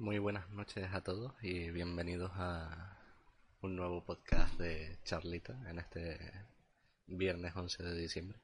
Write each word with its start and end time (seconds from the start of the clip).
Muy 0.00 0.18
buenas 0.18 0.48
noches 0.48 0.88
a 0.94 1.02
todos 1.02 1.34
y 1.42 1.70
bienvenidos 1.70 2.32
a 2.34 2.96
un 3.60 3.76
nuevo 3.76 4.02
podcast 4.02 4.58
de 4.58 4.98
Charlita 5.04 5.52
en 5.68 5.78
este 5.78 6.18
viernes 7.06 7.54
11 7.54 7.82
de 7.82 7.94
diciembre. 7.96 8.40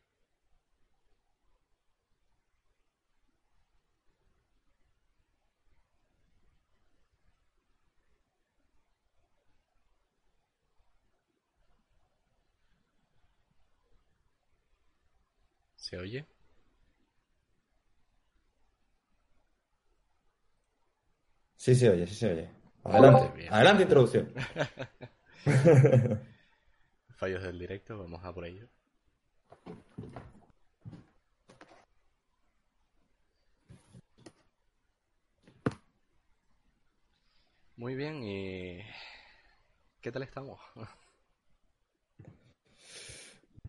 ¿Se 15.76 15.96
oye? 15.96 16.26
Sí 21.66 21.74
se 21.74 21.90
oye, 21.90 22.06
sí 22.06 22.14
se 22.14 22.30
oye. 22.30 22.48
Adelante, 22.84 23.28
Bien. 23.36 23.52
adelante 23.52 23.82
introducción. 23.82 24.32
Fallos 27.16 27.42
del 27.42 27.58
directo, 27.58 27.98
vamos 27.98 28.24
a 28.24 28.32
por 28.32 28.46
ello. 28.46 28.68
Muy 37.76 37.96
bien, 37.96 38.22
y... 38.22 38.78
¿Qué 40.00 40.12
tal 40.12 40.22
estamos? 40.22 40.60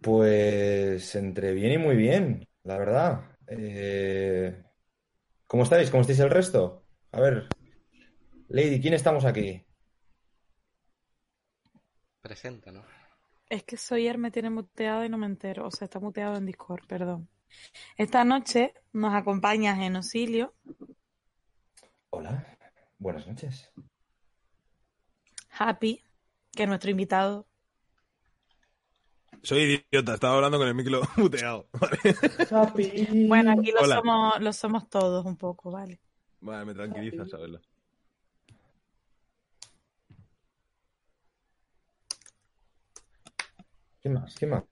Pues 0.02 1.16
entre 1.16 1.52
bien 1.54 1.72
y 1.74 1.78
muy 1.80 1.96
bien, 1.96 2.48
la 2.62 2.78
verdad. 2.78 3.22
Eh, 3.48 4.64
¿Cómo 5.48 5.64
estáis? 5.64 5.90
¿Cómo 5.90 6.02
estáis 6.02 6.20
el 6.20 6.30
resto? 6.30 6.86
A 7.12 7.20
ver, 7.20 7.48
Lady, 8.50 8.80
¿quién 8.82 8.94
estamos 8.94 9.26
aquí? 9.26 9.64
Preséntanos. 12.22 12.86
Es 13.50 13.64
que 13.64 13.78
Sawyer 13.78 14.18
me 14.18 14.32
tiene 14.32 14.50
muteado 14.50 15.06
y 15.06 15.10
no 15.10 15.18
me 15.18 15.26
entero. 15.26 15.68
O 15.68 15.72
sea, 15.72 15.86
está 15.86 16.00
muteado 16.00 16.36
en 16.36 16.46
Discord, 16.46 16.86
perdón. 16.88 17.30
Esta 17.98 18.24
noche 18.26 18.74
nos 18.94 19.14
acompaña 19.14 19.76
Genosilio, 19.76 20.54
Hola, 22.10 22.46
buenas 22.98 23.28
noches. 23.28 23.72
Happy, 25.50 26.04
que 26.52 26.64
es 26.64 26.70
nuestro 26.70 26.92
invitado. 26.92 27.48
Soy 29.44 29.86
idiota, 29.92 30.16
estaba 30.16 30.36
hablando 30.36 30.58
con 30.58 30.68
el 30.68 30.74
micro 30.76 31.02
muteado. 31.18 31.70
Vale, 31.74 33.28
Bueno, 33.28 33.52
aquí 33.52 33.72
lo 33.72 33.82
Hola. 33.82 33.96
somos, 33.96 34.40
lo 34.42 34.54
somos 34.54 34.90
todos 34.90 35.26
un 35.26 35.38
poco, 35.38 35.72
¿vale? 35.72 36.00
Vale, 36.42 36.66
me 36.66 36.74
tranquiliza 36.74 37.26
saberlo. 37.26 37.62
¿Qué 44.08 44.14
más? 44.14 44.36
¿Qué 44.36 44.48
más? 44.48 44.64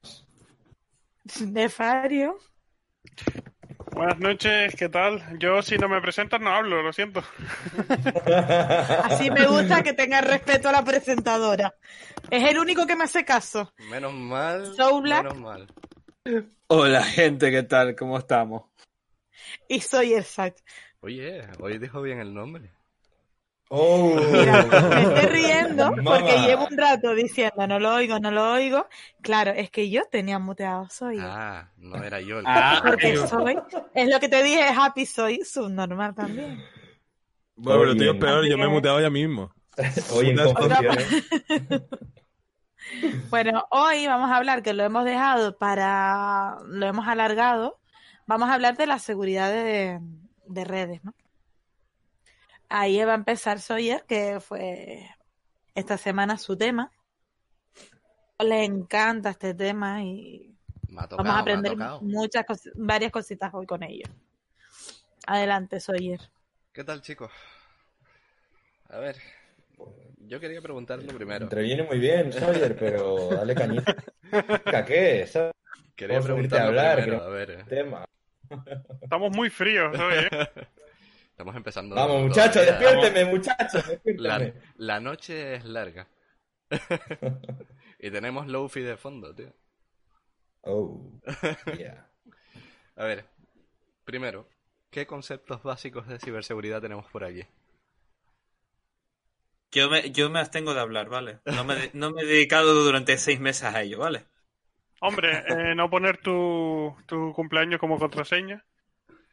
Nefario. 1.46 2.38
Buenas 3.92 4.18
noches, 4.18 4.74
¿qué 4.78 4.88
tal? 4.88 5.38
Yo 5.40 5.62
si 5.62 5.78
no 5.78 5.90
me 5.90 6.00
presentas 6.00 6.40
no 6.40 6.52
hablo, 6.52 6.82
lo 6.82 6.94
siento. 6.94 7.22
Así 9.04 9.30
me 9.32 9.46
gusta 9.46 9.84
que 9.84 9.92
tenga 9.92 10.22
respeto 10.22 10.70
a 10.70 10.72
la 10.72 10.86
presentadora. 10.86 11.76
Es 12.32 12.50
el 12.50 12.60
único 12.60 12.88
que 12.88 12.96
me 12.96 13.04
hace 13.04 13.26
caso. 13.26 13.74
Menos 13.90 14.14
mal, 14.14 14.74
Black. 15.02 15.24
menos 15.24 15.38
mal. 15.38 15.68
Hola 16.68 17.04
gente, 17.04 17.52
¿qué 17.52 17.64
tal? 17.64 17.94
¿Cómo 17.94 18.18
estamos? 18.18 18.64
Y 19.68 19.82
soy 19.82 20.14
el 20.14 20.24
Sack. 20.24 20.56
Oye, 21.02 21.42
hoy 21.60 21.78
dijo 21.78 22.02
bien 22.02 22.20
el 22.20 22.34
nombre. 22.34 22.72
¡Oh! 23.70 24.16
Mira, 24.32 24.64
me 24.64 25.02
estoy 25.02 25.26
riendo 25.28 25.92
porque 26.04 26.38
llevo 26.46 26.68
un 26.70 26.78
rato 26.78 27.16
diciendo 27.16 27.66
no 27.68 27.80
lo 27.80 27.96
oigo, 27.96 28.20
no 28.20 28.30
lo 28.30 28.52
oigo. 28.54 28.88
Claro, 29.22 29.52
es 29.52 29.72
que 29.72 29.90
yo 29.90 30.04
tenía 30.12 30.38
muteado 30.38 30.88
soy. 30.90 31.18
Ah, 31.20 31.72
no 31.78 32.04
era 32.04 32.22
yo 32.22 32.40
el 32.40 32.46
que 32.46 32.52
Ah, 32.52 32.82
Porque 32.86 33.18
soy, 33.18 33.58
es 33.96 34.10
lo 34.10 34.20
que 34.20 34.30
te 34.30 34.44
dije, 34.44 34.64
Happy, 34.78 35.06
soy 35.06 35.44
subnormal 35.44 36.14
también. 36.14 36.64
Bueno, 37.56 37.80
pero 37.82 37.96
tío, 37.96 38.12
es 38.12 38.20
peor, 38.20 38.46
yo 38.48 38.58
me 38.58 38.66
he 38.66 38.70
muteado 38.70 39.02
ya 39.02 39.10
mismo. 39.10 39.52
Hoy 40.12 40.30
en. 40.30 40.38
Bueno, 43.30 43.66
hoy 43.72 44.06
vamos 44.06 44.30
a 44.30 44.38
hablar, 44.38 44.62
que 44.62 44.74
lo 44.74 44.84
hemos 44.84 45.06
dejado 45.06 45.58
para, 45.58 46.58
lo 46.68 46.86
hemos 46.86 47.08
alargado, 47.08 47.80
vamos 48.28 48.48
a 48.50 48.54
hablar 48.54 48.78
de 48.78 48.86
la 48.86 49.00
seguridad 49.00 49.52
de, 49.52 50.00
de 50.46 50.64
redes, 50.64 51.04
¿no? 51.04 51.14
Ahí 52.70 53.04
va 53.04 53.14
a 53.14 53.16
empezar 53.16 53.60
Sawyer, 53.60 54.04
que 54.08 54.40
fue 54.40 55.10
esta 55.76 55.98
semana 55.98 56.38
su 56.38 56.58
tema. 56.58 56.92
Le 58.40 58.64
encanta 58.66 59.30
este 59.30 59.54
tema 59.54 60.04
y 60.04 60.54
tocado, 61.10 61.18
vamos 61.18 61.36
a 61.36 61.40
aprender 61.40 61.78
muchas 62.02 62.46
cos- 62.46 62.72
varias 62.76 63.12
cositas 63.12 63.54
hoy 63.54 63.66
con 63.66 63.82
ello. 63.84 64.06
Adelante, 65.28 65.80
Sawyer. 65.80 66.20
¿Qué 66.74 66.84
tal, 66.84 67.02
chicos? 67.02 67.32
A 68.90 69.00
ver, 69.00 69.16
yo 70.20 70.40
quería 70.40 70.62
preguntarlo 70.62 71.12
primero. 71.14 71.44
Entre 71.46 71.62
bien 71.62 71.80
y 71.80 71.84
muy 71.84 72.00
bien, 72.00 72.34
Sawyer, 72.34 72.76
pero 72.78 73.30
dale 73.30 73.56
cañita. 73.56 73.96
¿Qué? 74.86 75.26
¿Sabes? 75.28 75.54
Quería 75.96 76.18
Vamos 76.20 76.26
a 76.26 76.34
preguntarlo 76.34 76.68
hablar, 76.68 76.96
primero, 77.04 77.18
creo. 77.20 77.28
a 77.28 77.34
ver. 77.34 77.66
Tema. 77.66 78.06
Estamos 79.02 79.32
muy 79.36 79.50
fríos 79.50 79.98
hoy, 79.98 80.14
¿eh? 80.16 80.30
Estamos 81.36 81.54
empezando. 81.58 81.96
Vamos, 81.98 82.22
muchachos, 82.24 82.66
despiérteme, 82.66 83.26
muchachos, 83.26 83.86
La, 84.16 84.40
despiérteme. 84.40 84.54
la 84.78 85.02
noche 85.02 85.56
es 85.56 85.66
larga. 85.66 86.08
y 88.00 88.10
tenemos 88.10 88.48
Lofi 88.48 88.80
de 88.80 88.96
fondo, 88.96 89.36
tío. 89.36 89.54
Oh, 90.62 91.12
yeah. 91.78 92.10
A 92.96 93.04
ver, 93.04 93.26
primero, 94.06 94.48
¿qué 94.90 95.06
conceptos 95.06 95.62
básicos 95.62 96.08
de 96.08 96.20
ciberseguridad 96.20 96.82
tenemos 96.82 97.06
por 97.12 97.26
aquí? 97.26 97.44
Yo 99.74 99.90
me, 99.90 100.10
yo 100.12 100.30
me 100.30 100.40
abstengo 100.40 100.74
de 100.74 100.80
hablar, 100.80 101.10
¿vale? 101.10 101.40
No 101.44 101.66
me, 101.66 101.90
no 101.92 102.12
me 102.12 102.22
he 102.22 102.26
dedicado 102.26 102.74
durante 102.82 103.18
seis 103.18 103.42
meses 103.42 103.64
a 103.66 103.82
ello, 103.82 104.00
¿vale? 104.00 104.26
Hombre, 105.02 105.44
eh, 105.50 105.76
no 105.76 105.90
poner 105.90 106.18
tu, 106.20 106.96
tu 107.08 107.34
cumpleaños 107.34 107.82
como 107.82 108.00
contraseña. 108.00 108.66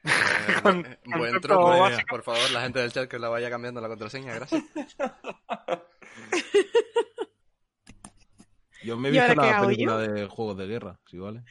Eh, 0.48 0.60
Con- 0.62 0.84
eh, 0.84 0.98
buen 1.16 1.40
truco, 1.40 1.78
básico. 1.78 2.06
por 2.08 2.22
favor, 2.24 2.50
la 2.50 2.62
gente 2.62 2.80
del 2.80 2.92
chat 2.92 3.08
que 3.08 3.18
la 3.20 3.28
vaya 3.28 3.48
cambiando 3.50 3.80
la 3.80 3.86
contraseña, 3.88 4.34
gracias. 4.34 4.64
Yo 8.84 8.96
me 8.96 9.08
he 9.08 9.12
¿Y 9.12 9.14
visto 9.18 9.34
la 9.34 9.60
película 9.60 9.98
de 9.98 10.26
Juegos 10.26 10.56
de 10.56 10.66
Guerra, 10.66 10.98
¿sí 11.06 11.18
vale? 11.18 11.42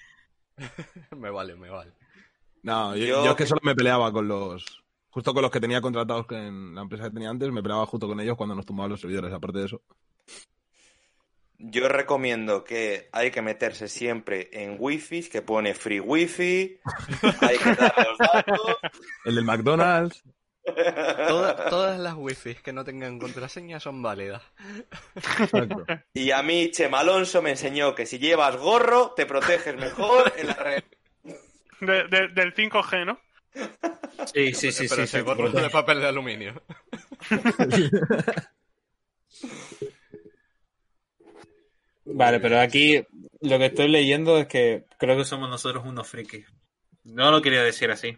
me 1.17 1.29
vale, 1.29 1.55
me 1.55 1.69
vale. 1.69 1.93
No, 2.63 2.95
yo, 2.95 3.05
Yo- 3.05 3.25
yo 3.25 3.31
es 3.31 3.37
que 3.37 3.45
solo 3.45 3.61
me 3.63 3.75
peleaba 3.75 4.11
con 4.11 4.27
los... 4.27 4.83
Justo 5.09 5.33
con 5.33 5.41
los 5.41 5.51
que 5.51 5.59
tenía 5.59 5.81
contratados 5.81 6.25
en 6.31 6.73
la 6.75 6.81
empresa 6.81 7.05
que 7.05 7.11
tenía 7.11 7.29
antes, 7.29 7.51
me 7.51 7.61
peleaba 7.61 7.85
justo 7.85 8.07
con 8.07 8.19
ellos 8.21 8.37
cuando 8.37 8.55
nos 8.55 8.65
tumbaban 8.65 8.91
los 8.91 9.01
servidores, 9.01 9.33
aparte 9.33 9.59
de 9.59 9.65
eso. 9.65 9.81
Yo 11.63 11.87
recomiendo 11.87 12.63
que 12.63 13.07
hay 13.11 13.29
que 13.29 13.43
meterse 13.43 13.87
siempre 13.87 14.49
en 14.51 14.77
wifi 14.79 15.21
que 15.29 15.43
pone 15.43 15.75
free 15.75 15.99
wifi, 15.99 16.79
hay 17.41 17.57
que 17.57 17.75
dar 17.75 17.95
los 18.07 18.17
datos. 18.17 18.77
El 19.25 19.35
del 19.35 19.45
McDonald's... 19.45 20.23
Toda- 21.27 21.69
todas 21.69 21.99
las 21.99 22.13
wifi 22.15 22.55
que 22.55 22.71
no 22.71 22.83
tengan 22.85 23.17
contraseña 23.19 23.79
son 23.79 24.01
válidas. 24.01 24.43
Exacto. 25.15 25.85
Y 26.13 26.31
a 26.31 26.41
mí 26.43 26.69
Chema 26.71 26.99
Alonso 26.99 27.41
me 27.41 27.49
enseñó 27.51 27.95
que 27.95 28.05
si 28.05 28.19
llevas 28.19 28.57
gorro 28.57 29.13
te 29.15 29.25
proteges 29.25 29.75
mejor 29.75 30.31
en 30.37 30.47
la 30.47 30.53
red. 30.53 30.83
De- 31.79 32.07
de- 32.07 32.27
del 32.29 32.53
5G, 32.53 33.05
¿no? 33.05 33.19
Sí, 34.33 34.53
sí, 34.53 34.71
sí, 34.71 34.83
Pero 34.87 34.95
sí. 34.97 35.01
ese 35.01 35.17
sí. 35.19 35.23
gorro 35.25 35.49
de 35.49 35.69
papel 35.71 35.99
de 35.99 36.07
aluminio. 36.07 36.61
Vale, 42.05 42.39
pero 42.39 42.59
aquí 42.59 43.05
lo 43.41 43.57
que 43.59 43.65
estoy 43.67 43.87
leyendo 43.87 44.37
es 44.37 44.47
que 44.47 44.85
creo 44.97 45.17
que 45.17 45.23
somos 45.25 45.49
nosotros 45.49 45.83
unos 45.85 46.07
frikis. 46.07 46.45
No 47.03 47.31
lo 47.31 47.41
quería 47.41 47.63
decir 47.63 47.91
así. 47.91 48.17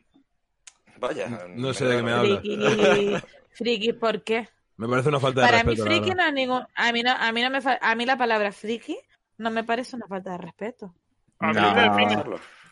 Vaya. 0.97 1.47
No 1.55 1.73
sé 1.73 1.85
de 1.85 1.97
qué 1.97 2.03
me 2.03 2.11
hablas. 2.11 2.39
Friki, 2.41 3.17
Friki, 3.51 3.93
¿por 3.93 4.23
qué? 4.23 4.47
Me 4.77 4.87
parece 4.87 5.09
una 5.09 5.19
falta 5.19 5.41
de 5.41 5.47
Para 5.47 5.63
mí 5.63 5.75
respeto. 5.75 5.85
friki 5.89 6.15
no 6.15 6.25
es 6.25 6.33
ningún... 6.33 6.63
A 6.75 6.91
mí, 6.91 7.03
no, 7.03 7.11
a, 7.11 7.31
mí 7.31 7.41
no 7.41 7.49
me 7.49 7.61
fa- 7.61 7.79
a 7.81 7.95
mí 7.95 8.05
la 8.05 8.17
palabra 8.17 8.51
friki 8.51 8.97
no 9.37 9.51
me 9.51 9.63
parece 9.63 9.95
una 9.95 10.07
falta 10.07 10.31
de 10.31 10.37
respeto. 10.37 10.95
A 11.39 11.47
mí 11.47 11.53
No. 11.55 11.73
me 11.75 11.81
define. 11.81 12.15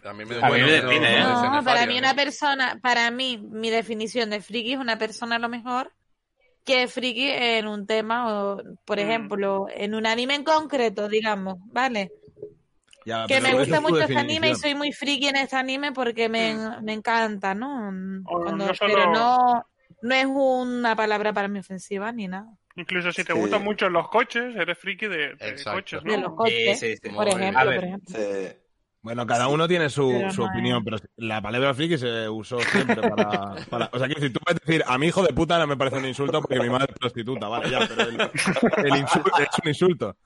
A 0.03 0.13
mí 0.13 0.25
me, 0.25 0.35
A 0.35 0.37
mí 0.37 0.41
me 0.41 0.47
bueno, 0.47 0.67
define, 0.67 1.19
¿eh? 1.19 1.23
no, 1.23 1.61
para 1.63 1.85
mí 1.85 1.99
una 1.99 2.15
persona, 2.15 2.79
para 2.81 3.11
mí, 3.11 3.37
mi 3.37 3.69
definición 3.69 4.31
de 4.31 4.41
friki 4.41 4.73
es 4.73 4.79
una 4.79 4.97
persona 4.97 5.35
a 5.35 5.39
lo 5.39 5.47
mejor 5.49 5.91
que 6.65 6.83
es 6.83 6.93
friki 6.93 7.27
en 7.29 7.67
un 7.67 7.85
tema 7.87 8.33
o, 8.53 8.61
por 8.85 8.97
Mm. 8.97 9.01
ejemplo, 9.01 9.65
en 9.73 9.95
un 9.95 10.05
anime 10.05 10.35
en 10.35 10.43
concreto, 10.43 11.07
digamos, 11.07 11.57
¿vale? 11.65 12.11
Ya, 13.05 13.25
que 13.27 13.41
me 13.41 13.55
gusta 13.55 13.77
es 13.77 13.81
mucho 13.81 14.01
este 14.01 14.15
anime 14.17 14.49
y 14.51 14.55
soy 14.55 14.75
muy 14.75 14.91
friki 14.91 15.27
en 15.29 15.37
este 15.37 15.55
anime 15.55 15.91
porque 15.91 16.29
me, 16.29 16.55
me 16.83 16.93
encanta, 16.93 17.55
¿no? 17.55 17.91
Cuando- 18.23 18.67
no 18.67 18.75
solo- 18.75 18.93
Pero 18.93 19.11
no, 19.11 19.65
no 20.03 20.15
es 20.15 20.25
una 20.27 20.95
palabra 20.95 21.33
para 21.33 21.47
mí 21.47 21.57
ofensiva 21.59 22.11
ni 22.11 22.27
nada. 22.27 22.47
Incluso 22.75 23.11
si 23.11 23.23
te 23.23 23.33
Sí. 23.33 23.39
gustan 23.39 23.63
mucho 23.63 23.89
los 23.89 24.07
coches, 24.07 24.55
eres 24.55 24.77
friki 24.77 25.07
de, 25.07 25.35
coches, 25.65 26.03
De 26.03 26.15
¿no? 26.15 26.21
los 26.29 26.33
coches, 26.35 26.79
sí, 26.79 26.95
sí. 27.01 27.09
por 27.09 27.27
ejemplo, 27.27 27.65
por 27.65 27.83
ejemplo. 27.83 28.19
Bueno, 29.03 29.25
cada 29.25 29.47
uno 29.47 29.67
tiene 29.67 29.89
su, 29.89 30.07
Pero 30.09 30.31
su 30.31 30.41
no 30.41 30.47
opinión, 30.49 30.83
pero 30.83 30.97
la 31.17 31.41
palabra 31.41 31.73
friki 31.73 31.97
se 31.97 32.29
usó 32.29 32.59
siempre 32.59 32.97
para, 33.01 33.55
para- 33.69 33.89
O 33.93 33.97
sea, 33.97 34.05
quiero 34.07 34.21
decir, 34.21 34.33
tú 34.33 34.39
puedes 34.39 34.61
decir, 34.63 34.83
a 34.85 34.97
mi 34.99 35.07
hijo 35.07 35.23
de 35.23 35.33
puta 35.33 35.57
no 35.57 35.65
me 35.65 35.75
parece 35.75 35.97
un 35.97 36.05
insulto 36.05 36.39
porque 36.41 36.59
mi 36.59 36.69
madre 36.69 36.87
es 36.93 36.99
prostituta, 36.99 37.47
vale, 37.47 37.71
ya, 37.71 37.79
pero 37.87 38.01
el, 38.03 38.21
el 38.85 38.97
insulto 38.97 39.31
es 39.39 39.47
un 39.63 39.67
insulto. 39.69 40.17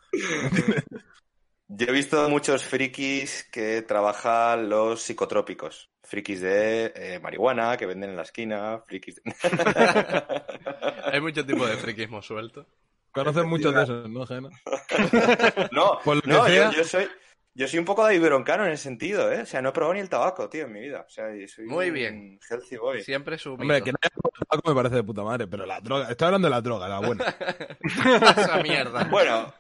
Yo 1.68 1.88
he 1.88 1.92
visto 1.92 2.30
muchos 2.30 2.64
frikis 2.64 3.48
que 3.52 3.82
trabajan 3.82 4.70
los 4.70 5.02
psicotrópicos. 5.02 5.90
Frikis 6.04 6.42
de 6.42 6.94
eh, 6.96 7.20
marihuana 7.20 7.76
que 7.78 7.88
venden 7.88 8.12
en 8.12 8.16
la 8.18 8.22
esquina, 8.22 8.80
frikis 8.86 9.16
de... 9.16 9.34
Hay 11.12 11.20
muchos 11.22 11.46
tipos 11.48 11.68
de 11.68 11.78
friquismo 11.78 12.22
suelto. 12.22 12.68
Conoces 13.12 13.46
muchos 13.46 13.74
de 13.74 13.84
esos, 13.84 14.10
¿no, 14.10 14.26
Gena? 14.28 14.50
No, 15.72 16.00
Por 16.04 16.18
lo 16.18 16.22
que 16.22 16.30
no, 16.30 16.48
yo, 16.48 16.54
sea. 16.54 16.72
yo 16.72 16.84
soy 16.84 17.08
yo 17.56 17.68
soy 17.68 17.80
un 17.80 17.86
poco 17.86 18.04
David 18.04 18.22
Broncano 18.24 18.66
en 18.66 18.72
ese 18.74 18.84
sentido, 18.84 19.32
¿eh? 19.32 19.42
O 19.42 19.46
sea, 19.46 19.62
no 19.62 19.70
he 19.70 19.72
probado 19.72 19.94
ni 19.96 20.02
el 20.02 20.10
tabaco, 20.10 20.50
tío, 20.50 20.66
en 20.66 20.74
mi 20.74 20.82
vida. 20.82 21.06
O 21.08 21.10
sea, 21.10 21.26
soy 21.48 21.66
Muy 21.66 21.88
un 21.88 21.94
bien. 21.94 22.40
healthy 22.50 22.78
boy. 22.78 23.02
Siempre 23.02 23.38
su 23.38 23.54
Hombre, 23.54 23.82
que 23.82 23.92
no 23.92 23.98
haya 24.02 24.10
probado 24.14 24.46
tabaco 24.50 24.70
me 24.70 24.76
parece 24.76 24.96
de 24.96 25.04
puta 25.04 25.24
madre, 25.24 25.48
pero 25.48 25.66
la 25.66 25.80
droga, 25.82 26.10
estoy 26.12 26.26
hablando 26.28 26.48
de 26.48 26.52
la 26.52 26.62
droga, 26.62 26.88
la 26.88 27.00
buena. 27.00 27.24
Esa 28.38 28.58
mierda. 28.62 29.06
Bueno, 29.06 29.54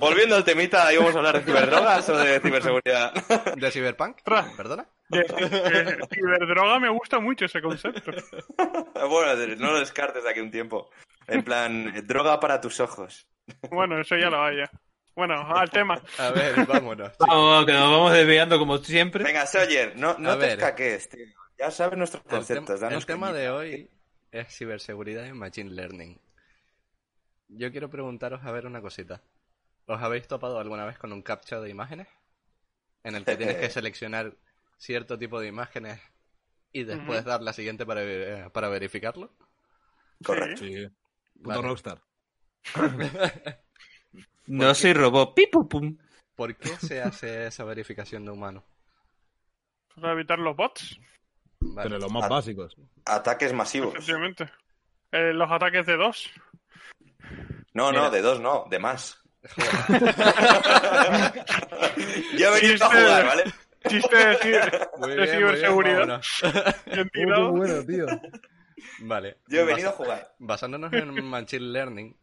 volviendo 0.00 0.34
al 0.36 0.44
temita, 0.44 0.92
¿íbamos 0.92 1.14
a 1.14 1.18
hablar 1.18 1.38
de 1.38 1.44
ciberdrogas 1.44 2.08
o 2.08 2.16
de 2.18 2.40
ciberseguridad? 2.40 3.12
¿De 3.56 3.70
Cyberpunk? 3.70 4.16
Ostras. 4.18 4.52
¿Perdona? 4.56 4.86
De- 5.08 5.20
de 5.24 5.98
Ciberdroga 6.10 6.78
me 6.80 6.88
gusta 6.88 7.20
mucho 7.20 7.44
ese 7.44 7.60
concepto. 7.60 8.12
bueno, 9.08 9.34
no 9.58 9.72
lo 9.72 9.78
descartes 9.80 10.24
de 10.24 10.30
aquí 10.30 10.40
un 10.40 10.50
tiempo. 10.50 10.90
En 11.28 11.42
plan, 11.44 11.92
droga 12.06 12.40
para 12.40 12.60
tus 12.60 12.80
ojos. 12.80 13.28
Bueno, 13.70 14.00
eso 14.00 14.16
ya 14.16 14.30
lo 14.30 14.42
hay 14.42 14.56
ya. 14.58 14.70
Bueno, 15.14 15.34
al 15.56 15.70
tema. 15.70 16.00
A 16.18 16.30
ver, 16.30 16.66
vámonos. 16.66 17.12
chicos. 17.12 17.26
Vamos, 17.28 17.66
que 17.66 17.72
nos 17.72 17.90
vamos 17.90 18.12
desviando 18.12 18.58
como 18.58 18.78
siempre. 18.78 19.24
Venga, 19.24 19.46
Sawyer, 19.46 19.94
no, 19.96 20.16
no 20.18 20.30
A 20.30 20.34
te 20.34 20.46
ver. 20.46 20.58
escaques, 20.58 21.08
tío. 21.08 21.26
Ya 21.58 21.70
sabes 21.70 21.98
nuestros 21.98 22.22
El, 22.24 22.30
tem- 22.30 22.34
conceptos. 22.36 22.74
el 22.76 22.80
danos 22.80 23.06
tema 23.06 23.32
de 23.32 23.50
hoy 23.50 23.90
es 24.30 24.48
ciberseguridad 24.56 25.26
y 25.26 25.32
machine 25.32 25.70
learning. 25.70 26.18
Yo 27.48 27.70
quiero 27.70 27.90
preguntaros 27.90 28.42
a 28.44 28.50
ver 28.52 28.66
una 28.66 28.80
cosita. 28.80 29.20
¿Os 29.86 30.00
habéis 30.00 30.26
topado 30.26 30.58
alguna 30.58 30.86
vez 30.86 30.96
con 30.98 31.12
un 31.12 31.22
captcha 31.22 31.60
de 31.60 31.68
imágenes? 31.68 32.08
En 33.04 33.14
el 33.14 33.24
que 33.24 33.36
tienes 33.36 33.56
que 33.56 33.68
seleccionar 33.70 34.34
cierto 34.78 35.18
tipo 35.18 35.38
de 35.40 35.48
imágenes 35.48 36.00
y 36.72 36.84
después 36.84 37.24
dar 37.24 37.42
la 37.42 37.52
siguiente 37.52 37.84
para, 37.84 38.00
ver- 38.00 38.28
eh, 38.46 38.50
para 38.50 38.68
verificarlo. 38.68 39.30
Correcto. 40.24 40.64
Sí. 40.64 40.86
Puto 41.34 41.48
Vale. 41.48 41.62
rockstar. 41.62 42.00
No 44.46 44.74
soy 44.74 44.92
robot. 44.92 45.34
Pipu, 45.34 45.68
pum. 45.68 45.96
¿Por 46.34 46.56
qué 46.56 46.68
se 46.78 47.00
hace 47.02 47.46
esa 47.46 47.64
verificación 47.64 48.24
de 48.24 48.30
humano? 48.32 48.64
Para 50.00 50.12
evitar 50.12 50.38
los 50.38 50.56
bots, 50.56 50.98
Vale. 51.60 51.88
Pero 51.90 52.00
los 52.00 52.10
más 52.10 52.28
básicos. 52.28 52.76
Ataques 53.04 53.52
masivos. 53.52 53.94
efectivamente. 53.94 54.50
Eh, 55.12 55.32
los 55.32 55.48
ataques 55.50 55.86
de 55.86 55.96
dos. 55.96 56.28
No, 57.74 57.92
no, 57.92 58.10
de 58.10 58.20
dos 58.20 58.40
no, 58.40 58.66
de 58.68 58.78
más. 58.80 59.22
Yo 62.38 62.48
he 62.48 62.50
venido 62.50 62.54
a 62.54 62.60
Chiste. 62.60 62.84
jugar, 62.86 63.26
¿vale? 63.26 63.44
Chiste 63.88 64.16
de, 64.16 64.88
Muy 64.98 65.08
bien, 65.08 65.18
muy 65.18 65.26
ciberseguridad. 65.28 66.22
bien 66.86 67.10
tirado. 67.10 67.50
bueno, 67.52 67.84
tío. 67.84 68.06
Vale. 69.00 69.38
Yo 69.48 69.60
he 69.60 69.64
venido 69.64 69.90
a 69.90 69.92
jugar. 69.92 70.34
Basándonos 70.38 70.92
en 70.92 71.24
Machine 71.24 71.66
Learning, 71.66 72.16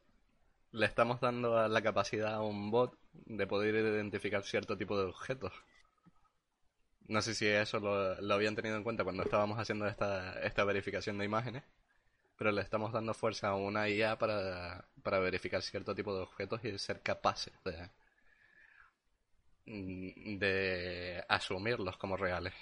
le 0.72 0.86
estamos 0.88 1.20
dando 1.22 1.58
a 1.60 1.68
la 1.68 1.82
capacidad 1.84 2.34
a 2.34 2.42
un 2.42 2.72
bot 2.72 2.98
de 3.14 3.46
poder 3.48 3.76
identificar 3.76 4.44
cierto 4.44 4.78
tipo 4.78 4.98
de 4.98 5.06
objetos. 5.06 5.54
No 7.10 7.22
sé 7.22 7.36
si 7.36 7.46
eso 7.46 7.80
lo, 7.82 8.22
lo 8.22 8.34
habían 8.34 8.56
tenido 8.56 8.78
en 8.78 8.84
cuenta 8.84 9.04
cuando 9.04 9.24
estábamos 9.24 9.60
haciendo 9.60 9.86
esta, 9.88 10.40
esta 10.42 10.64
verificación 10.64 11.18
de 11.18 11.26
imágenes, 11.26 11.64
pero 12.38 12.52
le 12.52 12.62
estamos 12.62 12.94
dando 12.94 13.14
fuerza 13.16 13.50
a 13.50 13.56
una 13.56 13.90
IA 13.90 14.18
para, 14.20 14.86
para 15.04 15.20
verificar 15.20 15.62
cierto 15.64 15.96
tipo 15.96 16.16
de 16.16 16.24
objetos 16.24 16.64
y 16.66 16.78
ser 16.80 17.02
capaces 17.02 17.54
de, 17.66 17.90
de 19.66 21.24
asumirlos 21.30 21.98
como 21.98 22.18
reales. 22.18 22.54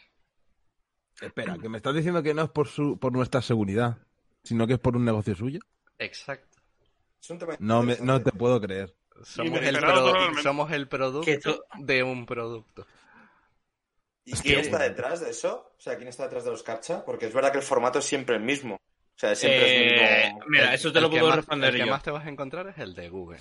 Espera, 1.22 1.60
que 1.60 1.70
me 1.70 1.78
estás 1.78 1.94
diciendo 1.96 2.24
que 2.24 2.34
no 2.34 2.42
es 2.44 2.50
por 2.50 2.68
su, 2.68 2.98
por 3.00 3.12
nuestra 3.14 3.42
seguridad, 3.44 3.98
sino 4.44 4.66
que 4.68 4.74
es 4.74 4.80
por 4.80 4.96
un 4.96 5.06
negocio 5.06 5.36
suyo. 5.36 5.60
Exacto. 6.00 6.57
Es 7.22 7.30
un 7.30 7.40
tema 7.40 7.56
No, 7.60 7.84
me, 7.84 7.98
no 8.02 8.22
te 8.22 8.32
puedo 8.32 8.60
creer. 8.62 8.96
Somos 9.24 9.62
el, 9.62 9.78
produ- 9.78 10.42
somos 10.44 10.72
el 10.72 10.88
producto 10.88 11.26
Que 11.26 11.84
de 11.84 12.04
un 12.04 12.26
producto. 12.26 12.86
¿Y 14.26 14.34
quién 14.34 14.60
está 14.60 14.78
detrás 14.80 15.22
de 15.22 15.30
eso? 15.32 15.72
O 15.78 15.80
sea, 15.82 15.96
¿quién 15.96 16.08
está 16.10 16.24
detrás 16.24 16.44
de 16.44 16.52
los 16.52 16.62
captcha? 16.62 17.04
Porque 17.06 17.28
es 17.28 17.34
verdad 17.34 17.52
que 17.52 17.58
el 17.60 17.64
formato 17.64 18.00
es 18.00 18.06
siempre 18.06 18.36
el 18.36 18.44
mismo. 18.44 18.76
O 18.76 18.80
sea, 19.20 19.34
siempre 19.36 19.66
es 19.66 19.72
el 19.82 20.00
Eh, 20.00 20.26
mismo. 20.34 20.40
mira, 20.50 20.74
eso 20.74 20.92
te 20.92 21.00
el 21.00 21.04
lo 21.06 21.10
que 21.10 21.16
puedo 21.18 21.30
más- 21.30 21.38
responder 21.38 21.70
El 21.74 21.80
que 21.82 21.86
yo. 21.86 21.92
más 21.92 22.04
te 22.04 22.12
vas 22.12 22.26
a 22.26 22.30
encontrar 22.30 22.68
es 22.68 22.78
el 22.78 22.94
de 22.94 23.10
Google. 23.10 23.40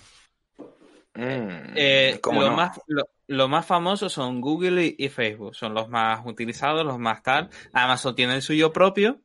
Mm, 1.15 1.73
Eh, 1.77 2.19
¿cómo 2.23 2.43
lo, 2.43 2.51
no? 2.51 2.57
más, 2.57 2.81
lo, 2.87 3.09
lo 3.27 3.49
más 3.49 3.67
famoso 3.67 4.09
son 4.09 4.41
Google 4.41 4.85
y, 4.85 4.95
y 4.99 5.09
Facebook. 5.09 5.55
Son 5.55 5.75
los 5.75 5.89
más 5.89 6.21
utilizados, 6.25 6.85
los 6.85 6.99
más 6.99 7.23
tal. 7.23 7.51
Amazon 7.73 8.15
tiene 8.15 8.35
el 8.37 8.43
suyo 8.43 8.73
propio. 8.73 9.21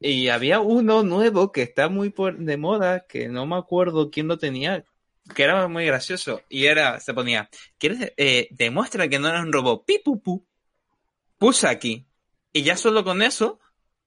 Y 0.00 0.28
había 0.28 0.60
uno 0.60 1.02
nuevo 1.02 1.52
que 1.52 1.60
está 1.62 1.90
muy 1.90 2.08
por, 2.08 2.38
de 2.38 2.56
moda, 2.56 3.06
que 3.06 3.28
no 3.28 3.44
me 3.44 3.56
acuerdo 3.56 4.10
quién 4.10 4.28
lo 4.28 4.38
tenía, 4.38 4.82
que 5.34 5.42
era 5.42 5.68
muy 5.68 5.84
gracioso. 5.84 6.40
Y 6.48 6.64
era, 6.66 6.98
se 7.00 7.12
ponía, 7.12 7.50
¿quieres, 7.78 8.12
eh, 8.16 8.48
demuestra 8.50 9.08
que 9.08 9.18
no 9.18 9.28
eres 9.28 9.42
un 9.42 9.52
robot? 9.52 9.84
Pipupu. 9.84 10.46
Puse 11.36 11.68
aquí. 11.68 12.06
Y 12.52 12.62
ya 12.62 12.76
solo 12.76 13.04
con 13.04 13.20
eso, 13.20 13.60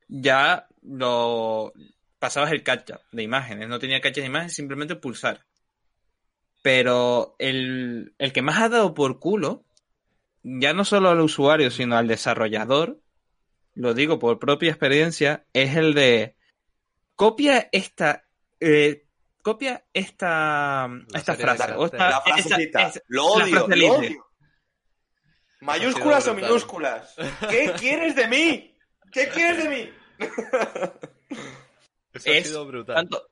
ya 0.08 0.68
lo 0.82 1.74
pasabas 2.18 2.52
el 2.52 2.64
captcha 2.64 3.02
de 3.12 3.22
imágenes. 3.22 3.70
No 3.70 3.78
tenía 3.78 4.02
captcha 4.02 4.22
de 4.22 4.28
imágenes, 4.28 4.56
simplemente 4.56 4.96
pulsar. 4.96 5.46
Pero 6.64 7.36
el, 7.38 8.16
el 8.18 8.34
que 8.34 8.42
más 8.42 8.60
ha 8.60 8.70
dado 8.70 8.96
por 8.96 9.20
culo, 9.20 9.64
ya 10.42 10.74
no 10.74 10.86
solo 10.86 11.10
al 11.10 11.20
usuario, 11.20 11.70
sino 11.70 11.98
al 11.98 12.08
desarrollador, 12.08 13.00
lo 13.76 13.94
digo 13.94 14.20
por 14.20 14.40
propia 14.40 14.70
experiencia, 14.70 15.46
es 15.54 15.76
el 15.76 15.94
de 15.94 16.36
copia 17.16 17.70
esta, 17.72 18.26
eh, 18.60 19.06
copia 19.42 19.86
esta, 19.94 20.90
esta 21.14 21.36
serie 21.36 21.52
de 21.52 21.58
frase. 21.58 21.74
o 21.76 21.86
esta- 21.86 22.10
La 22.10 22.22
frasecita. 22.22 22.88
esa- 22.88 23.02
lo 23.08 23.38
la 23.40 23.46
odio, 23.46 23.66
frase 23.66 23.76
lo 23.76 23.94
odio. 23.94 24.26
¿Mayúsculas 25.62 26.28
Ha 26.28 26.32
o 26.32 26.36
minúsculas? 26.36 27.16
¿Qué 27.50 27.72
quieres 27.80 28.16
de 28.16 28.28
mí? 28.28 28.76
¿Qué 29.12 29.30
quieres 29.30 29.64
de 29.64 29.70
mí? 29.70 29.90
Eso 32.14 32.30
ha 32.30 32.34
Es 32.34 32.48
sido 32.48 32.66
brutal. 32.66 32.96
tanto, 32.96 33.30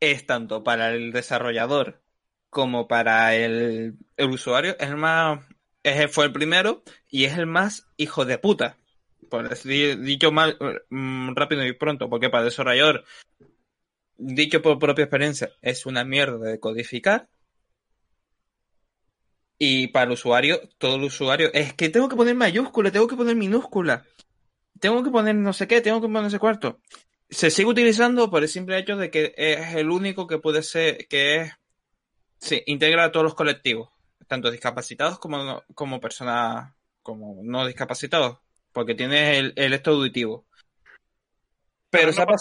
es 0.00 0.26
tanto 0.26 0.64
para 0.64 0.90
el 0.90 1.12
desarrollador 1.12 2.02
como 2.48 2.88
para 2.88 3.34
el, 3.36 3.94
el 4.16 4.30
usuario, 4.30 4.76
es 4.80 4.88
el 4.88 4.96
más, 4.96 5.40
es, 5.84 6.10
fue 6.12 6.24
el 6.24 6.32
primero 6.32 6.82
y 7.08 7.24
es 7.26 7.38
el 7.38 7.46
más 7.46 7.86
hijo 7.96 8.24
de 8.24 8.38
puta. 8.38 8.78
Por 9.30 9.48
dicho 9.64 10.32
mal, 10.32 10.58
mm, 10.90 11.34
rápido 11.34 11.64
y 11.64 11.72
pronto, 11.72 12.10
porque 12.10 12.28
para 12.28 12.44
desarrollador, 12.44 13.04
dicho 14.18 14.60
por 14.60 14.78
propia 14.78 15.04
experiencia, 15.04 15.50
es 15.62 15.86
una 15.86 16.04
mierda 16.04 16.38
de 16.38 16.60
codificar. 16.60 17.28
Y 19.58 19.88
para 19.88 20.06
el 20.06 20.12
usuario, 20.12 20.60
todo 20.78 20.96
el 20.96 21.04
usuario, 21.04 21.50
es 21.54 21.72
que 21.74 21.88
tengo 21.88 22.08
que 22.08 22.16
poner 22.16 22.34
mayúscula, 22.34 22.90
tengo 22.90 23.06
que 23.06 23.16
poner 23.16 23.36
minúscula, 23.36 24.04
tengo 24.80 25.02
que 25.02 25.10
poner 25.10 25.34
no 25.34 25.52
sé 25.52 25.68
qué, 25.68 25.80
tengo 25.80 26.00
que 26.00 26.08
poner 26.08 26.30
sé 26.30 26.38
cuarto 26.38 26.80
se 27.30 27.50
sigue 27.50 27.68
utilizando 27.68 28.28
por 28.28 28.42
el 28.42 28.48
simple 28.48 28.78
hecho 28.78 28.96
de 28.96 29.10
que 29.10 29.34
es 29.36 29.74
el 29.74 29.90
único 29.90 30.26
que 30.26 30.38
puede 30.38 30.62
ser, 30.62 31.06
que 31.08 31.36
es, 31.36 31.52
sí, 32.40 32.62
integra 32.66 33.04
a 33.04 33.12
todos 33.12 33.24
los 33.24 33.34
colectivos, 33.34 33.90
tanto 34.26 34.50
discapacitados 34.50 35.18
como, 35.18 35.62
como 35.74 36.00
personas, 36.00 36.74
como 37.02 37.40
no 37.42 37.66
discapacitados, 37.66 38.38
porque 38.72 38.94
tiene 38.94 39.38
el, 39.38 39.52
el 39.56 39.72
esto 39.72 39.92
auditivo. 39.92 40.46
Pero 41.90 42.12
no 42.12 42.36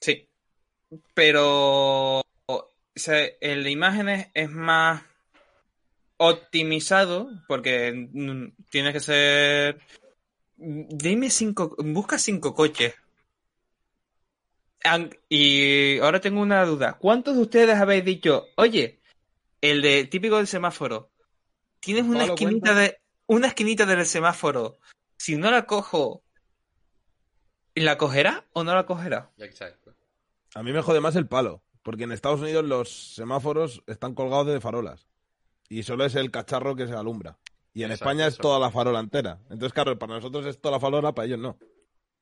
sí, 0.00 0.28
pero 1.14 2.22
o 2.96 2.98
sea, 2.98 3.28
en 3.40 3.62
la 3.62 3.70
imagen 3.70 4.30
es, 4.32 4.50
más 4.50 5.02
optimizado 6.16 7.28
porque 7.46 7.92
mm, 7.92 8.64
tiene 8.70 8.92
que 8.92 9.00
ser. 9.00 9.80
Dime 10.56 11.28
cinco. 11.28 11.76
Busca 11.78 12.18
cinco 12.18 12.54
coches. 12.54 12.94
Y 15.28 15.98
ahora 15.98 16.20
tengo 16.20 16.40
una 16.40 16.64
duda. 16.64 16.94
¿Cuántos 16.94 17.36
de 17.36 17.42
ustedes 17.42 17.76
habéis 17.76 18.04
dicho, 18.04 18.46
oye, 18.56 19.00
el 19.60 19.82
de 19.82 20.04
típico 20.04 20.36
del 20.38 20.46
semáforo, 20.46 21.10
tienes 21.80 22.04
una 22.04 22.20
¿Pablo 22.20 22.34
esquinita 22.34 22.72
cuenta? 22.72 22.80
de 22.80 22.98
una 23.26 23.48
esquinita 23.48 23.84
del 23.84 24.06
semáforo? 24.06 24.78
Si 25.18 25.36
no 25.36 25.50
la 25.50 25.66
cojo, 25.66 26.22
¿la 27.74 27.98
cogerá 27.98 28.46
o 28.52 28.64
no 28.64 28.74
la 28.74 28.86
cogerá? 28.86 29.32
Exacto. 29.38 29.94
A 30.54 30.62
mí 30.62 30.72
me 30.72 30.82
jode 30.82 31.00
más 31.00 31.16
el 31.16 31.28
palo, 31.28 31.62
porque 31.82 32.04
en 32.04 32.12
Estados 32.12 32.40
Unidos 32.40 32.64
los 32.64 33.14
semáforos 33.14 33.82
están 33.86 34.14
colgados 34.14 34.46
de 34.46 34.60
farolas 34.60 35.06
y 35.68 35.82
solo 35.82 36.04
es 36.04 36.14
el 36.14 36.30
cacharro 36.30 36.76
que 36.76 36.86
se 36.86 36.94
alumbra. 36.94 37.38
Y 37.74 37.82
en 37.82 37.90
Exacto, 37.90 38.04
España 38.10 38.26
es 38.26 38.34
eso. 38.34 38.42
toda 38.42 38.58
la 38.58 38.70
farola 38.70 39.00
entera. 39.00 39.38
Entonces, 39.50 39.72
claro, 39.72 39.98
para 39.98 40.14
nosotros 40.14 40.46
es 40.46 40.60
toda 40.60 40.72
la 40.76 40.80
farola, 40.80 41.12
para 41.14 41.26
ellos 41.26 41.38
no. 41.40 41.58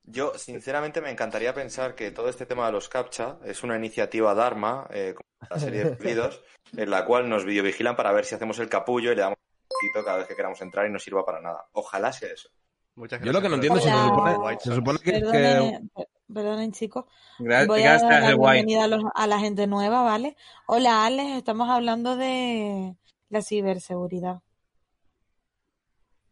Yo, 0.02 0.36
sinceramente, 0.36 1.00
me 1.00 1.10
encantaría 1.10 1.54
pensar 1.54 1.94
que 1.94 2.10
todo 2.10 2.28
este 2.28 2.44
tema 2.44 2.66
de 2.66 2.72
los 2.72 2.88
CAPTCHA 2.88 3.38
es 3.44 3.62
una 3.62 3.76
iniciativa 3.76 4.34
Dharma, 4.34 4.86
eh, 4.90 5.14
como 5.14 5.48
la 5.48 5.58
serie 5.58 5.84
de 5.84 5.96
pedidos, 5.96 6.42
en 6.76 6.90
la 6.90 7.04
cual 7.04 7.28
nos 7.28 7.44
videovigilan 7.44 7.96
para 7.96 8.12
ver 8.12 8.24
si 8.24 8.34
hacemos 8.34 8.58
el 8.58 8.68
capullo 8.68 9.12
y 9.12 9.14
le 9.14 9.22
damos 9.22 9.38
un 9.38 9.68
poquito 9.68 10.04
cada 10.04 10.18
vez 10.18 10.26
que 10.26 10.34
queramos 10.36 10.60
entrar 10.60 10.86
y 10.86 10.90
no 10.92 10.98
sirva 10.98 11.24
para 11.24 11.40
nada. 11.40 11.68
Ojalá 11.72 12.12
sea 12.12 12.32
eso. 12.32 12.50
Muchas 12.96 13.20
Yo 13.22 13.32
lo 13.32 13.42
que 13.42 13.48
no 13.48 13.56
gracias 13.56 13.84
entiendo 13.86 14.50
es 14.54 14.60
se 14.62 14.70
se 14.70 14.74
supone 14.76 14.98
que, 15.00 15.12
que- 15.12 15.20
Perdonen, 15.20 15.88
per- 15.88 16.08
perdonen, 16.32 16.72
chicos. 16.72 17.04
Gra- 17.38 17.66
Voy 17.66 17.82
a 17.82 17.92
dar 17.92 18.00
Gracias, 18.00 18.22
la 18.38 18.52
bienvenida 18.52 18.84
a, 18.84 18.88
los- 18.88 19.04
a 19.14 19.26
la 19.26 19.38
gente 19.40 19.66
nueva, 19.66 20.02
¿vale? 20.02 20.36
Hola, 20.66 21.04
Alex, 21.04 21.30
estamos 21.38 21.68
hablando 21.68 22.16
de 22.16 22.94
la 23.30 23.42
ciberseguridad. 23.42 24.40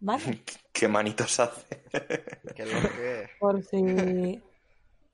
¿Vale? 0.01 0.23
¿Qué 0.73 0.89
manitos 0.89 1.39
hace? 1.41 1.83
¿Qué 2.55 2.63
es 2.63 2.73
lo 2.73 2.81
que? 2.91 3.31
Por 3.41 3.63
si... 3.65 4.43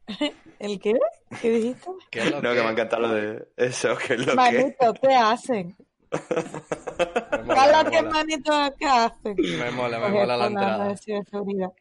¿El 0.58 0.80
qué? 0.80 0.98
¿Qué 1.40 1.50
dijiste? 1.50 1.90
¿Qué 2.10 2.20
es 2.20 2.30
lo 2.30 2.42
No, 2.42 2.52
que 2.54 2.60
me 2.60 2.68
ha 2.68 2.70
encantado 2.72 3.02
lo 3.02 3.08
de 3.14 3.48
eso, 3.56 3.96
que 3.96 4.14
es 4.14 4.20
lo 4.20 4.26
que... 4.32 4.34
Manito, 4.34 4.94
¿qué 5.00 5.14
hacen? 5.14 5.76
Me 6.10 7.42
mola, 7.44 7.54
Carla, 7.54 7.84
me 7.84 7.90
¿qué 7.90 8.02
mola. 8.02 8.10
manito 8.10 8.52
hacen? 8.52 9.36
Me 9.36 9.70
mola, 9.70 9.98
me 9.98 10.08
mola 10.08 10.36
la 10.36 10.46
entrada. 10.46 10.94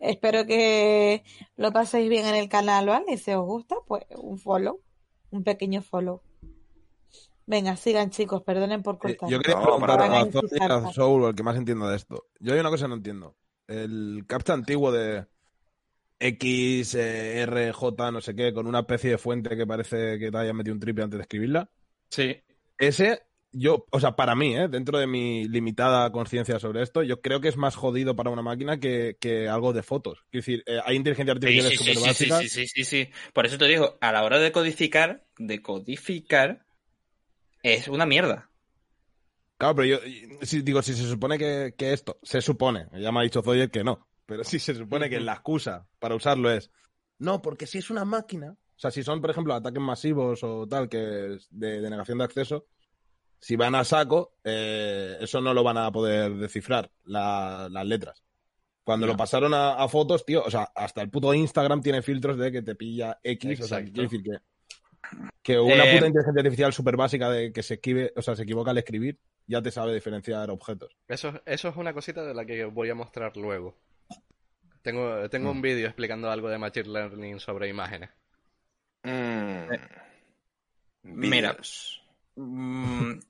Espero 0.00 0.44
que 0.46 1.22
lo 1.56 1.72
paséis 1.72 2.08
bien 2.08 2.26
en 2.26 2.34
el 2.34 2.48
canal, 2.48 2.86
¿vale? 2.86 3.12
Y 3.12 3.18
si 3.18 3.32
os 3.32 3.44
gusta, 3.44 3.76
pues 3.86 4.04
un 4.16 4.38
follow, 4.38 4.80
un 5.30 5.44
pequeño 5.44 5.82
follow. 5.82 6.22
Venga, 7.46 7.76
sigan 7.76 8.10
chicos, 8.10 8.42
perdonen 8.42 8.82
por 8.82 8.96
eh, 8.96 9.16
cortar. 9.16 9.28
yo 9.30 9.38
quería 9.40 9.60
No, 9.60 9.62
preguntar 9.62 9.98
para 9.98 10.20
a 10.20 10.26
y 10.26 10.88
a 10.88 10.92
Soul, 10.92 11.28
el 11.28 11.34
que 11.34 11.42
más 11.42 11.56
entienda 11.56 11.88
de 11.88 11.96
esto. 11.96 12.26
Yo 12.40 12.52
hay 12.54 12.60
una 12.60 12.70
cosa 12.70 12.84
que 12.84 12.88
no 12.90 12.94
entiendo. 12.96 13.36
El 13.66 14.24
captcha 14.26 14.52
antiguo 14.52 14.92
de 14.92 15.26
X, 16.18 16.94
eh, 16.94 17.40
R, 17.42 17.72
J, 17.72 18.10
no 18.10 18.20
sé 18.20 18.34
qué, 18.34 18.52
con 18.52 18.66
una 18.66 18.80
especie 18.80 19.12
de 19.12 19.18
fuente 19.18 19.56
que 19.56 19.66
parece 19.66 20.18
que 20.18 20.30
te 20.30 20.38
hayas 20.38 20.54
metido 20.54 20.74
un 20.74 20.80
triple 20.80 21.04
antes 21.04 21.18
de 21.18 21.22
escribirla. 21.22 21.70
Sí. 22.10 22.36
Ese, 22.78 23.22
yo, 23.52 23.86
o 23.90 24.00
sea, 24.00 24.16
para 24.16 24.34
mí, 24.34 24.56
¿eh? 24.56 24.68
dentro 24.68 24.98
de 24.98 25.06
mi 25.06 25.48
limitada 25.48 26.10
conciencia 26.12 26.58
sobre 26.58 26.82
esto, 26.82 27.02
yo 27.02 27.20
creo 27.20 27.40
que 27.40 27.48
es 27.48 27.56
más 27.56 27.76
jodido 27.76 28.14
para 28.14 28.30
una 28.30 28.42
máquina 28.42 28.78
que, 28.78 29.16
que 29.20 29.48
algo 29.48 29.72
de 29.72 29.82
fotos. 29.82 30.24
Es 30.30 30.44
decir, 30.44 30.62
eh, 30.66 30.80
hay 30.84 30.96
inteligencia 30.96 31.32
artificial 31.32 31.70
sí, 31.70 31.76
sí, 31.76 31.94
sí, 31.94 32.00
básica. 32.00 32.38
sí, 32.40 32.48
sí, 32.48 32.66
sí, 32.66 32.84
sí. 32.84 33.10
Por 33.32 33.46
eso 33.46 33.58
te 33.58 33.66
digo, 33.66 33.98
a 34.00 34.12
la 34.12 34.22
hora 34.24 34.38
de 34.38 34.52
codificar, 34.52 35.26
de 35.38 35.60
codificar, 35.60 36.64
es 37.62 37.88
una 37.88 38.06
mierda. 38.06 38.50
Claro, 39.56 39.74
pero 39.74 39.86
yo 39.86 39.98
si, 40.42 40.62
digo, 40.62 40.82
si 40.82 40.94
se 40.94 41.08
supone 41.08 41.36
que, 41.36 41.74
que 41.76 41.92
esto, 41.92 42.18
se 42.22 42.40
supone, 42.40 42.86
ya 42.92 43.10
me 43.10 43.20
ha 43.20 43.22
dicho 43.24 43.42
Zoyer 43.42 43.70
que 43.70 43.82
no, 43.82 44.06
pero 44.24 44.44
si 44.44 44.60
se 44.60 44.72
supone 44.74 45.10
que 45.10 45.18
la 45.18 45.32
excusa 45.32 45.88
para 45.98 46.14
usarlo 46.14 46.48
es, 46.48 46.70
no, 47.18 47.42
porque 47.42 47.66
si 47.66 47.78
es 47.78 47.90
una 47.90 48.04
máquina, 48.04 48.56
o 48.78 48.80
sea, 48.80 48.92
si 48.92 49.02
son, 49.02 49.20
por 49.20 49.30
ejemplo, 49.30 49.52
ataques 49.54 49.82
masivos 49.82 50.42
o 50.44 50.66
tal, 50.68 50.88
que 50.88 51.34
es 51.34 51.48
de, 51.50 51.80
de 51.80 51.90
negación 51.90 52.18
de 52.18 52.24
acceso, 52.24 52.66
si 53.40 53.56
van 53.56 53.74
a 53.74 53.82
saco, 53.84 54.36
eh, 54.44 55.16
eso 55.20 55.40
no 55.40 55.52
lo 55.52 55.64
van 55.64 55.78
a 55.78 55.90
poder 55.90 56.34
descifrar, 56.36 56.90
la- 57.04 57.68
las 57.70 57.84
letras. 57.86 58.24
Cuando 58.84 59.06
lo 59.06 59.16
pasaron 59.16 59.52
a, 59.52 59.74
a 59.74 59.88
fotos, 59.88 60.24
tío, 60.24 60.42
o 60.44 60.50
sea, 60.50 60.70
hasta 60.74 61.02
el 61.02 61.10
puto 61.10 61.34
Instagram 61.34 61.82
tiene 61.82 62.00
filtros 62.02 62.38
de 62.38 62.50
que 62.52 62.62
te 62.62 62.74
pilla 62.74 63.18
X, 63.22 63.60
o 63.60 63.66
sea, 63.66 63.78
Exacto. 63.80 63.92
quiero 63.92 64.08
decir 64.08 64.22
que, 64.22 65.28
que 65.42 65.58
una 65.58 65.84
Eh, 65.84 65.94
puta 65.94 66.06
inteligencia 66.06 66.40
artificial 66.40 66.72
súper 66.72 66.96
básica 66.96 67.30
de 67.30 67.52
que 67.52 67.62
se 67.62 67.74
escribe, 67.74 68.12
o 68.16 68.22
sea, 68.22 68.34
se 68.36 68.44
equivoca 68.44 68.70
al 68.70 68.78
escribir, 68.78 69.18
ya 69.46 69.60
te 69.60 69.70
sabe 69.72 69.92
diferenciar 69.92 70.50
objetos. 70.50 70.96
Eso, 71.06 71.32
eso 71.44 71.68
es 71.68 71.76
una 71.76 71.92
cosita 71.92 72.22
de 72.24 72.32
la 72.34 72.46
que 72.46 72.64
voy 72.64 72.88
a 72.90 72.94
mostrar 72.94 73.36
luego. 73.36 73.76
Tengo, 74.82 75.28
tengo 75.28 75.52
Mm. 75.52 75.56
un 75.56 75.62
vídeo 75.62 75.86
explicando 75.86 76.30
algo 76.30 76.48
de 76.48 76.58
Machine 76.58 76.88
Learning 76.88 77.40
sobre 77.40 77.68
imágenes. 77.68 78.10
Mm. 79.02 79.68
Mira. 81.02 81.52
Vídeos. 81.52 82.02
Mm, 82.36 83.20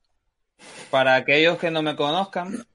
para 0.90 1.14
aquellos 1.14 1.58
que 1.58 1.70
no 1.70 1.82
me 1.82 1.96
conozcan, 1.96 2.66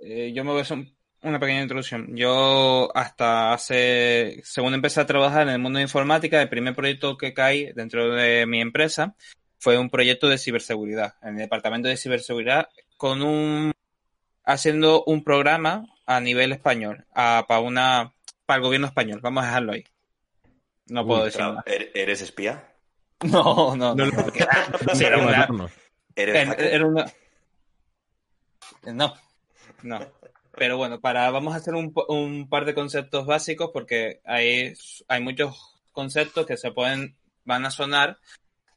eh, 0.00 0.32
yo 0.34 0.44
me 0.44 0.50
voy 0.50 0.60
a 0.60 0.62
hacer 0.62 0.78
un- 0.78 0.94
una 1.22 1.38
pequeña 1.40 1.62
introducción. 1.62 2.14
Yo 2.16 2.90
hasta 2.94 3.52
hace, 3.54 4.40
según 4.44 4.74
empecé 4.74 5.00
a 5.00 5.06
trabajar 5.06 5.42
en 5.48 5.54
el 5.54 5.58
mundo 5.58 5.78
de 5.78 5.84
informática, 5.84 6.40
el 6.42 6.48
primer 6.50 6.74
proyecto 6.74 7.16
que 7.16 7.32
caí 7.32 7.72
dentro 7.72 8.14
de 8.14 8.44
mi 8.46 8.60
empresa 8.60 9.14
fue 9.58 9.78
un 9.78 9.88
proyecto 9.88 10.28
de 10.28 10.36
ciberseguridad, 10.36 11.14
en 11.22 11.30
el 11.30 11.38
departamento 11.38 11.88
de 11.88 11.96
ciberseguridad, 11.96 12.68
con 12.98 13.22
un 13.22 13.72
haciendo 14.44 15.02
un 15.06 15.24
programa 15.24 15.86
a 16.04 16.20
nivel 16.20 16.52
español, 16.52 17.06
a- 17.14 17.46
para 17.48 17.60
una 17.60 18.12
para 18.44 18.58
el 18.58 18.62
gobierno 18.64 18.86
español. 18.86 19.20
Vamos 19.22 19.42
a 19.42 19.46
dejarlo 19.46 19.72
ahí. 19.72 19.84
No 20.86 21.06
puedo 21.06 21.20
Uy, 21.20 21.26
decir. 21.26 21.40
¿er- 21.40 21.90
¿Eres 21.94 22.20
espía? 22.22 22.70
No, 23.24 23.74
no, 23.76 23.94
no. 23.94 23.94
No, 23.94 24.06
no. 24.12 24.22
porque 24.24 24.42
era- 24.42 24.94
sí, 24.94 25.04
era 25.04 25.18
una- 25.18 25.48
¿Eres 26.16 26.34
era- 26.36 26.46
hacker? 26.50 26.66
era 26.74 26.86
una- 26.86 27.12
No, 28.92 29.14
no. 29.82 30.00
Pero 30.56 30.76
bueno, 30.76 31.00
para 31.00 31.30
vamos 31.30 31.54
a 31.54 31.56
hacer 31.56 31.74
un, 31.74 31.92
un 32.08 32.48
par 32.48 32.64
de 32.64 32.74
conceptos 32.74 33.26
básicos 33.26 33.70
porque 33.72 34.20
hay, 34.24 34.72
hay 35.08 35.20
muchos 35.20 35.56
conceptos 35.92 36.46
que 36.46 36.56
se 36.56 36.70
pueden, 36.70 37.16
van 37.44 37.64
a 37.66 37.70
sonar 37.70 38.18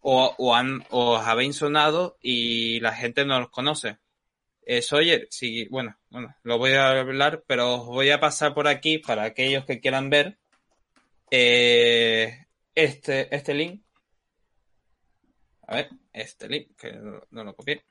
o, 0.02 0.34
o, 0.38 0.56
han, 0.56 0.84
o 0.90 1.16
os 1.18 1.26
habéis 1.28 1.58
sonado 1.58 2.18
y 2.22 2.80
la 2.80 2.94
gente 2.94 3.26
no 3.26 3.40
los 3.40 3.50
conoce. 3.50 3.98
Eh, 4.66 4.82
Sawyer, 4.82 5.28
sí, 5.30 5.68
bueno, 5.70 5.98
bueno, 6.10 6.36
lo 6.44 6.58
voy 6.58 6.74
a 6.74 6.90
hablar, 7.00 7.44
pero 7.48 7.76
os 7.76 7.86
voy 7.86 8.10
a 8.10 8.20
pasar 8.20 8.54
por 8.54 8.68
aquí 8.68 8.98
para 8.98 9.24
aquellos 9.24 9.66
que 9.66 9.80
quieran 9.80 10.10
ver 10.10 10.38
eh, 11.32 12.46
este, 12.76 13.34
este 13.36 13.54
link. 13.54 13.84
A 15.68 15.76
ver, 15.76 15.90
este 16.14 16.48
link, 16.48 16.76
que 16.78 16.94
no, 16.94 17.22
no 17.32 17.44
lo 17.44 17.56
copié. 17.56 17.84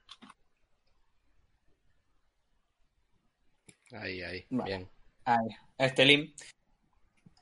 Ahí, 3.92 4.22
ahí. 4.22 4.46
Vale. 4.50 4.70
Bien. 4.70 4.90
Ahí, 5.24 5.48
este 5.78 6.04
link. 6.04 6.34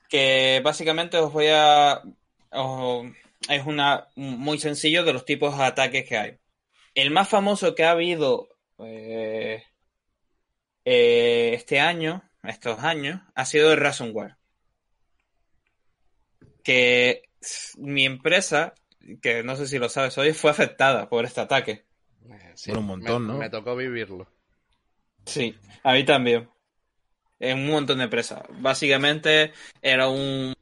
Que 0.09 0.61
básicamente 0.63 1.17
os 1.17 1.31
voy 1.31 1.47
a. 1.49 2.01
os- 2.51 3.05
es 3.49 3.65
una 3.65 4.07
muy 4.15 4.59
sencillo 4.59 5.03
de 5.03 5.13
los 5.13 5.25
tipos 5.25 5.57
de 5.57 5.63
ataques 5.65 6.07
que 6.07 6.17
hay. 6.17 6.39
El 6.95 7.11
más 7.11 7.29
famoso 7.29 7.75
que 7.75 7.83
ha 7.83 7.91
habido 7.91 8.49
eh, 8.79 9.63
eh, 10.85 11.51
este 11.53 11.79
año, 11.79 12.23
estos 12.43 12.79
años, 12.83 13.21
ha 13.35 13.45
sido 13.45 13.71
el 13.73 13.79
ransomware. 13.79 14.35
Que 16.65 17.29
mi 17.77 18.05
empresa, 18.05 18.73
que 19.21 19.43
no 19.43 19.55
sé 19.55 19.67
si 19.67 19.79
lo 19.79 19.87
sabes 19.87 20.17
hoy, 20.17 20.33
fue 20.33 20.51
afectada 20.51 21.07
por 21.07 21.23
este 21.23 21.39
ataque. 21.39 21.85
Sí, 22.55 22.71
Bueno, 22.71 22.81
un 22.81 22.87
montón, 22.87 23.27
me, 23.27 23.33
¿no? 23.33 23.39
Me 23.39 23.49
tocó 23.49 23.75
vivirlo. 23.75 24.27
Sí, 25.25 25.55
a 25.83 25.93
mí 25.93 26.03
también. 26.03 26.49
En 27.39 27.59
un 27.59 27.67
montón 27.69 27.99
de 27.99 28.05
empresas. 28.05 28.43
Básicamente 28.59 29.53
era 29.81 30.07
un, 30.07 30.53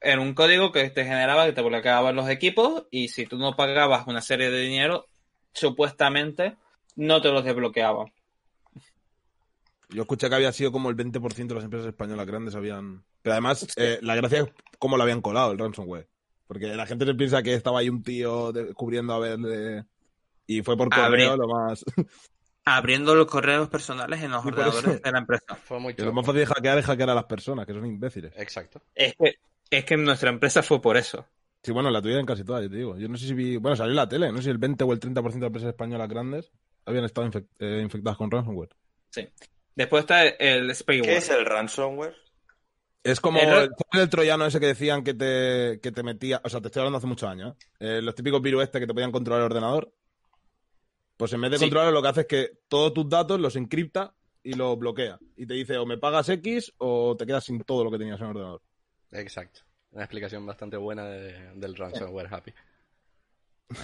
era 0.00 0.20
un 0.20 0.34
código 0.34 0.72
que 0.72 0.88
te 0.90 1.04
generaba, 1.04 1.46
que 1.46 1.52
te 1.52 1.62
bloqueaban 1.62 2.16
los 2.16 2.28
equipos 2.28 2.86
y 2.90 3.08
si 3.08 3.26
tú 3.26 3.36
no 3.36 3.54
pagabas 3.54 4.06
una 4.06 4.22
serie 4.22 4.50
de 4.50 4.60
dinero, 4.60 5.06
supuestamente 5.52 6.56
no 6.96 7.20
te 7.20 7.30
los 7.30 7.44
desbloqueaban. 7.44 8.12
Yo 9.92 10.02
escuché 10.02 10.28
que 10.28 10.34
había 10.34 10.52
sido 10.52 10.72
como 10.72 10.88
el 10.90 10.96
20% 10.96 11.46
de 11.48 11.54
las 11.54 11.64
empresas 11.64 11.88
españolas 11.88 12.26
grandes 12.26 12.54
habían... 12.54 13.04
Pero 13.22 13.32
además, 13.34 13.66
eh, 13.76 13.98
la 14.02 14.14
gracia 14.14 14.40
es 14.40 14.48
cómo 14.78 14.96
lo 14.96 15.02
habían 15.02 15.20
colado 15.20 15.52
el 15.52 15.58
ransomware. 15.58 16.08
Porque 16.46 16.68
la 16.74 16.86
gente 16.86 17.04
se 17.06 17.14
piensa 17.14 17.42
que 17.42 17.54
estaba 17.54 17.80
ahí 17.80 17.88
un 17.88 18.02
tío 18.02 18.52
descubriendo 18.52 19.12
a 19.14 19.18
ver... 19.18 19.38
de- 19.38 19.84
Y 20.46 20.62
fue 20.62 20.76
por 20.76 20.88
Abre- 20.92 21.26
correo 21.26 21.36
lo 21.36 21.48
más... 21.48 21.84
Abriendo 22.64 23.14
los 23.14 23.26
correos 23.26 23.68
personales 23.68 24.22
en 24.22 24.30
los 24.30 24.44
ordenadores 24.44 24.84
eso- 24.84 25.00
de 25.02 25.12
la 25.12 25.18
empresa. 25.18 25.54
Fue 25.64 25.80
muy 25.80 25.94
lo 25.96 26.12
más 26.12 26.24
fácil 26.26 26.40
de 26.40 26.46
hackear 26.46 26.78
es 26.78 26.84
hackear 26.86 27.10
a 27.10 27.14
las 27.14 27.24
personas, 27.24 27.66
que 27.66 27.72
son 27.72 27.86
imbéciles. 27.86 28.32
Exacto. 28.36 28.82
Es 28.94 29.14
que, 29.16 29.36
es 29.70 29.84
que 29.84 29.96
nuestra 29.96 30.28
empresa 30.30 30.62
fue 30.62 30.80
por 30.80 30.96
eso. 30.96 31.24
Sí, 31.62 31.72
bueno, 31.72 31.90
la 31.90 32.00
tuya 32.02 32.20
en 32.20 32.26
casi 32.26 32.44
todas, 32.44 32.62
yo 32.62 32.70
te 32.70 32.76
digo. 32.76 32.96
Yo 32.98 33.08
no 33.08 33.16
sé 33.16 33.26
si 33.26 33.34
vi. 33.34 33.56
Bueno, 33.56 33.76
salió 33.76 33.90
en 33.92 33.96
la 33.96 34.08
tele. 34.08 34.30
No 34.30 34.36
sé 34.38 34.44
si 34.44 34.50
el 34.50 34.58
20 34.58 34.84
o 34.84 34.92
el 34.92 35.00
30% 35.00 35.14
de 35.14 35.22
las 35.22 35.34
empresas 35.48 35.68
españolas 35.70 36.08
grandes 36.08 36.52
habían 36.84 37.04
estado 37.04 37.30
eh, 37.58 37.80
infectadas 37.82 38.16
con 38.18 38.30
ransomware. 38.30 38.68
Sí. 39.10 39.26
Después 39.80 40.02
está 40.02 40.26
el 40.26 40.74
spyware. 40.74 41.02
¿Qué 41.02 41.16
es 41.16 41.30
el 41.30 41.46
ransomware? 41.46 42.14
Es 43.02 43.18
como 43.18 43.40
El 43.40 43.48
ra- 43.48 43.62
el, 43.62 43.70
el 44.00 44.10
troyano 44.10 44.44
ese 44.44 44.60
que 44.60 44.66
decían 44.66 45.02
que 45.02 45.14
te, 45.14 45.80
que 45.82 45.90
te 45.90 46.02
metía. 46.02 46.40
O 46.44 46.50
sea, 46.50 46.60
te 46.60 46.66
estoy 46.68 46.80
hablando 46.80 46.98
hace 46.98 47.06
muchos 47.06 47.30
años. 47.30 47.56
¿eh? 47.78 47.98
Eh, 47.98 48.02
los 48.02 48.14
típicos 48.14 48.42
virus 48.42 48.64
este 48.64 48.78
que 48.78 48.86
te 48.86 48.92
podían 48.92 49.10
controlar 49.10 49.40
el 49.40 49.46
ordenador. 49.46 49.90
Pues 51.16 51.32
en 51.32 51.40
vez 51.40 51.50
de 51.52 51.56
Sí. 51.58 51.64
controlarlo, 51.64 51.92
lo 51.94 52.02
que 52.02 52.08
hace 52.08 52.20
es 52.22 52.26
que 52.26 52.50
todos 52.68 52.92
tus 52.92 53.08
datos 53.08 53.40
los 53.40 53.56
encripta 53.56 54.12
y 54.42 54.52
los 54.52 54.78
bloquea. 54.78 55.18
Y 55.36 55.46
te 55.46 55.54
dice 55.54 55.78
o 55.78 55.86
me 55.86 55.96
pagas 55.96 56.28
X 56.28 56.74
o 56.76 57.16
te 57.16 57.24
quedas 57.26 57.44
sin 57.44 57.62
todo 57.62 57.84
lo 57.84 57.90
que 57.90 57.96
tenías 57.98 58.18
en 58.20 58.24
el 58.26 58.30
ordenador. 58.32 58.62
Exacto. 59.12 59.60
Una 59.92 60.04
explicación 60.04 60.44
bastante 60.44 60.76
buena 60.76 61.06
de- 61.06 61.52
del 61.54 61.74
ransomware 61.74 62.28
happy. 62.34 62.52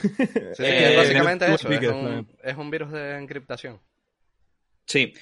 Sí, 0.57 0.63
Eh, 0.65 0.91
es 0.91 0.97
básicamente 0.97 1.47
eso, 1.55 1.69
es 1.71 1.81
un, 1.91 2.29
es 2.43 2.57
un 2.57 2.71
virus 2.71 2.93
de 2.93 3.17
encriptación. 3.17 3.81
Sí, 4.85 5.15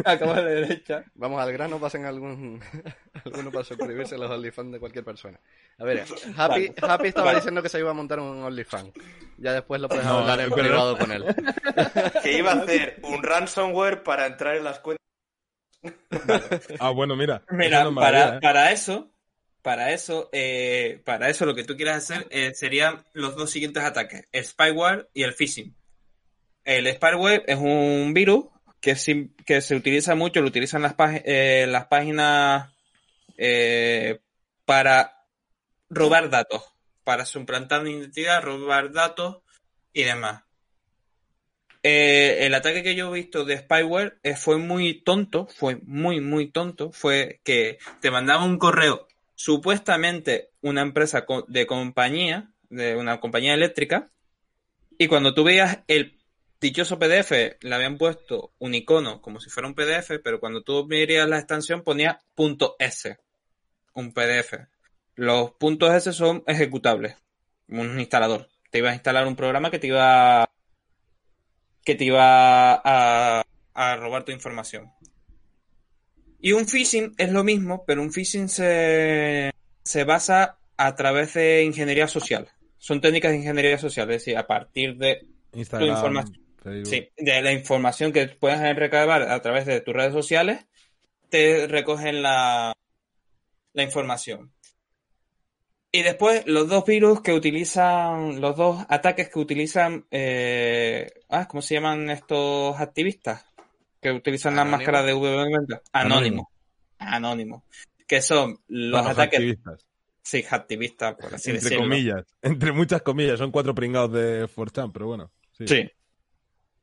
Acabo 0.04 0.34
de 0.34 0.42
leer 0.42 0.70
el 0.72 0.84
chat. 0.84 1.06
Vamos 1.14 1.40
al 1.40 1.52
grano, 1.52 1.78
pasen 1.80 2.04
algún 2.04 2.60
alguno 3.24 3.50
para 3.50 3.64
suscribirse 3.64 4.14
a 4.14 4.18
los 4.18 4.30
OnlyFans 4.30 4.72
de 4.72 4.78
cualquier 4.80 5.04
persona. 5.04 5.38
A 5.78 5.84
ver, 5.84 6.04
Happy, 6.36 6.72
Happy 6.80 7.08
estaba 7.08 7.26
Vale. 7.26 7.38
diciendo 7.38 7.62
que 7.62 7.68
se 7.68 7.78
iba 7.78 7.90
a 7.90 7.94
montar 7.94 8.20
un 8.20 8.42
OnlyFans. 8.44 8.92
Ya 9.38 9.52
después 9.52 9.80
lo 9.80 9.88
puedes 9.88 10.04
No, 10.04 10.18
hablar 10.18 10.40
en 10.40 10.50
pero- 10.50 10.62
privado 10.62 10.98
con 10.98 11.12
él. 11.12 11.24
Que 12.22 12.38
iba 12.38 12.52
a 12.52 12.54
hacer 12.62 12.98
un 13.02 13.22
ransomware 13.22 14.02
para 14.02 14.26
entrar 14.26 14.56
en 14.56 14.64
las 14.64 14.78
cuentas. 14.80 15.04
Ah, 16.80 16.90
bueno, 16.90 17.16
mira. 17.16 17.42
Mira, 17.50 17.80
eso 17.82 17.90
no 17.90 18.00
es 18.00 18.04
para, 18.04 18.18
maravilla, 18.18 18.36
¿eh? 18.36 18.40
para 18.40 18.72
eso, 18.72 19.10
para 19.62 19.92
eso, 19.92 20.28
eh, 20.32 21.00
para 21.04 21.28
eso 21.28 21.44
lo 21.46 21.54
que 21.54 21.64
tú 21.64 21.76
quieras 21.76 21.98
hacer 21.98 22.26
eh, 22.30 22.52
serían 22.54 23.04
los 23.12 23.36
dos 23.36 23.50
siguientes 23.50 23.82
ataques, 23.84 24.24
el 24.32 24.44
spyware 24.44 25.08
y 25.14 25.22
el 25.22 25.32
phishing. 25.34 25.74
El 26.66 26.92
spyware 26.92 27.44
es 27.46 27.58
un 27.58 28.12
virus 28.12 28.46
que, 28.80 28.96
se 28.96 29.74
utiliza 29.76 30.16
mucho, 30.16 30.40
lo 30.40 30.48
utilizan 30.48 30.82
las, 30.82 30.96
eh, 30.98 31.72
páginas 31.88 32.72
eh, 33.38 34.18
para 34.64 35.24
robar 35.88 36.28
datos, 36.28 36.64
para 37.04 37.24
suplantar 37.24 37.86
identidad, 37.86 38.42
robar 38.42 38.90
datos 38.90 39.38
y 39.92 40.02
demás. 40.02 40.42
Eh, 41.84 42.38
el 42.40 42.54
ataque 42.54 42.82
que 42.82 42.96
yo 42.96 43.14
he 43.14 43.20
visto 43.20 43.44
de 43.44 43.58
spyware 43.58 44.18
fue 44.36 44.58
muy 44.58 45.04
tonto, 45.04 45.46
fue 45.46 45.78
muy, 45.84 46.20
muy 46.20 46.50
tonto. 46.50 46.90
Fue 46.90 47.40
que 47.44 47.78
te 48.00 48.10
mandaba 48.10 48.44
un 48.44 48.58
correo, 48.58 49.06
supuestamente 49.36 50.50
una 50.62 50.82
empresa 50.82 51.24
de 51.46 51.66
compañía, 51.68 52.50
de 52.70 52.96
una 52.96 53.20
compañía 53.20 53.54
eléctrica, 53.54 54.10
y 54.98 55.06
cuando 55.06 55.32
tú 55.32 55.44
veías 55.44 55.80
el 55.86 56.15
dichoso 56.66 56.98
PDF, 56.98 57.30
le 57.60 57.74
habían 57.74 57.98
puesto 57.98 58.52
un 58.58 58.74
icono 58.74 59.20
como 59.20 59.40
si 59.40 59.50
fuera 59.50 59.68
un 59.68 59.74
PDF, 59.74 60.20
pero 60.22 60.40
cuando 60.40 60.62
tú 60.62 60.86
miras 60.86 61.28
la 61.28 61.38
extensión 61.38 61.82
ponía 61.82 62.20
.s, 62.78 63.18
un 63.94 64.12
PDF. 64.12 64.54
Los 65.14 65.52
puntos 65.52 65.92
S 65.94 66.12
son 66.12 66.42
ejecutables, 66.46 67.16
un 67.68 67.98
instalador. 67.98 68.48
Te 68.70 68.78
ibas 68.78 68.92
a 68.92 68.94
instalar 68.94 69.26
un 69.26 69.36
programa 69.36 69.70
que 69.70 69.78
te 69.78 69.86
iba 69.86 70.48
que 71.84 71.94
te 71.94 72.04
iba 72.04 72.74
a, 72.74 73.44
a 73.74 73.96
robar 73.96 74.24
tu 74.24 74.32
información. 74.32 74.92
Y 76.40 76.52
un 76.52 76.66
phishing 76.66 77.14
es 77.16 77.32
lo 77.32 77.44
mismo, 77.44 77.84
pero 77.86 78.02
un 78.02 78.12
phishing 78.12 78.48
se, 78.48 79.52
se 79.84 80.04
basa 80.04 80.58
a 80.76 80.94
través 80.94 81.34
de 81.34 81.62
ingeniería 81.64 82.08
social. 82.08 82.48
Son 82.78 83.00
técnicas 83.00 83.32
de 83.32 83.38
ingeniería 83.38 83.78
social, 83.78 84.10
es 84.10 84.22
decir, 84.22 84.36
a 84.36 84.46
partir 84.46 84.96
de, 84.96 85.26
Instagram, 85.52 85.90
información. 85.90 86.45
Facebook. 86.70 86.86
sí, 86.88 87.08
de 87.16 87.42
la 87.42 87.52
información 87.52 88.12
que 88.12 88.26
puedes 88.28 88.60
recabar 88.76 89.22
a 89.22 89.40
través 89.40 89.66
de 89.66 89.80
tus 89.80 89.94
redes 89.94 90.12
sociales, 90.12 90.66
te 91.28 91.66
recogen 91.66 92.22
la, 92.22 92.72
la 93.72 93.82
información. 93.82 94.52
Y 95.92 96.02
después 96.02 96.42
los 96.46 96.68
dos 96.68 96.84
virus 96.84 97.22
que 97.22 97.32
utilizan, 97.32 98.40
los 98.40 98.56
dos 98.56 98.84
ataques 98.88 99.30
que 99.30 99.38
utilizan, 99.38 100.04
eh, 100.10 101.10
ah, 101.30 101.48
¿cómo 101.48 101.62
se 101.62 101.74
llaman 101.74 102.10
estos 102.10 102.78
activistas? 102.78 103.46
Que 104.00 104.10
utilizan 104.12 104.54
las 104.56 104.62
Anónimo. 104.66 104.76
máscaras 104.76 105.06
de 105.06 105.14
V90. 105.14 105.80
Anónimo. 105.92 106.50
Anónimo. 106.98 107.64
Que 108.06 108.20
son 108.20 108.58
los 108.68 109.06
ataques, 109.06 109.38
activistas. 109.38 109.86
sí, 110.22 110.44
activistas, 110.50 111.14
por 111.14 111.34
así 111.34 111.50
entre 111.50 111.62
decirlo. 111.64 111.84
comillas. 111.84 112.26
Entre 112.42 112.72
muchas 112.72 113.00
comillas. 113.02 113.38
Son 113.38 113.50
cuatro 113.50 113.74
pringados 113.74 114.12
de 114.12 114.44
4chan, 114.48 114.90
pero 114.92 115.06
bueno. 115.06 115.30
Sí. 115.52 115.66
Sí. 115.66 115.90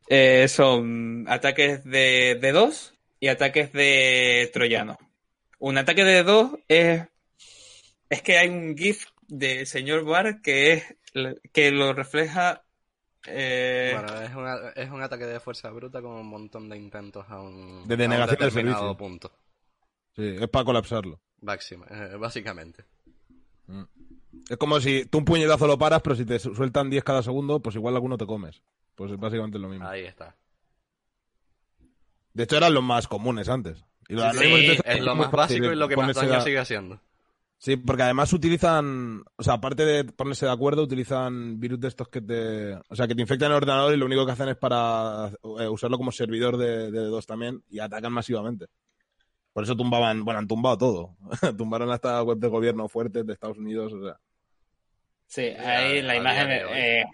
Eh, 0.08 0.48
son 0.48 1.26
ataques 1.28 1.84
de 1.84 2.40
D2 2.42 2.94
y 3.20 3.28
ataques 3.30 3.72
de 3.74 4.50
troyano. 4.54 4.98
Un 5.60 5.78
ataque 5.78 6.04
de 6.04 6.24
D2 6.26 6.60
es. 6.68 7.04
Es 8.10 8.22
que 8.22 8.38
hay 8.38 8.50
un 8.50 8.78
GIF 8.78 9.06
de 9.28 9.66
señor 9.66 10.04
Bar 10.06 10.42
que 10.42 10.74
es 10.74 10.96
que 11.52 11.72
lo 11.72 11.94
refleja. 11.94 12.64
eh, 13.26 13.92
Bueno, 13.94 14.22
es, 14.22 14.36
una- 14.36 14.70
es 14.76 14.90
un 14.92 15.02
ataque 15.02 15.26
de 15.26 15.40
fuerza 15.40 15.70
bruta 15.72 16.02
con 16.02 16.12
un 16.12 16.28
montón 16.28 16.68
de 16.70 16.78
intentos 16.78 17.26
a 17.30 17.40
un, 17.42 17.88
De 17.88 17.94
a 17.94 17.96
un 17.96 18.00
denegación 18.00 18.38
del 18.40 18.52
servicio. 18.52 18.98
punto. 18.98 19.32
Sí, 20.16 20.36
es 20.40 20.50
para 20.50 20.66
colapsarlo. 20.66 21.20
Máxima, 21.42 21.86
eh, 21.90 22.16
básicamente. 22.18 22.84
Es 24.50 24.58
como 24.58 24.80
si 24.82 25.06
tú 25.06 25.20
un 25.20 25.26
puñetazo 25.26 25.66
lo 25.68 25.78
paras, 25.78 26.02
pero 26.04 26.16
si 26.16 26.26
te 26.26 26.38
su- 26.38 26.54
sueltan 26.54 26.90
10 26.90 27.04
cada 27.04 27.24
segundo, 27.24 27.62
pues 27.62 27.76
igual 27.76 27.96
alguno 27.96 28.18
te 28.18 28.26
comes. 28.26 28.62
Pues 28.96 29.12
es 29.12 29.20
básicamente 29.20 29.58
lo 29.60 29.70
mismo. 29.70 29.88
Ahí 29.88 30.04
está. 30.06 30.36
De 32.34 32.44
hecho, 32.44 32.58
eran 32.58 32.74
los 32.74 32.84
más 32.84 33.08
comunes 33.08 33.50
antes. 33.50 33.84
Y 34.10 34.14
los 34.16 34.36
Sí, 34.36 34.78
es 34.86 35.02
lo 35.02 35.16
más 35.16 35.32
básico 35.32 35.72
y 35.72 35.76
lo 35.76 35.88
que 35.88 35.96
más 35.96 36.16
daño 36.16 36.34
a- 36.36 36.42
sigue 36.42 36.60
haciendo. 36.60 37.00
Sí, 37.58 37.78
porque 37.78 38.04
además 38.04 38.34
utilizan, 38.34 39.24
o 39.38 39.44
sea, 39.44 39.54
aparte 39.54 39.86
de 39.86 40.04
ponerse 40.04 40.46
de 40.46 40.52
acuerdo, 40.52 40.84
utilizan 40.84 41.62
virus 41.62 41.80
de 41.80 41.88
estos 41.88 42.10
que 42.10 42.20
te, 42.20 42.74
o 42.74 42.96
sea, 42.96 43.08
que 43.08 43.16
te 43.16 43.22
infectan 43.22 43.52
el 43.52 43.58
ordenador 43.58 43.94
y 43.94 43.98
lo 43.98 44.06
único 44.06 44.26
que 44.26 44.34
hacen 44.34 44.50
es 44.50 44.58
para 44.58 45.30
eh, 45.60 45.68
usarlo 45.70 45.98
como 45.98 46.12
servidor 46.12 46.58
de, 46.58 46.92
de 46.92 47.00
dos 47.06 47.26
también 47.26 47.64
y 47.70 47.80
atacan 47.80 48.12
masivamente. 48.12 48.66
Por 49.54 49.64
eso 49.64 49.78
tumbaban, 49.78 50.26
bueno, 50.26 50.40
han 50.40 50.48
tumbado 50.48 50.78
todo. 50.78 51.16
Tumbaron 51.58 51.90
hasta 51.92 52.22
web 52.24 52.38
de 52.40 52.50
gobierno 52.50 52.90
fuertes 52.90 53.26
de 53.26 53.32
Estados 53.32 53.58
Unidos, 53.58 53.94
o 53.94 54.04
sea. 54.04 54.20
sí, 55.28 55.42
ahí 55.44 56.02
la 56.02 56.18
imagen. 56.18 56.48
eh, 56.52 57.06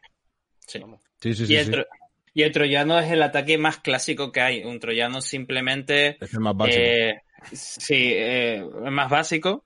sí. 0.66 0.80
Vamos. 0.80 1.02
Sí, 1.22 1.34
sí, 1.34 1.44
Y 1.44 1.48
sí. 1.48 1.56
el, 1.56 1.72
tro- 1.72 1.88
y 2.34 2.44
el 2.44 2.52
troyano 2.52 3.00
es 3.00 3.12
el 3.12 3.22
ataque 3.22 3.58
más 3.58 3.78
clásico 3.80 4.32
que 4.32 4.42
hay. 4.42 4.64
Un 4.64 4.80
troyano 4.80 5.22
simplemente 5.22 6.18
Es 6.24 6.34
el 6.34 6.40
más 6.40 6.56
básico. 6.56 6.80
Eh, 6.82 7.22
sí, 7.54 8.12
eh, 8.16 8.64
más 8.90 9.10
básico. 9.10 9.66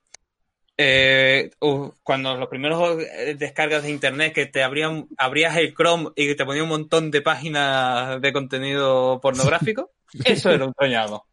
Eh, 0.76 1.50
uh, 1.60 1.88
cuando 2.02 2.34
los 2.36 2.48
primeros 2.48 3.00
eh, 3.00 3.36
descargas 3.38 3.84
de 3.84 3.90
internet 3.90 4.32
que 4.32 4.46
te 4.46 4.62
abrían, 4.64 5.06
abrías 5.16 5.56
el 5.56 5.72
Chrome 5.72 6.10
y 6.16 6.34
te 6.34 6.44
ponía 6.44 6.64
un 6.64 6.68
montón 6.68 7.12
de 7.12 7.22
páginas 7.22 8.20
de 8.20 8.32
contenido 8.32 9.20
pornográfico, 9.20 9.92
eso 10.24 10.50
era 10.50 10.64
un 10.64 10.74
troyano. 10.74 11.24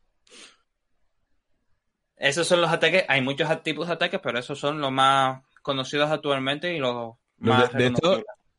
Esos 2.18 2.48
son 2.48 2.62
los 2.62 2.70
ataques, 2.72 3.04
hay 3.08 3.22
muchos 3.22 3.64
tipos 3.64 3.88
de 3.88 3.94
ataques, 3.94 4.20
pero 4.22 4.38
esos 4.38 4.60
son 4.60 4.80
los 4.80 4.92
más 4.92 5.42
conocidos 5.64 6.12
actualmente 6.12 6.76
y 6.76 6.78
los 6.78 7.16
más 7.40 7.74
de. 7.74 7.92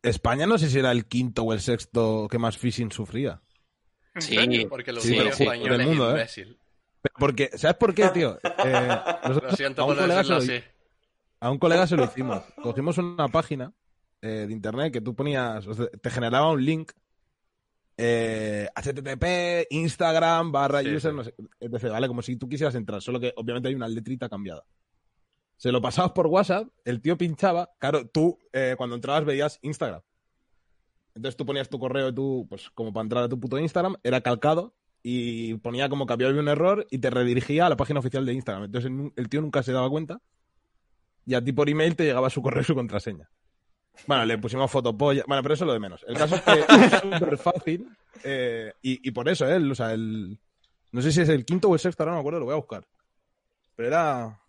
España 0.02 0.46
no 0.46 0.58
sé 0.58 0.68
si 0.68 0.78
era 0.78 0.90
el 0.92 1.06
quinto 1.06 1.42
o 1.44 1.52
el 1.52 1.60
sexto 1.60 2.26
que 2.30 2.38
más 2.38 2.58
phishing 2.58 2.90
sufría. 2.90 3.40
¿En 4.14 4.22
Sí. 4.22 4.66
Porque 4.68 4.92
los 4.92 5.02
Sí, 5.02 5.14
sí, 5.32 5.42
españoles 5.42 5.78
del 5.78 5.86
mundo, 5.86 6.08
¿eh? 6.08 6.12
imbécil. 6.12 6.58
Porque, 7.18 7.50
¿sabes 7.56 7.76
por 7.76 7.94
qué, 7.94 8.08
tío? 8.10 8.38
Eh, 8.64 8.88
nosotros 9.24 9.52
Lo 9.52 9.56
siento 9.56 9.82
a 9.82 9.86
por 9.86 9.94
un 9.94 10.00
colega 10.02 10.18
decirlo 10.18 10.40
se 10.40 10.46
lo- 10.46 10.54
así. 10.58 10.64
A 11.40 11.50
un 11.50 11.58
colega 11.58 11.86
se 11.86 11.96
lo 11.96 12.04
hicimos. 12.04 12.42
Cogimos 12.62 12.98
una 12.98 13.28
página 13.28 13.72
eh, 14.20 14.44
de 14.46 14.52
internet 14.52 14.92
que 14.92 15.00
tú 15.00 15.14
ponías, 15.14 15.66
o 15.66 15.74
sea, 15.74 15.86
te 15.88 16.10
generaba 16.10 16.50
un 16.52 16.64
link, 16.64 16.92
eh, 17.96 18.68
http, 18.76 19.66
Instagram, 19.70 20.52
barra 20.52 20.82
Sí, 20.82 20.94
user, 20.94 21.10
sí. 21.12 21.16
no 21.16 21.24
sé, 21.24 21.34
etc. 21.60 21.90
¿Vale? 21.90 22.08
Como 22.08 22.22
si 22.22 22.36
tú 22.36 22.48
quisieras 22.48 22.74
entrar, 22.74 23.02
solo 23.02 23.18
que 23.20 23.32
obviamente 23.36 23.68
hay 23.68 23.74
una 23.74 23.88
letrita 23.88 24.28
cambiada. 24.28 24.62
Se 25.62 25.70
lo 25.70 25.81
pasabas 25.81 26.11
por 26.11 26.27
WhatsApp, 26.27 26.66
el 26.85 27.01
tío 27.01 27.16
pinchaba, 27.16 27.70
claro, 27.79 28.05
tú 28.09 28.37
eh, 28.53 28.75
cuando 28.77 28.96
entrabas 28.96 29.25
veías 29.25 29.61
Instagram. 29.62 30.01
Entonces 31.14 31.37
tú 31.37 31.46
ponías 31.46 31.68
tu 31.68 31.79
correo 31.79 32.09
y 32.09 32.12
tú, 32.12 32.48
pues 32.51 32.68
como 32.70 32.92
para 32.92 33.05
entrar 33.05 33.22
a 33.22 33.29
tu 33.29 33.38
puto 33.38 33.57
Instagram, 33.61 33.94
era 34.03 34.20
calcado 34.22 34.75
y 35.05 35.55
ponía 35.59 35.88
como 35.88 36.05
que 36.05 36.14
había 36.14 36.31
un 36.31 36.48
error 36.48 36.85
y 36.90 36.98
te 36.98 37.11
redirigía 37.11 37.66
a 37.66 37.68
la 37.68 37.77
página 37.77 38.01
oficial 38.01 38.27
de 38.27 38.33
Instagram. 38.33 38.64
Entonces 38.64 38.90
el- 39.14 39.29
tío 39.29 39.40
nunca 39.40 39.62
se 39.62 39.70
daba 39.70 39.88
cuenta 39.88 40.20
y 41.27 41.35
a 41.35 41.44
ti 41.44 41.53
por 41.53 41.68
email 41.70 41.94
te 41.94 42.07
llegaba 42.07 42.29
su 42.29 42.42
correo 42.42 42.62
y 42.62 42.64
su 42.64 42.75
contraseña. 42.75 43.31
Bueno, 44.09 44.25
le 44.25 44.38
pusimos 44.38 44.68
fotopolla. 44.68 45.22
Bueno, 45.29 45.44
pero 45.44 45.55
eso 45.55 45.62
es 45.62 45.66
lo 45.68 45.75
de 45.75 45.79
menos. 45.79 46.05
El 46.09 46.16
caso 46.16 46.35
es 46.35 46.42
que 46.42 46.53
es 46.59 47.01
súper 47.03 47.38
fácil 47.38 47.87
eh, 48.25 48.72
y, 48.83 49.07
y 49.09 49.12
por 49.12 49.29
eso 49.29 49.46
él, 49.46 49.70
o 49.70 49.77
sea, 49.77 49.92
el... 49.92 50.40
No 50.90 51.01
sé 51.03 51.12
si 51.12 51.20
es 51.20 51.29
el 51.29 51.44
quinto 51.44 51.68
o 51.68 51.75
el 51.75 51.79
sexto, 51.79 52.03
ahora 52.03 52.11
no 52.14 52.16
me 52.16 52.20
acuerdo, 52.22 52.40
lo 52.40 52.46
voy 52.46 52.55
a 52.55 52.57
buscar. 52.57 52.85
Pero 53.77 53.87
era... 53.87 54.40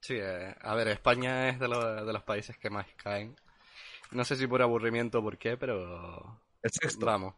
Sí, 0.00 0.14
eh, 0.16 0.54
a 0.60 0.74
ver, 0.74 0.88
España 0.88 1.48
es 1.48 1.58
de, 1.58 1.68
los- 1.68 2.06
de 2.06 2.12
los 2.12 2.22
países 2.22 2.56
que 2.58 2.70
más 2.70 2.86
caen. 2.96 3.34
No 4.12 4.24
sé 4.24 4.36
si 4.36 4.46
por 4.46 4.62
aburrimiento 4.62 5.18
o 5.18 5.22
por 5.22 5.36
qué, 5.38 5.56
pero 5.56 6.40
El 6.62 6.70
sexto. 6.70 7.04
vamos. 7.06 7.34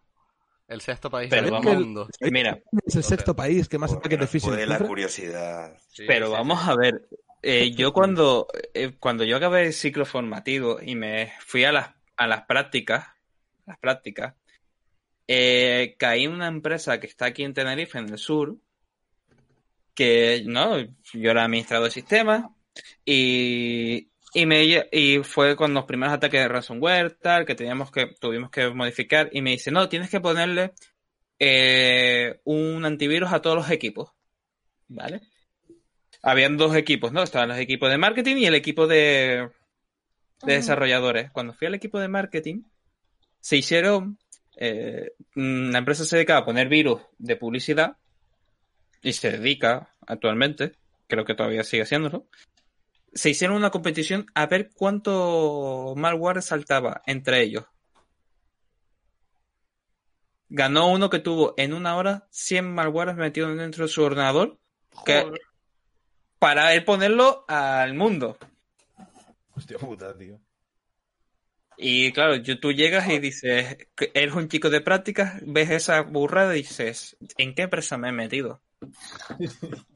El 0.69 0.81
sexto 0.81 1.11
país 1.11 1.29
Pero 1.31 1.43
del 1.43 1.51
vamos- 1.51 1.75
mundo. 1.75 2.09
Mira, 2.21 2.61
Es 2.87 2.95
el 2.95 3.03
sexto 3.03 3.35
país 3.35 3.69
que 3.69 3.77
más 3.79 3.93
ataques 3.93 4.21
de 4.33 4.41
puede 4.41 4.67
la 4.67 4.79
curiosidad. 4.79 5.77
Sí, 5.89 6.05
pero 6.07 6.27
sí, 6.27 6.33
vamos 6.33 6.63
sí. 6.63 6.71
a 6.71 6.75
ver. 6.77 7.09
eh, 7.43 7.73
yo 7.73 7.93
cuando, 7.93 8.47
eh, 8.75 8.93
cuando 9.01 9.25
yo 9.25 9.37
acabé 9.37 9.67
el 9.67 9.73
ciclo 9.73 10.05
formativo 10.05 10.79
y 10.81 10.95
me 10.95 11.33
fui 11.41 11.65
a 11.65 11.73
las, 11.73 11.91
a 12.17 12.27
las 12.29 12.43
prácticas, 12.43 13.09
las 13.67 13.79
prácticas, 13.79 14.35
eh, 15.27 15.97
caí 15.99 16.25
en 16.25 16.33
una 16.33 16.47
empresa 16.47 17.01
que 17.01 17.07
está 17.09 17.25
aquí 17.27 17.43
en 17.43 17.55
Tenerife, 17.55 17.99
en 17.99 18.09
el 18.11 18.19
sur, 18.19 18.57
que 20.01 20.45
no, 20.47 20.79
yo 20.79 21.31
era 21.31 21.45
administrador 21.45 21.85
de 21.85 21.91
sistemas 21.91 22.47
y, 23.05 24.09
y 24.33 24.47
me 24.47 24.87
y 24.91 25.19
fue 25.25 25.57
con 25.57 25.75
los 25.75 25.85
primeros 25.85 26.15
ataques 26.15 26.41
de 26.41 26.49
ransomware, 26.49 27.19
tal, 27.21 27.45
que 27.45 27.55
teníamos 27.55 27.91
que, 27.91 28.07
tuvimos 28.19 28.49
que 28.49 28.71
modificar, 28.71 29.29
y 29.31 29.43
me 29.43 29.51
dice, 29.51 29.71
no, 29.71 29.91
tienes 29.91 30.09
que 30.09 30.21
ponerle 30.21 30.73
eh, 31.39 32.41
un 32.45 32.83
antivirus 32.87 33.31
a 33.31 33.43
todos 33.43 33.57
los 33.57 33.71
equipos. 33.71 34.13
¿Vale? 34.89 35.21
Habían 36.23 36.57
dos 36.57 36.75
equipos, 36.75 37.13
¿no? 37.13 37.23
Estaban 37.23 37.51
los 37.51 37.59
equipos 37.59 37.91
de 37.91 37.99
marketing 37.99 38.37
y 38.37 38.47
el 38.47 38.55
equipo 38.55 38.87
de, 38.87 39.51
de 40.47 40.55
desarrolladores. 40.55 41.31
Cuando 41.31 41.53
fui 41.53 41.67
al 41.67 41.75
equipo 41.75 42.01
de 42.01 42.09
marketing, 42.09 42.63
se 43.39 43.59
hicieron. 43.59 44.19
eh, 44.57 45.13
la 45.35 45.79
empresa 45.79 46.07
se 46.07 46.17
dedicaba 46.17 46.41
a 46.41 46.45
poner 46.47 46.69
virus 46.69 47.03
de 47.19 47.37
publicidad 47.37 47.99
y 49.03 49.13
se 49.13 49.33
dedica 49.33 49.95
actualmente, 50.07 50.73
creo 51.07 51.25
que 51.25 51.35
todavía 51.35 51.65
sigue 51.65 51.83
haciéndolo. 51.83 52.27
Se 53.13 53.31
hicieron 53.31 53.57
una 53.57 53.71
competición 53.71 54.27
a 54.35 54.47
ver 54.47 54.71
cuánto 54.75 55.95
malware 55.97 56.43
saltaba 56.43 57.03
entre 57.07 57.43
ellos. 57.43 57.65
Ganó 60.49 60.91
uno 60.91 61.11
que 61.11 61.21
tuvo 61.21 61.55
en 61.57 61.73
una 61.75 61.97
hora 61.97 62.27
100 62.31 62.73
malwares 62.73 63.17
metidos 63.17 63.57
dentro 63.57 63.85
de 63.85 63.89
su 63.89 64.03
ordenador 64.03 64.59
que- 65.05 65.31
para 66.39 66.75
él 66.75 66.85
ponerlo 66.85 67.45
al 67.49 67.95
mundo. 67.95 68.37
Hostia 69.55 69.79
puta, 69.79 70.17
tío. 70.17 70.41
Y 71.77 72.13
claro, 72.13 72.35
tú 72.61 72.73
llegas 72.73 73.09
y 73.09 73.19
dices, 73.19 73.77
eres 74.13 74.35
un 74.35 74.49
chico 74.49 74.69
de 74.71 74.81
prácticas, 74.81 75.41
ves 75.43 75.71
esa 75.71 76.03
burrada 76.03 76.55
y 76.55 76.63
dices, 76.63 77.17
¿en 77.39 77.55
qué 77.55 77.63
empresa 77.63 77.97
me 77.97 78.09
he 78.11 78.13
metido? 78.13 78.61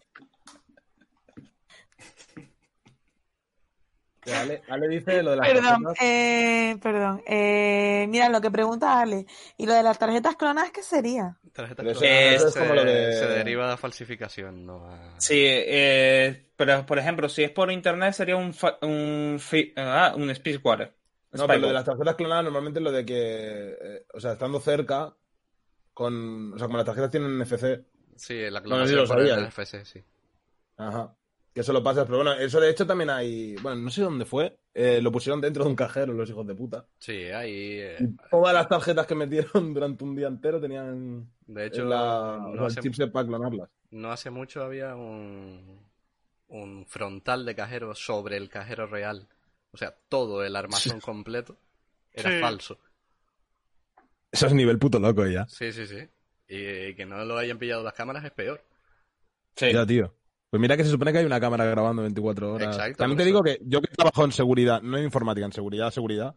Ale, 4.27 4.63
Ale 4.69 4.89
dice 4.89 5.23
lo 5.23 5.33
de 5.33 5.37
las 5.37 5.47
Perdón, 5.53 5.83
tarjetas. 5.83 5.97
eh, 6.01 6.79
perdón. 6.83 7.23
Eh, 7.27 8.07
mira, 8.09 8.31
lo 8.31 8.41
que 8.41 8.51
pregunta 8.51 8.99
Ale. 9.01 9.27
¿Y 9.59 9.67
lo 9.67 9.75
de 9.75 9.83
las 9.83 9.99
tarjetas 9.99 10.37
clonadas 10.37 10.71
qué 10.71 10.83
sería? 10.83 11.37
Tarjetas 11.53 11.85
clonadas 11.85 12.35
eso 12.37 12.49
es 12.49 12.57
como 12.57 12.75
lo 12.75 12.85
de- 12.85 13.13
se 13.13 13.27
deriva 13.27 13.71
de 13.71 13.77
falsificación, 13.77 14.65
no 14.65 14.87
a- 14.91 15.21
Sí, 15.21 15.37
eh, 15.47 16.49
pero 16.57 16.87
por 16.87 16.99
ejemplo, 16.99 17.29
si 17.29 17.43
es 17.45 17.51
por 17.51 17.71
internet 17.71 18.15
sería 18.15 18.37
un, 18.37 18.55
fa- 18.55 18.79
un, 18.81 19.39
ah, 19.77 20.15
un 20.17 20.35
speedwater. 20.35 20.95
No, 21.33 21.47
pero 21.47 21.59
lo 21.59 21.67
de 21.69 21.75
las 21.75 21.85
tarjetas 21.85 22.15
clonadas 22.15 22.45
normalmente 22.45 22.79
es 22.79 22.85
lo 22.85 22.93
de 22.93 23.05
que, 23.05 23.77
eh, 23.79 24.07
o 24.15 24.21
sea, 24.21 24.33
estando 24.33 24.59
cerca, 24.59 25.15
con, 25.93 26.55
o 26.55 26.59
sea, 26.59 26.67
como 26.67 26.79
las 26.79 26.87
tarjetas 26.87 27.11
tienen 27.11 27.39
NFC, 27.39 27.85
Sí, 28.17 28.49
la 28.51 28.61
No, 28.61 28.79
no 28.79 28.87
sé 28.87 28.95
si 28.95 28.95
clonación 28.95 28.99
lo 28.99 29.07
sabía. 29.07 29.37
NFC, 29.41 29.85
sí. 29.85 30.03
ajá, 30.77 31.17
que 31.53 31.61
eso 31.61 31.73
lo 31.73 31.83
pasas, 31.83 32.05
pero 32.07 32.19
bueno, 32.19 32.33
eso 32.35 32.61
de 32.61 32.71
hecho 32.71 32.87
también 32.87 33.11
hay, 33.11 33.55
bueno, 33.57 33.81
no 33.83 33.91
sé 33.91 34.03
dónde 34.03 34.25
fue, 34.25 34.59
eh, 34.75 35.01
lo 35.01 35.13
pusieron 35.13 35.41
dentro 35.41 35.63
de 35.65 35.71
un 35.71 35.77
cajero 35.77 36.13
los 36.13 36.29
hijos 36.29 36.47
de 36.47 36.55
puta. 36.55 36.87
Sí, 36.99 37.13
ahí... 37.27 37.79
eh, 37.81 37.99
todas 38.31 38.53
las 38.55 38.69
tarjetas 38.69 39.07
que 39.07 39.15
metieron 39.15 39.73
durante 39.75 40.03
un 40.05 40.17
día 40.17 40.27
entero 40.29 40.61
tenían 40.61 41.31
de 41.47 41.67
hecho, 41.67 41.85
la, 41.85 42.39
no, 42.55 42.69
sea, 42.71 42.81
hace, 42.81 43.07
para 43.09 43.27
clonarlas. 43.27 43.69
no 43.91 44.11
hace 44.11 44.31
mucho 44.31 44.63
había 44.65 44.97
un, 44.97 45.81
un 46.49 46.87
frontal 46.87 47.45
de 47.45 47.55
cajero 47.55 47.95
sobre 47.95 48.37
el 48.37 48.49
cajero 48.49 48.87
real. 48.87 49.29
O 49.71 49.77
sea, 49.77 49.95
todo 50.09 50.45
el 50.45 50.55
armazón 50.57 51.01
completo 51.01 51.57
era 52.13 52.31
Sí. 52.31 52.41
falso. 52.41 52.79
Eso 54.33 54.47
es 54.47 54.55
nivel 54.55 54.79
puto 54.79 54.99
loco 54.99 55.27
ya. 55.27 55.47
Sí, 55.49 55.71
sí, 55.73 55.87
sí. 55.87 55.99
Y 56.49 56.95
que 56.95 57.07
no 57.07 57.25
lo 57.25 57.37
hayan 57.39 57.59
pillado 57.59 57.83
las 57.83 57.95
cámaras 57.95 58.25
es 58.25 58.31
peor. 58.33 58.63
Sí. 59.57 59.73
Ya, 59.73 59.87
tío. 59.87 60.15
Pues 60.51 60.61
mira 60.61 60.77
que 60.77 60.85
se 60.85 60.91
supone 60.91 61.11
que 61.13 61.19
hay 61.19 61.25
una 61.25 61.41
cámara 61.41 61.65
grabando 61.65 62.03
24 62.03 62.53
horas. 62.55 62.77
Exacto, 62.77 62.99
También 62.99 63.19
te 63.19 63.25
digo 63.25 63.43
que 63.43 63.59
yo 63.63 63.81
que 63.81 63.89
trabajo 63.89 64.25
en 64.25 64.33
seguridad, 64.33 64.81
no 64.83 64.97
en 64.99 65.05
informática, 65.05 65.47
en 65.47 65.53
seguridad, 65.53 65.91
seguridad, 65.91 66.37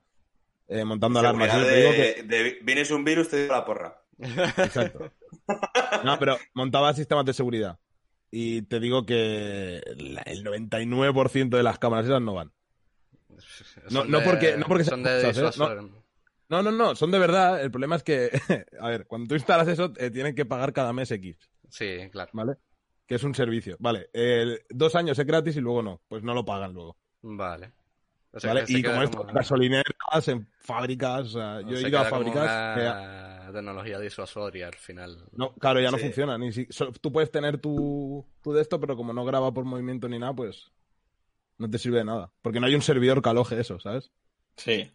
eh, 0.68 0.84
montando 0.84 1.20
alarmas, 1.20 1.54
yo 1.54 1.66
te 1.66 1.76
digo 1.78 1.92
que 1.92 2.24
de, 2.24 2.44
de- 2.44 2.58
vienes 2.64 2.90
un 2.92 3.04
virus, 3.04 3.30
te 3.30 3.42
digo 3.44 3.54
la 3.54 3.66
porra. 3.66 4.02
Exacto. 4.20 5.12
No, 6.04 6.18
pero 6.20 6.38
montaba 6.54 6.94
sistemas 6.94 7.26
de 7.26 7.34
seguridad. 7.34 7.80
Y 8.32 8.64
te 8.64 8.80
digo 8.80 9.06
que 9.06 9.82
la- 9.98 10.22
el 10.24 10.44
99% 10.44 11.50
de 11.58 11.64
las 11.64 11.80
cámaras 11.80 12.06
esas 12.08 12.22
no 12.22 12.34
van. 12.34 12.52
No- 13.30 14.02
Son 14.02 14.12
no 14.12 14.20
de- 14.20 14.26
porque- 14.26 14.58
no 14.58 14.66
porque 14.68 14.84
son 14.84 15.04
de 15.04 15.10
cosas, 15.22 15.24
¿eh? 15.38 15.42
disuasor. 15.42 15.90
No, 16.50 16.64
no, 16.64 16.72
no, 16.72 16.96
son 16.96 17.12
de 17.12 17.20
verdad. 17.20 17.62
El 17.62 17.72
problema 17.72 17.96
es 17.98 18.04
que, 18.04 18.30
a 18.80 18.88
ver, 18.90 19.06
cuando 19.08 19.28
tú 19.28 19.36
instalas 19.36 19.68
eso, 19.68 19.92
eh, 19.98 20.10
tienen 20.12 20.34
que 20.36 20.46
pagar 20.46 20.74
cada 20.74 20.94
mes 20.94 21.12
X, 21.12 21.38
Sí, 21.70 21.98
claro. 22.12 22.32
¿vale? 22.34 22.56
Que 23.06 23.16
es 23.16 23.24
un 23.24 23.36
servicio. 23.36 23.76
Vale, 23.80 24.10
dos 24.70 24.96
años 24.96 25.18
es 25.20 25.26
gratis 25.26 25.56
y 25.58 25.62
luego 25.62 25.82
no. 25.82 26.02
Pues 26.08 26.24
no 26.24 26.34
lo 26.34 26.44
pagan 26.46 26.74
luego. 26.74 26.98
Vale. 27.22 27.72
O 28.34 28.40
sea, 28.40 28.54
¿Vale? 28.54 28.66
Y 28.68 28.84
como 28.84 29.02
esto, 29.02 29.18
como- 29.20 29.34
gasolineras, 29.34 30.28
en 30.28 30.48
fábricas, 30.60 31.22
o 31.28 31.30
sea, 31.30 31.62
yo 31.62 31.78
he 31.78 31.88
ido 31.88 32.00
a 32.00 32.06
fábricas 32.06 32.78
que- 32.78 33.52
tecnología 33.54 34.00
disuasoria 34.00 34.68
al 34.68 34.76
final. 34.76 35.24
No, 35.32 35.54
claro, 35.56 35.80
ya 35.80 35.90
no 35.90 35.98
funciona. 35.98 36.38
Ni 36.38 36.52
si... 36.52 36.68
so- 36.70 36.92
Tú 36.92 37.12
puedes 37.12 37.32
tener 37.32 37.58
tu, 37.60 38.26
tu 38.44 38.52
de 38.54 38.62
esto, 38.62 38.80
pero 38.80 38.96
como 38.98 39.14
no 39.14 39.24
graba 39.26 39.54
por 39.54 39.64
movimiento 39.66 40.08
ni 40.10 40.20
nada, 40.20 40.34
pues 40.34 40.70
no 41.58 41.70
te 41.70 41.78
sirve 41.80 42.00
de 42.00 42.06
nada. 42.06 42.32
Porque 42.42 42.60
no 42.60 42.68
hay 42.68 42.76
un 42.76 42.82
servidor 42.82 43.22
que 43.22 43.30
aloje 43.30 43.60
eso, 43.60 43.80
¿sabes? 43.80 44.12
Sí. 44.58 44.92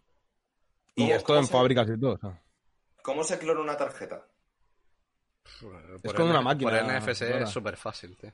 Y 0.95 1.03
¿Cómo- 1.05 1.15
esto 1.15 1.27
cómo 1.27 1.39
en 1.39 1.47
se- 1.47 1.53
fábricas 1.53 1.89
y 1.89 2.01
todo. 2.01 2.13
o 2.15 2.19
sea. 2.19 2.43
¿cómo 3.03 3.25
se 3.25 3.39
clona 3.39 3.61
una 3.61 3.77
tarjeta? 3.77 4.25
Por 6.03 6.15
con 6.15 6.29
una 6.31 6.41
máquina, 6.41 6.71
Por 6.71 6.81
NFC 7.03 7.23
ahora. 7.33 7.45
es 7.45 7.51
súper 7.51 7.77
fácil, 7.77 8.17
tío. 8.17 8.33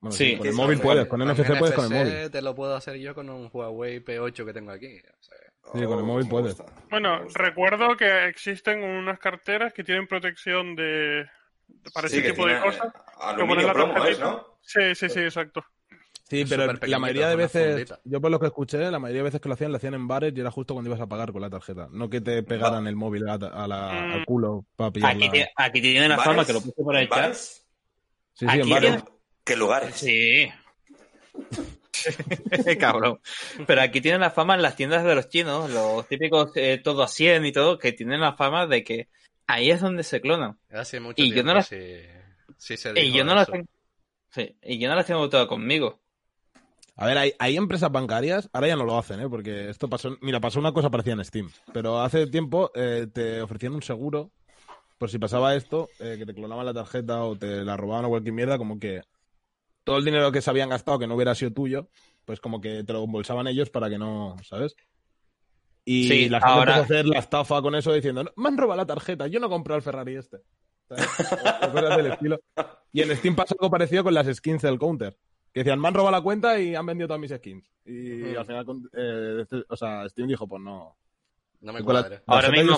Bueno, 0.00 0.12
Sí. 0.12 0.36
con 0.36 0.46
el 0.46 0.52
Sí, 0.52 0.58
móvil 0.58 0.80
puedes, 0.80 1.06
con 1.08 1.18
Con 1.20 1.28
NFC 1.28 1.58
puedes 1.58 1.74
con 1.74 1.84
el 1.92 2.04
móvil. 2.04 2.30
te 2.30 2.42
lo 2.42 2.54
puedo 2.54 2.74
hacer 2.76 2.96
yo 2.96 3.14
con 3.14 3.28
un 3.30 3.50
Huawei 3.52 4.00
P8 4.04 4.44
que 4.44 4.52
tengo 4.52 4.70
aquí. 4.70 4.98
o 4.98 5.22
sea, 5.22 5.36
Sí, 5.74 5.84
con 5.84 5.98
el 5.98 6.04
móvil 6.04 6.24
me 6.24 6.30
puedes. 6.30 6.56
Bueno, 6.90 7.24
recuerdo 7.34 7.96
que 7.96 8.26
existen 8.28 8.82
unas 8.82 9.18
carteras 9.18 9.72
que 9.74 9.84
tienen 9.84 10.06
protección 10.06 10.74
de, 10.76 11.26
para 11.92 12.08
Sí, 12.08 12.18
ese 12.18 12.30
tipo 12.30 12.46
de 12.46 12.60
cosas. 12.60 12.92
Aluminio 13.20 13.66
la 13.66 13.72
¿es, 13.72 13.92
tarjetita. 13.94 14.24
no? 14.24 14.58
Sí, 14.62 14.94
sí, 14.94 15.08
sí, 15.08 15.20
exacto. 15.20 15.64
Sí, 16.30 16.42
Es 16.42 16.48
pero 16.50 16.66
la 16.70 16.98
mayoría 16.98 17.28
de 17.28 17.36
veces, 17.36 17.72
fundita. 17.72 18.00
yo 18.04 18.20
por 18.20 18.30
lo 18.30 18.38
que 18.38 18.46
escuché, 18.46 18.90
la 18.90 18.98
mayoría 18.98 19.20
de 19.20 19.24
veces 19.24 19.40
que 19.40 19.48
lo 19.48 19.54
hacían, 19.54 19.70
lo 19.70 19.78
hacían 19.78 19.94
en 19.94 20.06
bares 20.06 20.34
y 20.36 20.40
era 20.40 20.50
justo 20.50 20.74
cuando 20.74 20.90
ibas 20.90 21.00
a 21.00 21.06
pagar 21.06 21.32
con 21.32 21.40
la 21.40 21.48
tarjeta. 21.48 21.88
No 21.90 22.10
que 22.10 22.20
te 22.20 22.42
pegaran 22.42 22.86
el 22.86 22.96
móvil 22.96 23.26
a, 23.28 23.34
a 23.34 23.66
la- 23.66 23.92
Mm. 23.92 24.12
al 24.12 24.24
culo 24.26 24.66
para 24.76 24.90
pillar 24.90 25.10
Aquí, 25.16 25.38
la- 25.38 25.48
aquí 25.56 25.80
tiene 25.80 26.06
la 26.08 26.18
fama 26.18 26.44
que 26.44 26.52
lo 26.52 26.60
puse 26.60 26.82
por 26.82 26.94
el 26.96 27.08
chat. 27.08 27.18
¿Bares? 27.18 27.66
Sí, 28.34 28.44
sí, 28.44 28.46
aquí 28.46 28.60
en 28.60 28.68
bares. 28.68 28.90
tiene- 28.90 29.04
¿Qué 29.44 29.56
lugares? 29.56 29.94
Sí. 29.94 30.48
Cabrón. 32.78 33.20
Pero 33.66 33.80
aquí 33.82 34.00
tienen 34.00 34.20
la 34.20 34.30
fama 34.30 34.54
en 34.54 34.62
las 34.62 34.76
tiendas 34.76 35.04
de 35.04 35.14
los 35.14 35.28
chinos, 35.28 35.70
los 35.70 36.06
típicos 36.08 36.52
eh, 36.56 36.78
todo 36.82 37.02
a 37.02 37.08
100 37.08 37.44
y 37.46 37.52
todo, 37.52 37.78
que 37.78 37.92
tienen 37.92 38.20
la 38.20 38.34
fama 38.34 38.66
de 38.66 38.84
que 38.84 39.08
ahí 39.46 39.70
es 39.70 39.80
donde 39.80 40.02
se 40.02 40.20
clonan. 40.20 40.58
hace 40.70 41.00
mucho 41.00 41.22
Y 41.22 41.28
yo 41.28 41.34
tiempo 41.36 41.48
no 41.48 41.54
las- 41.54 41.68
sí, 41.68 41.96
sí 42.56 42.76
se 42.76 42.92
Y 43.00 43.12
yo 43.12 43.24
no 43.24 43.34
las 43.34 43.50
tengo. 43.50 43.66
Sí, 44.30 44.56
y 44.62 44.78
yo 44.78 44.88
no 44.90 44.94
las 44.94 45.06
tengo 45.06 45.26
todo 45.28 45.48
conmigo. 45.48 46.00
A 47.00 47.06
ver, 47.06 47.16
hay, 47.16 47.32
hay 47.38 47.56
empresas 47.56 47.92
bancarias, 47.92 48.50
ahora 48.52 48.66
ya 48.68 48.76
no 48.76 48.84
lo 48.84 48.98
hacen, 48.98 49.20
¿eh? 49.20 49.28
Porque 49.28 49.70
esto 49.70 49.88
pasó, 49.88 50.16
mira, 50.20 50.40
pasó 50.40 50.58
una 50.58 50.72
cosa 50.72 50.90
parecida 50.90 51.14
en 51.14 51.24
Steam, 51.24 51.50
pero 51.72 52.00
hace 52.00 52.26
tiempo 52.26 52.72
eh, 52.74 53.06
te 53.12 53.40
ofrecían 53.40 53.74
un 53.74 53.82
seguro 53.82 54.32
por 54.98 55.08
si 55.08 55.18
pasaba 55.18 55.54
esto, 55.54 55.88
eh, 56.00 56.16
que 56.18 56.26
te 56.26 56.34
clonaban 56.34 56.66
la 56.66 56.74
tarjeta 56.74 57.22
o 57.22 57.36
te 57.36 57.62
la 57.64 57.76
robaban 57.76 58.06
o 58.06 58.08
cualquier 58.08 58.34
mierda, 58.34 58.58
como 58.58 58.80
que 58.80 59.02
todo 59.84 59.98
el 59.98 60.04
dinero 60.04 60.32
que 60.32 60.42
se 60.42 60.50
habían 60.50 60.70
gastado 60.70 60.98
que 60.98 61.06
no 61.06 61.14
hubiera 61.14 61.36
sido 61.36 61.52
tuyo, 61.52 61.88
pues 62.24 62.40
como 62.40 62.60
que 62.60 62.82
te 62.82 62.92
lo 62.92 63.04
embolsaban 63.04 63.46
ellos 63.46 63.70
para 63.70 63.88
que 63.88 63.96
no, 63.96 64.34
¿sabes? 64.42 64.74
Y 65.84 66.08
Sí, 66.08 66.28
la 66.28 66.40
gente 66.40 66.52
ahora- 66.52 66.72
empezó 66.78 66.94
a 66.94 66.96
hacer 66.96 67.06
la 67.06 67.18
estafa 67.20 67.62
con 67.62 67.76
eso 67.76 67.92
diciendo, 67.92 68.24
"No, 68.24 68.30
me 68.36 68.48
han 68.48 68.58
robado 68.58 68.76
la 68.78 68.86
tarjeta, 68.86 69.28
yo 69.28 69.38
no 69.38 69.48
compré 69.48 69.76
el 69.76 69.82
Ferrari 69.82 70.16
este. 70.16 70.38
¿Sabes? 70.88 71.06
O- 71.06 71.06
o 71.68 71.72
cosas 71.72 71.96
del 71.96 72.06
estilo. 72.08 72.40
Y 72.92 73.02
en 73.02 73.16
Steam 73.16 73.36
pasa 73.36 73.54
algo 73.58 73.70
parecido 73.70 74.02
con 74.02 74.14
las 74.14 74.26
skins 74.36 74.62
del 74.62 74.78
counter. 74.80 75.16
Que 75.52 75.60
decían, 75.60 75.80
me 75.80 75.88
han 75.88 75.94
robado 75.94 76.12
la 76.16 76.20
cuenta 76.22 76.58
y 76.58 76.74
han 76.74 76.86
vendido 76.86 77.08
todas 77.08 77.20
mis 77.20 77.30
skins. 77.32 77.64
Y 77.84 78.34
al 78.36 78.44
final, 78.44 78.66
eh, 78.92 79.38
este- 79.42 79.64
o 79.68 79.76
sea, 79.76 80.08
Steam 80.08 80.28
dijo, 80.28 80.46
pues 80.46 80.62
no. 80.62 80.96
No 81.60 81.72
me 81.72 81.80
la- 81.80 82.22
Ahora 82.28 82.50
mismo- 82.50 82.76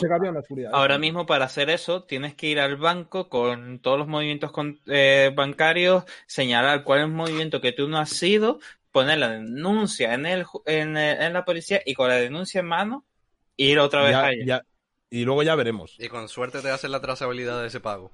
furia, 0.48 0.68
¿eh? 0.68 0.70
Ahora 0.72 0.96
mismo 0.98 1.26
para 1.26 1.44
hacer 1.44 1.68
eso 1.68 2.04
tienes 2.04 2.35
que 2.35 2.46
ir 2.46 2.59
al 2.61 2.76
banco 2.76 3.28
con 3.28 3.78
todos 3.80 3.98
los 3.98 4.09
movimientos 4.09 4.52
con- 4.52 4.80
eh, 4.87 5.30
bancarios, 5.37 6.04
señalar 6.26 6.83
cuál 6.83 7.00
es 7.00 7.04
el 7.06 7.12
movimiento 7.12 7.61
que 7.61 7.72
tú 7.72 7.88
no 7.88 7.98
has 7.98 8.09
sido, 8.09 8.59
poner 8.90 9.18
la 9.18 9.28
denuncia 9.33 10.14
en, 10.14 10.24
el, 10.24 10.46
en, 10.64 10.96
el- 10.96 11.20
en 11.20 11.33
la 11.35 11.44
policía 11.44 11.83
y 11.85 11.92
con 11.92 12.09
la 12.09 12.14
denuncia 12.16 12.61
en 12.61 12.66
mano 12.68 13.04
ir 13.59 13.78
otra 13.80 14.00
vez 14.02 14.12
Ya- 14.12 14.24
allá. 14.24 14.44
ya- 14.46 14.64
y 15.11 15.24
luego 15.26 15.42
ya 15.42 15.54
veremos. 15.56 15.96
Y 15.98 16.09
con 16.09 16.28
suerte 16.30 16.62
te 16.62 16.70
hacen 16.70 16.90
la 16.90 17.02
trazabilidad 17.02 17.61
de 17.61 17.66
ese 17.66 17.80
pago. 17.80 18.12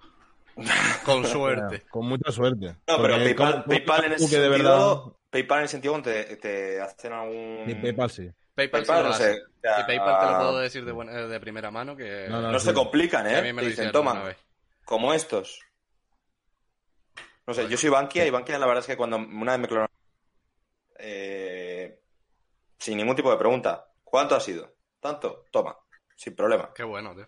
Con 1.04 1.24
suerte. 1.24 1.82
Con 1.90 2.06
mucha 2.08 2.32
suerte. 2.32 2.66
No, 2.66 2.76
pero 2.86 2.96
Porque 2.96 3.34
PayPal, 3.34 3.36
¿cómo- 3.36 3.64
cómo 3.64 3.68
PayPal 3.68 4.04
en 4.04 4.12
ese 4.12 4.28
que 4.28 4.36
de 4.40 4.48
sentido, 4.48 5.04
verdad... 5.04 5.12
PayPal 5.30 5.58
en 5.58 5.62
el 5.62 5.68
sentido 5.68 5.92
donde 5.94 6.24
te, 6.24 6.36
te 6.36 6.80
hacen 6.80 7.12
algún... 7.12 7.66
Ni 7.66 7.74
PayPal 7.74 8.10
sí. 8.10 8.30
PayPal, 8.54 8.84
sí 8.84 8.92
PayPal, 8.92 9.04
no 9.04 9.12
sé. 9.12 9.42
Y 9.62 9.82
PayPal 9.84 10.18
te 10.20 10.26
lo 10.26 10.38
puedo 10.38 10.58
decir 10.58 10.84
de, 10.84 10.92
buena- 10.92 11.12
eh, 11.12 11.26
de 11.28 11.40
primera 11.40 11.70
mano 11.70 11.96
que 11.96 12.28
No, 12.30 12.40
no, 12.40 12.52
No 12.52 12.58
sí. 12.58 12.66
se 12.66 12.74
complican, 12.74 13.26
a 13.26 13.30
¿eh? 13.30 13.42
mí 13.42 13.52
me 13.52 13.62
Te 13.62 13.64
lo 13.64 13.70
dicen, 13.70 13.92
toma, 13.92 14.34
como 14.84 15.12
estos. 15.12 15.60
No 17.46 17.54
sé, 17.54 17.68
yo 17.68 17.76
soy 17.76 17.90
Bankia 17.90 18.26
y 18.26 18.30
Bankia 18.30 18.58
la 18.58 18.66
verdad 18.66 18.80
es 18.80 18.86
que 18.88 18.96
cuando 18.96 19.18
una 19.18 19.52
vez 19.52 19.60
me 19.60 19.68
clonaron, 19.68 19.90
eh, 20.98 22.00
sin 22.78 22.96
ningún 22.96 23.14
tipo 23.16 23.30
de 23.30 23.36
pregunta, 23.36 23.92
¿cuánto 24.02 24.34
ha 24.34 24.40
sido? 24.40 24.74
¿Tanto? 25.00 25.44
Toma, 25.52 25.76
sin 26.16 26.34
problema. 26.34 26.72
Qué 26.74 26.82
bueno, 26.82 27.14
tío. 27.14 27.26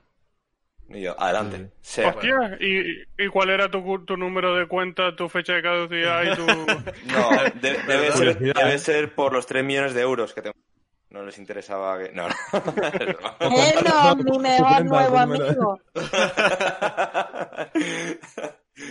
Y 0.91 1.03
yo, 1.03 1.21
adelante. 1.21 1.71
sea. 1.83 2.09
Hostia, 2.09 2.57
¿y, 2.61 3.03
¿y 3.23 3.29
cuál 3.29 3.51
era 3.51 3.71
tu, 3.71 4.05
tu 4.07 4.17
número 4.17 4.57
de 4.57 4.67
cuenta, 4.67 5.15
tu 5.15 5.29
fecha 5.29 5.53
de 5.55 5.63
caducidad 5.63 6.23
y 6.25 6.35
tu... 6.35 6.47
No, 7.13 7.31
de- 7.61 7.79
debe, 7.87 8.11
ser, 8.13 8.39
debe 8.39 8.75
¿eh? 8.75 8.79
ser 8.79 9.15
por 9.15 9.33
los 9.35 9.47
3 9.47 9.65
millones 9.65 9.93
de 9.95 10.01
euros 10.01 10.33
que 10.33 10.41
tengo. 10.43 10.55
No 11.11 11.23
les 11.25 11.39
interesaba 11.39 11.99
que... 11.99 12.13
No, 12.13 12.29
no. 12.29 12.35
Hello, 13.41 14.17
mi 14.17 14.39
mejor 14.39 14.85
nuevo 14.85 15.17
amigo. 15.19 15.81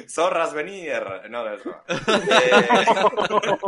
Zorras, 0.10 0.54
venir. 0.54 1.02
No, 1.30 1.44
no 1.44 1.58
broma. 1.58 1.84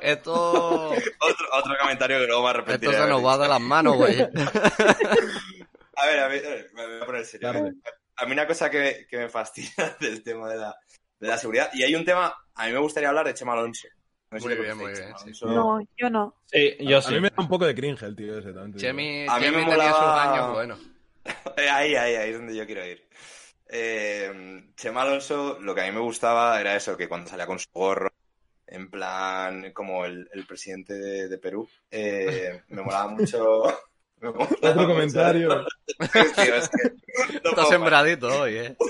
Eh, 0.00 0.12
Esto, 0.12 0.90
otro, 0.90 1.46
otro 1.52 1.76
comentario 1.80 2.18
que 2.20 2.26
luego 2.26 2.42
me 2.44 2.50
arrepentiré. 2.50 2.92
esto 2.92 3.04
se 3.04 3.10
nos 3.10 3.24
va 3.24 3.36
de 3.38 3.48
las 3.48 3.60
manos, 3.60 3.96
güey. 3.96 4.16
A 6.00 6.06
ver, 6.06 6.18
a 6.20 6.28
ver, 6.28 6.46
a 6.46 6.50
ver, 6.50 6.70
me 6.74 6.86
voy 6.86 7.02
a 7.02 7.06
poner 7.06 7.24
serio. 7.24 7.48
A 8.16 8.26
mí 8.26 8.32
una 8.32 8.46
cosa 8.46 8.70
que, 8.70 9.06
que 9.08 9.16
me 9.18 9.28
fascina 9.28 9.70
del 10.00 10.22
tema 10.22 10.48
de 10.48 10.56
la, 10.56 10.74
de 11.20 11.28
la 11.28 11.38
seguridad, 11.38 11.70
y 11.72 11.82
hay 11.82 11.94
un 11.94 12.04
tema, 12.04 12.34
a 12.54 12.66
mí 12.66 12.72
me 12.72 12.78
gustaría 12.78 13.08
hablar 13.08 13.26
de 13.26 13.34
Chema 13.34 13.52
Alonso. 13.52 13.88
No 14.30 14.38
Muy 14.40 14.54
bien, 14.56 14.76
muy 14.76 14.92
bien, 14.92 15.14
sí. 15.18 15.32
No, 15.46 15.80
yo 15.96 16.10
no. 16.10 16.34
Sí, 16.46 16.76
yo 16.80 16.98
A 16.98 17.02
sí. 17.02 17.14
mí 17.14 17.20
me 17.20 17.30
da 17.30 17.36
un 17.42 17.48
poco 17.48 17.64
de 17.66 17.74
cringe 17.74 18.02
el 18.02 18.14
tío 18.14 18.38
ese. 18.38 18.52
Chemi, 18.76 19.26
A 19.28 19.38
mí 19.38 19.44
Chemi 19.46 19.56
me 19.56 19.64
tenía 19.70 19.92
sus 19.92 20.00
molaba- 20.02 20.32
años 20.34 20.52
buenos. 20.52 20.80
Eh, 21.56 21.68
Ahí, 21.68 21.94
ahí, 21.94 22.14
ahí 22.14 22.30
es 22.30 22.36
donde 22.38 22.54
yo 22.56 22.64
quiero 22.66 22.86
ir. 22.86 23.06
Eh, 23.68 24.70
Chema 24.76 25.02
Alonso, 25.02 25.58
lo 25.60 25.74
que 25.74 25.82
a 25.82 25.84
mí 25.86 25.92
me 25.92 26.00
gustaba 26.00 26.60
era 26.60 26.74
eso, 26.76 26.96
que 26.96 27.08
cuando 27.08 27.28
salía 27.28 27.46
con 27.46 27.58
su 27.58 27.68
gorro, 27.72 28.10
en 28.66 28.90
plan 28.90 29.72
como 29.72 30.04
el, 30.04 30.28
el 30.32 30.46
presidente 30.46 30.94
de, 30.94 31.28
de 31.28 31.38
Perú, 31.38 31.68
eh, 31.90 32.62
me 32.68 32.82
molaba 32.82 33.08
mucho. 33.08 33.62
Otro 34.20 34.74
mucho- 34.74 34.86
comentario. 34.86 35.64
Tío, 36.36 36.54
es 36.56 36.68
que 36.68 36.90
no 37.44 37.50
Está 37.50 37.66
sembradito 37.66 38.28
hoy, 38.40 38.56
eh. 38.56 38.76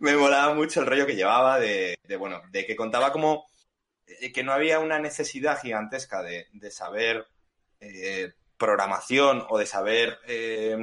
me 0.00 0.16
molaba 0.16 0.54
mucho 0.54 0.80
el 0.80 0.86
rollo 0.86 1.06
que 1.06 1.16
llevaba 1.16 1.58
de, 1.58 1.98
de, 2.04 2.16
bueno, 2.16 2.40
de 2.50 2.66
que 2.66 2.76
contaba 2.76 3.12
como 3.12 3.46
eh, 4.06 4.32
que 4.32 4.42
no 4.42 4.52
había 4.52 4.78
una 4.78 4.98
necesidad 4.98 5.60
gigantesca 5.60 6.22
de, 6.22 6.46
de 6.52 6.70
saber 6.70 7.26
eh, 7.80 8.32
programación 8.56 9.44
o 9.48 9.58
de 9.58 9.66
saber 9.66 10.18
eh, 10.26 10.76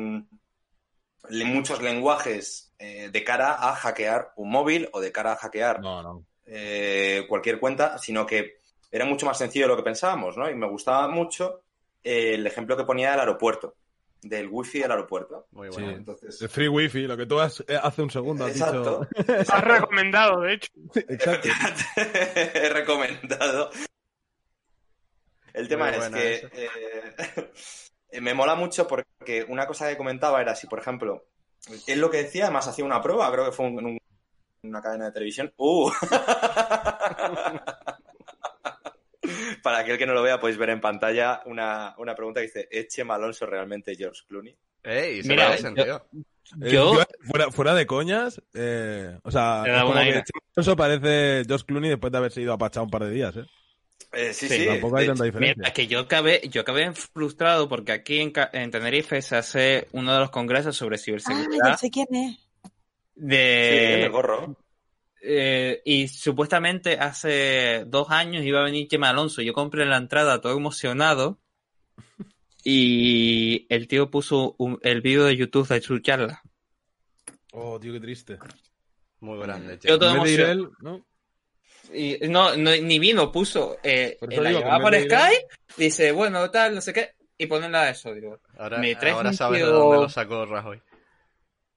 muchos 1.45 1.82
lenguajes 1.82 2.74
eh, 2.78 3.10
de 3.12 3.24
cara 3.24 3.54
a 3.69 3.76
hackear 3.76 4.34
un 4.36 4.52
móvil 4.52 4.89
o 4.93 5.02
de 5.02 5.12
cara 5.12 5.34
a 5.34 5.38
hackear 5.38 5.82
No, 5.82 6.04
no. 6.04 6.26
eh, 6.45 7.26
cualquier 7.28 7.60
cuenta, 7.60 7.98
sino 7.98 8.26
que 8.26 8.60
era 8.91 9.06
mucho 9.06 9.25
más 9.25 9.38
sencillo 9.38 9.65
de 9.65 9.69
lo 9.69 9.78
que 9.78 9.84
pensábamos, 9.84 10.38
¿no? 10.38 10.49
Y 10.49 10.56
me 10.56 10.67
gustaba 10.67 11.08
mucho 11.08 11.62
eh, 12.04 12.36
el 12.36 12.47
ejemplo 12.47 12.75
que 12.78 12.84
ponía 12.86 13.12
del 13.12 13.19
aeropuerto, 13.21 13.75
del 14.21 14.47
wifi 14.49 14.80
del 14.80 14.91
aeropuerto. 14.91 15.47
Muy 15.52 15.71
Sí. 15.71 15.82
bueno. 15.82 15.97
Entonces, 15.97 16.41
El 16.41 16.49
free 16.49 16.67
wifi, 16.67 17.08
lo 17.08 17.15
que 17.17 17.25
tú 17.25 17.39
has, 17.39 17.60
eh, 17.67 17.78
hace 17.82 18.02
un 18.02 18.10
segundo 18.10 18.45
has 18.45 18.52
exacto. 18.52 19.08
dicho. 19.17 19.34
Has 19.54 19.63
recomendado, 19.63 20.41
de 20.41 20.54
hecho. 20.54 20.69
Exacto. 20.95 21.47
He 21.95 22.69
recomendado. 22.69 23.69
El 25.54 25.67
tema 25.67 25.91
Muy 25.91 25.99
es 25.99 26.10
que 26.10 26.49
eh, 28.12 28.21
me 28.21 28.34
mola 28.34 28.56
mucho 28.56 28.88
porque 28.88 29.45
una 29.49 29.67
cosa 29.67 29.88
que 29.89 29.97
comentaba 29.97 30.41
era 30.41 30.56
si, 30.56 30.67
por 30.67 30.80
ejemplo, 30.80 31.25
él 31.88 31.99
lo 31.99 32.10
que 32.10 32.23
decía, 32.23 32.45
además 32.45 32.67
hacía 32.67 32.86
una 32.86 33.02
prueba, 33.02 33.32
creo 33.32 33.45
que 33.45 33.52
fue 33.52 33.67
en 33.67 33.86
un- 33.86 33.99
una 34.63 34.82
cadena 34.82 35.06
de 35.06 35.12
televisión. 35.12 35.54
¡Uh! 35.58 35.89
Para 39.63 39.80
aquel 39.80 39.98
que 39.98 40.06
no 40.06 40.13
lo 40.13 40.22
vea, 40.22 40.39
podéis 40.39 40.58
ver 40.58 40.69
en 40.69 40.82
pantalla 40.82 41.41
una, 41.45 41.95
una 41.98 42.15
pregunta 42.15 42.39
que 42.41 42.48
dice: 42.48 42.67
¿Es 42.72 42.88
Chema 42.88 43.15
Alonso 43.15 43.45
realmente 43.45 43.95
George 43.95 44.22
Clooney? 44.28 44.56
Ey, 44.84 45.22
se 45.24 45.30
Mira, 45.30 45.56
yo- 45.56 45.74
tío. 45.74 46.06
Eh, 46.63 46.72
Yo- 46.72 47.00
fuera, 47.22 47.52
fuera 47.52 47.74
de 47.76 47.86
coñas, 47.86 48.41
eh, 48.56 49.19
o 49.22 49.30
sea, 49.30 49.63
es 50.08 50.24
eso 50.56 50.76
parece 50.76 51.43
Josh 51.48 51.62
Clooney 51.63 51.91
después 51.91 52.12
de 52.12 52.17
haberse 52.17 52.41
ido 52.41 52.54
a 52.54 52.58
Pachá 52.58 52.82
un 52.82 52.89
par 52.89 53.04
de 53.04 53.12
días, 53.12 53.36
¿eh? 53.36 53.45
Eh, 54.13 54.34
sí, 54.34 54.48
Sí, 54.48 54.56
sí. 54.58 54.65
Tampoco 54.65 54.98
hay 54.98 55.06
tanta 55.06 55.26
diferencia. 55.26 55.56
Mira, 55.60 55.74
que 55.74 55.86
yo 55.86 56.00
acabé, 56.00 56.41
yo 56.50 56.62
acabé 56.62 56.91
frustrado 56.93 57.69
porque 57.69 57.91
aquí 57.91 58.19
en, 58.19 58.34
en 58.54 58.72
Tenerife 58.72 59.22
se 59.22 59.36
hace 59.36 59.88
uno 59.91 60.12
de 60.13 60.19
los 60.19 60.32
congresos 60.32 60.76
sobre 60.76 60.95
Ah, 60.95 61.00
ciberseguridad 61.00 61.67
ya 61.67 61.78
sé 61.78 61.91
quién 61.91 62.08
es. 62.15 62.36
sí, 62.63 63.19
de 63.19 64.04
el 64.06 64.10
gorro. 64.12 64.58
Eh, 65.21 65.82
y 65.86 66.08
supuestamente 66.08 66.99
hace 66.99 67.84
dos 67.88 68.10
años 68.10 68.43
iba 68.43 68.62
a 68.62 68.65
venir 68.65 68.88
Chema 68.88 69.10
Alonso. 69.10 69.41
Yo 69.41 69.53
compré 69.53 69.86
la 69.86 69.97
entrada 69.97 70.41
todo 70.41 70.55
emocionado 70.58 71.39
y 72.63 73.65
el 73.73 73.88
tío 73.88 74.10
puso 74.12 74.55
un- 74.58 74.79
el 74.84 75.01
vídeo 75.01 75.25
de 75.25 75.38
YouTube 75.38 75.67
de 75.67 75.82
su 75.82 75.99
charla. 75.99 76.41
Oh, 77.51 77.79
tío, 77.79 77.93
qué 77.93 77.99
triste. 77.99 78.38
Muy 79.21 79.39
grande, 79.39 79.77
Yo 79.84 79.97
todo 79.99 80.15
emocionado. 80.15 80.51
él, 80.51 80.69
¿no? 80.82 81.05
Y 81.93 82.17
no, 82.29 82.55
no, 82.55 82.71
ni 82.75 82.99
vino, 82.99 83.32
puso 83.32 83.77
eh, 83.84 84.17
Por 84.19 84.32
la 84.43 84.49
digo 84.49 84.65
a- 84.65 84.77
Skype, 85.01 85.47
dice, 85.77 86.12
bueno, 86.12 86.49
tal, 86.51 86.75
no 86.75 86.82
sé 86.82 86.93
qué, 86.93 87.15
y 87.38 87.47
ponen 87.47 87.71
la 87.71 87.86
de 87.86 87.91
eso, 87.91 88.13
digo. 88.13 88.39
Ahora, 88.58 88.79
ahora 89.12 89.34
sabes 89.34 89.62
de 89.62 89.67
dónde 89.67 89.97
lo 89.97 90.10
sacó 90.10 90.45
Rajoy. 90.45 90.82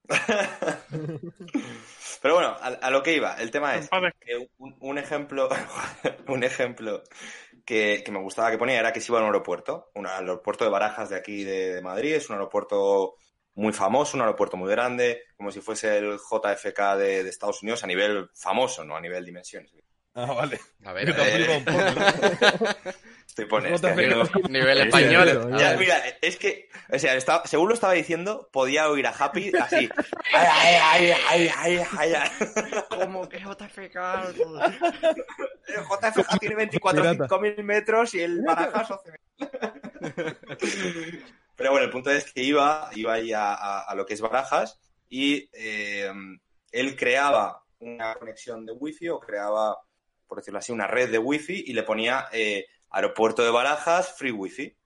Pero 2.22 2.34
bueno, 2.34 2.56
a, 2.60 2.68
a 2.68 2.90
lo 2.90 3.02
que 3.02 3.14
iba, 3.14 3.34
el 3.34 3.50
tema 3.50 3.76
es 3.76 3.90
que 4.20 4.48
un, 4.58 4.76
un 4.80 4.98
ejemplo, 4.98 5.48
un 6.28 6.44
ejemplo 6.44 7.02
que, 7.66 8.02
que 8.04 8.12
me 8.12 8.20
gustaba 8.20 8.50
que 8.50 8.58
ponía 8.58 8.78
era 8.78 8.92
que 8.92 9.00
se 9.00 9.10
iba 9.10 9.18
a 9.18 9.22
un 9.22 9.26
aeropuerto, 9.26 9.90
un 9.94 10.06
aeropuerto 10.06 10.64
de 10.64 10.70
Barajas 10.70 11.10
de 11.10 11.16
aquí 11.16 11.42
de, 11.42 11.74
de 11.74 11.82
Madrid, 11.82 12.14
es 12.14 12.28
un 12.30 12.34
aeropuerto 12.36 13.16
muy 13.54 13.72
famoso, 13.72 14.16
un 14.16 14.22
aeropuerto 14.22 14.56
muy 14.56 14.70
grande, 14.70 15.24
como 15.36 15.50
si 15.50 15.60
fuese 15.60 15.98
el 15.98 16.16
JFK 16.18 16.96
de, 16.96 17.24
de 17.24 17.28
Estados 17.28 17.62
Unidos 17.62 17.82
a 17.82 17.88
nivel 17.88 18.30
famoso, 18.34 18.84
no 18.84 18.96
a 18.96 19.00
nivel 19.00 19.24
dimensiones. 19.24 19.72
Ah, 20.14 20.32
vale. 20.32 20.60
A 20.84 20.92
ver, 20.92 21.12
flipa 21.14 21.56
un 21.56 21.64
poco, 21.64 21.94
¿no? 21.94 22.02
Estoy 23.32 23.46
poniendo. 23.46 23.78
JFK. 23.78 23.96
Nivel, 23.96 24.30
nivel 24.50 24.78
español. 24.88 25.56
Ya, 25.58 25.74
mira, 25.78 25.96
es 26.20 26.36
que, 26.36 26.68
o 26.92 26.98
sea, 26.98 27.14
estaba- 27.14 27.46
según 27.46 27.68
lo 27.68 27.74
estaba 27.74 27.94
diciendo, 27.94 28.50
podía 28.52 28.90
oír 28.90 29.06
a 29.06 29.10
Happy 29.10 29.50
así. 29.58 29.88
Ay, 30.34 30.76
ay, 30.82 31.12
ay, 31.30 31.50
ay, 31.56 31.80
ay, 31.98 32.12
ay. 32.14 32.30
¿Cómo 32.90 33.26
que 33.30 33.38
JFK? 33.40 34.34
JFK 35.66 36.38
tiene 36.40 36.54
24 36.56 37.02
Pirata. 37.02 37.28
5.000 37.28 37.62
metros 37.64 38.14
y 38.14 38.20
el 38.20 38.42
Barajas 38.42 38.90
11.000. 38.90 41.16
Pero 41.56 41.70
bueno, 41.70 41.86
el 41.86 41.90
punto 41.90 42.10
es 42.10 42.30
que 42.32 42.42
iba, 42.42 42.90
iba 42.94 43.14
ahí 43.14 43.32
a, 43.32 43.54
a- 43.54 43.82
a 43.84 43.94
lo 43.94 44.04
que 44.04 44.14
es 44.14 44.20
Barajas 44.20 44.78
y 45.08 45.48
eh, 45.52 46.10
él 46.70 46.96
creaba 46.96 47.62
una 47.78 48.14
conexión 48.14 48.66
de 48.66 48.72
wifi 48.72 49.08
o 49.08 49.20
creaba, 49.20 49.76
por 50.26 50.38
decirlo 50.38 50.58
así, 50.58 50.72
una 50.72 50.86
red 50.86 51.10
de 51.10 51.18
wifi 51.18 51.64
y 51.66 51.72
le 51.72 51.82
ponía 51.82 52.26
eh, 52.32 52.66
aeropuerto 52.92 53.42
de 53.42 53.50
Barajas, 53.50 54.12
free 54.12 54.30
wifi. 54.30 54.76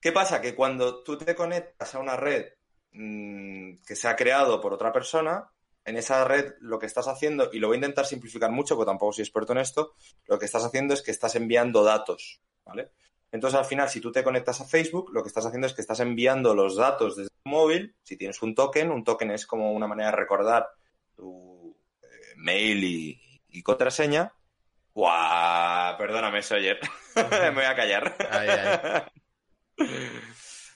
¿Qué 0.00 0.12
pasa? 0.12 0.40
Que 0.40 0.54
cuando 0.54 1.02
tú 1.02 1.18
te 1.18 1.34
conectas 1.34 1.94
a 1.94 1.98
una 1.98 2.16
red 2.16 2.46
mm, 2.92 3.82
que 3.86 3.96
se 3.96 4.08
ha 4.08 4.16
creado 4.16 4.60
por 4.60 4.72
otra 4.72 4.92
persona, 4.92 5.50
en 5.84 5.96
esa 5.96 6.24
red 6.24 6.54
lo 6.60 6.78
que 6.78 6.86
estás 6.86 7.08
haciendo, 7.08 7.50
y 7.52 7.58
lo 7.58 7.68
voy 7.68 7.76
a 7.76 7.78
intentar 7.78 8.06
simplificar 8.06 8.50
mucho, 8.50 8.76
porque 8.76 8.90
tampoco 8.90 9.12
soy 9.12 9.22
experto 9.22 9.52
en 9.52 9.58
esto, 9.58 9.94
lo 10.26 10.38
que 10.38 10.44
estás 10.44 10.64
haciendo 10.64 10.94
es 10.94 11.02
que 11.02 11.10
estás 11.10 11.34
enviando 11.34 11.82
datos, 11.82 12.40
¿vale? 12.64 12.92
Entonces, 13.32 13.58
al 13.58 13.66
final, 13.66 13.88
si 13.88 14.00
tú 14.00 14.10
te 14.10 14.24
conectas 14.24 14.60
a 14.60 14.64
Facebook, 14.64 15.10
lo 15.12 15.22
que 15.22 15.28
estás 15.28 15.44
haciendo 15.44 15.66
es 15.66 15.74
que 15.74 15.82
estás 15.82 16.00
enviando 16.00 16.54
los 16.54 16.76
datos 16.76 17.16
desde 17.16 17.30
tu 17.30 17.50
móvil. 17.50 17.94
Si 18.02 18.16
tienes 18.16 18.40
un 18.42 18.54
token, 18.54 18.90
un 18.90 19.04
token 19.04 19.32
es 19.32 19.46
como 19.46 19.72
una 19.72 19.86
manera 19.86 20.10
de 20.10 20.16
recordar 20.16 20.68
tu 21.14 21.76
eh, 22.02 22.06
mail 22.36 22.84
y, 22.84 23.20
y 23.50 23.62
contraseña. 23.62 24.32
¡Guau! 24.98 25.96
Perdóname, 25.96 26.42
Sawyer. 26.42 26.80
Me 27.30 27.50
voy 27.50 27.64
a 27.64 27.76
callar. 27.76 28.16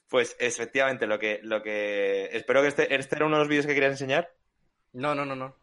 Pues 0.09 0.37
efectivamente, 0.39 1.07
lo 1.07 1.19
que, 1.19 1.41
lo 1.43 1.63
que. 1.63 2.29
Espero 2.37 2.61
que 2.61 2.69
este, 2.69 2.95
este 2.95 3.17
era 3.17 3.25
uno 3.25 3.37
de 3.37 3.41
los 3.41 3.49
vídeos 3.49 3.67
que 3.67 3.73
querías 3.73 3.93
enseñar. 3.93 4.31
No, 4.93 5.15
no, 5.15 5.25
no, 5.25 5.35
no. 5.35 5.57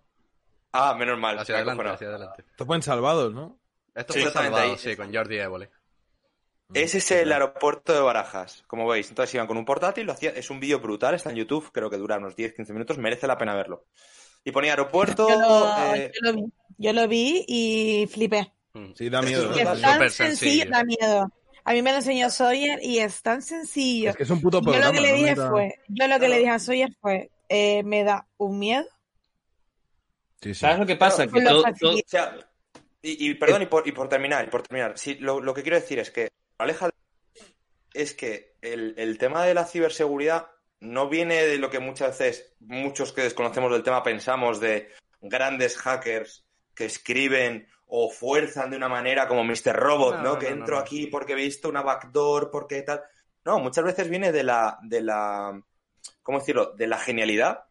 Ah, 0.71 0.95
menos 0.95 1.19
mal. 1.19 1.37
Hacia 1.37 1.57
adelante, 1.57 1.87
hacia 1.87 2.07
adelante. 2.07 2.43
Estos 2.49 2.65
fueron 2.65 2.81
salvados, 2.81 3.31
¿no? 3.31 3.59
Esto 3.93 4.13
Sí, 4.13 4.21
fue 4.21 4.27
exactamente 4.29 4.57
salvado, 4.57 4.73
ahí. 4.73 4.79
sí, 4.79 4.95
con 4.97 5.13
Jordi 5.13 5.37
Évole. 5.37 5.69
Ese 6.73 6.97
es 6.97 7.11
el 7.11 7.31
aeropuerto 7.31 7.93
de 7.93 8.01
Barajas, 8.01 8.63
como 8.65 8.87
veis. 8.87 9.07
Entonces 9.09 9.35
iban 9.35 9.45
con 9.45 9.57
un 9.57 9.65
portátil, 9.65 10.07
lo 10.07 10.13
hacía, 10.13 10.31
es 10.31 10.49
un 10.49 10.59
vídeo 10.59 10.79
brutal, 10.79 11.13
está 11.13 11.29
en 11.29 11.35
YouTube, 11.35 11.71
creo 11.71 11.91
que 11.91 11.97
dura 11.97 12.17
unos 12.17 12.35
10-15 12.35 12.73
minutos, 12.73 12.97
merece 12.97 13.27
la 13.27 13.37
pena 13.37 13.53
verlo. 13.53 13.85
Y 14.43 14.51
ponía 14.51 14.71
aeropuerto. 14.71 15.29
Yo 15.29 15.39
lo, 15.39 15.95
eh, 15.95 16.11
yo 16.11 16.31
lo 16.31 16.37
vi. 16.37 16.53
Yo 16.81 16.93
lo 16.93 17.07
vi 17.07 17.43
y 17.47 18.07
flipé. 18.07 18.51
Mm. 18.73 18.93
Sí, 18.95 19.09
da 19.09 19.21
miedo. 19.21 19.51
es 19.53 19.57
es 19.59 19.81
tan 19.81 20.09
sencillo, 20.09 20.15
sencillo. 20.15 20.71
da 20.71 20.83
miedo. 20.83 21.31
A 21.65 21.73
mí 21.73 21.81
me 21.81 21.91
lo 21.91 21.97
enseñó 21.97 22.29
Sawyer 22.31 22.79
y 22.81 22.99
es 22.99 23.21
tan 23.21 23.41
sencillo. 23.41 24.09
Es 24.11 24.15
que 24.15 24.23
es 24.23 24.29
un 24.29 24.41
puto 24.41 24.59
yo 24.59 24.63
programa. 24.63 24.87
lo 24.87 24.93
que 24.93 25.01
le 25.01 25.13
dije 25.13 25.35
fue, 25.35 25.75
yo 25.89 26.07
lo 26.07 26.19
que 26.19 26.29
le 26.29 26.37
dije 26.39 26.49
a 26.49 26.57
Sawyer 26.59 26.95
fue, 27.01 27.29
eh, 27.49 27.83
me 27.83 28.03
da 28.03 28.25
un 28.37 28.57
miedo. 28.57 28.85
Sí, 30.41 30.53
sí. 30.53 30.61
¿Sabes 30.61 30.79
lo 30.79 30.85
que 30.85 30.95
pasa? 30.95 31.27
Claro, 31.27 31.33
Que 31.33 31.41
lo 31.41 31.49
todo- 31.51 31.63
facilita. 31.63 31.77
todo- 32.31 32.39
O 32.39 32.41
sea, 32.41 32.49
y, 33.01 33.29
y 33.29 33.33
perdón, 33.35 33.61
y 33.63 33.65
por, 33.65 33.87
y 33.87 33.91
por 33.91 34.07
terminar, 34.09 34.45
y 34.45 34.49
por 34.49 34.61
terminar, 34.63 34.97
sí, 34.97 35.15
lo, 35.15 35.41
lo 35.41 35.53
que 35.53 35.61
quiero 35.61 35.77
decir 35.79 35.99
es 35.99 36.11
que, 36.11 36.29
aleja 36.57 36.89
es 37.93 38.13
que 38.13 38.55
el, 38.61 38.93
el 38.97 39.17
tema 39.17 39.43
de 39.45 39.53
la 39.53 39.65
ciberseguridad 39.65 40.47
no 40.79 41.09
viene 41.09 41.43
de 41.43 41.57
lo 41.57 41.69
que 41.69 41.79
muchas 41.79 42.17
veces 42.19 42.53
muchos 42.61 43.11
que 43.11 43.21
desconocemos 43.23 43.71
del 43.71 43.83
tema 43.83 44.01
pensamos 44.03 44.59
de 44.61 44.89
grandes 45.21 45.77
hackers 45.77 46.45
que 46.79 46.85
escriben 46.85 47.67
o 47.87 48.09
fuerzan 48.09 48.69
de 48.69 48.77
una 48.77 48.87
manera 48.87 49.27
como 49.27 49.43
Mr. 49.43 49.73
Robot, 49.75 50.15
No, 50.15 50.23
¿no? 50.23 50.33
no, 50.35 50.39
que 50.39 50.49
no, 50.49 50.55
entro 50.55 50.75
no. 50.77 50.81
aquí 50.81 51.07
porque 51.07 51.33
he 51.33 51.35
visto 51.35 51.67
una 51.67 51.81
backdoor, 51.81 52.49
porque 52.49 52.81
tal. 52.83 53.01
No, 53.43 53.59
muchas 53.59 53.83
veces 53.83 54.09
viene 54.09 54.31
de 54.31 54.43
la, 54.43 54.79
de 54.83 55.01
la, 55.01 55.61
¿cómo 56.23 56.39
decirlo? 56.39 56.73
De 56.77 56.87
la 56.87 56.97
genialidad 56.97 57.65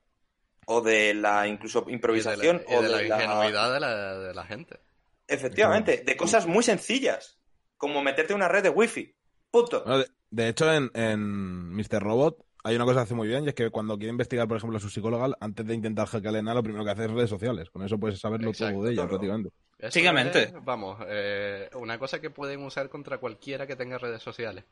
o 0.66 0.82
de 0.82 1.14
la 1.14 1.46
incluso 1.48 1.86
improvisación 1.88 2.62
y 2.68 2.74
de 2.74 2.74
la, 2.74 2.74
y 2.74 2.76
o 2.76 2.82
de 2.82 2.88
la 2.90 3.16
la, 3.16 3.24
ingenuidad 3.24 3.72
de 3.72 3.80
la, 3.80 4.18
de 4.18 4.34
la 4.34 4.44
gente. 4.44 4.78
Efectivamente, 5.26 6.02
de 6.04 6.16
cosas 6.18 6.46
muy 6.46 6.62
sencillas, 6.62 7.38
como 7.78 8.02
meterte 8.02 8.34
en 8.34 8.36
una 8.36 8.48
red 8.48 8.62
de 8.62 8.70
wifi. 8.70 9.14
Punto. 9.50 9.80
De, 9.80 10.06
de 10.30 10.48
hecho, 10.48 10.70
en, 10.70 10.90
en 10.92 11.70
Mr. 11.74 12.02
Robot 12.02 12.44
hay 12.64 12.76
una 12.76 12.84
cosa 12.84 13.00
que 13.00 13.02
hace 13.04 13.14
muy 13.14 13.28
bien 13.28 13.44
y 13.44 13.48
es 13.48 13.54
que 13.54 13.70
cuando 13.70 13.96
quiere 13.96 14.10
investigar, 14.10 14.46
por 14.48 14.56
ejemplo, 14.56 14.76
a 14.78 14.80
su 14.80 14.90
psicóloga, 14.90 15.36
antes 15.40 15.66
de 15.66 15.74
intentar 15.74 16.06
hackearle 16.08 16.42
nada, 16.42 16.56
lo 16.56 16.62
primero 16.62 16.84
que 16.84 16.90
hace 16.90 17.04
es 17.04 17.10
redes 17.10 17.30
sociales. 17.30 17.70
Con 17.70 17.82
eso 17.84 17.98
puedes 17.98 18.18
saberlo 18.18 18.50
Exacto, 18.50 18.74
todo 18.76 18.84
de 18.84 18.92
ella, 18.92 19.02
todo. 19.02 19.08
prácticamente. 19.10 19.50
Básicamente. 19.80 20.42
es, 20.42 20.54
vamos, 20.64 20.98
eh, 21.06 21.70
una 21.74 21.98
cosa 21.98 22.20
que 22.20 22.30
pueden 22.30 22.62
usar 22.64 22.88
contra 22.88 23.18
cualquiera 23.18 23.66
que 23.66 23.76
tenga 23.76 23.96
redes 23.98 24.22
sociales. 24.22 24.64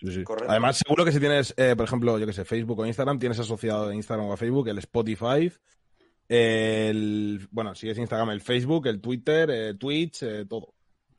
Sí, 0.00 0.10
sí. 0.10 0.24
Correcto. 0.24 0.50
Además, 0.50 0.78
seguro 0.78 1.04
que 1.04 1.12
si 1.12 1.20
tienes, 1.20 1.54
eh, 1.56 1.74
por 1.76 1.86
ejemplo, 1.86 2.18
yo 2.18 2.26
que 2.26 2.32
sé, 2.32 2.44
Facebook 2.44 2.80
o 2.80 2.86
Instagram, 2.86 3.20
tienes 3.20 3.38
asociado 3.38 3.88
a 3.88 3.94
Instagram 3.94 4.26
o 4.26 4.32
a 4.32 4.36
Facebook 4.36 4.66
el 4.68 4.78
Spotify, 4.78 5.52
el, 6.28 7.46
bueno, 7.50 7.74
si 7.74 7.88
es 7.88 7.98
Instagram, 7.98 8.30
el 8.30 8.40
Facebook, 8.40 8.86
el 8.88 9.00
Twitter, 9.00 9.50
eh, 9.50 9.74
Twitch, 9.74 10.22
eh, 10.22 10.44
todo. 10.48 10.74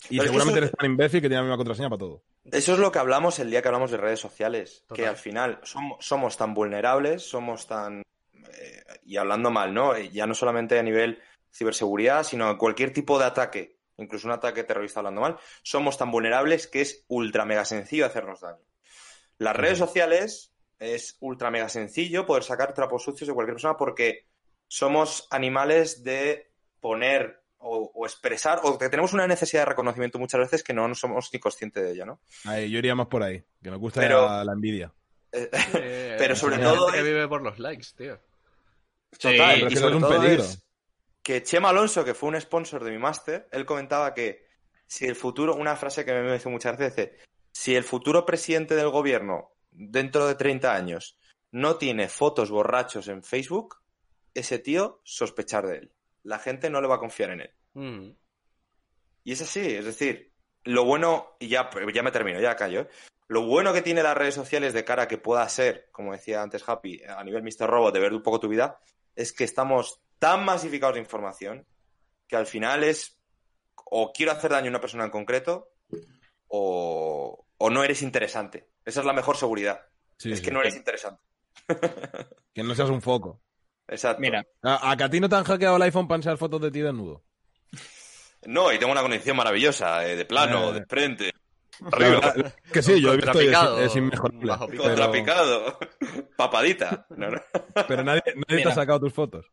Y 0.10 0.18
Pero 0.18 0.24
es 0.24 0.24
que 0.24 0.28
seguramente 0.28 0.60
eso- 0.60 0.66
eres 0.68 0.72
tan 0.78 0.92
imbécil 0.92 1.22
que 1.22 1.28
tiene 1.30 1.36
la 1.38 1.44
misma 1.44 1.58
contraseña 1.58 1.89
para 1.89 2.00
todo. 2.00 2.24
Eso 2.51 2.73
es 2.73 2.79
lo 2.79 2.91
que 2.91 2.99
hablamos 2.99 3.39
el 3.39 3.49
día 3.49 3.62
que 3.62 3.67
hablamos 3.69 3.91
de 3.91 3.97
redes 3.97 4.19
sociales, 4.19 4.84
Total. 4.88 4.95
que 5.03 5.08
al 5.10 5.15
final 5.17 5.60
somos, 5.63 6.06
somos 6.06 6.38
tan 6.38 6.53
vulnerables, 6.53 7.23
somos 7.23 7.67
tan... 7.67 8.01
eh, 8.01 8.84
y 9.06 9.17
hablando 9.17 9.49
mal, 9.49 9.73
¿no? 9.73 9.95
Eh, 9.95 10.10
Ya 10.12 10.27
no 10.27 10.34
solamente 10.34 10.77
a 10.77 10.84
nivel 10.84 11.21
ciberseguridad, 11.53 12.23
sino 12.23 12.49
en 12.51 12.58
cualquier 12.58 12.91
tipo 12.91 13.17
de 13.19 13.25
ataque, 13.25 13.77
incluso 13.97 14.27
un 14.27 14.34
ataque 14.34 14.63
terrorista 14.63 14.99
hablando 14.99 15.21
mal, 15.21 15.38
somos 15.62 15.97
tan 15.97 16.12
vulnerables 16.12 16.67
que 16.67 16.82
es 16.82 17.06
ultra 17.08 17.45
mega 17.45 17.63
sencillo 17.63 18.06
hacernos 18.06 18.41
daño. 18.41 18.63
Las 19.38 19.56
redes 19.56 19.77
sociales 19.77 20.53
es 20.79 21.15
ultra 21.21 21.49
mega 21.51 21.69
sencillo 21.69 22.25
poder 22.25 22.43
sacar 22.43 22.73
trapos 22.73 23.03
sucios 23.03 23.27
de 23.27 23.34
cualquier 23.34 23.56
persona 23.56 23.77
porque 23.77 24.27
somos 24.67 25.27
animales 25.32 26.03
de 26.03 26.51
poner 26.82 27.42
o, 27.63 27.91
o 27.93 28.06
expresar, 28.06 28.60
o 28.63 28.78
que 28.78 28.89
tenemos 28.89 29.13
una 29.13 29.26
necesidad 29.28 29.62
de 29.62 29.69
reconocimiento 29.69 30.19
muchas 30.19 30.39
veces 30.41 30.63
que 30.63 30.73
no 30.73 30.88
nos 30.88 30.99
somos 30.99 31.30
ni 31.34 31.39
conscientes 31.39 31.84
de 31.84 31.91
ella, 31.93 32.06
¿no? 32.06 32.19
Ahí, 32.45 32.69
yo 32.69 32.78
iría 32.80 32.93
más 32.95 33.08
por 33.08 33.23
ahí, 33.23 33.43
que 33.62 33.71
me 33.71 33.78
gusta 33.78 33.99
Pero- 34.02 34.26
la, 34.28 34.43
la 34.43 34.54
envidia. 34.54 34.91
Eh, 35.32 35.49
Eh, 35.76 36.15
Pero 36.19 36.36
sobre 36.36 36.58
todo 36.60 36.91
que 36.91 37.02
vive 37.02 37.28
por 37.28 37.41
los 37.41 37.58
likes, 37.60 37.88
tío. 37.97 38.19
Total, 39.19 39.56
pero 39.56 39.58
y 39.58 39.63
es 39.67 39.73
que 39.73 39.76
sobre 39.80 39.89
es 39.89 39.95
un 39.95 40.02
todo 40.10 40.21
peligro. 40.21 40.43
es 40.43 40.63
que 41.21 41.43
Chema 41.43 41.69
Alonso, 41.69 42.04
que 42.04 42.13
fue 42.13 42.30
un 42.30 42.39
sponsor 42.41 42.84
de 42.84 42.91
mi 42.91 42.97
máster, 42.97 43.47
él 43.52 43.65
comentaba 43.65 44.13
que 44.13 44.45
si 44.88 45.06
el 45.06 45.15
futuro, 45.15 45.56
una 45.56 45.76
frase 45.76 46.04
que 46.06 46.13
me 46.13 46.34
dice 46.34 46.49
muchas 46.49 46.78
veces, 46.78 46.95
dice, 47.12 47.17
si 47.52 47.76
el 47.76 47.84
futuro 47.84 48.26
presidente 48.26 48.76
del 48.76 48.89
gobierno 48.89 49.52
dentro 49.71 50.28
de 50.28 50.36
30 50.36 50.73
años 50.76 51.17
no 51.52 51.78
tiene 51.78 52.10
fotos 52.10 52.49
borrachos 52.52 53.08
en 53.08 53.23
Facebook, 53.23 53.76
ese 54.34 54.60
tío 54.60 54.99
sospechar 55.04 55.65
de 55.67 55.78
él. 55.78 55.92
La 56.23 56.39
gente 56.39 56.69
no 56.69 56.81
le 56.81 56.88
va 56.88 56.95
a 56.95 56.99
confiar 56.99 57.31
en 57.31 57.41
él. 57.41 57.53
Mm. 57.73 58.12
Y 59.25 59.31
es 59.31 59.41
así, 59.41 59.75
es 59.75 59.86
decir, 59.86 60.33
lo 60.63 60.86
bueno, 60.86 61.36
y 61.39 61.47
ya, 61.47 61.69
ya 61.93 62.03
me 62.03 62.12
termino, 62.12 62.39
ya 62.39 62.55
callo, 62.55 62.81
¿eh? 62.81 62.88
lo 63.27 63.45
bueno 63.45 63.73
que 63.73 63.81
tiene 63.81 64.03
las 64.03 64.17
redes 64.17 64.36
sociales 64.36 64.73
de 64.73 64.83
cara 64.83 65.03
a 65.03 65.07
que 65.07 65.17
pueda 65.17 65.47
ser, 65.47 65.89
como 65.91 66.12
decía 66.12 66.41
antes 66.41 66.67
Happy, 66.67 67.01
a 67.03 67.23
nivel 67.23 67.43
Mr. 67.43 67.67
Robot, 67.69 67.93
de 67.93 67.99
ver 67.99 68.13
un 68.13 68.21
poco 68.21 68.39
tu 68.39 68.49
vida, 68.49 68.79
es 69.15 69.33
que 69.33 69.43
estamos 69.43 70.01
tan 70.19 70.43
masificados 70.45 70.95
de 70.95 71.01
información 71.01 71.65
que 72.27 72.36
al 72.36 72.45
final 72.45 72.83
es 72.83 73.19
o 73.86 74.12
quiero 74.13 74.31
hacer 74.31 74.51
daño 74.51 74.67
a 74.67 74.69
una 74.69 74.81
persona 74.81 75.05
en 75.05 75.12
concreto 75.12 75.71
o, 76.47 77.45
o 77.57 77.69
no 77.69 77.83
eres 77.83 78.01
interesante. 78.01 78.69
Esa 78.86 78.99
es 78.99 79.05
la 79.05 79.13
mejor 79.13 79.38
seguridad. 79.38 79.81
Sí, 80.17 80.31
es 80.31 80.39
sí. 80.39 80.45
que 80.45 80.51
no 80.51 80.62
eres 80.62 80.75
interesante. 80.75 81.21
Que 82.53 82.62
no 82.62 82.75
seas 82.75 82.89
un 82.91 83.01
foco. 83.01 83.41
Exacto. 83.88 84.22
Mira, 84.22 84.46
A, 84.62 84.91
a 84.91 84.98
que 84.98 85.04
a 85.04 85.10
ti 85.10 85.19
no 85.19 85.28
te 85.30 85.36
han 85.36 85.43
hackeado 85.43 85.76
el 85.76 85.82
iPhone 85.84 86.08
para 86.08 86.17
enseñar 86.17 86.38
fotos 86.38 86.62
de 86.62 86.72
ti 86.72 86.80
desnudo. 86.82 87.24
No, 88.46 88.72
y 88.74 88.78
tengo 88.80 88.91
una 88.91 89.02
conexión 89.02 89.38
maravillosa, 89.38 90.06
eh, 90.08 90.15
de 90.15 90.26
plano, 90.26 90.69
Eh. 90.72 90.80
de 90.80 90.86
frente, 90.86 91.32
Claro, 91.91 92.19
arriba, 92.24 92.54
que 92.72 92.82
sí, 92.84 93.02
yo 93.02 93.13
he 93.13 93.17
visto 93.17 93.39
es, 93.39 93.58
es 93.91 93.96
inmejorable. 93.96 94.46
bajo 94.48 94.67
pico. 94.67 94.84
Pero, 94.84 94.96
contrapicado, 94.96 95.80
papadita. 96.38 97.06
No, 97.17 97.32
no. 97.32 97.41
pero 97.88 98.04
nadie, 98.04 98.22
nadie 98.48 98.63
te 98.63 98.69
ha 98.69 98.76
sacado 98.76 99.00
tus 99.02 99.13
fotos. 99.13 99.46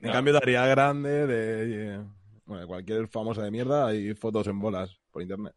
En 0.00 0.08
No. 0.08 0.12
cambio, 0.12 0.32
de 0.32 0.38
Ariana 0.38 0.66
Grande, 0.66 1.26
de 1.26 1.94
eh, 1.96 2.00
bueno, 2.46 2.62
de 2.62 2.66
cualquier 2.66 3.08
famosa 3.08 3.42
de 3.42 3.50
mierda, 3.50 3.86
hay 3.86 4.14
fotos 4.14 4.46
en 4.48 4.58
bolas 4.58 4.98
por 5.10 5.22
internet. 5.22 5.54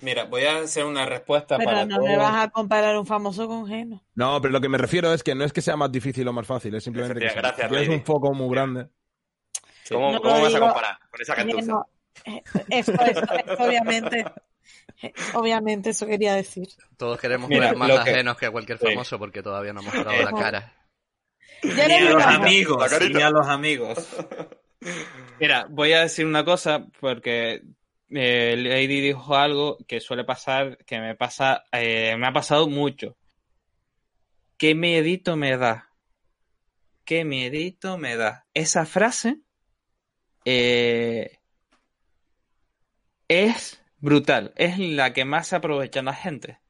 Mira, 0.00 0.24
voy 0.24 0.44
a 0.44 0.58
hacer 0.58 0.84
una 0.84 1.04
respuesta 1.06 1.56
Pero 1.58 1.70
para 1.70 1.84
no 1.86 1.96
todo. 1.96 2.06
me 2.06 2.16
vas 2.16 2.44
a 2.44 2.50
comparar 2.50 2.96
un 2.98 3.06
famoso 3.06 3.46
con 3.46 3.66
Geno. 3.66 4.02
No, 4.14 4.40
pero 4.40 4.52
lo 4.52 4.60
que 4.60 4.68
me 4.68 4.78
refiero 4.78 5.12
es 5.12 5.22
que 5.22 5.34
no 5.34 5.44
es 5.44 5.52
que 5.52 5.60
sea 5.62 5.76
más 5.76 5.92
difícil 5.92 6.26
o 6.28 6.32
más 6.32 6.46
fácil, 6.46 6.74
es 6.74 6.84
simplemente 6.84 7.20
que 7.20 7.32
Gracias, 7.34 7.70
Lady. 7.70 7.88
un 7.88 8.04
foco 8.04 8.32
muy 8.32 8.50
grande. 8.54 8.88
¿Cómo, 9.90 10.12
No 10.12 10.20
cómo 10.22 10.40
vas 10.40 10.54
a 10.54 10.60
comparar 10.60 10.98
con 11.10 11.20
esa 11.20 11.34
gentuza? 11.36 11.82
Eh, 12.24 12.42
Eso, 12.68 12.92
eso, 12.92 13.20
eso, 13.22 13.62
obviamente. 13.64 14.24
eh, 15.02 15.12
Obviamente, 15.34 15.90
eso 15.90 16.06
quería 16.06 16.34
decir. 16.34 16.68
Todos 16.96 17.18
queremos 17.20 17.48
Mira, 17.48 17.68
ver 17.68 17.76
más 17.76 17.88
lo 17.88 18.04
que- 18.04 18.10
ajenos 18.10 18.36
que 18.36 18.46
a 18.46 18.50
cualquier 18.50 18.78
Sí. 18.78 18.86
famoso 18.86 19.18
porque 19.18 19.42
todavía 19.42 19.72
no 19.72 19.80
hemos 19.80 19.92
mostrado 19.94 20.22
la 20.22 20.30
cara. 20.32 20.72
Ya 21.62 21.88
Ni 21.88 21.94
a 21.94 22.10
los 22.10 22.22
amigos, 22.24 22.92
ni 23.12 23.22
a 23.22 23.30
los 23.30 23.46
amigos. 23.48 24.08
Mira, 25.40 25.66
voy 25.70 25.92
a 25.92 26.00
decir 26.02 26.26
una 26.26 26.44
cosa 26.44 26.86
porque 27.00 27.62
eh, 28.14 28.56
Lady 28.56 29.00
dijo 29.00 29.36
algo 29.36 29.78
que 29.86 30.00
suele 30.00 30.24
pasar, 30.24 30.78
que 30.84 31.00
me 31.00 31.14
pasa, 31.16 31.64
eh, 31.72 32.16
me 32.18 32.26
ha 32.26 32.32
pasado 32.32 32.68
mucho. 32.68 33.16
¿Qué 34.58 34.74
miedito 34.74 35.36
me 35.36 35.56
da? 35.56 35.90
¿Qué 37.04 37.24
miedito 37.24 37.98
me 37.98 38.16
da? 38.16 38.46
Esa 38.54 38.86
frase 38.86 39.40
eh, 40.44 41.38
es 43.28 43.82
brutal, 43.98 44.52
es 44.56 44.78
la 44.78 45.12
que 45.12 45.24
más 45.24 45.48
se 45.48 45.56
aprovecha 45.56 46.02
la 46.02 46.14
gente. 46.14 46.60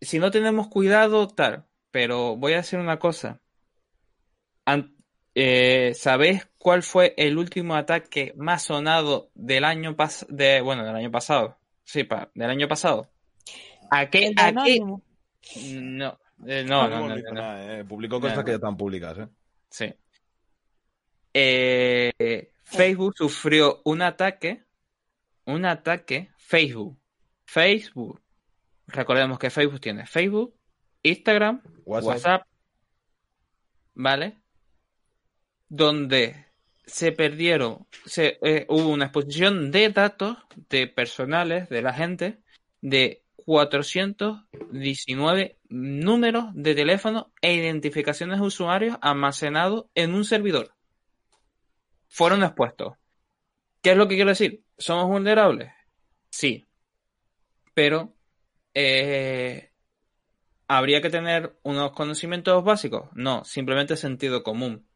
Si- 0.00 0.18
no 0.18 0.30
tenemos 0.30 0.68
cuidado, 0.68 1.28
tal, 1.28 1.66
pero 1.90 2.36
voy 2.36 2.54
a 2.54 2.58
decir 2.58 2.78
una 2.78 2.98
cosa. 2.98 3.40
An- 4.66 4.97
eh, 5.40 5.94
¿Sabéis 5.94 6.48
cuál 6.58 6.82
fue 6.82 7.14
el 7.16 7.38
último 7.38 7.76
ataque 7.76 8.32
más 8.36 8.62
sonado 8.64 9.30
del 9.34 9.64
año 9.64 9.94
pas 9.94 10.26
de 10.28 10.60
bueno, 10.60 10.84
del 10.84 10.96
año 10.96 11.10
pasado? 11.12 11.56
Sí, 11.84 12.02
pa- 12.04 12.30
del 12.34 12.50
año 12.50 12.66
pasado. 12.66 13.08
¿A 13.90 14.10
qué? 14.10 14.32
¿A 14.36 14.52
qué? 14.64 14.80
No, 14.80 16.18
eh, 16.46 16.64
no, 16.64 16.88
no, 16.88 16.88
no, 16.88 17.08
publicó 17.08 17.28
no, 17.28 17.34
no. 17.34 17.40
nada, 17.40 17.78
eh, 17.78 17.84
Publicó 17.84 18.20
cosas 18.20 18.36
No, 18.36 18.42
no. 18.42 18.44
que 18.44 18.50
ya 18.50 18.56
están 18.56 18.76
públicas, 18.76 19.18
¿eh? 19.18 19.28
Sí. 19.70 19.94
Eh, 21.34 22.50
Facebook 22.64 23.14
sufrió 23.16 23.80
un 23.84 24.02
ataque, 24.02 24.64
un 25.44 25.64
ataque, 25.64 26.30
Facebook, 26.36 26.98
Facebook 27.44 28.20
recordemos 28.88 29.38
que 29.38 29.50
Facebook 29.50 29.80
tiene 29.80 30.04
Facebook, 30.06 30.54
Instagram, 31.02 31.62
WhatsApp. 31.84 32.08
WhatsApp, 32.08 32.42
¿vale? 33.94 34.38
Donde 35.68 36.46
se 36.86 37.12
perdieron, 37.12 37.86
se, 38.06 38.38
eh, 38.42 38.64
hubo 38.68 38.88
una 38.88 39.06
exposición 39.06 39.70
de 39.70 39.90
datos 39.90 40.38
de 40.70 40.86
personales 40.86 41.68
de 41.68 41.82
la 41.82 41.92
gente 41.92 42.38
de 42.80 43.22
419 43.44 45.58
números 45.68 46.46
de 46.54 46.74
teléfono 46.74 47.32
e 47.40 47.54
identificaciones 47.54 48.40
de 48.40 48.46
usuarios 48.46 48.98
almacenados 49.00 49.86
en 49.94 50.14
un 50.14 50.24
servidor. 50.24 50.74
Fueron 52.08 52.42
expuestos. 52.42 52.94
¿Qué 53.82 53.92
es 53.92 53.96
lo 53.96 54.08
que 54.08 54.16
quiero 54.16 54.30
decir? 54.30 54.64
¿Somos 54.76 55.06
vulnerables? 55.06 55.70
Sí. 56.30 56.66
Pero 57.74 58.14
eh, 58.74 59.72
¿habría 60.66 61.02
que 61.02 61.10
tener 61.10 61.58
unos 61.62 61.92
conocimientos 61.92 62.64
básicos? 62.64 63.10
No, 63.14 63.44
simplemente 63.44 63.96
sentido 63.96 64.42
común. 64.42 64.87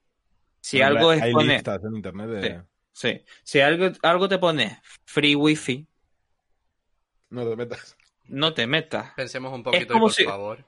Si 0.64 0.80
Hombre, 0.80 0.96
algo 0.98 1.10
hay 1.10 1.18
expone, 1.18 1.54
listas 1.54 1.80
en 1.84 1.96
internet 1.96 2.28
de... 2.28 2.62
sí, 2.92 3.24
si 3.42 3.60
algo, 3.60 3.90
algo 4.02 4.28
te 4.28 4.38
pone 4.38 4.80
free 5.04 5.34
wifi, 5.34 5.86
No 7.30 7.48
te 7.48 7.56
metas. 7.56 7.96
no 8.28 8.54
te 8.54 8.66
metas. 8.66 9.12
Pensemos 9.16 9.52
un 9.52 9.62
poquito 9.64 9.96
y 9.96 9.98
por 10.00 10.12
si- 10.12 10.24
favor. 10.24 10.64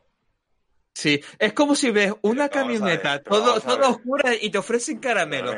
Sí, 0.97 1.21
es 1.41 1.53
como 1.55 1.75
si 1.75 1.91
ves 1.91 2.13
una 2.23 2.49
Pero 2.49 2.67
ver, 2.69 2.79
camioneta 2.79 3.21
pero 3.23 3.37
todo, 3.37 3.61
todo 3.61 3.79
ver. 3.79 3.87
oscura 3.91 4.35
y 4.41 4.51
te 4.51 4.59
ofrecen 4.59 4.99
caramelo. 5.01 5.55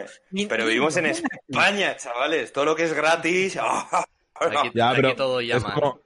Pero, 0.49 0.64
vivimos 0.66 0.97
en 0.97 1.07
España, 1.07 1.95
chavales. 1.97 2.53
Todo 2.55 2.64
lo 2.64 2.74
que 2.76 2.84
es 2.84 2.95
gratis. 2.95 3.59
¡ah! 3.61 4.03
Aquí, 4.34 4.70
Ya, 4.74 4.91
aquí 4.91 4.97
pero 5.03 5.14
todo 5.14 5.41
es 5.41 5.47
llama. 5.49 5.74
como... 5.74 6.01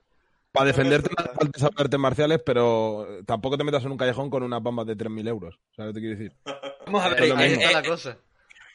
Para 0.53 0.67
defenderte 0.67 1.11
no 1.17 1.25
hace 1.25 1.35
falta 1.35 1.59
saber 1.61 1.75
artes 1.79 2.01
marciales, 2.01 2.41
pero 2.45 3.07
tampoco 3.27 3.57
te 3.57 3.65
metas 3.65 3.85
en 3.85 3.93
un 3.93 3.97
callejón 3.99 4.31
con 4.31 4.43
unas 4.43 4.63
bambas 4.63 4.87
de 4.87 4.97
3.000 4.97 5.29
euros. 5.29 5.59
¿Sabes 5.77 5.89
lo 5.89 5.95
que 5.95 6.01
te 6.01 6.01
quiero 6.01 6.19
decir? 6.19 6.37
Vamos 6.87 7.05
a 7.05 7.09
ver, 7.11 7.23
es 7.23 7.31
eh, 7.31 7.35
Ahí 7.37 7.53
está 7.53 7.71
eh, 7.71 7.75
la 7.75 7.83
cosa. 7.83 8.19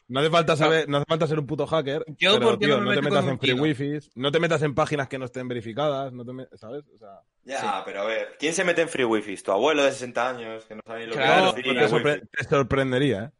No 0.08 0.20
hace 0.20 0.30
falta 0.30 0.56
saber, 0.56 0.88
no 0.88 0.98
hace 0.98 1.06
falta 1.08 1.26
ser 1.26 1.38
un 1.40 1.46
puto 1.46 1.66
hacker. 1.66 2.04
Yo, 2.16 2.34
pero, 2.34 2.46
¿por 2.46 2.58
qué 2.60 2.66
tío, 2.66 2.76
no 2.76 2.82
me 2.84 2.94
no 2.94 3.00
te 3.00 3.02
metas 3.02 3.26
en 3.26 3.38
free 3.40 3.52
wifi, 3.54 3.98
no 4.14 4.30
te 4.30 4.38
metas 4.38 4.62
en 4.62 4.74
páginas 4.74 5.08
que 5.08 5.18
no 5.18 5.24
estén 5.24 5.48
verificadas, 5.48 6.12
no 6.12 6.24
te 6.24 6.32
me- 6.32 6.46
¿sabes? 6.54 6.84
O 6.94 6.98
sea, 6.98 7.20
Ya, 7.42 7.82
pero 7.84 8.02
a 8.02 8.04
ver. 8.04 8.36
¿Quién 8.38 8.54
se 8.54 8.62
mete 8.62 8.82
en 8.82 8.88
free 8.88 9.04
wifi? 9.04 9.36
¿Tu 9.36 9.50
abuelo 9.50 9.82
de 9.82 9.90
60 9.90 10.30
años? 10.30 10.64
Que 10.64 10.76
no 10.76 10.80
sabe 10.86 11.00
ni 11.00 11.06
lo 11.06 11.12
Claro, 11.14 11.54
que 11.54 11.60
es 11.60 11.66
te, 11.66 11.88
sorpre- 11.88 12.28
te 12.30 12.44
sorprendería, 12.44 13.32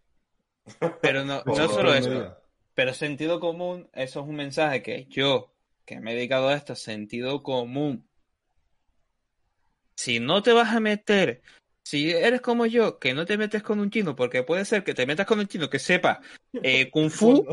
¿eh? 0.81 0.91
pero 1.01 1.25
no, 1.25 1.43
no 1.47 1.69
solo 1.69 1.95
eso. 1.95 2.37
Pero 2.75 2.93
sentido 2.93 3.39
común, 3.41 3.89
eso 3.95 4.21
es 4.21 4.27
un 4.27 4.35
mensaje 4.37 4.83
que 4.83 5.07
yo, 5.07 5.55
que 5.87 6.01
me 6.01 6.13
he 6.13 6.15
dedicado 6.17 6.49
a 6.49 6.55
esto, 6.55 6.75
sentido 6.75 7.43
común. 7.45 8.07
Si 9.97 10.21
no 10.21 10.43
te 10.43 10.53
vas 10.53 10.75
a 10.75 10.81
meter, 10.81 11.43
si 11.83 12.11
eres 12.11 12.41
como 12.41 12.67
yo, 12.67 12.99
que 12.99 13.15
no 13.15 13.27
te 13.27 13.39
metes 13.39 13.63
con 13.63 13.81
un 13.81 13.91
chino, 13.91 14.15
porque 14.15 14.43
puede 14.43 14.65
ser 14.65 14.85
que 14.85 14.95
te 14.95 15.07
metas 15.07 15.27
con 15.27 15.39
un 15.39 15.47
chino 15.47 15.71
que 15.71 15.79
sepa 15.79 16.21
eh, 16.63 16.91
kung 16.93 17.11
fu, 17.11 17.47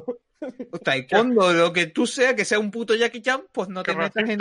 taekwondo, 0.84 1.54
lo 1.54 1.72
que 1.72 1.88
tú 1.88 2.06
seas, 2.06 2.34
que 2.34 2.46
sea 2.46 2.60
un 2.60 2.72
puto 2.72 2.96
Jackie 2.96 3.22
Chan, 3.22 3.44
pues 3.52 3.70
no 3.70 3.84
te 3.84 3.96
metas 3.96 4.30
en. 4.30 4.40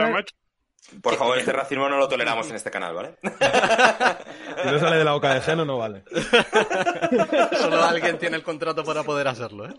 Por 1.01 1.15
favor, 1.17 1.39
este 1.39 1.53
racismo 1.53 1.89
no 1.89 1.97
lo 1.97 2.09
toleramos 2.09 2.49
en 2.51 2.57
este 2.57 2.71
canal, 2.71 2.95
¿vale? 2.95 3.15
Si 4.63 4.69
no 4.69 4.79
sale 4.79 4.97
de 4.97 5.05
la 5.05 5.13
boca 5.13 5.35
de 5.35 5.41
Geno, 5.41 5.65
no 5.65 5.79
vale. 5.79 6.05
Solo 7.61 7.83
alguien 7.83 8.19
tiene 8.19 8.37
el 8.37 8.43
contrato 8.43 8.85
para 8.85 9.03
poder 9.03 9.29
hacerlo, 9.29 9.69
¿eh? 9.69 9.75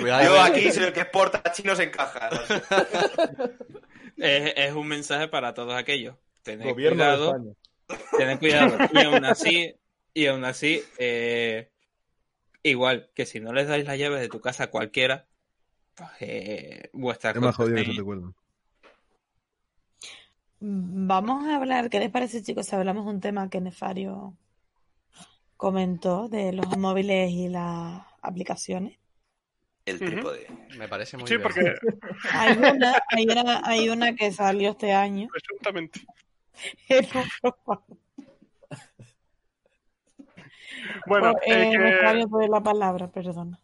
Cuidado. 0.00 0.24
Yo 0.24 0.40
aquí 0.40 0.70
soy 0.72 0.84
el 0.84 0.92
que 0.92 1.00
exporta 1.00 1.42
chinos 1.52 1.78
en 1.80 1.90
caja. 1.90 2.28
Es, 4.16 4.52
es 4.56 4.72
un 4.72 4.86
mensaje 4.88 5.28
para 5.28 5.54
todos 5.54 5.74
aquellos. 5.74 6.16
Tened 6.48 6.66
Gobierno 6.70 6.96
cuidado. 6.96 7.54
Tened 8.16 8.38
cuidado. 8.38 8.78
Y 8.92 9.04
aún 9.04 9.24
así, 9.24 9.74
y 10.14 10.26
aún 10.26 10.44
así, 10.44 10.82
eh, 10.98 11.70
igual 12.62 13.10
que 13.14 13.26
si 13.26 13.40
no 13.40 13.52
les 13.52 13.68
dais 13.68 13.84
las 13.86 13.98
llaves 13.98 14.20
de 14.20 14.28
tu 14.28 14.40
casa 14.40 14.64
a 14.64 14.70
cualquiera, 14.70 15.26
pues, 15.94 16.10
eh, 16.20 16.90
vuestras 16.92 17.34
Es 17.36 17.42
más 17.42 17.56
jodido 17.56 17.76
que 17.84 17.94
te 17.96 18.02
cuelgan. 18.02 18.34
Vamos 20.60 21.46
a 21.46 21.56
hablar, 21.56 21.88
¿qué 21.88 22.00
les 22.00 22.10
parece, 22.10 22.42
chicos? 22.42 22.66
Si 22.66 22.74
hablamos 22.74 23.04
de 23.04 23.10
un 23.12 23.20
tema 23.20 23.48
que 23.48 23.60
Nefario 23.60 24.36
comentó 25.56 26.28
de 26.28 26.52
los 26.52 26.76
móviles 26.76 27.30
y 27.30 27.48
las 27.48 28.02
aplicaciones. 28.22 28.98
El 29.84 29.98
trípode. 29.98 30.46
Me 30.76 30.88
parece 30.88 31.16
muy 31.16 31.26
Sí, 31.28 31.36
bien. 31.36 31.42
porque 31.42 31.74
Hay 32.32 32.56
una, 32.58 33.02
hay 33.10 33.24
una, 33.26 33.60
hay 33.64 33.88
una 33.88 34.14
que 34.14 34.32
salió 34.32 34.70
este 34.70 34.92
año. 34.92 35.28
presuntamente. 35.30 36.00
Bueno, 41.06 41.32
Oh, 41.32 41.38
eh, 41.46 41.70
eh, 41.70 41.70
que- 41.72 42.48
la 42.48 42.60
palabra, 42.62 43.10
perdona. 43.10 43.58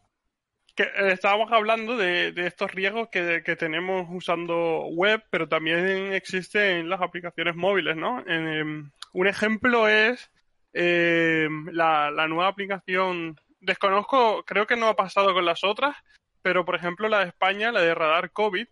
que 0.74 0.84
eh, 0.84 1.12
estábamos 1.12 1.52
hablando 1.52 1.96
de, 1.96 2.32
de 2.32 2.46
estos 2.46 2.72
riesgos 2.72 3.08
que, 3.08 3.42
que 3.44 3.56
tenemos 3.56 4.06
usando 4.10 4.86
web, 4.86 5.22
pero 5.30 5.48
también 5.48 6.12
existen 6.12 6.88
las 6.88 7.00
aplicaciones 7.00 7.54
móviles, 7.54 7.96
¿no? 7.96 8.22
Eh, 8.26 8.64
un 9.12 9.26
ejemplo 9.26 9.88
es 9.88 10.30
eh, 10.72 11.48
la, 11.72 12.10
la 12.10 12.26
nueva 12.26 12.48
aplicación. 12.48 13.38
Desconozco, 13.60 14.42
creo 14.44 14.66
que 14.66 14.76
no 14.76 14.88
ha 14.88 14.96
pasado 14.96 15.32
con 15.32 15.44
las 15.44 15.62
otras, 15.62 15.94
pero 16.42 16.64
por 16.64 16.74
ejemplo 16.74 17.08
la 17.08 17.20
de 17.20 17.26
España, 17.28 17.70
la 17.70 17.80
de 17.82 17.94
Radar 17.94 18.30
COVID, 18.32 18.66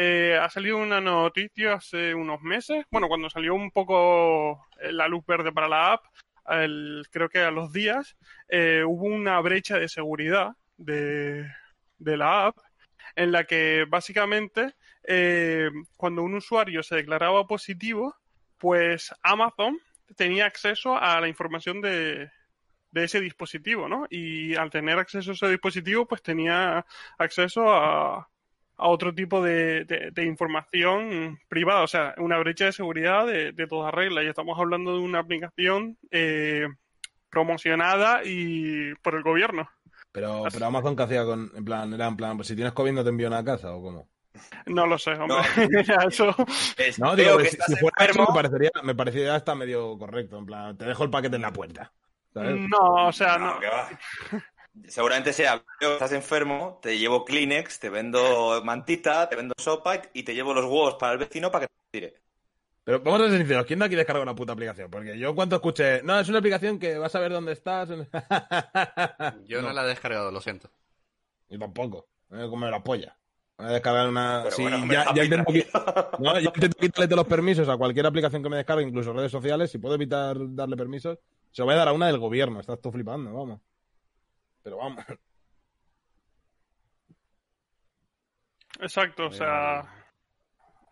eh, 0.00 0.38
ha 0.40 0.48
salido 0.48 0.78
una 0.78 1.00
noticia 1.00 1.72
hace 1.72 2.14
unos 2.14 2.40
meses, 2.40 2.84
bueno, 2.88 3.08
cuando 3.08 3.28
salió 3.28 3.52
un 3.56 3.72
poco 3.72 4.64
eh, 4.80 4.92
la 4.92 5.08
luz 5.08 5.26
verde 5.26 5.50
para 5.50 5.68
la 5.68 5.92
app, 5.94 6.04
creo 7.10 7.28
que 7.28 7.40
a 7.40 7.50
los 7.50 7.72
días, 7.72 8.16
eh, 8.48 8.84
hubo 8.86 9.06
una 9.06 9.40
brecha 9.40 9.76
de 9.76 9.88
seguridad 9.88 10.52
de, 10.76 11.50
de 11.98 12.16
la 12.16 12.46
app 12.46 12.58
en 13.16 13.32
la 13.32 13.42
que 13.42 13.86
básicamente 13.88 14.76
eh, 15.02 15.68
cuando 15.96 16.22
un 16.22 16.36
usuario 16.36 16.84
se 16.84 16.94
declaraba 16.94 17.48
positivo, 17.48 18.14
pues 18.56 19.12
Amazon 19.24 19.80
tenía 20.14 20.46
acceso 20.46 20.96
a 20.96 21.20
la 21.20 21.26
información 21.26 21.80
de, 21.80 22.30
de 22.92 23.04
ese 23.04 23.20
dispositivo, 23.20 23.88
¿no? 23.88 24.06
Y 24.10 24.54
al 24.54 24.70
tener 24.70 24.96
acceso 25.00 25.32
a 25.32 25.34
ese 25.34 25.48
dispositivo, 25.48 26.06
pues 26.06 26.22
tenía 26.22 26.86
acceso 27.18 27.72
a, 27.72 28.28
a 28.78 28.88
otro 28.88 29.14
tipo 29.14 29.42
de, 29.42 29.84
de- 29.84 30.10
de 30.12 30.24
información 30.24 31.38
privada, 31.48 31.82
o 31.82 31.86
sea, 31.88 32.14
una 32.18 32.38
brecha 32.38 32.66
de 32.66 32.72
seguridad 32.72 33.26
de, 33.26 33.52
de 33.52 33.66
toda 33.66 33.90
regla. 33.90 34.22
Y 34.22 34.28
estamos 34.28 34.58
hablando 34.58 34.92
de 34.96 35.00
una 35.02 35.18
aplicación 35.18 35.98
eh, 36.10 36.66
promocionada 37.28 38.20
y 38.24 38.94
por 39.02 39.14
el 39.14 39.22
gobierno. 39.22 39.68
Pero, 40.12 40.44
pero 40.52 40.66
Amazon, 40.66 40.96
¿qué 40.96 41.02
hacía 41.02 41.24
con, 41.24 41.50
en 41.54 41.64
plan, 41.64 41.92
era 41.92 42.06
en 42.06 42.16
plan, 42.16 42.36
pues 42.36 42.48
si 42.48 42.54
tienes 42.56 42.72
COVID 42.72 42.92
no 42.92 43.02
te 43.04 43.10
envío 43.10 43.34
a 43.34 43.44
casa 43.44 43.72
o 43.74 43.82
cómo? 43.82 44.08
No 44.66 44.86
lo 44.86 44.96
sé, 44.98 45.10
hombre. 45.12 45.36
No. 45.86 46.04
Eso, 46.08 46.34
Es- 46.76 46.98
No, 46.98 47.14
digo, 47.16 47.38
que 47.38 47.48
si, 47.50 47.56
fuera 47.76 47.94
eso, 47.98 48.10
enfermo. 48.10 48.26
me 48.28 48.34
parecería, 48.34 48.70
me 48.84 48.94
parecería 48.94 49.34
hasta 49.34 49.54
medio 49.54 49.98
correcto. 49.98 50.38
En 50.38 50.46
plan, 50.46 50.78
te 50.78 50.84
dejo 50.86 51.04
el 51.04 51.10
paquete 51.10 51.36
en 51.36 51.42
la 51.42 51.52
puerta. 51.52 51.92
¿sabes? 52.32 52.56
no, 52.68 53.06
o 53.08 53.12
sea, 53.12 53.36
No, 53.38 53.58
no. 53.60 53.60
Seguramente 54.86 55.32
sea, 55.32 55.64
estás 55.80 56.12
enfermo, 56.12 56.78
te 56.82 56.98
llevo 56.98 57.24
Kleenex, 57.24 57.78
te 57.80 57.90
vendo 57.90 58.62
mantita, 58.64 59.28
te 59.28 59.36
vendo 59.36 59.54
sopa 59.58 60.00
y 60.12 60.22
te 60.22 60.34
llevo 60.34 60.54
los 60.54 60.64
huevos 60.64 60.94
para 60.94 61.12
el 61.12 61.18
vecino 61.18 61.50
para 61.50 61.66
que 61.66 61.72
te 61.90 62.00
tire. 62.00 62.22
Pero 62.84 63.00
vamos 63.00 63.20
a 63.20 63.28
ser 63.28 63.38
sinceros, 63.38 63.66
¿quién 63.66 63.78
de 63.80 63.84
aquí 63.84 63.96
descarga 63.96 64.22
una 64.22 64.34
puta 64.34 64.54
aplicación? 64.54 64.90
Porque 64.90 65.18
yo 65.18 65.34
cuando 65.34 65.56
escuché, 65.56 66.02
no, 66.02 66.18
es 66.18 66.28
una 66.30 66.38
aplicación 66.38 66.78
que 66.78 66.96
vas 66.96 67.14
a 67.14 67.20
ver 67.20 67.32
dónde 67.32 67.52
estás. 67.52 67.90
Yo 69.44 69.60
no. 69.60 69.68
No. 69.68 69.72
la 69.74 69.84
he 69.84 69.88
descargado, 69.88 70.30
lo 70.30 70.40
siento. 70.40 70.70
Yo 71.50 71.58
tampoco. 71.58 72.08
Me 72.30 72.38
voy 72.38 72.46
a 72.46 72.50
comer 72.50 72.70
la 72.70 72.82
polla. 72.82 73.18
Voy 73.58 73.66
a 73.66 73.70
descargar 73.72 74.08
una. 74.08 74.40
Pero 74.44 74.56
Sí, 74.56 74.62
bueno, 74.62 74.90
ya, 74.90 75.12
ya 75.14 75.24
intento, 75.24 75.52
no, 76.18 76.40
ya 76.40 76.50
intento 76.54 76.78
quitarle 76.78 77.14
los 77.14 77.26
permisos 77.26 77.68
a 77.68 77.76
cualquier 77.76 78.06
aplicación 78.06 78.42
que 78.42 78.48
me 78.48 78.56
descargue, 78.56 78.84
incluso 78.84 79.12
redes 79.12 79.32
sociales. 79.32 79.70
Si 79.70 79.76
puedo 79.76 79.94
evitar 79.94 80.36
darle 80.38 80.76
permisos, 80.76 81.18
se 81.50 81.60
lo 81.60 81.66
voy 81.66 81.74
a 81.74 81.78
dar 81.78 81.88
a 81.88 81.92
una 81.92 82.06
del 82.06 82.18
gobierno. 82.18 82.60
Estás 82.60 82.80
tú 82.80 82.90
flipando, 82.90 83.34
vamos. 83.34 83.60
Pero 84.68 84.76
vamos. 84.76 85.02
Exacto, 88.80 89.28
o 89.28 89.32
sea, 89.32 89.82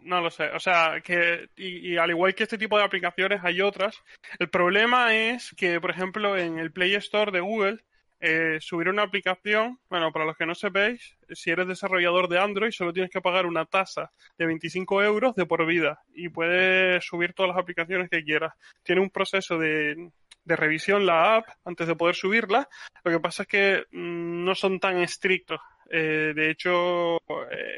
no 0.01 0.23
lo 0.23 0.31
sé. 0.31 0.49
O 0.53 0.59
sea, 0.59 1.03
que, 1.05 1.51
y, 1.57 1.93
y 1.93 1.99
al 1.99 2.09
igual 2.09 2.35
que 2.35 2.45
este 2.45 2.57
tipo 2.57 2.79
de 2.79 2.85
aplicaciones 2.85 3.41
hay 3.45 3.61
otras, 3.61 4.03
el 4.39 4.49
problema 4.49 5.15
es 5.15 5.55
que, 5.59 5.79
por 5.79 5.91
ejemplo, 5.91 6.39
en 6.39 6.59
el 6.59 6.73
Play 6.73 6.95
Store 6.95 7.31
de 7.31 7.41
Google, 7.41 7.85
eh, 8.19 8.57
subir 8.63 8.89
una 8.89 9.03
aplicación, 9.03 9.79
bueno, 9.91 10.11
para 10.11 10.25
los 10.25 10.39
que 10.39 10.47
no 10.47 10.55
sepáis, 10.55 11.19
si 11.29 11.51
eres 11.51 11.69
desarrollador 11.69 12.29
de 12.29 12.39
Android, 12.39 12.71
solo 12.71 12.95
tienes 12.95 13.11
que 13.11 13.21
pagar 13.21 13.45
una 13.45 13.67
tasa 13.67 14.11
de 14.39 14.47
25 14.47 15.03
euros 15.03 15.35
de 15.35 15.45
por 15.45 15.67
vida 15.67 16.01
y 16.15 16.31
puedes 16.31 17.05
subir 17.05 17.35
todas 17.35 17.51
las 17.51 17.63
aplicaciones 17.63 18.09
que 18.09 18.25
quieras. 18.25 18.55
Tiene 18.83 19.03
un 19.03 19.11
proceso 19.11 19.59
de, 19.59 20.13
de 20.47 20.57
revisión 20.57 21.05
la 21.05 21.37
app 21.37 21.47
antes 21.67 21.87
de 21.87 21.97
poder 21.97 22.15
subirla. 22.15 22.69
Lo 23.05 23.11
que 23.11 23.21
pasa 23.21 23.43
es 23.43 23.49
que 23.49 23.85
mm, 23.93 24.45
no 24.45 24.55
son 24.55 24.81
tan 24.81 24.99
estrictos 24.99 25.61
Eh, 25.89 26.33
de 26.35 26.51
hecho, 26.51 27.19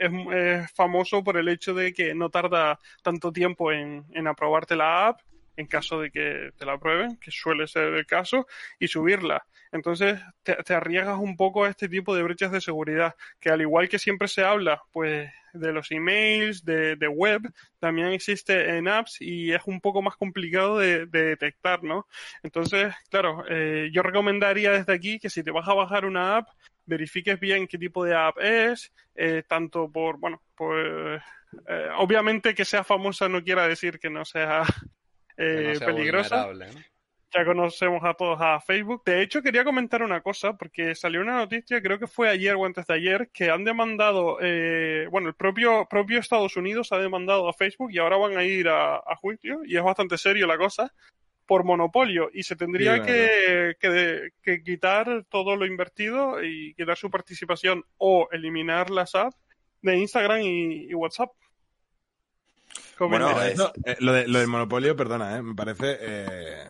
es, 0.00 0.10
es 0.34 0.72
famoso 0.72 1.22
por 1.22 1.36
el 1.36 1.48
hecho 1.48 1.74
de 1.74 1.92
que 1.92 2.14
no 2.14 2.30
tarda 2.30 2.78
tanto 3.02 3.30
tiempo 3.32 3.70
en, 3.70 4.06
en 4.12 4.26
aprobarte 4.26 4.76
la 4.76 5.08
app 5.08 5.20
en 5.58 5.66
caso 5.66 6.00
de 6.00 6.10
que 6.10 6.52
te 6.56 6.64
la 6.64 6.74
aprueben, 6.74 7.16
que 7.16 7.32
suele 7.32 7.66
ser 7.66 7.92
el 7.94 8.06
caso, 8.06 8.46
y 8.78 8.86
subirla. 8.88 9.44
Entonces 9.72 10.20
te, 10.42 10.72
arriesgas 10.72 11.18
un 11.18 11.36
poco 11.36 11.64
a 11.64 11.68
este 11.68 11.88
tipo 11.88 12.14
de 12.14 12.22
brechas 12.22 12.52
de 12.52 12.60
seguridad, 12.60 13.16
que 13.40 13.50
al 13.50 13.60
igual 13.60 13.88
que 13.88 13.98
siempre 13.98 14.28
se 14.28 14.44
habla, 14.44 14.80
pues 14.92 15.30
de 15.52 15.72
los 15.72 15.90
emails, 15.90 16.64
de, 16.64 16.94
de 16.94 17.08
web, 17.08 17.42
también 17.80 18.08
existe 18.08 18.76
en 18.76 18.86
apps 18.86 19.20
y 19.20 19.52
es 19.52 19.62
un 19.66 19.80
poco 19.80 20.00
más 20.00 20.16
complicado 20.16 20.78
de, 20.78 21.06
de 21.06 21.24
detectar, 21.24 21.82
¿no? 21.82 22.06
Entonces, 22.44 22.94
claro, 23.10 23.44
eh, 23.48 23.90
yo 23.92 24.02
recomendaría 24.02 24.70
desde 24.70 24.92
aquí 24.92 25.18
que 25.18 25.30
si 25.30 25.42
te 25.42 25.50
vas 25.50 25.66
a 25.66 25.74
bajar 25.74 26.04
una 26.04 26.36
app, 26.36 26.48
verifiques 26.86 27.40
bien 27.40 27.66
qué 27.66 27.78
tipo 27.78 28.04
de 28.04 28.14
app 28.14 28.38
es, 28.38 28.92
eh, 29.16 29.42
tanto 29.46 29.90
por, 29.90 30.18
bueno, 30.18 30.40
por, 30.54 30.78
eh, 30.78 31.88
obviamente 31.96 32.54
que 32.54 32.64
sea 32.64 32.84
famosa 32.84 33.28
no 33.28 33.42
quiera 33.42 33.66
decir 33.66 33.98
que 33.98 34.10
no 34.10 34.24
sea 34.24 34.62
eh, 35.38 35.78
no 35.80 35.86
peligrosa. 35.86 36.48
Ya 37.34 37.44
conocemos 37.44 38.02
a 38.04 38.14
todos 38.14 38.38
a 38.40 38.58
Facebook. 38.58 39.02
De 39.04 39.20
hecho, 39.20 39.42
quería 39.42 39.62
comentar 39.62 40.02
una 40.02 40.22
cosa, 40.22 40.56
porque 40.56 40.94
salió 40.94 41.20
una 41.20 41.36
noticia, 41.36 41.82
creo 41.82 41.98
que 41.98 42.06
fue 42.06 42.30
ayer 42.30 42.54
o 42.54 42.64
antes 42.64 42.86
de 42.86 42.94
ayer, 42.94 43.28
que 43.34 43.50
han 43.50 43.64
demandado, 43.64 44.38
eh, 44.40 45.06
bueno, 45.10 45.28
el 45.28 45.34
propio, 45.34 45.86
propio 45.90 46.18
Estados 46.18 46.56
Unidos 46.56 46.90
ha 46.92 46.98
demandado 46.98 47.46
a 47.46 47.52
Facebook 47.52 47.90
y 47.92 47.98
ahora 47.98 48.16
van 48.16 48.38
a 48.38 48.44
ir 48.44 48.68
a, 48.68 48.96
a 48.96 49.16
juicio, 49.16 49.60
y 49.66 49.76
es 49.76 49.82
bastante 49.82 50.16
serio 50.16 50.46
la 50.46 50.56
cosa, 50.56 50.90
por 51.44 51.64
monopolio. 51.64 52.30
Y 52.32 52.44
se 52.44 52.56
tendría 52.56 52.96
Sí, 52.96 53.02
que, 53.02 54.30
que, 54.42 54.62
quitar 54.62 55.24
todo 55.28 55.54
lo 55.54 55.66
invertido 55.66 56.42
y 56.42 56.72
quitar 56.74 56.96
su 56.96 57.10
participación 57.10 57.84
o 57.98 58.28
eliminar 58.32 58.88
las 58.88 59.14
apps 59.14 59.36
de 59.82 59.98
Instagram 59.98 60.40
y, 60.40 60.90
y 60.90 60.94
WhatsApp. 60.94 61.30
¿Cómo 62.98 63.10
Bueno, 63.10 63.40
eh, 63.42 63.52
Eso, 63.52 63.72
eh, 63.84 63.96
lo, 64.00 64.12
de, 64.12 64.26
lo 64.26 64.40
del 64.40 64.48
monopolio, 64.48 64.96
perdona, 64.96 65.36
eh, 65.36 65.42
me 65.42 65.54
parece. 65.54 65.96
eh, 66.00 66.68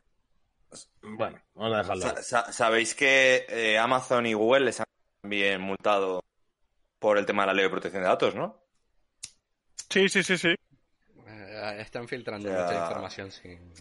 Bueno, 1.03 1.41
vamos 1.55 1.75
a 1.75 1.79
dejarlo. 1.79 2.03
Sa- 2.03 2.23
sa- 2.23 2.53
Sabéis 2.53 2.95
que 2.95 3.47
eh, 3.49 3.79
Amazon 3.79 4.27
y 4.27 4.35
Google 4.35 4.67
les 4.67 4.81
han 4.81 4.87
también 5.23 5.61
multado 5.63 6.23
por 6.99 7.17
el 7.17 7.25
tema 7.25 7.43
de 7.43 7.47
la 7.47 7.55
ley 7.55 7.65
de 7.65 7.71
protección 7.71 8.03
de 8.03 8.09
datos, 8.11 8.35
¿no? 8.35 8.61
Sí, 9.89 10.09
sí, 10.11 10.23
sí, 10.23 10.37
sí. 10.37 10.49
Eh, 11.27 11.77
están 11.81 12.07
filtrando 12.07 12.47
O 12.49 12.53
sea- 12.53 12.63
mucha 12.65 12.79
información 12.79 13.31
sin... 13.31 13.73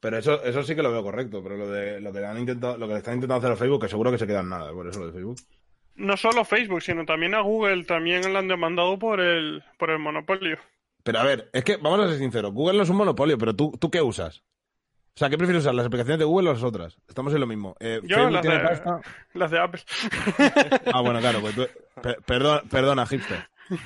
Pero 0.00 0.16
eso, 0.18 0.42
eso 0.42 0.62
sí 0.64 0.74
que 0.74 0.82
lo 0.82 0.90
veo 0.90 1.02
correcto. 1.04 1.42
Pero 1.44 1.56
lo 1.58 1.68
de 1.70 2.00
lo 2.00 2.12
que 2.12 2.18
le 2.20 2.26
han 2.26 2.38
intentado, 2.38 2.76
lo 2.78 2.86
que 2.88 2.94
le 2.94 2.98
están 2.98 3.14
intentando 3.14 3.46
hacer 3.46 3.52
a 3.52 3.56
Facebook, 3.56 3.82
que 3.82 3.88
seguro 3.88 4.10
que 4.10 4.18
se 4.18 4.26
queda 4.26 4.40
en 4.40 4.48
nada, 4.48 4.72
por 4.72 4.88
eso 4.88 4.98
lo 4.98 5.06
de 5.06 5.12
Facebook. 5.12 5.36
No 5.94 6.16
solo 6.16 6.44
Facebook, 6.44 6.82
sino 6.82 7.04
también 7.04 7.34
a 7.36 7.40
Google 7.42 7.84
también 7.84 8.32
la 8.32 8.38
han 8.40 8.48
demandado 8.48 8.98
por 8.98 9.20
el, 9.20 9.62
por 9.78 9.90
el 9.90 9.98
monopolio. 10.00 10.58
Pero 11.02 11.18
a 11.18 11.24
ver, 11.24 11.50
es 11.52 11.64
que 11.64 11.76
vamos 11.76 12.00
a 12.00 12.08
ser 12.08 12.18
sinceros, 12.18 12.52
Google 12.52 12.76
no 12.78 12.82
es 12.84 12.90
un 12.90 12.96
monopolio, 12.96 13.36
pero 13.38 13.54
tú, 13.56 13.72
¿tú 13.78 13.90
qué 13.90 14.00
usas? 14.02 14.42
O 15.14 15.18
sea, 15.18 15.28
¿qué 15.28 15.36
prefieres 15.36 15.62
usar, 15.64 15.74
las 15.74 15.84
aplicaciones 15.86 16.18
de 16.20 16.24
Google 16.24 16.50
o 16.50 16.52
las 16.54 16.62
otras? 16.62 16.96
Estamos 17.06 17.34
en 17.34 17.40
lo 17.40 17.46
mismo. 17.46 17.74
Eh, 17.80 18.00
Yo 18.04 18.30
las 18.30 18.42
de- 18.42 18.58
pasta. 18.60 19.00
Las 19.34 19.50
de 19.50 19.58
Apple. 19.60 19.80
Ah, 20.92 21.00
bueno, 21.02 21.20
claro, 21.20 21.40
pues 21.42 21.54
tú... 21.54 21.66
per- 22.00 22.18
perdón- 22.24 22.62
perdona, 22.70 23.04
hipster. 23.06 23.46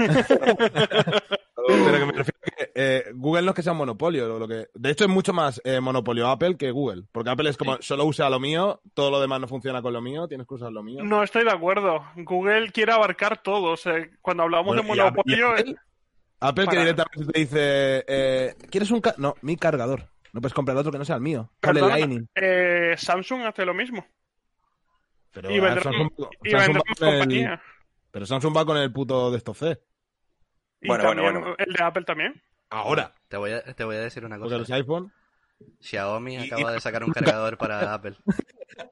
Pero 1.68 1.98
que 1.98 2.06
me 2.06 2.12
refiero 2.12 2.38
a 2.40 2.50
que 2.56 2.70
eh, 2.74 3.04
Google 3.14 3.42
no 3.42 3.50
es 3.50 3.54
que 3.56 3.62
sea 3.62 3.72
un 3.72 3.78
monopolio. 3.78 4.38
Lo, 4.38 4.46
que... 4.46 4.68
De 4.74 4.90
hecho, 4.90 5.04
es 5.04 5.10
mucho 5.10 5.32
más 5.32 5.60
eh, 5.64 5.80
monopolio 5.80 6.28
Apple 6.28 6.56
que 6.56 6.70
Google. 6.70 7.02
Porque 7.10 7.30
Apple 7.30 7.50
es 7.50 7.56
como, 7.56 7.76
solo 7.80 8.04
usa 8.04 8.30
lo 8.30 8.38
mío, 8.38 8.80
todo 8.94 9.10
lo 9.10 9.20
demás 9.20 9.40
no 9.40 9.48
funciona 9.48 9.82
con 9.82 9.92
lo 9.92 10.00
mío, 10.00 10.28
tienes 10.28 10.46
que 10.46 10.54
usar 10.54 10.70
lo 10.70 10.82
mío. 10.84 11.02
No 11.02 11.22
estoy 11.24 11.42
de 11.44 11.50
acuerdo. 11.50 12.04
Google 12.16 12.70
quiere 12.70 12.92
abarcar 12.92 13.42
todo. 13.42 13.72
O 13.72 13.76
sea, 13.76 13.94
cuando 14.22 14.44
hablamos 14.44 14.76
Bueno, 14.76 14.82
de 14.82 14.88
monopolio, 14.88 15.48
y 15.56 15.60
Apple, 15.60 15.76
Apple 16.40 16.66
que 16.68 16.78
directamente 16.78 17.32
te 17.32 17.40
dice, 17.40 18.04
eh, 18.06 18.54
¿quieres 18.70 18.90
un... 18.90 19.00
ca-? 19.00 19.14
No, 19.18 19.34
mi 19.42 19.56
cargador. 19.56 20.08
No 20.32 20.40
puedes 20.40 20.52
comprar 20.54 20.76
otro 20.76 20.92
que 20.92 20.98
no 20.98 21.04
sea 21.04 21.16
el 21.16 21.22
mío. 21.22 21.50
Cable 21.60 21.80
perdona, 21.80 21.96
Lightning. 21.98 22.28
eh, 22.34 22.94
Samsung 22.98 23.42
hace 23.42 23.64
lo 23.64 23.72
mismo. 23.74 24.06
Pero 25.32 25.50
y 25.50 25.60
vendrá, 25.60 25.82
Samsung, 25.82 26.10
y 26.44 26.50
Samsung 26.50 26.74
vendrá 26.74 26.82
va 26.82 27.24
con 27.24 27.32
el- 27.32 27.60
pero 28.10 28.26
Samsung 28.26 28.56
va 28.56 28.64
con 28.66 28.76
el 28.78 28.92
puto 28.92 29.30
de 29.30 29.38
estos 29.38 29.58
C. 29.58 29.80
Y 30.80 30.88
Bueno, 30.88 31.04
bueno, 31.04 31.22
también 31.22 31.40
bueno. 31.42 31.56
el 31.58 31.72
de 31.72 31.84
Apple 31.84 32.04
también. 32.04 32.42
Ahora. 32.70 33.12
Te 33.28 33.36
voy 33.36 33.52
a, 33.52 33.62
te 33.62 33.84
voy 33.84 33.96
a 33.96 34.00
decir 34.00 34.24
una 34.24 34.36
Porque 34.36 34.54
cosa. 34.54 34.58
los 34.58 34.70
iPhone 34.70 35.12
Xiaomi 35.80 36.36
acaba 36.36 36.72
de 36.72 36.80
sacar 36.80 37.02
un 37.02 37.12
cargador 37.12 37.56
para 37.58 37.92
Apple. 37.94 38.16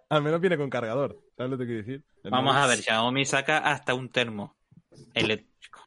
al 0.09 0.23
menos 0.23 0.41
viene 0.41 0.57
con 0.57 0.71
cargador. 0.71 1.19
¿Sabes 1.37 1.51
lo 1.53 1.59
que 1.59 1.67
quiero 1.67 1.81
decir? 1.83 2.05
El 2.23 2.31
Vamos 2.31 2.57
a 2.57 2.67
ver, 2.67 2.79
Xiaomi 2.79 3.25
saca 3.27 3.59
hasta 3.59 3.95
un 3.95 4.09
termo 4.11 4.57
eléctrico. 5.15 5.85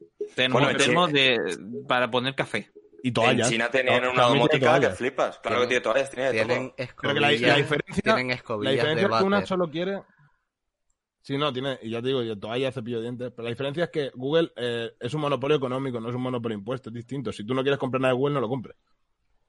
Bueno, 0.51 0.74
China- 0.78 1.08
de, 1.08 1.58
para 1.88 2.10
poner 2.12 2.36
café. 2.36 2.72
Y 3.03 3.12
toallas. 3.12 3.47
En 3.47 3.53
China 3.53 3.70
tenían 3.70 4.03
No, 4.03 4.12
una 4.12 4.24
domótica 4.24 4.58
que 4.60 4.66
toallas. 4.66 4.97
flipas. 4.97 5.39
Claro 5.39 5.62
que 5.62 5.68
Tienen- 5.68 5.70
tiene 5.70 5.82
toallas, 5.82 6.10
tiene 6.10 6.26
de 6.26 6.32
Tienen 6.32 6.74
todo. 6.76 6.88
Creo 6.95 7.14
que 7.14 7.20
la, 7.20 7.28
la 7.28 7.34
escobillas, 7.34 7.58
diferencia, 7.58 8.03
tienen 8.03 8.28
la 8.28 8.34
escobillas 8.34 8.74
diferencia 8.74 9.08
de 9.08 9.14
es 9.14 9.20
que 9.20 9.24
una 9.26 9.45
solo 9.45 9.70
quiere. 9.70 10.01
Sí, 11.22 11.38
no, 11.38 11.51
tiene, 11.51 11.78
y 11.82 11.89
ya 11.89 12.01
te 12.01 12.08
digo, 12.08 12.24
yo 12.24 12.39
toalla, 12.39 12.72
cepillo 12.72 12.97
de 12.97 13.03
dientes. 13.03 13.32
Pero 13.36 13.43
la 13.43 13.49
diferencia 13.49 13.84
es 13.86 13.89
que 13.89 14.12
Google 14.16 14.51
eh, 14.55 14.91
es 14.99 15.14
un 15.14 15.22
monopolio 15.22 15.58
económico, 15.58 15.99
no 15.99 16.10
es 16.10 16.16
un 16.16 16.22
monopolio 16.22 16.55
de 16.55 16.60
impuestos, 16.60 16.91
es 16.91 16.95
distinto. 16.95 17.32
Si 17.34 17.45
tú 17.45 17.53
no 17.53 17.62
quieres 17.64 17.78
comprar 17.80 18.01
nada 18.01 18.14
de 18.14 18.18
Google, 18.18 18.36
no 18.36 18.41
lo 18.41 18.47
compres. 18.49 18.76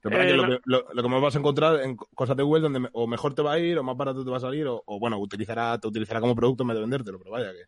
Lo 0.02 0.10
que, 0.10 0.16
pasa 0.16 0.28
es 0.28 0.32
Eh, 0.32 0.36
que 0.36 0.42
lo, 0.42 0.48
que, 0.48 0.60
lo- 0.64 0.86
lo 0.92 1.02
que 1.02 1.08
más 1.08 1.20
vas 1.22 1.34
a 1.36 1.38
encontrar 1.38 1.80
en 1.82 1.96
co- 1.96 2.08
cosas 2.14 2.36
de 2.36 2.42
Google 2.42 2.62
donde 2.62 2.80
me- 2.80 2.88
o 2.92 3.06
mejor 3.06 3.34
te 3.34 3.42
va 3.42 3.52
a 3.52 3.58
ir, 3.58 3.78
o 3.78 3.82
más 3.82 3.96
barato 3.96 4.24
te 4.24 4.30
va 4.30 4.36
a 4.36 4.40
salir, 4.40 4.66
o, 4.66 4.82
o, 4.86 4.98
bueno, 5.00 5.18
utilizará, 5.18 5.78
te 5.78 5.86
utilizará 5.88 6.20
como 6.20 6.34
producto 6.36 6.62
en 6.64 6.68
vez 6.68 6.76
de 6.76 6.80
vendértelo, 6.80 7.18
pero 7.18 7.30
vaya 7.30 7.52
que. 7.52 7.62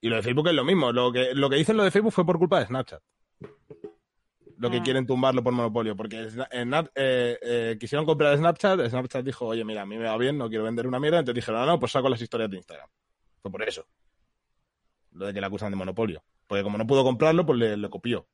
Y 0.00 0.08
lo 0.08 0.16
de 0.16 0.22
Facebook 0.22 0.48
es 0.48 0.54
lo 0.54 0.64
mismo. 0.64 0.92
Lo 0.92 1.12
que, 1.12 1.34
lo 1.34 1.50
que 1.50 1.56
dicen 1.56 1.76
lo 1.76 1.84
de 1.84 1.90
Facebook 1.90 2.12
fue 2.12 2.24
por 2.24 2.38
culpa 2.38 2.58
de 2.60 2.66
Snapchat. 2.66 3.02
Lo 4.56 4.70
que 4.70 4.78
Ah. 4.78 4.82
quieren 4.82 5.06
tumbarlo 5.06 5.42
por 5.42 5.52
monopolio. 5.52 5.96
Porque 5.96 6.18
en 6.18 6.30
Snap- 6.30 6.90
eh, 6.94 7.38
eh, 7.42 7.76
quisieron 7.80 8.04
comprar 8.06 8.36
Snapchat, 8.36 8.80
Snapchat 8.88 9.24
dijo, 9.24 9.46
oye, 9.46 9.64
mira, 9.64 9.82
a 9.82 9.86
mí 9.86 9.96
me 9.96 10.04
va 10.04 10.16
bien, 10.18 10.36
no 10.38 10.48
quiero 10.48 10.64
vender 10.64 10.86
una 10.86 11.00
mierda. 11.00 11.18
Entonces 11.20 11.42
dijeron, 11.42 11.60
no, 11.60 11.66
no, 11.66 11.80
pues 11.80 11.92
saco 11.92 12.08
las 12.08 12.20
historias 12.20 12.50
de 12.50 12.56
Instagram. 12.58 12.88
Fue 13.42 13.50
por 13.50 13.62
eso. 13.62 13.86
Lo 15.12 15.26
de 15.26 15.34
que 15.34 15.40
la 15.40 15.46
acusan 15.48 15.70
de 15.70 15.76
monopolio. 15.76 16.22
Porque 16.46 16.62
como 16.62 16.76
no 16.78 16.86
pudo 16.86 17.04
comprarlo, 17.04 17.44
pues 17.46 17.58
le, 17.58 17.76
le 17.76 17.88
copió. 17.90 18.26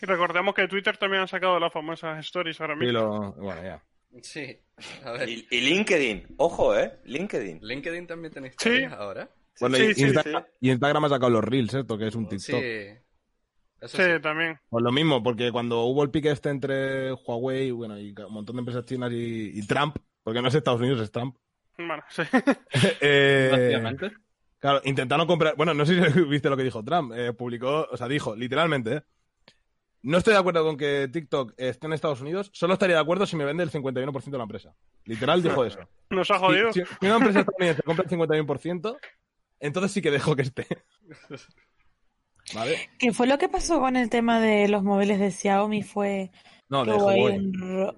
Y 0.00 0.06
recordemos 0.06 0.54
que 0.54 0.66
Twitter 0.66 0.96
también 0.96 1.22
ha 1.22 1.28
sacado 1.28 1.60
las 1.60 1.72
famosas 1.72 2.18
stories 2.26 2.60
ahora 2.60 2.74
Y 2.74 2.78
mismo. 2.78 2.92
lo, 3.00 3.32
bueno, 3.34 3.62
ya. 3.62 3.82
Sí. 4.22 4.58
A 5.04 5.12
ver. 5.12 5.28
Y, 5.28 5.46
y 5.50 5.60
LinkedIn, 5.60 6.34
ojo, 6.38 6.76
¿eh? 6.76 6.98
LinkedIn. 7.04 7.60
LinkedIn 7.62 8.06
también 8.06 8.32
tiene 8.32 8.48
Sí. 8.48 8.54
historias 8.58 8.92
ahora. 8.94 9.30
Bueno, 9.60 9.76
Sí, 9.76 9.82
y, 9.90 9.94
sí, 9.94 10.02
Instagram, 10.04 10.44
y 10.60 10.70
Instagram 10.70 11.04
ha 11.04 11.08
sacado 11.08 11.30
los 11.30 11.44
Reels, 11.44 11.74
esto 11.74 11.98
que 11.98 12.06
es 12.08 12.14
un 12.14 12.28
Sí. 12.30 12.36
TikTok. 12.36 12.62
Eso 13.82 13.96
Sí, 13.96 14.02
sí. 14.14 14.20
también. 14.22 14.58
Pues 14.70 14.82
lo 14.84 14.92
mismo, 14.92 15.22
porque 15.22 15.50
cuando 15.50 15.82
hubo 15.82 16.02
el 16.04 16.10
pique 16.10 16.30
este 16.30 16.50
entre 16.50 17.12
Huawei 17.12 17.70
bueno, 17.72 17.98
y 17.98 18.14
un 18.26 18.32
montón 18.32 18.56
de 18.56 18.60
empresas 18.60 18.84
chinas 18.84 19.10
y, 19.12 19.50
y 19.58 19.66
Trump, 19.66 19.96
porque 20.22 20.40
no 20.40 20.48
es 20.48 20.54
Estados 20.54 20.80
Unidos, 20.80 21.00
es 21.00 21.10
Trump. 21.10 21.36
Bueno, 21.76 22.02
sí. 22.08 22.22
eh, 23.00 23.82
claro, 24.58 24.80
intentaron 24.84 25.26
comprar. 25.26 25.56
Bueno, 25.56 25.74
no 25.74 25.84
sé 25.84 26.12
si 26.12 26.20
viste 26.28 26.48
lo 26.48 26.56
que 26.56 26.62
dijo 26.64 26.84
Trump. 26.84 27.12
eh, 27.16 27.32
publicó, 27.32 27.88
o 27.90 27.96
sea, 27.96 28.06
dijo 28.08 28.36
literalmente: 28.36 28.96
eh, 28.96 29.02
No 30.02 30.18
estoy 30.18 30.34
de 30.34 30.38
acuerdo 30.40 30.64
con 30.64 30.76
que 30.76 31.08
TikTok 31.12 31.54
esté 31.56 31.86
en 31.86 31.92
Estados 31.94 32.20
Unidos, 32.20 32.50
solo 32.52 32.74
estaría 32.74 32.96
de 32.96 33.02
acuerdo 33.02 33.26
si 33.26 33.34
me 33.36 33.44
vende 33.44 33.64
el 33.64 33.70
51% 33.70 34.30
de 34.30 34.38
la 34.38 34.44
empresa. 34.44 34.74
Literal 35.06 35.42
dijo 35.42 35.64
eso. 35.64 35.80
Nos 36.10 36.30
ha 36.30 36.38
jodido. 36.38 36.72
Si, 36.72 36.82
si 36.84 37.06
una 37.06 37.16
empresa 37.16 37.40
estadounidense 37.40 37.82
compra 37.82 38.04
el 38.04 38.10
51%, 38.10 38.96
entonces 39.62 39.92
sí 39.92 40.02
que 40.02 40.10
dejo 40.10 40.36
que 40.36 40.42
esté. 40.42 40.66
¿Vale? 42.54 42.90
¿Qué 42.98 43.12
fue 43.12 43.26
lo 43.26 43.38
que 43.38 43.48
pasó 43.48 43.80
con 43.80 43.96
el 43.96 44.10
tema 44.10 44.40
de 44.40 44.68
los 44.68 44.82
móviles 44.82 45.18
de 45.18 45.30
Xiaomi? 45.30 45.82
Fue 45.82 46.30
No, 46.68 46.84
de 46.84 46.92
Huawei. 46.92 47.38
No 47.52 47.94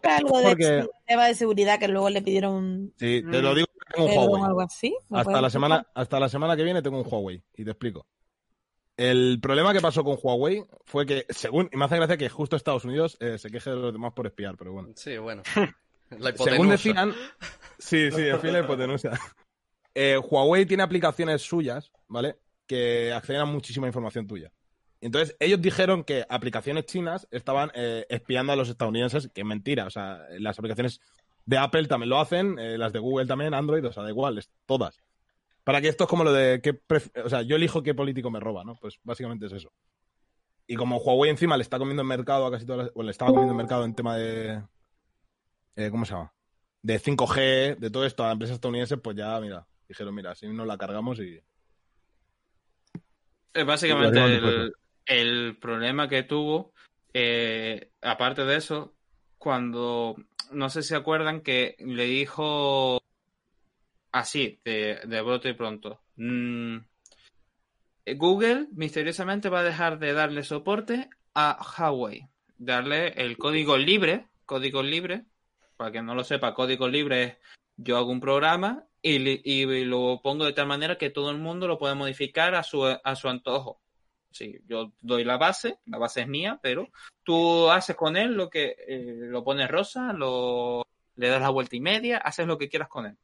fue 0.00 0.10
algo 0.12 0.38
de 0.40 0.48
Porque- 0.48 0.88
tema 1.06 1.26
de 1.26 1.34
seguridad 1.34 1.78
que 1.78 1.88
luego 1.88 2.08
le 2.10 2.22
pidieron 2.22 2.54
un 2.54 2.94
Sí, 2.98 3.22
te 3.30 3.42
lo 3.42 3.54
digo 3.54 3.66
que 3.66 3.94
tengo 3.94 4.06
un 4.08 4.16
Huawei. 4.16 4.42
algo 4.44 4.60
así. 4.62 4.96
¿Me 5.08 5.20
Hasta 5.20 5.40
la, 5.40 5.50
semana, 5.50 5.86
hasta 5.94 6.20
la 6.20 6.28
semana 6.28 6.56
que 6.56 6.62
viene 6.62 6.80
tengo 6.82 7.00
un 7.00 7.06
Huawei 7.06 7.42
y 7.56 7.64
te 7.64 7.70
explico. 7.70 8.06
El 8.96 9.38
problema 9.40 9.72
que 9.72 9.80
pasó 9.80 10.04
con 10.04 10.18
Huawei 10.22 10.64
fue 10.84 11.06
que, 11.06 11.26
según, 11.30 11.68
y 11.72 11.76
me 11.76 11.86
hace 11.86 11.96
gracia 11.96 12.16
que 12.16 12.28
justo 12.28 12.54
Estados 12.56 12.84
Unidos 12.84 13.16
eh, 13.20 13.38
se 13.38 13.50
queje 13.50 13.70
de 13.70 13.76
los 13.76 13.92
demás 13.92 14.12
por 14.12 14.26
espiar, 14.26 14.56
pero 14.56 14.72
bueno. 14.72 14.90
Sí, 14.94 15.16
bueno. 15.18 15.42
La 16.18 16.32
Según 16.36 16.68
decían, 16.68 17.14
sí, 17.80 18.10
sí, 18.10 18.28
en 18.28 18.40
fin, 18.40 18.52
la 18.52 18.60
hipotenusa. 18.60 19.10
Eh, 19.92 20.16
Huawei 20.18 20.66
tiene 20.66 20.84
aplicaciones 20.84 21.42
suyas, 21.42 21.90
¿vale? 22.06 22.38
Que 22.68 23.12
acceden 23.12 23.40
a 23.40 23.44
muchísima 23.44 23.88
información 23.88 24.24
tuya. 24.28 24.52
Entonces 25.00 25.36
ellos 25.40 25.60
dijeron 25.60 26.04
que 26.04 26.24
aplicaciones 26.28 26.86
chinas 26.86 27.26
estaban 27.32 27.72
eh, 27.74 28.06
espiando 28.08 28.52
a 28.52 28.56
los 28.56 28.68
estadounidenses, 28.68 29.28
que 29.34 29.40
es 29.40 29.46
mentira. 29.46 29.86
O 29.86 29.90
sea, 29.90 30.20
las 30.38 30.56
aplicaciones 30.60 31.00
de 31.44 31.58
Apple 31.58 31.88
también 31.88 32.08
lo 32.10 32.20
hacen, 32.20 32.56
eh, 32.60 32.78
las 32.78 32.92
de 32.92 33.00
Google 33.00 33.26
también, 33.26 33.52
Android, 33.52 33.84
o 33.84 33.92
sea, 33.92 34.04
da 34.04 34.10
igual, 34.10 34.38
es- 34.38 34.48
todas. 34.64 34.96
Para 35.64 35.80
que 35.80 35.88
esto 35.88 36.04
es 36.04 36.10
como 36.10 36.22
lo 36.22 36.32
de 36.32 36.62
o 37.24 37.28
sea, 37.28 37.42
yo 37.42 37.56
elijo 37.56 37.82
qué 37.82 37.92
político 37.92 38.30
me 38.30 38.38
roba, 38.38 38.62
¿no? 38.62 38.76
Pues 38.76 39.00
básicamente 39.02 39.46
es 39.46 39.52
eso. 39.52 39.72
Y 40.68 40.76
como 40.76 40.98
Huawei 40.98 41.30
encima 41.30 41.56
le 41.56 41.62
está 41.62 41.78
comiendo 41.78 42.02
en 42.02 42.08
mercado 42.08 42.46
a 42.46 42.52
casi 42.52 42.64
todas 42.64 42.86
las, 42.86 42.92
o 42.94 43.02
le 43.02 43.10
estaba 43.10 43.32
comiendo 43.32 43.54
en 43.54 43.56
mercado 43.58 43.84
en 43.84 43.94
tema 43.96 44.16
de 44.16 44.62
¿cómo 45.90 46.04
se 46.04 46.12
llama? 46.12 46.32
De 46.82 47.00
5G, 47.00 47.76
de 47.76 47.90
todo 47.90 48.04
esto 48.06 48.24
a 48.24 48.32
empresas 48.32 48.54
estadounidenses, 48.54 48.98
pues 49.02 49.16
ya, 49.16 49.38
mira, 49.40 49.66
dijeron, 49.88 50.14
mira, 50.14 50.34
si 50.34 50.48
nos 50.48 50.66
la 50.66 50.78
cargamos 50.78 51.18
y... 51.20 51.40
Básicamente 53.66 54.72
el, 55.06 55.56
problema 55.56 56.08
que 56.08 56.22
tuvo, 56.22 56.72
eh, 57.12 57.90
aparte 58.00 58.44
de 58.44 58.56
eso, 58.56 58.94
cuando, 59.38 60.14
no 60.52 60.70
sé 60.70 60.82
si 60.82 60.90
se 60.90 60.96
acuerdan 60.96 61.40
que 61.40 61.74
le 61.80 62.04
dijo 62.04 63.02
así, 64.12 64.60
de, 64.64 65.00
de 65.04 65.20
brote 65.20 65.50
y 65.50 65.54
pronto, 65.54 66.00
mm, 66.16 66.76
Google 68.16 68.68
misteriosamente 68.72 69.48
va 69.48 69.60
a 69.60 69.64
dejar 69.64 69.98
de 69.98 70.12
darle 70.12 70.44
soporte 70.44 71.10
a 71.34 71.58
Huawei, 71.76 72.28
darle 72.56 73.08
el 73.08 73.36
código 73.36 73.76
libre, 73.76 74.26
código 74.46 74.82
libre, 74.82 75.24
para 75.80 75.92
que 75.92 76.02
no 76.02 76.14
lo 76.14 76.24
sepa, 76.24 76.52
código 76.52 76.86
libre 76.88 77.22
es 77.22 77.36
yo 77.78 77.96
hago 77.96 78.10
un 78.10 78.20
programa 78.20 78.84
y, 79.00 79.16
y 79.50 79.84
lo 79.86 80.20
pongo 80.22 80.44
de 80.44 80.52
tal 80.52 80.66
manera 80.66 80.98
que 80.98 81.08
todo 81.08 81.30
el 81.30 81.38
mundo 81.38 81.66
lo 81.66 81.78
puede 81.78 81.94
modificar 81.94 82.54
a 82.54 82.62
su, 82.62 82.84
a 82.84 83.16
su 83.16 83.30
antojo. 83.30 83.80
Sí, 84.30 84.60
yo 84.66 84.92
doy 85.00 85.24
la 85.24 85.38
base, 85.38 85.78
la 85.86 85.96
base 85.96 86.20
es 86.20 86.28
mía, 86.28 86.60
pero 86.62 86.90
tú 87.22 87.70
haces 87.70 87.96
con 87.96 88.18
él 88.18 88.34
lo 88.34 88.50
que 88.50 88.76
eh, 88.86 89.20
lo 89.22 89.42
pones 89.42 89.70
rosa, 89.70 90.12
lo 90.12 90.86
le 91.16 91.28
das 91.28 91.40
la 91.40 91.48
vuelta 91.48 91.74
y 91.76 91.80
media, 91.80 92.18
haces 92.18 92.46
lo 92.46 92.58
que 92.58 92.68
quieras 92.68 92.88
con 92.90 93.06
él. 93.06 93.16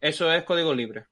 Eso 0.00 0.32
es 0.32 0.42
código 0.42 0.74
libre. 0.74 1.06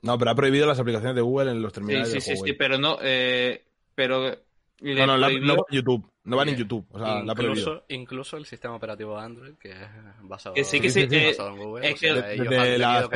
No, 0.00 0.16
pero 0.16 0.30
ha 0.30 0.34
prohibido 0.34 0.66
las 0.66 0.80
aplicaciones 0.80 1.16
de 1.16 1.20
Google 1.20 1.50
en 1.50 1.60
los 1.60 1.72
Sí, 1.72 1.74
terminales 1.74 2.08
sí, 2.08 2.14
de 2.14 2.20
sí, 2.22 2.32
Huawei. 2.32 2.50
sí, 2.52 2.56
pero 2.56 2.78
no, 2.78 2.96
eh, 3.02 3.66
pero 3.94 4.34
le 4.80 4.94
No, 4.94 5.06
no, 5.06 5.16
la- 5.16 5.28
no 5.30 5.56
va 5.56 5.62
en 5.68 5.76
YouTube, 5.76 6.10
no 6.24 6.36
van 6.36 6.48
en 6.48 6.56
YouTube, 6.56 6.86
o 6.90 6.98
sea, 6.98 7.22
la 7.22 7.32
incluso, 7.32 7.84
incluso 7.88 8.36
el 8.36 8.46
sistema 8.46 8.76
operativo 8.76 9.18
Android, 9.18 9.54
que 9.54 9.70
es 9.72 9.78
basado, 10.22 10.54
Que 10.54 10.64
sí, 10.64 10.80
que 10.80 10.90
sí, 10.90 11.06
eh, 11.10 11.26
basado 11.28 11.50
en 11.50 11.56
Google, 11.56 11.88
es 11.88 11.94
o 11.94 11.96
sea, 11.98 12.12
que 12.34 12.78
la 12.78 13.08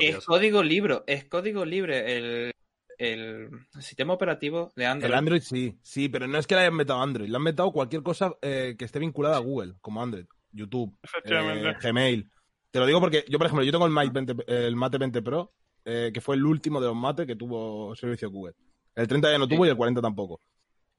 es 0.00 0.24
código 0.24 0.62
libre, 0.62 1.02
es 1.06 1.24
código 1.24 1.64
libre 1.64 2.16
el, 2.16 2.52
el 2.98 3.48
sistema 3.80 4.12
operativo 4.14 4.72
de 4.76 4.86
Android. 4.86 5.10
El 5.12 5.18
Android 5.18 5.40
sí, 5.40 5.78
sí, 5.82 6.08
pero 6.08 6.26
no 6.26 6.38
es 6.38 6.46
que 6.46 6.54
le 6.54 6.62
hayan 6.62 6.74
metido 6.74 7.00
Android, 7.00 7.28
le 7.28 7.36
han 7.36 7.42
metido 7.42 7.72
cualquier 7.72 8.02
cosa 8.02 8.34
eh, 8.42 8.74
que 8.78 8.84
esté 8.84 8.98
vinculada 8.98 9.36
a 9.36 9.40
Google, 9.40 9.74
como 9.80 10.02
Android, 10.02 10.26
YouTube, 10.52 10.96
eh, 11.24 11.74
Gmail. 11.82 12.30
Te 12.70 12.78
lo 12.78 12.86
digo 12.86 13.00
porque 13.00 13.24
yo, 13.28 13.38
por 13.38 13.46
ejemplo, 13.46 13.64
yo 13.64 13.72
tengo 13.72 13.86
el 13.86 13.92
Mate 13.92 14.10
20, 14.12 14.34
el 14.46 14.76
Mate 14.76 14.98
20 14.98 15.22
Pro, 15.22 15.52
eh, 15.84 16.10
que 16.12 16.20
fue 16.20 16.36
el 16.36 16.44
último 16.46 16.80
de 16.80 16.86
los 16.86 16.96
Mate 16.96 17.26
que 17.26 17.36
tuvo 17.36 17.94
servicio 17.96 18.30
Google. 18.30 18.54
El 18.94 19.08
30 19.08 19.30
ya 19.30 19.38
no 19.38 19.48
tuvo 19.48 19.66
y 19.66 19.68
el 19.70 19.76
40 19.76 20.00
tampoco. 20.00 20.40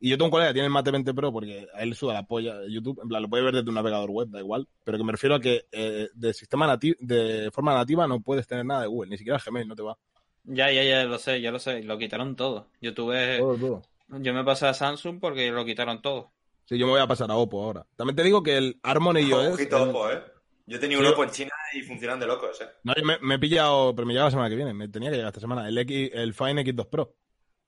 Y 0.05 0.09
yo 0.09 0.17
tengo 0.17 0.25
un 0.25 0.31
colega 0.31 0.49
que 0.49 0.55
tiene 0.55 0.65
el 0.65 0.73
Mate 0.73 0.91
20 0.91 1.13
Pro 1.13 1.31
porque 1.31 1.65
a 1.73 1.81
él 1.81 1.95
suda 1.95 2.13
la 2.13 2.23
polla 2.27 2.57
de 2.59 2.69
YouTube, 2.69 2.99
en 3.01 3.07
plan, 3.07 3.21
lo 3.21 3.29
puede 3.29 3.41
ver 3.43 3.53
desde 3.55 3.69
un 3.69 3.75
navegador 3.75 4.09
web, 4.11 4.27
da 4.29 4.39
igual, 4.39 4.67
pero 4.83 4.97
que 4.97 5.03
me 5.05 5.13
refiero 5.13 5.35
a 5.35 5.39
que 5.39 5.65
eh, 5.71 6.09
de 6.13 6.33
sistema 6.33 6.67
nativo, 6.67 6.97
de 6.99 7.49
forma 7.53 7.73
nativa 7.73 8.05
no 8.05 8.19
puedes 8.19 8.45
tener 8.45 8.65
nada 8.65 8.81
de 8.81 8.87
Google, 8.87 9.09
ni 9.11 9.17
siquiera 9.17 9.39
Gmail 9.43 9.65
no 9.65 9.75
te 9.77 9.81
va. 9.81 9.97
Ya, 10.43 10.69
ya, 10.73 10.83
ya 10.83 11.05
lo 11.05 11.17
sé, 11.17 11.39
ya 11.39 11.51
lo 11.51 11.59
sé, 11.59 11.81
lo 11.83 11.97
quitaron 11.97 12.35
todo. 12.35 12.67
Yo 12.81 12.93
tuve, 12.93 13.37
Todo, 13.37 13.55
todo. 13.55 13.81
yo 14.09 14.33
me 14.33 14.43
pasé 14.43 14.67
a 14.67 14.73
Samsung 14.73 15.21
porque 15.21 15.49
lo 15.51 15.63
quitaron 15.63 16.01
todo. 16.01 16.31
Sí, 16.65 16.77
yo 16.77 16.85
me 16.85 16.91
voy 16.91 17.01
a 17.01 17.07
pasar 17.07 17.31
a 17.31 17.35
Oppo 17.35 17.63
ahora. 17.63 17.85
También 17.95 18.17
te 18.17 18.23
digo 18.23 18.43
que 18.43 18.57
el 18.57 18.79
Harmony 18.83 19.21
iOS... 19.21 19.53
Ojito, 19.53 19.83
el- 19.83 19.89
ojo, 19.89 20.11
¿eh? 20.11 20.21
Yo 20.65 20.79
tenía 20.81 20.97
un 20.99 21.05
Sí. 21.05 21.11
Oppo 21.11 21.23
en 21.23 21.29
China 21.29 21.51
y 21.73 21.81
funcionan 21.81 22.19
de 22.19 22.27
locos, 22.27 22.59
¿eh? 22.59 22.65
No, 22.83 22.93
yo 22.93 23.05
me, 23.05 23.19
me 23.21 23.35
he 23.35 23.39
pillado, 23.39 23.95
pero 23.95 24.05
me 24.05 24.11
llega 24.13 24.25
la 24.25 24.31
semana 24.31 24.49
que 24.49 24.55
viene. 24.57 24.73
Me 24.73 24.89
tenía 24.89 25.09
que 25.11 25.15
llegar 25.15 25.29
esta 25.29 25.39
semana. 25.39 25.65
El, 25.69 25.77
X, 25.77 26.11
el 26.13 26.33
Fine 26.33 26.61
X2 26.65 26.89
Pro, 26.89 27.15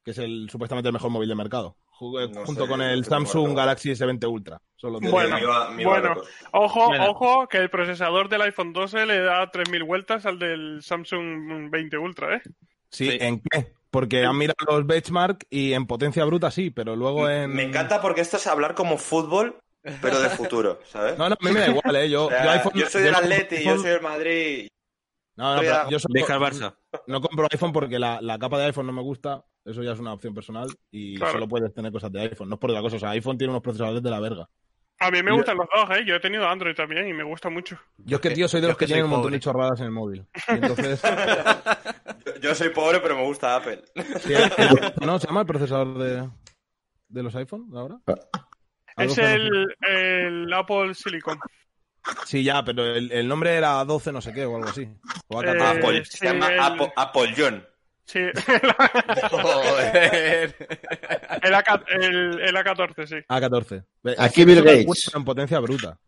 que 0.03 0.11
es 0.11 0.17
el 0.17 0.49
supuestamente 0.49 0.89
el 0.89 0.93
mejor 0.93 1.11
móvil 1.11 1.29
de 1.29 1.35
mercado. 1.35 1.77
No 2.01 2.45
junto 2.45 2.63
sé, 2.63 2.69
con 2.69 2.81
el 2.81 3.05
Samsung 3.05 3.55
Galaxy 3.55 3.91
S20 3.91 4.27
Ultra. 4.29 4.61
Son 4.75 4.91
los 4.93 5.01
de- 5.01 5.09
Bueno, 5.09 5.39
iba, 5.39 5.69
bueno. 5.83 6.15
Ojo, 6.51 6.91
Mira. 6.91 7.09
ojo, 7.09 7.47
que 7.47 7.57
el 7.57 7.69
procesador 7.69 8.27
del 8.29 8.41
iPhone 8.41 8.73
12 8.73 9.05
le 9.05 9.21
da 9.21 9.49
3.000 9.51 9.83
vueltas 9.85 10.25
al 10.25 10.37
del 10.37 10.81
Samsung 10.83 11.69
20 11.71 11.97
Ultra, 11.97 12.35
¿eh? 12.35 12.41
Sí, 12.89 13.11
Sí. 13.11 13.17
¿en 13.21 13.39
qué? 13.41 13.73
Porque 13.91 14.25
han 14.25 14.37
mirado 14.37 14.55
los 14.67 14.85
benchmark 14.85 15.45
y 15.49 15.71
en 15.73 15.87
potencia 15.87 16.25
bruta 16.25 16.51
sí, 16.51 16.69
pero 16.69 16.95
luego 16.97 17.29
en... 17.29 17.51
Me 17.53 17.63
encanta 17.63 18.01
porque 18.01 18.21
esto 18.21 18.35
es 18.37 18.45
hablar 18.47 18.75
como 18.75 18.97
fútbol, 18.97 19.57
pero 20.01 20.19
de 20.19 20.29
futuro, 20.29 20.79
¿sabes? 20.85 21.17
No, 21.17 21.29
no, 21.29 21.35
a 21.39 21.45
mí 21.45 21.51
me 21.51 21.61
da 21.61 21.67
igual, 21.69 21.95
¿eh? 21.95 22.09
Yo, 22.09 22.25
O 22.27 22.29
sea, 22.29 22.43
yo 22.43 22.51
iPhone- 22.51 22.73
yo 22.75 22.89
soy 22.89 23.03
del 23.03 23.15
Atleti, 23.15 23.63
yo 23.63 23.77
soy 23.77 23.91
del 23.91 24.01
Madrid. 24.01 24.67
No, 25.37 25.55
no, 25.55 25.61
pero 25.61 25.89
yo 25.89 25.99
solo- 25.99 26.13
Deja 26.13 26.35
el 26.35 26.41
Barça. 26.41 26.75
no 27.07 27.21
compro 27.21 27.47
iPhone 27.51 27.71
porque 27.71 27.97
la, 27.99 28.19
la 28.21 28.37
capa 28.37 28.57
de 28.59 28.65
iPhone 28.65 28.87
no 28.87 28.93
me 28.93 29.01
gusta. 29.01 29.43
Eso 29.65 29.81
ya 29.83 29.93
es 29.93 29.99
una 29.99 30.13
opción 30.13 30.33
personal 30.33 30.67
y 30.91 31.15
Claro. 31.17 31.33
solo 31.33 31.47
puedes 31.47 31.73
tener 31.73 31.91
cosas 31.91 32.11
de 32.11 32.21
iPhone. 32.21 32.47
No 32.49 32.55
es 32.55 32.59
por 32.61 32.69
otra 32.69 32.81
cosa. 32.83 32.97
O 32.97 32.99
sea, 32.99 33.09
iPhone 33.09 33.37
tiene 33.37 33.51
unos 33.51 33.63
procesadores 33.63 34.01
de 34.03 34.09
la 34.11 34.19
verga. 34.19 34.47
A 34.99 35.11
mí 35.11 35.21
me 35.23 35.33
gustan 35.33 35.57
los 35.57 35.67
dos, 35.75 35.97
¿eh? 35.97 36.03
Yo 36.05 36.15
he 36.15 36.19
tenido 36.21 36.47
Android 36.47 36.73
también 36.75 37.05
y 37.07 37.13
me 37.13 37.23
gusta 37.23 37.49
mucho. 37.49 37.77
Yo 37.97 38.15
es 38.17 38.21
que, 38.21 38.29
tío, 38.29 38.47
soy 38.47 38.61
de 38.61 38.67
los 38.67 38.77
que 38.77 38.85
que 38.85 38.87
tienen 38.87 39.05
un 39.05 39.11
montón 39.11 39.31
de 39.33 39.39
chorradas 39.41 39.79
en 39.81 39.87
el 39.87 39.91
móvil. 39.91 40.25
Y 40.47 40.51
entonces... 40.53 41.01
Yo, 42.25 42.35
yo 42.41 42.55
soy 42.55 42.69
pobre, 42.69 42.99
pero 43.01 43.15
me 43.17 43.23
gusta 43.23 43.55
Apple. 43.57 43.83
Sí, 44.21 44.33
el- 44.33 44.43
el- 44.57 44.93
¿No 45.05 45.19
se 45.19 45.27
llama 45.27 45.41
el 45.41 45.47
procesador 45.47 45.97
de, 45.97 46.29
de 47.09 47.23
los 47.23 47.35
iPhone 47.35 47.67
ahora? 47.75 47.97
Algo 48.95 49.11
Es 49.11 49.17
el, 49.17 49.75
el 49.81 50.53
Apple 50.53 50.93
Silicon. 50.93 51.39
Sí, 52.25 52.43
ya, 52.43 52.63
pero 52.63 52.85
el, 52.85 53.11
el 53.11 53.27
nombre 53.27 53.55
era 53.55 53.83
12 53.83 54.11
no 54.13 54.21
sé 54.21 54.31
qué 54.31 54.45
o 54.45 54.55
algo 54.55 54.69
así. 54.69 54.87
O 55.27 55.41
Eh, 55.43 55.45
A14. 55.47 55.77
Apple, 55.77 56.05
sí, 56.05 56.17
se 56.19 56.25
llama 56.27 56.47
el- 56.53 56.59
Apple, 56.59 56.93
Apple 56.95 57.33
John. 57.35 57.65
Sí, 58.05 58.19
Joder. 59.31 60.55
el, 61.41 61.53
AK, 61.55 61.85
el, 61.89 62.39
el 62.39 62.55
A14, 62.55 63.05
sí. 63.07 63.15
A14. 63.27 63.83
Ve, 64.03 64.15
Aquí 64.17 64.35
que 64.35 64.45
Bill 64.45 64.63
me 64.63 64.83
Gates. 64.83 65.11
En 65.15 65.23
potencia 65.25 65.59
bruta. 65.59 65.99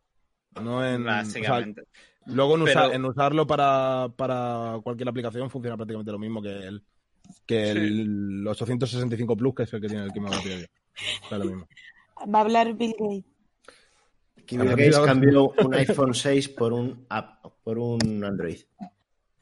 No 0.61 0.85
en. 0.87 1.01
o 1.01 1.05
sea, 1.05 1.13
Básicamente. 1.17 1.83
luego 2.27 2.55
en, 2.55 2.61
usa- 2.63 2.81
Pero- 2.83 2.93
en 2.93 3.05
usarlo 3.05 3.47
para, 3.47 4.09
para 4.15 4.79
cualquier 4.83 5.09
aplicación 5.09 5.49
funciona 5.49 5.75
prácticamente 5.75 6.11
lo 6.11 6.19
mismo 6.19 6.41
que 6.41 6.49
el, 6.67 6.83
que 7.45 7.69
el 7.71 8.45
865 8.47 9.35
Plus, 9.35 9.55
que 9.55 9.63
es 9.63 9.73
el 9.73 9.81
que 9.81 9.87
tiene 9.87 10.03
el 10.03 10.11
batería. 10.21 10.67
O 11.25 11.29
sea, 11.29 11.37
lo 11.39 11.45
mismo. 11.45 11.67
Va 12.33 12.39
a 12.39 12.41
hablar 12.41 12.73
Bill 12.73 12.95
Gates. 12.97 13.23
Bill 14.49 14.69
Gates 14.69 14.99
cambió 14.99 15.49
un 15.49 15.73
iPhone 15.73 16.13
6 16.13 16.49
por 16.49 16.73
un, 16.73 17.05
app- 17.09 17.39
por 17.63 17.77
un 17.79 18.23
Android. 18.23 18.59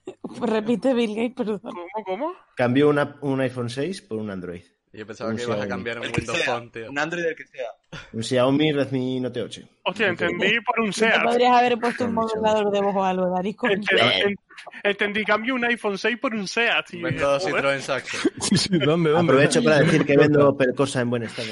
Repite 0.42 0.94
Bill 0.94 1.16
Gates, 1.16 1.34
perdón. 1.36 1.60
¿Cómo, 1.62 2.06
cómo? 2.06 2.34
Cambió 2.56 2.90
una- 2.90 3.18
un 3.22 3.42
iPhone 3.42 3.70
6 3.70 4.02
por 4.04 4.18
un 4.20 4.30
Android. 4.30 4.62
Yo 4.94 5.06
pensaba 5.06 5.30
Un 5.32 5.36
que 5.36 5.44
ibas 5.44 5.60
a 5.62 5.68
cambiar 5.68 6.00
un 6.00 6.06
El 6.06 6.14
Windows 6.16 6.38
sea, 6.38 6.54
Phone, 6.54 6.72
tío. 6.72 6.90
un 6.90 6.98
Android 6.98 7.24
del 7.26 7.36
que 7.36 7.46
sea. 7.48 7.66
Un 8.14 8.24
Xiaomi 8.24 8.72
Redmi 8.72 9.20
Note 9.20 9.42
8. 9.42 9.62
Hostia, 9.84 10.08
entendí 10.08 10.54
por 10.66 10.80
un 10.80 10.94
SEAT. 10.94 11.22
podrías 11.22 11.52
haber 11.54 11.78
puesto 11.78 12.06
un 12.06 12.14
modulador 12.14 12.72
de 12.72 12.80
voz 12.82 12.96
o 12.96 13.04
algo, 13.04 13.30
Daris. 13.30 13.58
Entendí, 13.62 14.04
en- 14.24 14.36
entendí, 14.84 15.26
cambio 15.26 15.54
un 15.56 15.66
iPhone 15.66 15.98
6 15.98 16.18
por 16.18 16.34
un 16.34 16.48
SEAT. 16.48 16.94
Y, 16.94 17.02
Vendo 17.02 17.30
dos 17.30 17.44
joder. 17.44 17.66
Citroën 17.66 17.80
Saxo. 17.82 18.18
Sí, 18.42 18.56
sí, 18.58 18.78
¿dónde, 18.78 19.10
dónde? 19.10 19.34
Aprovecho 19.34 19.62
para 19.62 19.80
decir 19.82 20.06
que 20.06 20.16
vendo 20.16 20.56
Percosa 20.56 21.02
en 21.02 21.10
buen 21.10 21.24
estado. 21.24 21.50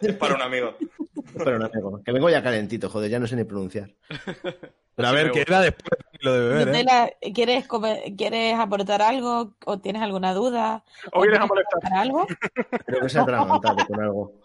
Es 0.00 0.14
para 0.14 0.34
un 0.36 0.42
amigo. 0.42 0.78
Pero 1.36 1.58
no 1.58 1.66
amigo, 1.66 2.02
que 2.04 2.12
vengo 2.12 2.30
ya 2.30 2.42
calentito, 2.42 2.88
joder, 2.88 3.10
ya 3.10 3.18
no 3.18 3.26
sé 3.26 3.36
ni 3.36 3.44
pronunciar. 3.44 3.90
Pero 4.94 5.08
a 5.08 5.12
ver, 5.12 5.28
gusta. 5.28 5.40
era 5.42 5.60
después 5.60 5.90
de 6.12 6.18
lo 6.22 6.32
de 6.32 6.48
beber, 6.48 6.68
¿eh? 7.22 7.32
¿quieres, 7.32 7.66
¿Quieres 8.16 8.54
aportar 8.58 9.00
algo 9.00 9.54
o 9.64 9.78
tienes 9.78 10.02
alguna 10.02 10.34
duda? 10.34 10.82
O 11.12 11.20
vienes 11.22 11.38
a 11.40 11.46
tienes 11.46 11.48
molestar. 11.48 11.92
algo? 11.94 12.26
Creo 12.84 13.00
que 13.02 13.08
se 13.08 13.18
ha 13.18 13.22
atragantado 13.22 13.76
con 13.86 14.00
algo. 14.00 14.40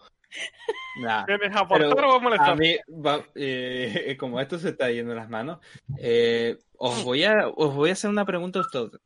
Nah. 1.00 1.24
¿Vienes 1.26 1.56
a 1.56 1.60
aportar 1.60 2.04
o 2.04 2.12
a 2.14 2.18
molestar? 2.20 2.50
a 2.50 2.54
mí, 2.54 2.76
va- 2.88 3.24
eh, 3.34 4.16
como 4.18 4.40
esto 4.40 4.58
se 4.60 4.68
está 4.68 4.90
yendo 4.92 5.12
las 5.14 5.28
manos, 5.28 5.58
eh, 5.98 6.56
os, 6.76 7.02
voy 7.02 7.24
a, 7.24 7.48
os 7.48 7.74
voy 7.74 7.90
a 7.90 7.94
hacer 7.94 8.10
una 8.10 8.24
pregunta 8.24 8.60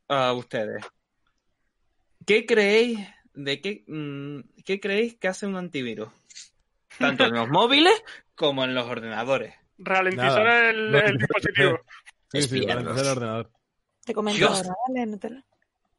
a 0.07 0.33
ustedes. 0.33 0.85
¿Qué 2.27 2.45
creéis 2.45 2.99
de 3.33 3.59
qué, 3.61 3.83
mm, 3.87 4.41
qué 4.65 4.79
creéis 4.79 5.15
que 5.17 5.27
hace 5.27 5.47
un 5.47 5.55
antivirus? 5.55 6.09
Tanto 6.97 7.25
en 7.25 7.33
los 7.33 7.47
móviles 7.49 8.03
como 8.35 8.63
en 8.63 8.73
los 8.73 8.85
ordenadores. 8.85 9.53
Ralentizar 9.77 10.43
Nada. 10.43 10.69
el, 10.69 10.91
No, 10.91 10.97
el 10.99 11.13
no, 11.13 11.19
dispositivo. 11.19 11.79
Sí, 12.31 12.41
sí, 12.41 12.57
Espiernos. 12.59 12.85
empezar 12.87 13.05
el 13.05 13.11
ordenador. 13.11 13.51
Te 14.05 14.13
comento 14.13 14.37
Dios. 14.37 14.57
ahora, 14.57 14.75
¿vale, 14.87 15.05
Nutella? 15.05 15.43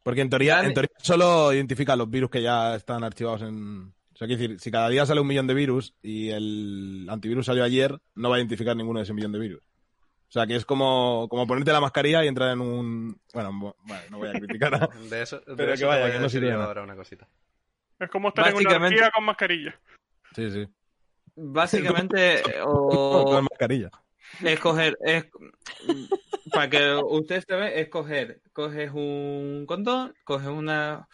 Porque 0.02 0.20
en 0.22 0.30
teoría, 0.30 0.60
en 0.64 0.72
teoría 0.74 0.90
solo 0.98 1.52
identifica 1.52 1.94
los 1.96 2.08
virus 2.10 2.30
que 2.30 2.42
ya 2.42 2.74
están 2.74 3.04
archivados 3.04 3.42
en. 3.42 3.92
O 4.14 4.16
sea, 4.16 4.26
quiero 4.26 4.40
decir, 4.42 4.60
si 4.60 4.70
cada 4.70 4.88
día 4.88 5.06
sale 5.06 5.20
un 5.20 5.26
millón 5.26 5.46
de 5.46 5.54
virus 5.54 5.94
y 6.02 6.30
el 6.30 7.06
antivirus 7.10 7.46
salió 7.46 7.64
ayer, 7.64 7.98
no 8.14 8.28
va 8.30 8.36
a 8.36 8.38
identificar 8.38 8.76
ninguno 8.76 8.98
de 8.98 9.04
ese 9.04 9.14
millón 9.14 9.32
de 9.32 9.38
virus. 9.38 9.62
O 9.62 10.32
sea, 10.32 10.46
que 10.46 10.54
es 10.56 10.64
como, 10.64 11.26
como 11.28 11.46
ponerte 11.46 11.72
la 11.72 11.80
mascarilla 11.80 12.24
y 12.24 12.28
entrar 12.28 12.52
en 12.52 12.60
un. 12.60 13.20
Bueno, 13.34 13.52
bueno, 13.52 14.02
no 14.10 14.18
voy 14.18 14.28
a 14.28 14.32
criticar 14.32 14.74
a. 14.74 14.86
De 15.10 15.22
eso, 15.22 15.40
de 15.40 15.56
Pero 15.56 15.72
eso 15.72 15.80
que 15.82 15.86
vaya, 15.86 16.06
te 16.06 16.12
que 16.12 16.18
no 16.20 16.28
sirve 16.28 16.52
ahora 16.52 16.82
una 16.82 16.94
cosita. 16.96 17.26
Es 17.98 18.08
como 18.08 18.28
estar 18.28 18.48
en 18.48 18.56
una 18.56 19.10
con 19.10 19.24
mascarilla. 19.24 19.78
Sí, 20.34 20.50
sí. 20.50 20.68
Básicamente, 21.42 22.42
Con 22.62 23.36
o 23.36 23.42
mascarilla. 23.42 23.90
escoger, 24.42 24.96
es, 25.00 25.26
para 26.52 26.68
que 26.70 26.94
ustedes 26.96 27.44
se 27.48 27.56
vean, 27.56 27.72
escoger, 27.74 28.40
coges 28.52 28.90
un 28.92 29.64
condón, 29.66 30.14
coges 30.24 30.48
una, 30.48 31.08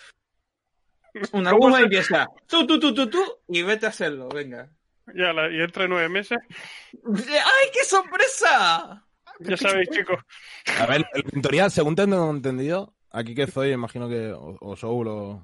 una 1.33 1.51
¿Cómo 1.51 1.69
aguja 1.69 1.77
se- 1.77 1.81
y 1.81 1.85
empieza, 1.85 2.27
tú, 2.49 2.67
tú, 2.67 2.81
tú, 2.81 2.93
tú, 2.95 3.09
tú, 3.09 3.23
y 3.49 3.63
vete 3.63 3.87
a 3.87 3.91
hacerlo, 3.91 4.29
venga. 4.29 4.71
Ya, 5.15 5.33
la- 5.33 5.51
y 5.51 5.61
entre 5.61 5.87
nueve 5.89 6.09
meses. 6.09 6.39
¡Ay, 7.05 7.69
qué 7.73 7.85
sorpresa! 7.85 9.07
Ya 9.41 9.57
sabéis, 9.57 9.91
chicos. 9.91 10.19
A 10.81 10.87
ver, 10.87 11.05
el 11.15 11.23
tutorial, 11.23 11.71
según 11.71 11.95
tengo 11.95 12.29
entendido, 12.31 12.95
aquí 13.11 13.35
que 13.35 13.43
estoy, 13.43 13.71
imagino 13.71 14.09
que 14.09 14.33
o, 14.33 14.57
o 14.61 14.77
Soul 14.77 15.07
o 15.09 15.43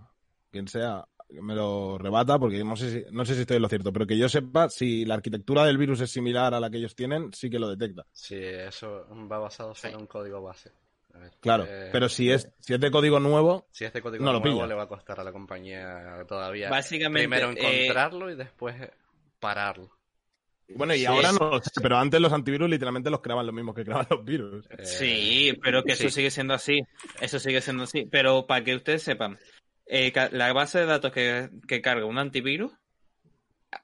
quien 0.51 0.67
sea 0.67 1.05
me 1.41 1.55
lo 1.55 1.97
rebata 1.99 2.39
porque 2.39 2.63
no 2.65 2.77
sé 2.77 2.91
si 3.05 3.05
no 3.15 3.25
sé 3.25 3.35
si 3.35 3.43
estoy 3.43 3.57
en 3.57 3.63
lo 3.63 3.69
cierto, 3.69 3.93
pero 3.93 4.07
que 4.07 4.19
yo 4.19 4.29
sepa 4.29 4.69
si 4.69 5.05
la 5.05 5.15
arquitectura 5.15 5.65
del 5.65 5.79
virus 5.79 6.01
es 6.01 6.11
similar 6.11 6.53
a 6.55 6.61
la 6.61 6.69
que 6.71 6.79
ellos 6.79 6.95
tienen, 6.95 7.33
sí 7.33 7.49
que 7.49 7.59
lo 7.59 7.69
detecta. 7.75 8.05
Sí, 8.13 8.37
eso 8.39 9.07
va 9.31 9.39
basado 9.39 9.75
solo 9.75 9.95
en 9.95 10.01
un 10.01 10.07
código 10.07 10.43
base. 10.43 10.73
A 11.15 11.19
ver, 11.19 11.33
Claro, 11.41 11.65
eh, 11.69 11.91
pero 11.93 12.09
si 12.09 12.31
es 12.31 12.49
si 12.61 12.73
es 12.75 12.81
de 12.81 12.91
código 12.91 13.21
nuevo, 13.21 13.67
Si 13.71 13.85
este 13.85 14.01
código 14.01 14.25
no 14.25 14.33
lo 14.33 14.41
nuevo 14.41 14.57
pilla. 14.57 14.67
le 14.67 14.75
va 14.75 14.85
a 14.85 14.89
costar 14.89 15.21
a 15.21 15.25
la 15.25 15.31
compañía 15.33 16.25
todavía 16.27 16.71
Básicamente, 16.71 17.29
primero 17.29 17.51
eh, 17.53 17.85
encontrarlo 17.85 18.31
y 18.31 18.35
después 18.37 18.75
pararlo. 19.39 19.91
bueno, 20.75 20.95
y 20.95 21.01
Sí. 21.01 21.05
ahora 21.07 21.33
no 21.33 21.51
lo 21.51 21.61
sé, 21.61 21.71
pero 21.83 21.99
antes 21.99 22.19
los 22.19 22.33
antivirus 22.33 22.71
literalmente 22.71 23.11
los 23.11 23.21
creaban 23.21 23.45
los 23.45 23.55
mismos 23.55 23.75
que 23.75 23.85
creaban 23.85 24.07
los 24.09 24.25
virus. 24.25 24.65
Eh, 24.71 24.85
Sí, 24.87 25.59
pero 25.63 25.83
que 25.85 25.93
eso 25.93 26.05
sí. 26.05 26.11
sigue 26.11 26.31
siendo 26.31 26.55
así. 26.55 26.81
Eso 27.21 27.39
sigue 27.39 27.61
siendo 27.61 27.83
así. 27.83 28.07
Pero 28.11 28.47
para 28.47 28.65
que 28.65 28.75
ustedes 28.77 29.03
sepan, 29.03 29.39
eh, 29.95 30.11
la 30.33 30.53
base 30.55 30.79
de 30.79 30.87
datos 30.87 31.13
que, 31.13 31.51
que 31.69 31.83
carga 31.83 32.07
un 32.07 32.17
antivirus, 32.19 32.73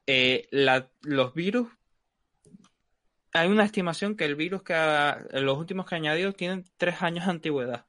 eh, 0.07 0.49
la- 0.51 0.89
los 1.03 1.35
virus, 1.35 1.69
hay 3.35 3.49
una 3.49 3.65
estimación 3.65 4.17
que 4.17 4.25
el 4.25 4.35
virus 4.35 4.63
que 4.63 4.73
ha- 4.75 5.19
los 5.33 5.59
últimos 5.59 5.85
que 5.87 5.95
ha 5.95 5.99
añadido 5.99 6.33
tienen 6.33 6.65
tres 6.79 7.03
años 7.03 7.27
de 7.27 7.31
antigüedad. 7.33 7.85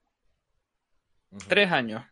Tres 1.48 1.72
años. 1.72 2.04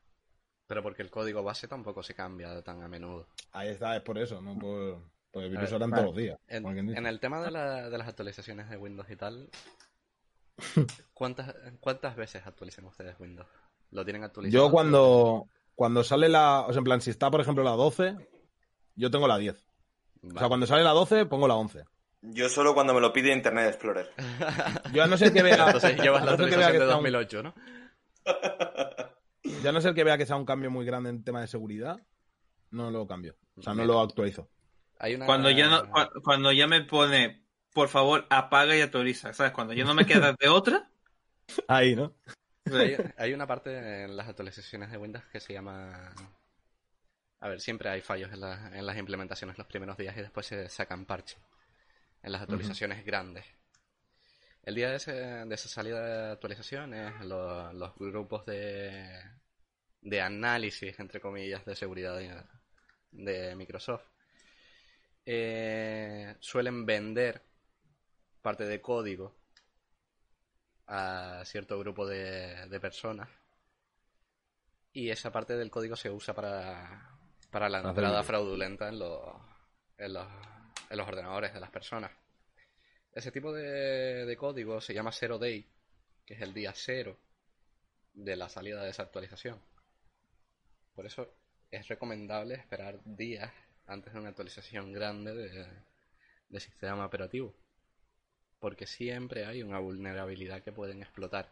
Pero 0.67 0.81
porque 0.81 1.01
el 1.01 1.09
código 1.09 1.43
base 1.43 1.67
tampoco 1.67 2.03
se 2.03 2.13
cambia 2.13 2.61
tan 2.61 2.81
a 2.83 2.87
menudo. 2.87 3.27
Ahí 3.51 3.69
está, 3.69 3.95
es 3.95 4.01
por 4.01 4.17
eso, 4.17 4.41
no 4.41 4.57
por 4.57 5.01
porque 5.31 5.47
A 5.47 5.51
virus 5.51 5.71
eran 5.73 5.89
todos 5.91 6.05
los 6.05 6.15
días. 6.15 6.39
En, 6.47 7.05
el 7.05 7.19
tema 7.19 7.41
de, 7.43 7.51
la- 7.51 7.89
de 7.89 7.97
las 7.97 8.07
actualizaciones 8.07 8.69
de 8.69 8.77
Windows 8.77 9.09
y 9.09 9.15
tal, 9.17 9.49
¿cuántas, 11.13 11.53
¿cuántas 11.81 12.15
veces 12.15 12.45
actualizan 12.45 12.85
ustedes 12.85 13.19
Windows? 13.19 13.47
¿Lo 13.91 14.03
tienen 14.05 14.23
actualizado? 14.23 14.65
Yo 14.67 14.71
cuando 14.71 15.47
cuando 15.77 16.03
sale 16.03 16.27
la, 16.27 16.61
o 16.61 16.73
sea, 16.73 16.79
en 16.79 16.83
plan 16.85 17.01
si 17.01 17.11
está 17.11 17.29
por 17.29 17.39
ejemplo 17.39 17.63
la 17.63 17.73
12, 17.73 18.15
yo 18.95 19.11
tengo 19.11 19.27
la 19.27 19.37
10. 19.37 19.63
O 20.23 20.39
sea, 20.39 20.47
cuando 20.47 20.65
sale 20.65 20.83
la 20.83 20.89
12 20.89 21.27
pongo 21.27 21.47
la 21.47 21.53
11. 21.53 21.85
Yo 22.21 22.49
solo 22.49 22.73
cuando 22.73 22.95
me 22.95 22.99
lo 22.99 23.13
pide 23.13 23.31
Internet 23.31 23.67
Explorer. 23.67 24.09
Yo 24.91 25.03
a 25.03 25.07
no 25.07 25.17
ser 25.17 25.31
que 25.31 25.43
vea, 25.43 25.67
Entonces 25.67 26.01
llevas 26.01 26.25
la 26.25 26.31
no 26.31 26.37
que 26.37 26.57
vea 26.57 26.67
actualización 26.67 26.71
que 26.71 26.79
de 26.79 26.87
sea 26.87 26.97
un- 26.97 27.03
2008, 27.03 27.43
¿no? 27.43 27.53
Ya 29.61 29.71
no 29.71 29.79
ser 29.81 29.93
que 29.93 30.03
vea 30.03 30.17
que 30.17 30.25
sea 30.25 30.35
un 30.35 30.45
cambio 30.45 30.71
muy 30.71 30.83
grande 30.83 31.11
en 31.11 31.23
tema 31.23 31.41
de 31.41 31.47
seguridad, 31.47 32.01
no 32.71 32.89
lo 32.89 33.05
cambio. 33.05 33.35
O 33.55 33.61
sea, 33.61 33.75
no 33.75 33.85
lo 33.85 34.01
actualizo. 34.01 34.49
Hay 34.97 35.13
una... 35.13 35.27
Cuando 35.27 35.51
ya 35.51 35.69
no, 35.69 35.83
cuando 36.23 36.51
ya 36.51 36.65
me 36.65 36.81
pone, 36.81 37.45
por 37.71 37.87
favor, 37.87 38.25
apaga 38.31 38.75
y 38.75 38.81
actualiza, 38.81 39.31
¿sabes? 39.33 39.51
Cuando 39.53 39.73
ya 39.73 39.85
no 39.85 39.93
me 39.93 40.07
queda 40.07 40.33
de 40.39 40.49
otra, 40.49 40.89
Ahí, 41.67 41.95
¿no? 41.95 42.13
Hay, 42.73 42.97
hay 43.17 43.33
una 43.33 43.47
parte 43.47 44.03
en 44.03 44.15
las 44.15 44.27
actualizaciones 44.27 44.91
de 44.91 44.97
Windows 44.97 45.25
que 45.31 45.39
se 45.39 45.53
llama... 45.53 46.13
A 47.39 47.47
ver, 47.49 47.61
siempre 47.61 47.89
hay 47.89 48.01
fallos 48.01 48.31
en, 48.33 48.41
la- 48.41 48.71
en 48.73 48.85
las 48.85 48.97
implementaciones 48.97 49.57
los 49.57 49.67
primeros 49.67 49.95
días 49.97 50.17
y 50.17 50.21
después 50.21 50.45
se 50.47 50.67
sacan 50.69 51.05
parches 51.05 51.37
en 52.23 52.31
las 52.31 52.41
actualizaciones 52.41 53.05
grandes. 53.05 53.45
El 54.63 54.75
día 54.75 54.89
de, 54.89 54.95
ese- 54.97 55.11
de 55.13 55.55
esa 55.55 55.69
salida 55.69 56.01
de 56.27 56.31
actualizaciones, 56.33 57.21
lo- 57.25 57.71
los 57.73 57.95
grupos 57.95 58.45
de, 58.45 59.07
de 60.01 60.21
análisis, 60.21 60.99
entre 60.99 61.21
comillas, 61.21 61.63
de 61.63 61.75
seguridad 61.75 62.17
de, 62.17 62.41
de 63.11 63.55
Microsoft 63.55 64.03
eh, 65.25 66.35
suelen 66.39 66.85
vender 66.85 67.43
parte 68.41 68.65
de 68.65 68.81
código 68.81 69.35
a 70.87 71.43
cierto 71.45 71.77
grupo 71.79 72.07
de, 72.07 72.67
de 72.67 72.79
personas 72.79 73.29
y 74.93 75.09
esa 75.11 75.31
parte 75.31 75.55
del 75.55 75.69
código 75.69 75.95
se 75.95 76.09
usa 76.09 76.33
para, 76.33 77.19
para 77.51 77.69
la 77.69 77.81
entrada 77.81 78.23
fraudulenta 78.23 78.89
en 78.89 78.99
los, 78.99 79.35
en, 79.97 80.13
los, 80.13 80.27
en 80.89 80.97
los 80.97 81.07
ordenadores 81.07 81.53
de 81.53 81.59
las 81.59 81.69
personas. 81.69 82.11
Ese 83.11 83.31
tipo 83.31 83.53
de, 83.53 84.25
de 84.25 84.37
código 84.37 84.81
se 84.81 84.93
llama 84.93 85.11
Zero 85.11 85.37
Day, 85.37 85.69
que 86.25 86.33
es 86.33 86.41
el 86.41 86.53
día 86.53 86.71
cero 86.73 87.17
de 88.13 88.35
la 88.35 88.49
salida 88.49 88.83
de 88.83 88.89
esa 88.89 89.03
actualización. 89.03 89.61
Por 90.95 91.05
eso 91.05 91.31
es 91.69 91.87
recomendable 91.87 92.55
esperar 92.55 92.99
días 93.03 93.51
antes 93.85 94.13
de 94.13 94.19
una 94.19 94.29
actualización 94.29 94.91
grande 94.93 95.35
de, 95.35 95.67
de 96.49 96.59
sistema 96.59 97.05
operativo. 97.05 97.53
Porque 98.59 98.87
siempre 98.87 99.45
hay 99.45 99.61
una 99.63 99.79
vulnerabilidad 99.79 100.61
que 100.63 100.71
pueden 100.71 101.01
explotar. 101.01 101.49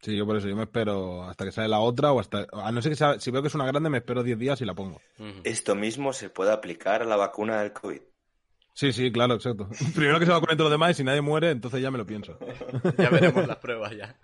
Sí, 0.00 0.16
yo 0.16 0.26
por 0.26 0.36
eso, 0.36 0.48
yo 0.48 0.56
me 0.56 0.64
espero 0.64 1.24
hasta 1.24 1.44
que 1.46 1.52
sale 1.52 1.68
la 1.68 1.80
otra 1.80 2.12
o 2.12 2.20
hasta... 2.20 2.46
A 2.52 2.70
no 2.72 2.82
ser 2.82 2.92
que 2.92 2.96
sea, 2.96 3.18
si 3.18 3.30
veo 3.30 3.40
que 3.40 3.48
es 3.48 3.54
una 3.54 3.66
grande, 3.66 3.88
me 3.88 3.98
espero 3.98 4.22
10 4.22 4.38
días 4.38 4.60
y 4.60 4.66
la 4.66 4.74
pongo. 4.74 5.00
Esto 5.44 5.74
mismo 5.74 6.12
se 6.12 6.28
puede 6.28 6.52
aplicar 6.52 7.00
a 7.00 7.06
la 7.06 7.16
vacuna 7.16 7.62
del 7.62 7.72
COVID. 7.72 8.00
Sí, 8.74 8.92
sí, 8.92 9.10
claro, 9.12 9.34
exacto. 9.34 9.68
Primero 9.94 10.18
que 10.18 10.26
se 10.26 10.32
vacunen 10.32 10.56
todos 10.58 10.70
los 10.70 10.74
demás 10.74 10.90
y 10.90 10.94
si 10.94 11.04
nadie 11.04 11.22
muere, 11.22 11.50
entonces 11.50 11.80
ya 11.80 11.90
me 11.90 11.98
lo 11.98 12.04
pienso. 12.06 12.38
Ya 12.98 13.08
veremos 13.08 13.46
las 13.46 13.56
pruebas 13.58 13.92
ya. 13.96 14.18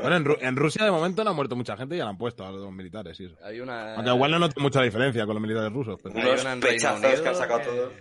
Bueno, 0.00 0.16
en, 0.16 0.24
Ru- 0.24 0.38
en 0.40 0.56
Rusia 0.56 0.84
de 0.86 0.90
momento 0.90 1.22
no 1.24 1.30
ha 1.30 1.34
muerto 1.34 1.54
mucha 1.56 1.76
gente 1.76 1.94
y 1.94 1.98
ya 1.98 2.04
la 2.04 2.10
han 2.10 2.16
puesto 2.18 2.46
a 2.46 2.50
los 2.50 2.72
militares 2.72 3.20
y 3.20 3.26
eso. 3.26 3.36
Hay 3.44 3.60
una. 3.60 3.96
Aunque 3.96 4.10
igual 4.10 4.30
no 4.30 4.38
noto 4.38 4.58
mucha 4.62 4.80
diferencia 4.80 5.26
con 5.26 5.34
los 5.34 5.42
militares 5.42 5.70
rusos. 5.70 6.00
pero- 6.02 6.16
hay 6.16 6.22
Unos 6.26 6.40
una 6.40 6.52
en 6.54 6.62
Reino 6.62 6.76
pechazos 6.78 7.04
Unido 7.04 7.22
que 7.22 7.28
han 7.28 7.34
sacado 7.36 7.60
todos. 7.60 7.92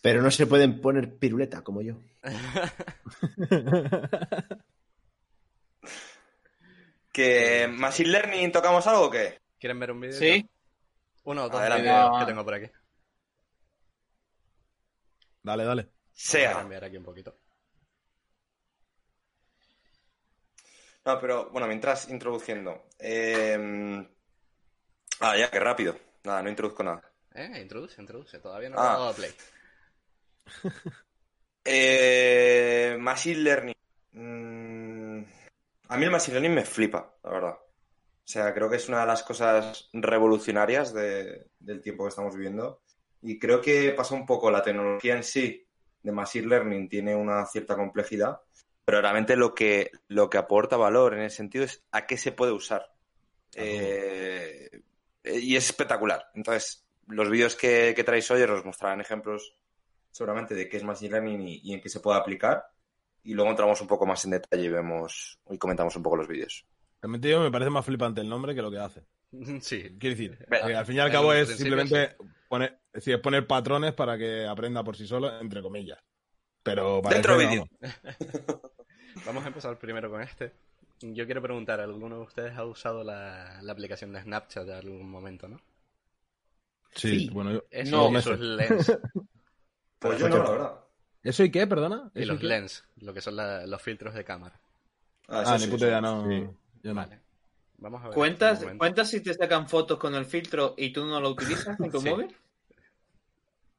Pero 0.00 0.22
no 0.22 0.30
se 0.30 0.46
pueden 0.46 0.80
poner 0.80 1.18
piruleta 1.18 1.62
como 1.62 1.82
yo. 1.82 1.96
¿Que 7.12 7.68
Machine 7.68 8.10
Learning 8.10 8.52
tocamos 8.52 8.86
algo 8.86 9.06
o 9.06 9.10
qué? 9.10 9.40
¿Quieren 9.58 9.80
ver 9.80 9.90
un 9.92 10.00
vídeo? 10.00 10.16
sí. 10.18 10.48
Uno 11.24 11.44
o 11.44 11.48
dos 11.50 11.60
Adelante. 11.60 11.82
vídeos 11.82 12.18
que 12.20 12.24
tengo 12.26 12.44
por 12.44 12.54
aquí. 12.54 12.70
Dale, 15.42 15.64
dale. 15.64 15.82
Voy 15.82 15.92
a 15.92 15.96
Sea. 16.14 16.52
cambiar 16.54 16.84
aquí 16.84 16.96
un 16.96 17.04
poquito. 17.04 17.36
No, 21.04 21.20
pero 21.20 21.50
bueno, 21.50 21.66
mientras 21.66 22.08
introduciendo. 22.08 22.86
eh, 22.98 24.08
Ah, 25.20 25.36
ya, 25.36 25.50
qué 25.50 25.60
rápido. 25.60 25.98
Nada, 26.24 26.42
no 26.42 26.48
introduzco 26.48 26.82
nada. 26.82 27.02
Eh, 27.34 27.60
introduce, 27.60 28.00
introduce. 28.00 28.38
Todavía 28.38 28.70
no 28.70 28.76
he 28.76 28.80
Ah. 28.80 28.84
dado 28.84 29.08
a 29.08 29.12
play. 29.14 29.30
Eh, 31.64 32.96
machine 32.98 33.40
Learning. 33.40 33.74
Mm, 34.12 35.22
a 35.88 35.96
mí 35.96 36.04
el 36.04 36.10
Machine 36.10 36.34
Learning 36.40 36.54
me 36.54 36.64
flipa, 36.64 37.14
la 37.24 37.30
verdad. 37.30 37.54
O 37.58 38.30
sea, 38.30 38.52
creo 38.52 38.68
que 38.68 38.76
es 38.76 38.88
una 38.88 39.00
de 39.00 39.06
las 39.06 39.22
cosas 39.22 39.88
revolucionarias 39.92 40.92
de- 40.92 41.46
del 41.58 41.80
tiempo 41.80 42.04
que 42.04 42.10
estamos 42.10 42.34
viviendo. 42.34 42.82
Y 43.22 43.38
creo 43.38 43.60
que 43.60 43.92
pasa 43.92 44.14
un 44.14 44.26
poco 44.26 44.50
la 44.50 44.62
tecnología 44.62 45.16
en 45.16 45.24
sí 45.24 45.66
de 46.02 46.12
Machine 46.12 46.46
Learning 46.46 46.88
tiene 46.88 47.14
una 47.14 47.44
cierta 47.46 47.74
complejidad, 47.76 48.40
pero 48.84 49.00
realmente 49.00 49.34
lo 49.36 49.54
que, 49.54 49.90
lo 50.08 50.30
que 50.30 50.38
aporta 50.38 50.76
valor 50.76 51.14
en 51.14 51.22
ese 51.22 51.36
sentido 51.38 51.64
es 51.64 51.82
a 51.90 52.06
qué 52.06 52.16
se 52.16 52.32
puede 52.32 52.52
usar. 52.52 52.90
Eh, 53.54 54.70
y 55.24 55.56
es 55.56 55.66
espectacular. 55.66 56.30
Entonces, 56.34 56.86
los 57.08 57.28
vídeos 57.28 57.54
que, 57.56 57.92
que 57.96 58.04
traéis 58.04 58.30
hoy 58.30 58.42
os 58.42 58.64
mostrarán 58.64 59.00
ejemplos 59.00 59.54
seguramente 60.18 60.54
de 60.54 60.68
qué 60.68 60.76
es 60.78 60.84
Machine 60.84 61.12
Learning 61.12 61.40
y, 61.48 61.60
y 61.62 61.72
en 61.74 61.80
qué 61.80 61.88
se 61.88 62.00
puede 62.00 62.18
aplicar. 62.18 62.64
Y 63.22 63.34
luego 63.34 63.50
entramos 63.50 63.80
un 63.80 63.86
poco 63.88 64.04
más 64.06 64.24
en 64.24 64.32
detalle 64.32 64.64
y 64.64 64.68
vemos 64.68 65.38
y 65.50 65.58
comentamos 65.58 65.94
un 65.96 66.02
poco 66.02 66.16
los 66.16 66.28
vídeos. 66.28 66.66
Realmente 67.00 67.30
yo 67.30 67.40
me 67.40 67.50
parece 67.50 67.70
más 67.70 67.84
flipante 67.84 68.20
el 68.20 68.28
nombre 68.28 68.54
que 68.54 68.62
lo 68.62 68.70
que 68.70 68.78
hace. 68.78 69.04
Sí. 69.60 69.96
Quiero 69.98 70.16
decir, 70.16 70.46
eh, 70.50 70.74
al 70.74 70.86
fin 70.86 70.96
y 70.96 71.00
al 71.00 71.10
cabo 71.12 71.32
es 71.32 71.48
simplemente 71.56 72.16
poner, 72.48 72.80
es 72.88 72.92
decir, 73.04 73.14
es 73.14 73.20
poner 73.20 73.46
patrones 73.46 73.92
para 73.94 74.16
que 74.18 74.46
aprenda 74.46 74.82
por 74.82 74.96
sí 74.96 75.06
solo, 75.06 75.38
entre 75.40 75.62
comillas. 75.62 75.98
Pero 76.62 77.00
parece, 77.02 77.22
Dentro 77.22 77.38
vídeo. 77.38 77.68
vamos, 77.80 78.60
Vamos 79.26 79.44
a 79.44 79.48
empezar 79.48 79.78
primero 79.78 80.10
con 80.10 80.20
este. 80.22 80.52
Yo 81.00 81.26
quiero 81.26 81.40
preguntar, 81.42 81.80
¿alguno 81.80 82.16
de 82.16 82.22
ustedes 82.22 82.56
ha 82.56 82.64
usado 82.64 83.04
la, 83.04 83.60
la 83.62 83.72
aplicación 83.72 84.12
de 84.12 84.22
Snapchat 84.22 84.66
en 84.66 84.74
algún 84.74 85.08
momento, 85.10 85.46
no? 85.48 85.60
Sí, 86.94 87.20
Sí. 87.20 87.30
bueno, 87.30 87.52
yo- 87.52 87.64
Eso 87.70 88.10
No. 88.10 88.18
y 88.18 88.22
sus 88.22 88.40
lens. 88.40 88.98
Pues 89.98 90.18
yo 90.18 90.28
no, 90.28 90.36
la 90.42 90.50
verdad. 90.50 90.72
¿Eso 91.22 91.42
y 91.44 91.50
qué, 91.50 91.66
perdona? 91.66 92.10
Y 92.14 92.22
¿Eso 92.22 92.32
los 92.32 92.40
qué? 92.40 92.46
lens, 92.46 92.84
lo 93.00 93.12
que 93.12 93.20
son 93.20 93.36
la- 93.36 93.66
los 93.66 93.82
filtros 93.82 94.14
de 94.14 94.24
cámara. 94.24 94.58
Ah, 95.28 95.42
Ah, 95.46 95.58
sí, 95.58 95.66
ni 95.66 95.70
puta 95.72 95.86
idea, 95.86 96.00
no. 96.00 96.26
Sí. 96.28 96.46
Yo 96.82 96.94
no. 96.94 97.00
Vale. 97.00 97.20
Vamos 97.78 98.00
a 98.02 98.06
ver. 98.08 98.14
¿Cuentas. 98.14 98.64
¿Cuentas 98.78 99.10
si 99.10 99.20
te 99.20 99.34
sacan 99.34 99.68
fotos 99.68 99.98
con 99.98 100.14
el 100.14 100.24
filtro 100.24 100.74
y 100.76 100.90
tú 100.92 101.04
no 101.06 101.20
lo 101.20 101.30
utilizas 101.30 101.78
en 101.78 101.90
tu 101.90 102.00
Sí. 102.00 102.08
móvil? 102.10 102.34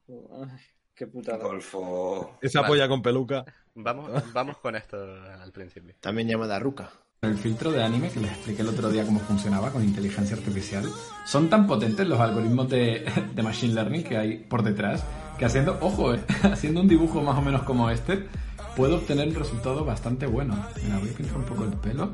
Ay, 0.09 0.59
qué 0.95 1.07
putada. 1.07 1.37
Golfo. 1.43 2.37
Esa 2.41 2.61
Vale. 2.61 2.71
polla 2.71 2.87
con 2.87 3.01
peluca. 3.01 3.45
Vamos, 3.75 4.09
vamos 4.33 4.57
con 4.57 4.75
esto 4.75 4.97
al 5.41 5.51
principio. 5.51 5.95
También 5.99 6.27
llamada 6.27 6.59
Ruca. 6.59 6.91
el 7.21 7.37
filtro 7.37 7.71
de 7.71 7.83
anime 7.83 8.09
que 8.09 8.19
les 8.19 8.31
expliqué 8.31 8.61
el 8.61 8.69
otro 8.69 8.89
día 8.89 9.05
cómo 9.05 9.19
funcionaba 9.19 9.71
con 9.71 9.83
inteligencia 9.83 10.35
artificial. 10.35 10.85
Son 11.25 11.49
tan 11.49 11.67
potentes 11.67 12.07
los 12.07 12.19
algoritmos 12.19 12.69
de, 12.69 13.05
de 13.33 13.43
machine 13.43 13.73
learning 13.73 14.03
que 14.03 14.17
hay 14.17 14.37
por 14.39 14.63
detrás 14.63 15.03
que 15.39 15.45
haciendo, 15.45 15.77
ojo, 15.81 16.13
eh, 16.13 16.19
haciendo 16.43 16.81
un 16.81 16.87
dibujo 16.87 17.21
más 17.23 17.37
o 17.37 17.41
menos 17.41 17.63
como 17.63 17.89
este, 17.89 18.27
puedo 18.75 18.97
obtener 18.97 19.29
un 19.29 19.35
resultado 19.35 19.83
bastante 19.85 20.25
bueno. 20.27 20.53
Mira, 20.83 20.99
voy 20.99 21.09
a 21.09 21.13
pintar 21.13 21.37
un 21.37 21.45
poco 21.45 21.63
el 21.63 21.71
pelo. 21.73 22.11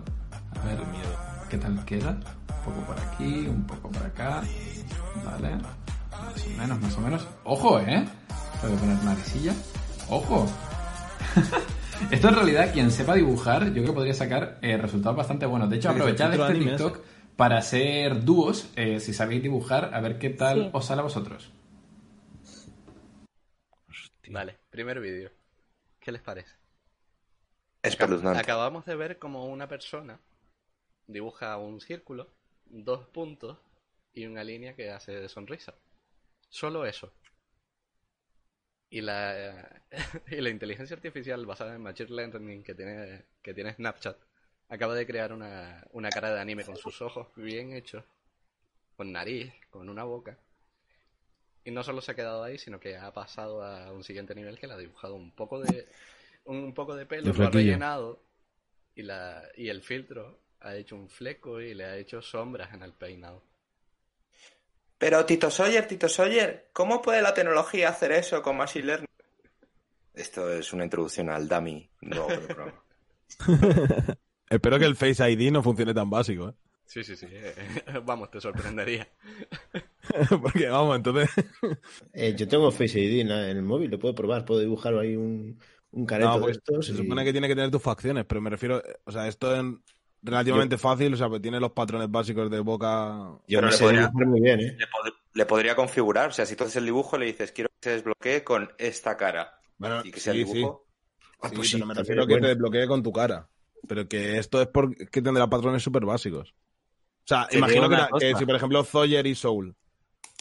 A 0.62 0.66
ver 0.66 0.78
qué 1.50 1.58
tal 1.58 1.84
queda. 1.86 2.12
Un 2.12 2.74
poco 2.74 2.86
por 2.88 3.00
aquí, 3.00 3.48
un 3.48 3.64
poco 3.66 3.90
por 3.90 4.04
acá. 4.04 4.42
Vale. 5.26 5.56
Más 5.56 6.46
o 6.46 6.58
menos, 6.58 6.82
más 6.82 6.98
o 6.98 7.02
menos. 7.02 7.28
Ojo, 7.44 7.80
¿eh? 7.80 8.06
Voy 8.64 8.72
a 8.72 8.76
poner 8.76 9.04
narecilla. 9.04 9.54
Ojo. 10.10 10.48
Esto 12.12 12.30
en 12.30 12.36
realidad, 12.36 12.72
quien 12.74 12.92
sepa 12.92 13.16
dibujar, 13.16 13.66
yo 13.68 13.74
creo 13.74 13.86
que 13.88 13.92
podría 13.94 14.14
sacar 14.14 14.60
eh, 14.62 14.78
resultados 14.78 15.18
bastante 15.18 15.46
buenos. 15.46 15.70
De 15.70 15.78
hecho, 15.78 15.90
aprovechad 15.90 16.34
este 16.34 16.54
TikTok 16.60 17.00
para 17.36 17.58
hacer 17.58 18.24
dúos, 18.24 18.68
eh, 18.76 19.00
si 19.00 19.14
sabéis 19.14 19.42
dibujar, 19.44 19.92
a 19.94 20.00
ver 20.02 20.18
qué 20.20 20.30
tal 20.30 20.64
Sí. 20.64 20.70
os 20.74 20.86
sale 20.86 21.02
a 21.02 21.04
vosotros. 21.04 21.52
Vale, 24.30 24.58
primer 24.70 25.00
vídeo. 25.00 25.32
¿Qué 26.00 26.12
les 26.12 26.22
parece? 26.22 26.56
Espeluznante. 27.82 28.40
Acabamos 28.40 28.86
de 28.86 28.96
ver 28.96 29.20
como 29.20 29.46
una 29.46 29.68
persona 29.68 30.20
dibuja 31.08 31.58
un 31.58 31.82
círculo, 31.82 32.34
dos 32.66 33.08
puntos 33.08 33.58
y 34.14 34.26
una 34.26 34.44
línea 34.44 34.76
que 34.76 34.92
hace 34.92 35.12
de 35.12 35.30
sonrisa. 35.30 35.76
Solo 36.50 36.86
eso. 36.86 37.14
Y 38.90 39.02
la, 39.02 39.84
y 40.28 40.42
la 40.42 40.50
inteligencia 40.50 40.96
artificial 40.96 41.46
basada 41.46 41.76
en 41.76 41.82
Machine 41.82 42.10
Learning 42.10 42.64
que 42.64 42.76
tiene, 42.76 43.26
que 43.42 43.54
tiene 43.54 43.74
Snapchat 43.74 44.18
acaba 44.70 44.96
de 44.96 45.06
crear 45.06 45.32
una, 45.32 45.86
una 45.92 46.10
cara 46.10 46.34
de 46.34 46.40
anime 46.40 46.66
con 46.66 46.78
sus 46.78 47.02
ojos 47.02 47.28
bien 47.36 47.74
hechos, 47.74 48.04
con 48.96 49.12
nariz, 49.12 49.54
con 49.70 49.90
una 49.90 50.04
boca. 50.04 50.38
Y 51.66 51.72
no 51.72 51.84
solo 51.84 52.00
se 52.00 52.12
ha 52.12 52.16
quedado 52.16 52.44
ahí, 52.44 52.58
sino 52.58 52.80
que 52.80 52.96
ha 52.96 53.12
pasado 53.12 53.64
a 53.64 53.92
un 53.92 54.04
siguiente 54.04 54.36
nivel 54.36 54.60
que 54.60 54.68
le 54.68 54.74
ha 54.74 54.78
dibujado 54.78 55.16
un 55.16 55.32
poco 55.32 55.60
de 55.60 55.88
un 56.46 56.74
poco 56.76 56.96
de 56.96 57.08
pelo, 57.08 57.34
lo 57.34 57.48
ha 57.48 57.50
rellenado 57.50 58.22
y 58.94 59.02
la 59.02 59.44
y 59.56 59.70
el 59.70 59.82
filtro 59.82 60.40
ha 60.62 60.76
hecho 60.76 60.96
un 60.96 61.10
fleco 61.10 61.60
y 61.60 61.74
le 61.74 61.86
ha 61.86 61.98
hecho 61.98 62.22
sombras 62.22 62.72
en 62.74 62.84
el 62.84 62.94
peinado. 62.94 63.44
Pero 64.98 65.26
Tito 65.26 65.50
Sawyer, 65.50 65.88
Tito 65.88 66.08
Sawyer, 66.08 66.70
¿cómo 66.72 67.02
puede 67.02 67.22
la 67.22 67.34
tecnología 67.34 67.90
hacer 67.90 68.12
eso 68.12 68.42
con 68.44 68.58
Machine 68.58 68.86
Learning? 68.86 69.08
Esto 70.14 70.54
es 70.54 70.72
una 70.72 70.86
introducción 70.86 71.30
al 71.30 71.48
dummy 71.48 71.90
programa. 72.00 72.84
Espero 74.50 74.80
que 74.80 74.86
el 74.86 74.96
Face 74.96 75.30
ID 75.30 75.52
no 75.52 75.64
funcione 75.64 75.94
tan 75.94 76.10
básico, 76.10 76.50
¿eh? 76.50 76.54
Sí, 76.86 77.04
sí, 77.04 77.16
sí. 77.16 77.28
Vamos, 78.04 78.30
te 78.32 78.40
sorprendería. 78.40 79.08
Porque 80.42 80.68
vamos, 80.68 80.96
entonces. 80.98 81.30
Eh, 82.14 82.34
yo 82.38 82.48
tengo 82.48 82.72
Face 82.72 83.00
ID 83.00 83.22
en, 83.22 83.32
el 83.32 83.62
móvil, 83.64 83.92
lo 83.92 84.00
puedo 84.00 84.16
probar, 84.16 84.46
puedo 84.46 84.60
dibujar 84.62 84.94
ahí 84.98 85.16
un, 85.16 85.60
un 85.92 86.06
careto 86.06 86.30
No, 86.30 86.36
de 86.36 86.42
pues, 86.42 86.58
estos. 86.58 86.86
se 86.86 86.94
y- 86.94 86.98
supone 86.98 87.24
que 87.26 87.32
tiene 87.32 87.48
que 87.48 87.56
tener 87.56 87.72
tus 87.72 87.82
facciones, 87.82 88.26
pero 88.26 88.42
me 88.42 88.50
refiero. 88.50 88.82
O 89.06 89.12
sea, 89.12 89.28
esto 89.28 89.54
es 89.56 89.64
relativamente 90.22 90.78
fácil, 90.78 91.14
o 91.14 91.18
sea, 91.18 91.30
pues 91.30 91.42
tiene 91.42 91.60
los 91.60 91.72
patrones 91.72 92.10
básicos 92.10 92.50
de 92.50 92.60
boca. 92.60 92.88
Yo 93.48 93.60
Pero 93.60 93.62
me 93.64 93.68
le 93.72 93.78
sé 93.78 93.84
podría- 93.84 94.02
dibujar 94.08 94.28
muy 94.28 94.42
bien, 94.42 94.60
¿eh? 94.60 94.76
Le, 94.80 94.86
pod- 94.88 95.16
le 95.34 95.46
podría 95.46 95.76
configurar, 95.76 96.30
o 96.30 96.34
sea, 96.34 96.46
si 96.46 96.56
tú 96.56 96.64
haces 96.64 96.78
el 96.78 96.86
dibujo 96.86 97.18
le 97.18 97.26
dices 97.28 97.52
quiero 97.52 97.70
que 97.70 97.90
se 97.90 97.96
desbloquee 97.96 98.44
con 98.44 98.70
esta 98.78 99.18
cara 99.18 99.60
Bueno, 99.78 100.02
y 100.04 100.12
que 100.12 100.20
sea 100.20 100.34
sí, 100.34 100.42
el 100.42 100.46
dibujo. 100.48 100.86
Ah, 101.42 101.50
Sí, 101.50 101.56
pues 101.56 101.60
pero 101.60 101.64
sí, 101.64 101.76
me 101.76 101.80
también 101.82 101.98
refiero 101.98 102.24
a 102.24 102.28
que 102.28 102.34
bueno. 102.34 102.46
te 102.48 102.50
desbloquee 102.54 102.88
con 102.88 103.04
tu 103.04 103.12
cara. 103.12 103.50
Pero 103.88 104.08
que 104.08 104.38
esto 104.40 104.62
es 104.62 104.68
porque 104.68 104.96
tendrá 105.22 105.48
patrones 105.48 105.84
súper 105.84 106.06
básicos. 106.06 106.54
O 106.54 107.28
sea, 107.28 107.48
imagino 107.52 107.88
que, 108.20 108.34
si, 108.36 108.46
por 108.46 108.56
ejemplo, 108.56 108.84
Zoyer 108.84 109.26
y 109.28 109.36
Soul 109.36 109.76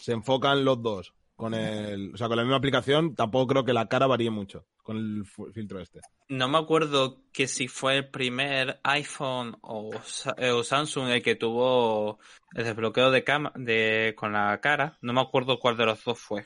se 0.05 0.11
enfocan 0.11 0.63
los 0.63 0.83
dos 0.83 1.15
con 1.35 1.55
el, 1.55 2.13
o 2.13 2.17
sea, 2.17 2.27
con 2.27 2.37
la 2.37 2.43
misma 2.43 2.57
aplicación, 2.57 3.15
tampoco 3.15 3.47
creo 3.47 3.65
que 3.65 3.73
la 3.73 3.87
cara 3.87 4.05
varíe 4.05 4.29
mucho 4.29 4.67
con 4.83 4.97
el 4.97 5.25
filtro 5.51 5.79
este. 5.79 5.99
No 6.29 6.47
me 6.47 6.59
acuerdo 6.59 7.23
que 7.33 7.47
si 7.47 7.67
fue 7.67 7.97
el 7.97 8.09
primer 8.09 8.79
iPhone 8.83 9.57
o, 9.61 9.89
eh, 10.37 10.51
o 10.51 10.63
Samsung 10.63 11.09
el 11.09 11.23
que 11.23 11.35
tuvo 11.35 12.19
el 12.53 12.65
desbloqueo 12.65 13.09
de 13.09 13.23
cama 13.23 13.51
de 13.55 14.13
con 14.15 14.33
la 14.33 14.61
cara. 14.61 14.99
No 15.01 15.11
me 15.11 15.21
acuerdo 15.21 15.57
cuál 15.57 15.75
de 15.75 15.87
los 15.87 16.03
dos 16.03 16.19
fue. 16.19 16.45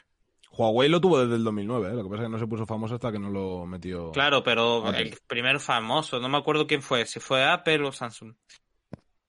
Huawei 0.51 0.87
lo 0.87 1.01
tuvo 1.01 1.19
desde 1.19 1.35
el 1.35 1.43
2009, 1.43 1.89
¿eh? 1.89 1.93
lo 1.95 2.03
que 2.03 2.09
pasa 2.09 2.23
es 2.23 2.27
que 2.27 2.31
no 2.31 2.39
se 2.39 2.47
puso 2.47 2.65
famoso 2.65 2.95
hasta 2.95 3.11
que 3.11 3.19
no 3.19 3.29
lo 3.29 3.65
metió. 3.65 4.11
Claro, 4.11 4.41
pero 4.41 4.89
el 4.93 5.17
primer 5.27 5.59
famoso, 5.59 6.19
no 6.21 6.29
me 6.29 6.37
acuerdo 6.37 6.65
quién 6.65 6.81
fue, 6.81 7.05
si 7.05 7.19
fue 7.19 7.43
Apple 7.43 7.85
o 7.85 7.91
Samsung. 7.91 8.33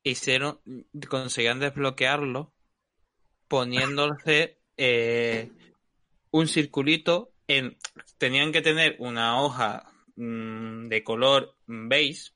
Hicieron, 0.04 0.60
conseguían 1.08 1.58
desbloquearlo 1.58 2.54
poniéndose 3.50 4.58
eh, 4.76 5.50
un 6.30 6.46
circulito 6.46 7.32
en, 7.48 7.76
tenían 8.16 8.52
que 8.52 8.62
tener 8.62 8.94
una 9.00 9.42
hoja 9.42 9.92
mm, 10.14 10.86
de 10.86 11.02
color 11.02 11.56
beige, 11.66 12.30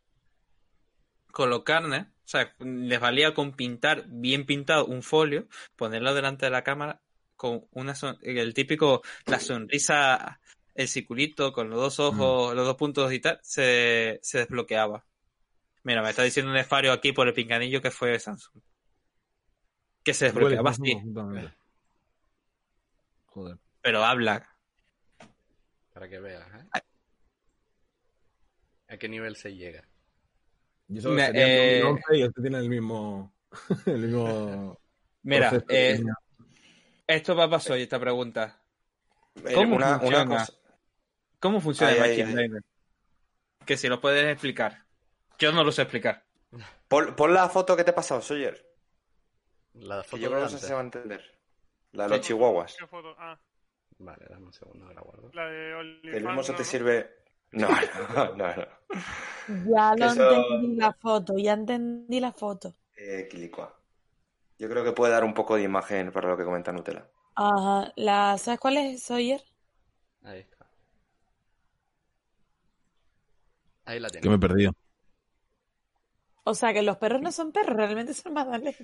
colocarle, 1.31 1.99
o 1.99 2.07
sea, 2.27 2.53
les 2.59 2.99
valía 2.99 3.33
con 3.33 3.53
pintar 3.53 4.05
bien 4.09 4.45
pintado 4.45 4.87
un 4.87 5.05
folio, 5.05 5.47
ponerlo 5.77 6.15
delante 6.15 6.47
de 6.47 6.51
la 6.51 6.65
cámara 6.65 7.01
con 7.37 7.65
una 7.71 7.95
son- 7.95 8.19
el 8.23 8.53
típico, 8.53 9.03
la 9.27 9.39
sonrisa, 9.39 10.41
el 10.75 10.89
circulito 10.89 11.53
con 11.53 11.71
los 11.71 11.79
dos 11.79 12.01
ojos, 12.01 12.57
los 12.57 12.67
dos 12.67 12.77
puntos 12.77 13.13
y 13.13 13.21
tal, 13.21 13.39
se, 13.43 14.19
se 14.21 14.39
desbloqueaba. 14.39 15.05
Mira, 15.85 16.03
me 16.03 16.11
está 16.11 16.25
diciendo 16.25 16.51
un 16.51 16.57
Nefario 16.57 16.91
aquí 16.93 17.13
por 17.13 17.29
el 17.29 17.35
pinganillo 17.35 17.81
que 17.81 17.93
fue 17.93 18.19
Samsung. 18.19 18.61
Que 20.05 20.15
se 20.15 20.27
desbloqueaba 20.27 20.71
así. 20.71 21.01
Joder. 23.27 23.59
pero 23.81 24.05
habla. 24.05 24.49
Para 25.93 26.09
que 26.09 26.19
veas, 26.21 26.47
¿eh? 26.55 26.81
¿A 28.89 28.97
qué 28.97 29.09
nivel 29.09 29.37
se 29.37 29.55
llega? 29.55 29.85
Y 30.89 30.99
eso 30.99 31.11
Me- 31.11 31.25
eh, 31.29 31.79
el 31.79 31.83
2011 31.83 32.17
y 32.19 32.23
este 32.23 32.41
tiene 32.43 32.59
el 32.59 32.69
mismo. 32.69 33.33
el 33.87 33.99
mismo. 34.09 34.79
Mira, 35.23 35.65
eh, 35.69 36.03
esto 37.07 37.35
va 37.35 37.45
a 37.45 37.51
pasar 37.51 37.73
hoy, 37.73 37.83
esta 37.83 37.99
pregunta. 37.99 38.61
Eh, 39.37 39.55
¿Cómo 39.55 39.77
una, 39.77 39.87
una 39.97 39.99
funciona? 40.01 40.27
cosa. 40.27 40.53
¿Cómo 41.41 41.61
funciona 41.61 41.93
Ay, 41.93 41.99
el 41.99 42.03
ay, 42.05 42.11
Machine 42.11 42.29
ay. 42.29 42.35
Learning? 42.37 42.65
Que 43.65 43.77
si 43.77 43.89
lo 43.89 44.01
puedes 44.01 44.27
explicar. 44.31 44.85
Yo 45.39 45.51
no 45.53 45.65
lo 45.65 45.73
sé 45.73 45.83
explicar. 45.83 46.25
Pon, 46.89 47.17
pon 47.17 47.33
la 47.35 47.49
foto 47.49 47.77
que 47.77 47.85
te 47.85 47.91
he 47.91 47.95
pasado, 47.95 48.21
Sawyer. 48.21 48.74
La 49.75 50.03
Que 50.03 50.09
foto 50.09 50.17
yo 50.23 50.29
creo 50.29 50.39
que 50.39 50.43
no 50.45 50.49
sé 50.49 50.55
antes. 50.55 50.61
si 50.61 50.67
se 50.67 50.73
va 50.75 50.81
a 50.81 50.85
entender. 50.85 51.39
La 51.93 52.05
de 52.05 52.09
los 52.11 52.21
chihuahuas. 52.21 52.77
Ah, 53.19 53.39
Vale, 53.99 54.27
dame 54.29 54.47
un 54.47 54.53
segundo 54.53 54.89
que 54.89 54.95
la 54.95 55.01
guardo. 55.03 55.31
la 55.33 55.47
de 55.47 55.69
Que 55.69 55.75
OnlyFans. 55.75 56.15
el 56.17 56.25
mismo 56.25 56.43
se 56.43 56.53
¿no? 56.53 56.59
te 56.59 56.65
sirve. 56.65 57.11
No, 57.53 57.69
no, 58.17 58.35
no. 58.35 58.47
no. 58.57 58.67
Ya 59.67 59.93
Que 59.95 60.01
lo 60.01 60.07
eso- 60.07 60.31
entendí 60.53 60.77
la 60.77 60.93
foto, 60.93 61.35
ya 61.39 61.53
entendí 61.53 62.21
la 62.21 62.33
foto. 62.33 62.75
Eh, 62.97 63.29
Quilicua. 63.31 63.79
Yo 64.59 64.69
creo 64.69 64.83
que 64.85 64.93
puede 64.93 65.13
dar 65.13 65.25
un 65.25 65.35
poco 65.35 65.57
de 65.57 65.63
imagen 65.63 66.11
para 66.13 66.29
lo 66.29 66.37
que 66.37 66.45
comenta 66.45 66.73
Nutella. 66.73 67.09
Ajá, 67.37 67.93
la, 67.97 68.39
¿sabes 68.39 68.61
cuál 68.61 68.77
es, 68.79 69.03
Sawyer? 69.03 69.43
Ahí 70.23 70.41
está. 70.41 70.67
Ahí 73.85 74.01
la 74.01 74.09
Que 74.09 74.21
tienes. 74.21 74.31
me 74.31 74.37
he 74.37 74.49
perdido. 74.49 74.73
O 76.45 76.55
sea, 76.55 76.73
que 76.73 76.83
los 76.83 76.97
perros 76.99 77.21
no 77.23 77.33
son 77.33 77.53
perros, 77.53 77.77
realmente 77.77 78.15
son 78.15 78.35
magdalenas. 78.35 78.77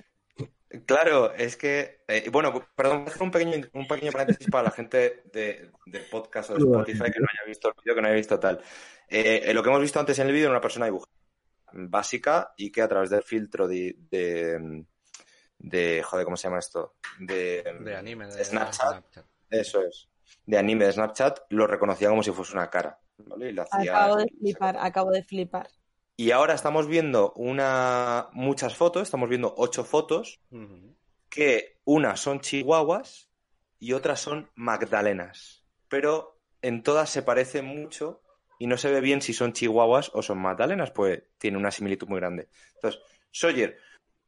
Claro, 0.86 1.32
es 1.34 1.56
que, 1.56 2.02
eh, 2.08 2.28
bueno, 2.30 2.52
perdón, 2.76 3.04
hacer 3.06 3.22
un 3.22 3.30
pequeño, 3.30 3.66
un 3.74 3.86
pequeño 3.88 4.12
paréntesis 4.12 4.48
para 4.50 4.64
la 4.64 4.70
gente 4.70 5.24
de, 5.32 5.70
de 5.86 6.00
podcast 6.10 6.50
o 6.50 6.54
de 6.54 6.60
Spotify 6.60 7.10
que 7.12 7.18
no 7.20 7.26
haya 7.28 7.46
visto 7.46 7.68
el 7.68 7.74
vídeo, 7.82 7.94
que 7.94 8.00
no 8.00 8.06
haya 8.06 8.16
visto 8.16 8.38
tal. 8.38 8.60
Eh, 9.08 9.42
eh, 9.44 9.52
lo 9.54 9.62
que 9.62 9.68
hemos 9.68 9.80
visto 9.82 9.98
antes 9.98 10.18
en 10.20 10.28
el 10.28 10.32
vídeo 10.32 10.46
era 10.46 10.52
una 10.52 10.60
persona 10.60 10.86
dibujada 10.86 11.12
básica 11.72 12.54
y 12.56 12.70
que 12.72 12.82
a 12.82 12.88
través 12.88 13.10
del 13.10 13.22
filtro 13.24 13.66
de, 13.68 13.96
de, 14.10 14.84
de- 15.58 16.02
joder, 16.04 16.24
¿cómo 16.24 16.36
se 16.36 16.44
llama 16.48 16.60
esto? 16.60 16.94
De, 17.18 17.62
De 17.80 17.96
anime, 17.96 18.26
de 18.28 18.44
Snapchat. 18.44 18.90
Snapchat. 18.90 19.26
Eso 19.50 19.82
es. 19.82 20.08
De 20.46 20.56
anime 20.56 20.86
de 20.86 20.92
Snapchat, 20.92 21.40
lo 21.50 21.66
reconocía 21.66 22.08
como 22.08 22.22
si 22.22 22.30
fuese 22.30 22.52
una 22.54 22.70
cara. 22.70 22.98
¿vale? 23.18 23.50
Y 23.50 23.52
lo 23.52 23.62
hacía- 23.62 23.92
Acabo 23.96 24.16
de 24.16 24.28
flipar, 24.38 24.76
acabo 24.78 25.10
de 25.10 25.22
flipar. 25.24 25.68
Y 26.20 26.32
ahora 26.32 26.52
estamos 26.52 26.86
viendo 26.86 27.32
una 27.34 28.28
muchas 28.32 28.76
fotos, 28.76 29.04
estamos 29.04 29.30
viendo 29.30 29.54
ocho 29.56 29.84
fotos, 29.84 30.38
que 31.30 31.78
unas 31.84 32.20
son 32.20 32.40
chihuahuas 32.40 33.30
y 33.78 33.94
otras 33.94 34.20
son 34.20 34.50
magdalenas. 34.54 35.64
Pero 35.88 36.38
en 36.60 36.82
todas 36.82 37.08
se 37.08 37.22
parecen 37.22 37.64
mucho 37.64 38.20
y 38.58 38.66
no 38.66 38.76
se 38.76 38.90
ve 38.90 39.00
bien 39.00 39.22
si 39.22 39.32
son 39.32 39.54
chihuahuas 39.54 40.10
o 40.12 40.20
son 40.20 40.36
magdalenas, 40.42 40.90
pues 40.90 41.22
tiene 41.38 41.56
una 41.56 41.70
similitud 41.70 42.06
muy 42.06 42.20
grande. 42.20 42.50
Entonces, 42.74 43.00
Sawyer, 43.30 43.78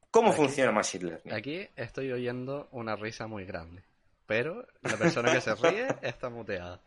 ¿cómo 0.09 0.29
Aquí- 0.29 0.37
funciona 0.37 0.71
Machine 0.71 1.05
Learning? 1.05 1.31
Aquí 1.31 1.67
estoy 1.75 2.11
oyendo 2.11 2.69
una 2.71 2.95
risa 2.95 3.27
muy 3.27 3.45
grande. 3.45 3.83
Pero 4.25 4.65
la 4.81 4.97
persona 4.97 5.31
que 5.31 5.41
se 5.41 5.53
ríe 5.53 5.85
está 6.01 6.31
muteada. 6.31 6.81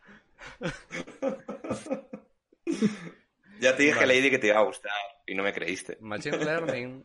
Ya 3.59 3.75
te 3.75 3.83
dije, 3.83 3.95
Vale. 3.99 4.15
Lady, 4.15 4.29
que 4.29 4.39
te 4.39 4.47
iba 4.47 4.59
a 4.59 4.63
gustar. 4.63 4.91
y 5.25 5.35
no 5.35 5.43
me 5.43 5.53
creíste. 5.53 5.97
Machine 6.01 6.37
Learning, 6.37 7.03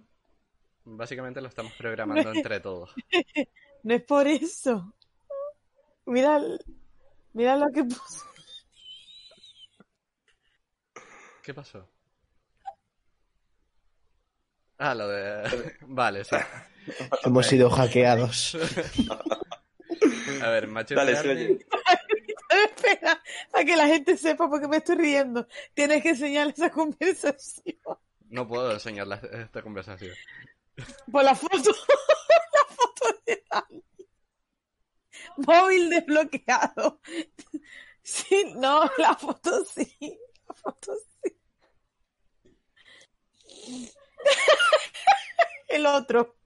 básicamente 0.84 1.40
lo 1.40 1.48
estamos 1.48 1.72
programando 1.74 2.30
entre 2.32 2.61
todos. 2.61 2.94
No 3.82 3.94
es 3.94 4.03
por 4.03 4.26
eso. 4.26 4.94
Mira, 6.07 6.40
mira 7.32 7.57
lo 7.57 7.70
que 7.72 7.84
puso. 7.84 8.26
¿Qué 11.42 11.53
pasó? 11.55 11.88
Ah, 14.78 14.94
lo 14.94 15.09
de... 15.09 15.76
Vale, 15.82 16.24
sí. 16.24 16.36
Hemos 17.24 17.46
sido 17.46 17.70
hackeados. 17.70 18.57
A 20.42 20.48
ver, 20.48 20.66
Machine 20.66 20.96
Dale, 20.96 21.12
Learning... 21.12 21.59
Soye. 21.59 21.66
Espera, 22.85 23.22
a 23.53 23.64
que 23.64 23.76
la 23.76 23.87
gente 23.87 24.16
sepa 24.16 24.49
porque 24.49 24.68
me 24.68 24.78
estoy 24.78 24.97
riendo. 24.97 25.47
Tienes 25.74 26.03
que 26.03 26.11
enseñar 26.11 26.49
esa 26.49 26.70
conversación. 26.70 27.76
No 28.28 28.47
puedo 28.49 28.72
enseñar 28.72 29.07
la- 29.07 29.16
esta 29.16 29.62
conversación. 29.62 30.14
Por 31.11 31.22
la 31.24 31.35
foto. 31.35 31.55
la 31.70 32.74
foto 32.74 33.20
de 33.26 33.45
Dani. 33.51 33.85
Móvil 35.37 35.91
desbloqueado. 35.91 37.01
Sí, 38.03 38.53
no, 38.57 38.91
la 38.99 39.14
foto 39.14 39.64
sí. 39.64 40.18
La 40.49 40.55
foto 40.55 40.93
sí. 41.22 41.39
El 45.68 45.87
otro. 45.87 46.37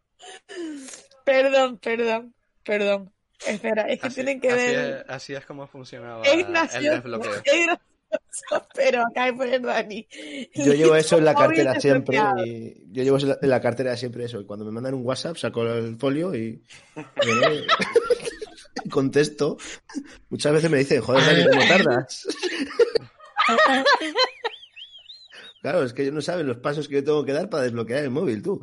Perdón, 1.25 1.79
perdón, 1.79 2.35
perdón. 2.63 3.13
Espera, 3.47 3.83
es 3.89 4.01
que 4.01 4.07
Así, 4.07 4.15
tienen 4.15 4.41
que 4.41 4.51
así 4.51 4.67
ver. 4.67 4.97
es, 5.01 5.05
así 5.11 5.35
es 5.35 5.45
como 5.45 5.67
funcionaba 5.67 6.23
Es 6.23 6.33
el 6.77 6.85
desbloqueo. 6.85 7.33
es 7.35 7.43
gracioso, 7.45 8.69
pero 8.75 9.03
acá 9.03 9.27
de 9.27 9.33
poner 9.35 9.61
Dani. 9.63 10.09
Yo 10.55 10.73
llevo 10.73 10.95
eso 10.97 11.19
en 11.19 11.25
la 11.25 11.35
cartera 11.35 11.79
siempre. 11.81 12.19
Y 12.47 12.83
yo 12.93 13.03
llevo 13.03 13.19
en 13.19 13.51
la 13.51 13.61
cartera 13.61 13.97
siempre 13.97 14.25
eso. 14.25 14.41
Y 14.41 14.47
cuando 14.47 14.65
me 14.65 14.71
mandan 14.71 14.95
un 14.95 15.05
WhatsApp, 15.05 15.37
saco 15.37 15.63
el 15.67 15.97
folio 15.99 16.35
y. 16.35 16.63
y 18.85 18.89
contesto. 18.89 19.59
Muchas 20.31 20.53
veces 20.53 20.71
me 20.71 20.79
dicen, 20.79 21.03
joder, 21.03 21.25
Dani, 21.27 21.45
¿cómo 21.51 21.69
tardas? 21.69 22.27
Claro, 25.63 25.83
es 25.83 25.93
que 25.93 26.03
ellos 26.03 26.15
no 26.15 26.21
saben 26.23 26.47
los 26.47 26.59
pasos 26.59 26.87
que 26.87 26.97
yo 26.97 27.05
tengo 27.05 27.25
que 27.25 27.33
dar 27.33 27.49
para 27.51 27.65
desbloquear 27.65 28.05
el 28.05 28.11
móvil, 28.11 28.41
tú. 28.43 28.61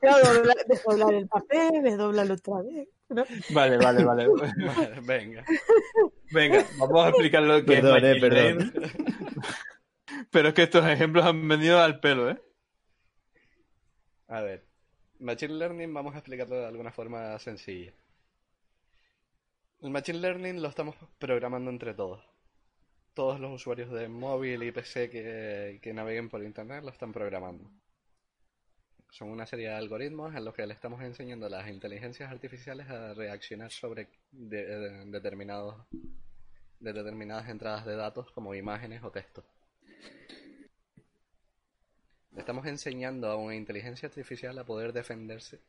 Claro, 0.00 0.24
doblar- 0.26 0.64
desdoblar 0.66 1.12
el 1.14 1.28
papel, 1.28 1.82
desdoblarlo 1.82 2.34
otra 2.34 2.62
vez. 2.62 2.88
¿No? 3.08 3.24
Vale, 3.50 3.76
vale, 3.78 4.04
vale. 4.04 4.26
Vale, 4.56 5.00
venga. 5.02 5.44
Venga, 6.32 6.64
vamos 6.78 7.04
a 7.06 7.08
explicar 7.10 7.42
lo 7.42 7.64
que 7.64 7.80
Perdón, 7.80 8.04
es 8.04 8.04
eh, 8.04 8.20
Machine 8.20 8.20
perdón. 8.20 8.72
Learning. 8.72 8.72
Pero 10.30 10.48
es 10.48 10.54
que 10.54 10.62
estos 10.62 10.86
ejemplos 10.86 11.24
han 11.24 11.46
venido 11.46 11.80
al 11.80 12.00
pelo, 12.00 12.30
¿eh? 12.30 12.42
A 14.28 14.40
ver, 14.40 14.64
Machine 15.20 15.54
Learning 15.54 15.92
vamos 15.94 16.14
a 16.14 16.18
explicarlo 16.18 16.56
de 16.56 16.66
alguna 16.66 16.92
forma 16.92 17.38
sencilla. 17.38 17.92
El 19.80 19.90
Machine 19.90 20.18
Learning 20.18 20.60
lo 20.62 20.68
estamos 20.68 20.96
programando 21.18 21.70
entre 21.70 21.94
todos. 21.94 22.22
Todos 23.14 23.40
los 23.40 23.52
usuarios 23.52 23.90
de 23.90 24.08
móvil 24.08 24.62
y 24.62 24.72
PC 24.72 25.08
que, 25.10 25.78
que 25.82 25.94
naveguen 25.94 26.28
por 26.28 26.42
Internet 26.42 26.82
lo 26.84 26.90
están 26.90 27.12
programando. 27.12 27.70
Son 29.16 29.30
una 29.30 29.46
serie 29.46 29.68
de 29.68 29.74
algoritmos 29.74 30.34
en 30.34 30.44
los 30.44 30.52
que 30.52 30.66
le 30.66 30.74
estamos 30.74 31.00
enseñando 31.00 31.46
a 31.46 31.48
las 31.48 31.66
inteligencias 31.70 32.30
artificiales 32.30 32.86
a 32.90 33.14
reaccionar 33.14 33.70
sobre 33.70 34.08
de- 34.30 35.06
determinados, 35.06 35.74
de 36.80 36.92
determinadas 36.92 37.48
entradas 37.48 37.86
de 37.86 37.96
datos 37.96 38.30
como 38.32 38.54
imágenes 38.54 39.02
o 39.02 39.10
texto. 39.10 39.42
Le 42.32 42.40
estamos 42.40 42.66
enseñando 42.66 43.30
a 43.30 43.36
una 43.36 43.54
inteligencia 43.54 44.06
artificial 44.06 44.58
a 44.58 44.64
poder 44.64 44.92
defenderse 44.92 45.60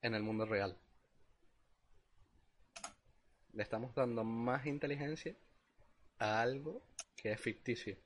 en 0.00 0.14
el 0.14 0.22
mundo 0.22 0.46
real. 0.46 0.76
Le 3.54 3.62
estamos 3.64 3.92
dando 3.92 4.22
más 4.22 4.66
inteligencia 4.66 5.34
a 6.20 6.40
algo 6.40 6.80
que 7.16 7.32
es 7.32 7.40
ficticio. 7.40 7.96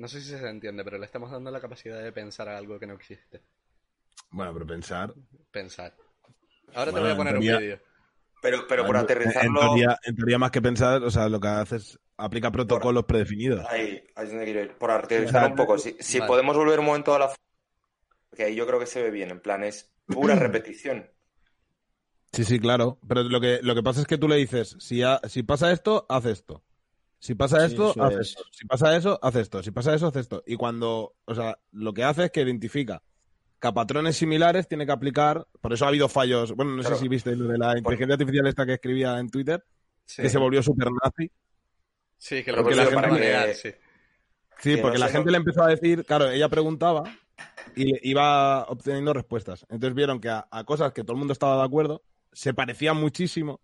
No 0.00 0.08
sé 0.08 0.20
si 0.22 0.30
se 0.30 0.48
entiende, 0.48 0.82
pero 0.82 0.96
le 0.96 1.04
estamos 1.04 1.30
dando 1.30 1.50
la 1.50 1.60
capacidad 1.60 2.02
de 2.02 2.10
pensar 2.10 2.48
a 2.48 2.56
algo 2.56 2.78
que 2.78 2.86
no 2.86 2.94
existe. 2.94 3.42
Bueno, 4.30 4.52
pero 4.54 4.66
pensar. 4.66 5.12
Pensar. 5.50 5.94
Ahora 6.74 6.90
te 6.92 7.00
voy 7.00 7.10
a 7.10 7.16
poner 7.16 7.34
teoría- 7.34 7.56
un 7.56 7.60
vídeo. 7.62 7.80
Pero, 8.40 8.66
pero 8.66 8.86
por 8.86 8.96
En- 8.96 9.02
aterrizarlo. 9.02 9.60
En 9.60 9.66
teoría, 9.66 9.98
en 10.04 10.16
teoría, 10.16 10.38
más 10.38 10.50
que 10.50 10.62
pensar, 10.62 11.02
o 11.02 11.10
sea, 11.10 11.28
lo 11.28 11.38
que 11.38 11.48
haces 11.48 11.98
aplica 12.16 12.50
protocolos 12.50 13.04
predefinidos. 13.04 13.66
Ahí, 13.68 14.02
ahí 14.14 14.24
es 14.24 14.30
donde 14.30 14.44
quiero 14.46 14.60
ir. 14.62 14.78
Por 14.78 14.90
aterrizar 14.90 15.50
un 15.50 15.56
poco. 15.56 15.76
Si, 15.76 15.94
si 16.00 16.18
Vale. 16.18 16.28
podemos 16.28 16.56
volver 16.56 16.78
un 16.78 16.86
momento 16.86 17.14
a 17.14 17.18
la. 17.18 17.34
Que 18.34 18.44
ahí 18.44 18.54
yo 18.54 18.66
creo 18.66 18.78
que 18.78 18.86
se 18.86 19.02
ve 19.02 19.10
bien. 19.10 19.30
En 19.30 19.40
plan, 19.40 19.62
es 19.64 19.92
pura 20.06 20.34
repetición. 20.36 21.10
Sí, 22.32 22.44
sí, 22.44 22.58
claro. 22.58 22.98
Pero 23.06 23.24
lo 23.24 23.40
que, 23.40 23.58
lo 23.62 23.74
que 23.74 23.82
pasa 23.82 24.00
es 24.00 24.06
que 24.06 24.16
tú 24.16 24.28
le 24.28 24.36
dices, 24.36 24.76
si, 24.78 25.02
ha- 25.02 25.20
si 25.28 25.42
pasa 25.42 25.70
esto, 25.72 26.06
haz 26.08 26.24
esto. 26.24 26.62
Si 27.20 27.34
pasa 27.34 27.60
Sí, 27.60 27.66
esto, 27.74 27.90
eso 27.90 28.02
haz 28.02 28.12
es. 28.14 28.18
esto. 28.30 28.42
Si 28.50 28.64
pasa 28.66 28.96
eso, 28.96 29.18
haz 29.22 29.36
esto. 29.36 29.62
Si 29.62 29.70
pasa 29.70 29.94
eso, 29.94 30.06
haz 30.08 30.16
esto. 30.16 30.42
Y 30.46 30.56
cuando, 30.56 31.14
o 31.26 31.34
sea, 31.34 31.56
lo 31.72 31.92
que 31.94 32.02
hace 32.02 32.24
es 32.24 32.30
que 32.30 32.40
identifica 32.40 33.02
que 33.60 33.68
a 33.68 33.72
patrones 33.72 34.16
similares 34.16 34.66
tiene 34.66 34.86
que 34.86 34.92
aplicar. 34.92 35.46
Por 35.60 35.72
eso 35.74 35.84
ha 35.84 35.88
habido 35.88 36.08
fallos. 36.08 36.52
Bueno, 36.56 36.72
no 36.72 36.80
Claro. 36.80 36.96
sé 36.96 37.02
si 37.02 37.08
viste 37.08 37.36
lo 37.36 37.46
de 37.46 37.58
la 37.58 37.76
inteligencia 37.76 38.14
artificial 38.14 38.46
esta 38.46 38.64
que 38.66 38.72
escribía 38.74 39.18
en 39.18 39.28
Twitter, 39.30 39.62
Sí, 40.06 40.22
que 40.22 40.28
se 40.30 40.38
volvió 40.38 40.62
super 40.62 40.88
nazi. 41.04 41.30
sí 42.16 42.42
que 42.42 42.52
lo 42.52 42.62
porque 42.62 42.74
la 42.74 42.84
para 42.88 43.08
gente- 43.08 43.10
manejar, 43.20 43.54
sí. 43.54 43.68
Sí, 44.62 44.74
Que 44.76 44.78
porque 44.82 44.98
no 44.98 45.04
la 45.04 45.10
gente 45.12 45.26
no- 45.26 45.30
le 45.32 45.36
empezó 45.38 45.62
a 45.62 45.68
decir, 45.68 46.04
claro, 46.04 46.30
ella 46.30 46.48
preguntaba 46.48 47.04
y 47.76 47.84
le- 47.84 48.00
iba 48.02 48.64
obteniendo 48.64 49.12
respuestas. 49.12 49.64
Entonces 49.68 49.94
vieron 49.94 50.20
que 50.20 50.28
a, 50.30 50.48
a 50.50 50.64
cosas 50.64 50.92
que 50.92 51.02
todo 51.02 51.12
el 51.12 51.18
mundo 51.18 51.32
estaba 51.32 51.56
de 51.58 51.64
acuerdo 51.64 52.02
se 52.32 52.52
parecían 52.54 52.96
muchísimo, 52.96 53.60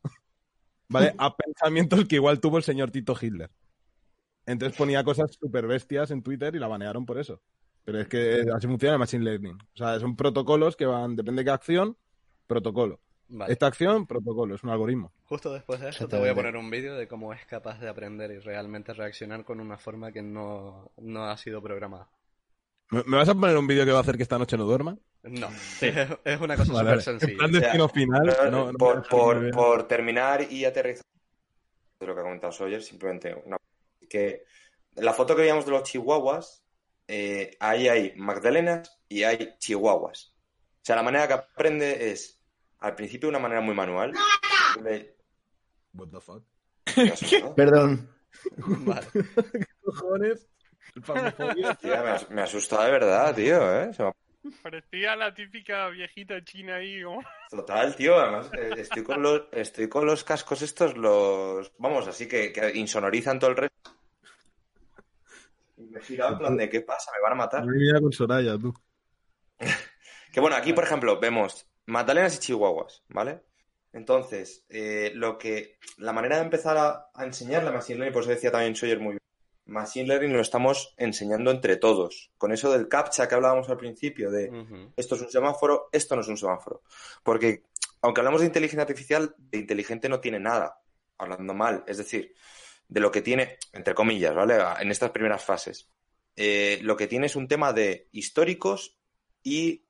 ¿vale? 0.89 1.15
A 1.19 1.37
pensamientos 1.37 2.05
que 2.07 2.17
igual 2.17 2.41
tuvo 2.41 2.59
el 2.59 2.65
señor 2.65 2.91
Tito 2.91 3.15
Hitler. 3.21 3.51
Entonces 4.47 4.79
ponía 4.79 5.03
cosas 5.03 5.37
súper 5.39 5.67
bestias 5.67 6.11
en 6.11 6.23
Twitter 6.23 6.55
y 6.55 6.59
la 6.59 6.69
banearon 6.69 7.05
por 7.05 7.19
eso. 7.19 7.41
Pero 7.85 8.01
es 8.01 8.09
que 8.09 8.45
así 8.55 8.67
funciona 8.67 8.95
el 8.95 8.99
Machine 8.99 9.25
Learning. 9.25 9.55
O 9.55 9.77
sea, 9.77 9.99
son 10.01 10.17
protocolos 10.17 10.77
que 10.77 10.87
van, 10.87 11.17
depende 11.17 11.41
de 11.41 11.45
qué 11.47 11.51
acción, 11.51 11.97
protocolo. 12.47 13.01
Vale. 13.29 13.53
Esta 13.53 13.67
acción, 13.67 14.07
protocolo, 14.07 14.55
es 14.55 14.63
un 14.63 14.71
algoritmo. 14.71 15.13
Justo 15.25 15.53
después 15.53 15.81
de 15.81 15.89
esto 15.89 16.07
te 16.07 16.19
voy 16.19 16.29
a 16.29 16.35
poner 16.35 16.57
un 16.57 16.71
vídeo 16.71 16.95
de 16.95 17.09
cómo 17.09 17.33
es 17.33 17.45
capaz 17.47 17.81
de 17.81 17.89
aprender 17.89 18.31
y 18.31 18.39
realmente 18.39 18.93
reaccionar 18.93 19.45
con 19.45 19.61
una 19.61 19.79
forma 19.79 20.13
que 20.13 20.23
no, 20.23 20.93
no 20.97 21.25
ha 21.25 21.37
sido 21.37 21.61
programada. 21.61 22.09
¿Me, 22.91 23.03
me 23.05 23.17
vas 23.17 23.29
a 23.29 23.35
poner 23.35 23.57
un 23.57 23.67
vídeo 23.67 23.85
que 23.85 23.91
va 23.91 23.99
a 23.99 24.03
hacer 24.03 24.17
que 24.17 24.23
esta 24.23 24.39
noche 24.39 24.57
no 24.57 24.65
duerma? 24.65 24.97
No, 25.29 25.49
es, 25.49 25.83
es 26.25 26.41
una 26.41 26.57
cosa 26.57 26.73
Vale, 26.73 27.01
súper 27.01 27.15
En 27.15 27.21
sencilla. 27.21 27.39
plan 27.39 27.53
destino 27.53 27.89
final. 27.89 28.23
Pero, 28.27 28.51
no- 28.51 28.73
no 28.73 28.95
me 29.43 29.51
por, 29.53 29.89
terminar 29.89 30.47
y 30.51 30.65
aterrizar 30.65 31.05
de 32.01 32.07
lo 32.07 32.15
que 32.15 32.21
ha 32.21 32.25
comentado 32.25 32.53
Sawyer, 32.53 32.83
simplemente 32.83 33.35
una 33.45 33.57
que 34.09 34.45
en 34.95 35.05
la 35.05 35.13
foto 35.13 35.35
que 35.35 35.43
veíamos 35.43 35.65
de 35.67 35.73
los 35.73 35.83
chihuahuas, 35.83 36.63
eh, 37.09 37.57
ahí 37.61 37.89
hay 37.89 38.13
magdalenas 38.17 38.99
y 39.09 39.23
hay 39.25 39.55
chihuahuas. 39.59 40.35
O 40.37 40.85
sea, 40.87 40.97
la 40.97 41.03
manera 41.03 41.27
que 41.27 41.35
aprende 41.35 42.11
es, 42.13 42.41
al 42.79 42.95
principio, 42.95 43.27
de 43.29 43.31
una 43.31 43.39
manera 43.41 43.61
muy 43.61 43.75
manual. 43.75 44.13
Le- 44.83 45.17
What 45.95 46.09
the 46.11 46.21
fuck? 46.21 46.45
Perdón. 47.57 48.09
Vale. 48.57 49.07
cojones? 49.83 50.47
El 50.95 51.03
farmafobia. 51.03 51.75
Tía, 51.75 52.03
me, 52.03 52.11
as- 52.11 52.31
me 52.31 52.43
asustado 52.43 52.85
de 52.85 52.91
verdad, 52.93 53.35
tío, 53.35 53.81
¿eh? 53.83 53.93
Se 53.93 54.03
me 54.03 54.13
Parecía 54.63 55.17
la 55.17 55.35
típica 55.35 55.89
viejita 55.89 56.43
china 56.45 56.77
ahí, 56.77 57.01
¿no? 57.01 57.19
Total, 57.51 57.95
tío, 57.97 58.19
además 58.19 58.51
eh, 58.53 58.71
estoy 58.77 59.03
con 59.03 59.23
los, 59.23 59.43
estoy 59.53 59.89
con 59.89 60.07
los 60.07 60.25
cascos 60.25 60.63
estos, 60.63 60.97
los, 60.97 61.73
vamos, 61.79 62.07
así 62.09 62.29
que, 62.29 62.53
que 62.53 62.77
insonorizan 62.77 63.39
todo 63.39 63.51
el 63.51 63.57
resto. 63.57 63.93
Y 65.77 65.85
me 65.87 65.99
he 66.01 66.03
girado 66.03 66.33
en 66.33 66.39
plan 66.39 66.57
de, 66.57 66.69
¿qué 66.69 66.81
pasa? 66.81 67.11
Me 67.15 67.23
van 67.23 67.33
a 67.33 67.37
matar. 67.37 67.65
Con 68.01 68.13
Soraya, 68.13 68.59
tú. 68.59 68.75
Que 70.33 70.41
bueno, 70.41 70.57
aquí, 70.57 70.75
por 70.75 70.85
ejemplo, 70.85 71.19
vemos 71.19 71.67
magdalenas 71.87 72.37
y 72.37 72.41
chihuahuas, 72.41 73.03
¿vale? 73.09 73.41
Entonces, 73.95 74.67
eh, 74.69 75.11
lo 75.15 75.39
que, 75.39 75.79
la 75.97 76.13
manera 76.13 76.37
de 76.37 76.43
empezar 76.43 76.77
a, 76.77 77.07
a 77.15 77.25
enseñar 77.25 77.65
la 77.65 77.73
Machine 77.73 78.01
Learning, 78.01 78.13
por 78.13 78.23
eso 78.23 78.33
decía 78.33 78.51
también 78.51 78.77
Sawyer 78.77 79.01
muy 79.01 79.13
bien, 79.13 79.21
Machine 79.67 80.07
Learning 80.07 80.33
lo 80.33 80.41
estamos 80.41 80.95
enseñando 80.97 81.51
entre 81.51 81.77
todos. 81.77 82.31
Con 82.39 82.53
eso 82.53 82.73
del 82.73 82.89
CAPTCHA 82.89 83.29
que 83.29 83.35
hablábamos 83.35 83.69
al 83.69 83.77
principio, 83.77 84.31
de 84.31 84.93
esto 84.97 85.17
es 85.17 85.23
un 85.23 85.31
semáforo, 85.31 85.89
esto 85.93 86.15
no 86.15 86.23
es 86.23 86.29
un 86.29 86.37
semáforo. 86.37 86.83
Porque, 87.23 87.65
aunque 88.01 88.21
hablamos 88.21 88.41
de 88.41 88.47
inteligencia 88.47 88.83
artificial, 88.83 89.35
de 89.39 89.59
inteligente 89.59 90.09
no 90.09 90.21
tiene 90.21 90.39
nada, 90.39 90.81
hablando 91.19 91.53
mal. 91.53 91.85
Es 91.87 91.99
decir, 91.99 92.35
de 92.89 93.01
lo 93.01 93.11
que 93.11 93.23
tiene, 93.23 93.59
entre 93.73 93.95
comillas, 93.95 94.35
¿vale? 94.35 94.57
En 94.81 94.91
estas 94.91 95.11
primeras 95.11 95.45
fases. 95.45 95.89
Eh, 96.37 96.79
lo 96.83 96.97
que 96.97 97.09
tiene 97.09 97.27
es 97.27 97.37
un 97.37 97.49
tema 97.49 97.73
de 97.73 98.09
históricos 98.13 98.97
y 99.43 99.85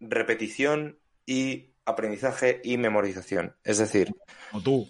repetición 0.00 0.98
y 1.26 1.74
aprendizaje 1.84 2.60
y 2.64 2.78
memorización. 2.78 3.54
Es 3.62 3.78
decir, 3.78 4.12
O 4.52 4.60
tú. 4.60 4.88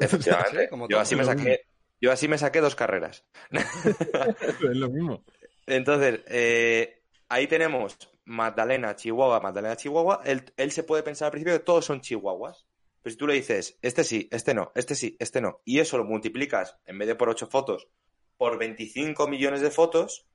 efectivamente, 0.00 0.62
Sí, 0.64 0.68
como 0.70 0.88
yo 0.88 0.98
así 0.98 1.14
me 1.14 1.24
saqué 1.24 1.67
Yo 2.00 2.12
así 2.12 2.28
me 2.28 2.38
saqué 2.38 2.60
dos 2.60 2.76
carreras. 2.76 3.24
es 3.50 4.76
lo 4.76 4.88
mismo. 4.88 5.24
Entonces, 5.66 6.20
eh, 6.26 7.02
ahí 7.28 7.46
tenemos 7.46 7.96
Magdalena, 8.24 8.94
Chihuahua, 8.94 9.40
Magdalena, 9.40 9.76
Chihuahua. 9.76 10.22
Él, 10.24 10.44
él 10.56 10.70
se 10.70 10.84
puede 10.84 11.02
pensar 11.02 11.26
al 11.26 11.32
principio 11.32 11.54
que 11.54 11.64
todos 11.64 11.84
son 11.84 12.00
chihuahuas. 12.00 12.66
Pero 13.02 13.12
si 13.12 13.18
tú 13.18 13.26
le 13.26 13.34
dices, 13.34 13.78
este 13.82 14.04
sí, 14.04 14.28
este 14.30 14.54
no, 14.54 14.72
este 14.74 14.94
sí, 14.94 15.16
este 15.18 15.40
no, 15.40 15.60
y 15.64 15.78
eso 15.78 15.96
lo 15.98 16.04
multiplicas, 16.04 16.76
en 16.84 16.98
vez 16.98 17.08
de 17.08 17.14
por 17.14 17.28
8 17.28 17.46
fotos, 17.46 17.88
por 18.36 18.58
25 18.58 19.28
millones 19.28 19.60
de 19.60 19.70
fotos, 19.70 20.26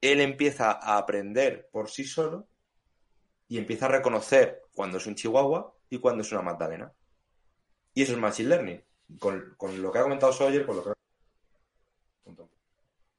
él 0.00 0.20
empieza 0.20 0.72
a 0.72 0.98
aprender 0.98 1.68
por 1.70 1.90
sí 1.90 2.04
solo 2.04 2.48
y 3.48 3.58
empieza 3.58 3.86
a 3.86 3.90
reconocer 3.90 4.62
cuando 4.74 4.98
es 4.98 5.06
un 5.06 5.14
chihuahua 5.14 5.74
y 5.88 5.98
cuando 5.98 6.22
es 6.22 6.32
una 6.32 6.42
Magdalena. 6.42 6.92
Y 7.94 8.02
eso 8.02 8.12
es 8.12 8.18
Machine 8.18 8.48
Learning. 8.48 8.84
Con, 9.18 9.54
con 9.56 9.82
lo 9.82 9.90
que 9.90 9.98
ha 9.98 10.02
comentado 10.02 10.32
Sawyer, 10.32 10.64
con 10.64 10.76
lo 10.76 10.84
que 10.84 10.90
ha... 10.90 10.94
Punto. 12.24 12.48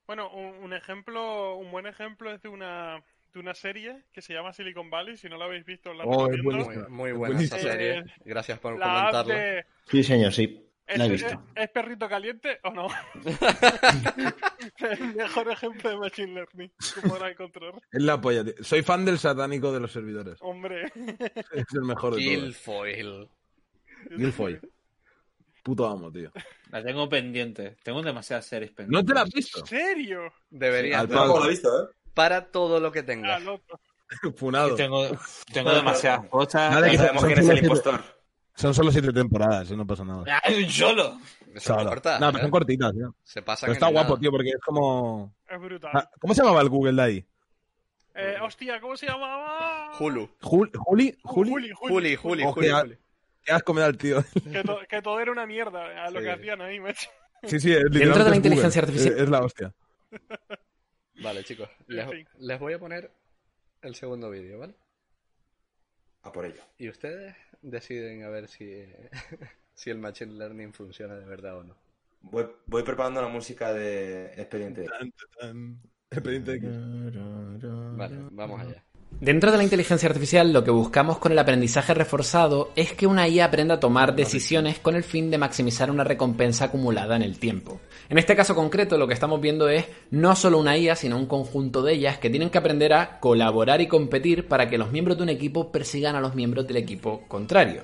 Bueno, 0.08 0.30
un, 0.32 0.56
un 0.64 0.74
ejemplo, 0.74 1.56
un 1.56 1.72
buen 1.72 1.86
ejemplo 1.88 2.32
es 2.34 2.42
de 2.42 2.50
una, 2.50 3.02
de 3.34 3.40
una 3.40 3.54
serie 3.54 4.04
que 4.12 4.22
se 4.22 4.34
llama 4.34 4.52
Silicon 4.54 4.90
Valley. 4.90 5.16
Si 5.18 5.30
no 5.30 5.38
la 5.38 5.46
habéis 5.46 5.66
visto, 5.66 5.94
la 5.94 6.04
Oh, 6.06 6.30
es. 6.32 6.42
Muy, 6.90 7.10
Es 7.12 7.16
buena 7.18 7.42
esa 7.42 7.60
serie. 7.60 8.00
Eh, 8.00 8.04
Gracias 8.26 8.60
por 8.60 8.78
La 8.78 8.86
app 9.08 9.12
comentarlo. 9.12 9.34
de- 9.34 9.66
Sí, 9.86 10.04
señor, 10.04 10.34
sí. 10.34 10.68
¿Es, 10.88 10.98
La 10.98 11.06
he 11.06 11.14
es- 11.14 11.24
visto. 11.24 11.44
es 11.56 11.70
perrito 11.70 12.10
caliente 12.10 12.60
o 12.64 12.72
no? 12.72 12.88
El 14.80 15.16
mejor 15.16 15.50
ejemplo 15.52 15.90
de 15.90 15.98
Machine 15.98 16.34
Learning 16.34 16.72
que 17.02 17.08
podrás 17.08 17.32
encontrar. 17.32 17.74
Es 17.92 18.02
la 18.02 18.20
polla, 18.20 18.44
tío. 18.44 18.54
Soy 18.62 18.82
fan 18.82 19.06
del 19.06 19.18
satánico 19.18 19.72
de 19.72 19.80
los 19.80 19.92
servidores. 19.92 20.38
Hombre. 20.42 20.92
Es 21.54 21.66
el 21.74 21.82
mejor 21.84 22.16
de 22.16 22.22
todos. 22.24 22.44
Guilfoyle. 22.44 23.30
Guilfoyle. 24.18 24.60
Puto 25.64 25.88
amo, 25.88 26.12
tío. 26.12 26.32
La 26.72 26.84
tengo 26.84 27.08
pendiente. 27.08 27.78
Tengo 27.84 28.02
demasiadas 28.02 28.46
series 28.46 28.72
pendientes. 28.72 29.02
¿No 29.02 29.06
te 29.06 29.14
la 29.14 29.22
has 29.22 29.32
visto? 29.32 29.60
¿En 29.60 29.66
serio? 29.68 30.22
Yo 30.50 31.08
tampoco 31.08 31.40
lo 31.40 31.46
he 31.46 31.50
visto, 31.50 31.84
¿eh? 31.84 31.88
Para 32.14 32.46
todo 32.52 32.80
lo 32.80 32.92
que 32.92 33.00
Ah, 33.00 33.06
tengas. 33.06 33.44
loco. 33.44 33.80
Funado. 34.36 34.76
Tengo, 34.76 35.08
tengo 35.54 35.72
demasiadas 35.72 36.28
cosas. 36.30 36.72
Nada, 36.72 36.88
Ya 36.88 36.92
que 36.92 36.98
sabemos 36.98 37.22
son 37.22 37.30
quién 37.30 37.40
es 37.40 37.46
solo 37.46 37.54
el 37.54 37.60
siete- 37.60 37.68
impostor. 37.68 38.22
Son 38.54 38.74
solo 38.74 38.92
siete 38.92 39.14
temporadas, 39.14 39.72
y 39.72 39.78
no 39.78 39.88
pasa 39.88 40.04
nada. 40.04 40.42
¡Ay, 40.44 40.70
solo! 40.70 41.18
Son 41.58 41.78
Solo. 41.78 41.90
cortas, 41.90 42.20
No, 42.20 42.28
pero 42.28 42.38
¿eh? 42.40 42.42
son 42.42 42.52
cortitas, 42.52 42.92
tío. 42.94 43.16
Se 43.24 43.42
pasan 43.42 43.68
Pero 43.68 43.74
está 43.74 43.88
guapo, 43.88 44.10
nada. 44.10 44.20
tío, 44.20 44.32
porque 44.32 44.50
es 44.50 44.60
como... 44.66 45.34
Es 45.50 45.60
brutal. 45.60 45.92
Ah, 45.94 46.10
¿Cómo 46.20 46.34
se 46.34 46.42
llamaba 46.42 46.62
el 46.62 46.70
Google 46.70 46.94
de 46.94 47.02
ahí? 47.02 47.26
Eh, 48.14 48.36
hostia, 48.42 48.80
¿cómo 48.82 48.96
se 48.98 49.06
llamaba? 49.08 49.92
Hulu. 49.98 50.30
Jul- 50.42 50.70
¿Juli? 50.78 51.16
¿Juli? 51.24 51.50
Juli, 51.52 51.72
Juli. 51.74 52.16
Juli, 52.16 52.44
Juli. 52.44 52.70
Juli. 52.70 52.98
Qué 53.44 53.52
asco 53.54 53.74
me 53.74 53.82
da 53.82 53.88
el 53.88 53.98
tío. 53.98 54.24
Que, 54.52 54.64
to- 54.64 54.80
que 54.88 55.02
todo 55.02 55.20
era 55.20 55.32
una 55.32 55.46
mierda 55.46 56.06
a 56.06 56.10
lo 56.12 56.20
Sí. 56.20 56.26
que 56.26 56.32
hacían 56.32 56.62
ahí, 56.62 56.80
macho. 56.80 57.10
Sí, 57.44 57.60
sí, 57.60 57.74
es, 57.74 57.84
Dentro 57.92 58.24
de 58.24 58.30
la 58.30 58.36
inteligencia 58.36 58.82
Google. 58.82 58.94
artificial. 58.94 59.16
Es, 59.16 59.22
es 59.24 59.30
la 59.30 59.40
hostia. 59.42 59.74
Vale, 61.24 61.44
chicos. 61.44 61.70
Les, 61.88 62.60
voy 62.60 62.74
a 62.74 62.80
poner 62.80 63.12
el 63.82 63.96
segundo 63.96 64.30
vídeo, 64.30 64.60
¿vale? 64.60 64.76
A 66.24 66.32
por 66.32 66.46
ello. 66.46 66.62
Y 66.78 66.88
ustedes 66.90 67.36
deciden 67.62 68.24
a 68.24 68.30
ver 68.30 68.48
si, 68.48 68.86
si 69.74 69.90
el 69.90 69.98
Machine 69.98 70.34
Learning 70.34 70.72
funciona 70.74 71.16
de 71.16 71.26
verdad 71.26 71.58
o 71.58 71.64
no. 71.64 71.76
Voy, 72.22 72.48
voy 72.68 72.84
preparando 72.84 73.22
la 73.22 73.28
música 73.28 73.74
de 73.74 74.26
Expediente. 74.34 74.86
Tan, 74.86 75.12
tan. 75.40 75.82
Expediente 76.12 76.54
X. 76.56 76.70
Vale, 77.98 78.18
vamos 78.32 78.62
allá. 78.62 78.84
Dentro 79.22 79.52
de 79.52 79.58
la 79.58 79.64
inteligencia 79.64 80.10
artificial 80.10 80.52
lo 80.52 80.64
que 80.64 80.72
buscamos 80.72 81.20
con 81.20 81.32
el 81.32 81.38
aprendizaje 81.38 81.94
reforzado 81.94 82.72
es 82.76 82.94
que 82.94 83.06
una 83.06 83.28
IA 83.28 83.46
aprenda 83.46 83.76
a 83.76 83.80
tomar 83.80 84.16
decisiones 84.16 84.80
con 84.80 84.96
el 84.96 85.04
fin 85.04 85.30
de 85.30 85.38
maximizar 85.38 85.92
una 85.92 86.04
recompensa 86.04 86.66
acumulada 86.66 87.18
en 87.18 87.22
el 87.22 87.38
tiempo. 87.38 87.80
En 88.10 88.18
este 88.18 88.36
caso 88.36 88.56
concreto 88.56 88.98
lo 88.98 89.08
que 89.08 89.14
estamos 89.14 89.40
viendo 89.40 89.70
es 89.70 89.86
no 90.10 90.36
solo 90.36 90.58
una 90.58 90.76
IA 90.76 90.96
sino 90.96 91.18
un 91.18 91.28
conjunto 91.28 91.84
de 91.84 91.94
ellas 91.94 92.18
que 92.18 92.32
tienen 92.32 92.50
que 92.50 92.58
aprender 92.58 92.94
a 92.94 93.20
colaborar 93.20 93.80
y 93.80 93.88
competir 93.88 94.48
para 94.48 94.68
que 94.72 94.80
los 94.80 94.92
miembros 94.92 95.18
de 95.18 95.24
un 95.24 95.30
equipo 95.30 95.72
persigan 95.72 96.16
a 96.16 96.20
los 96.20 96.34
miembros 96.34 96.66
del 96.66 96.78
equipo 96.78 97.22
contrario. 97.28 97.84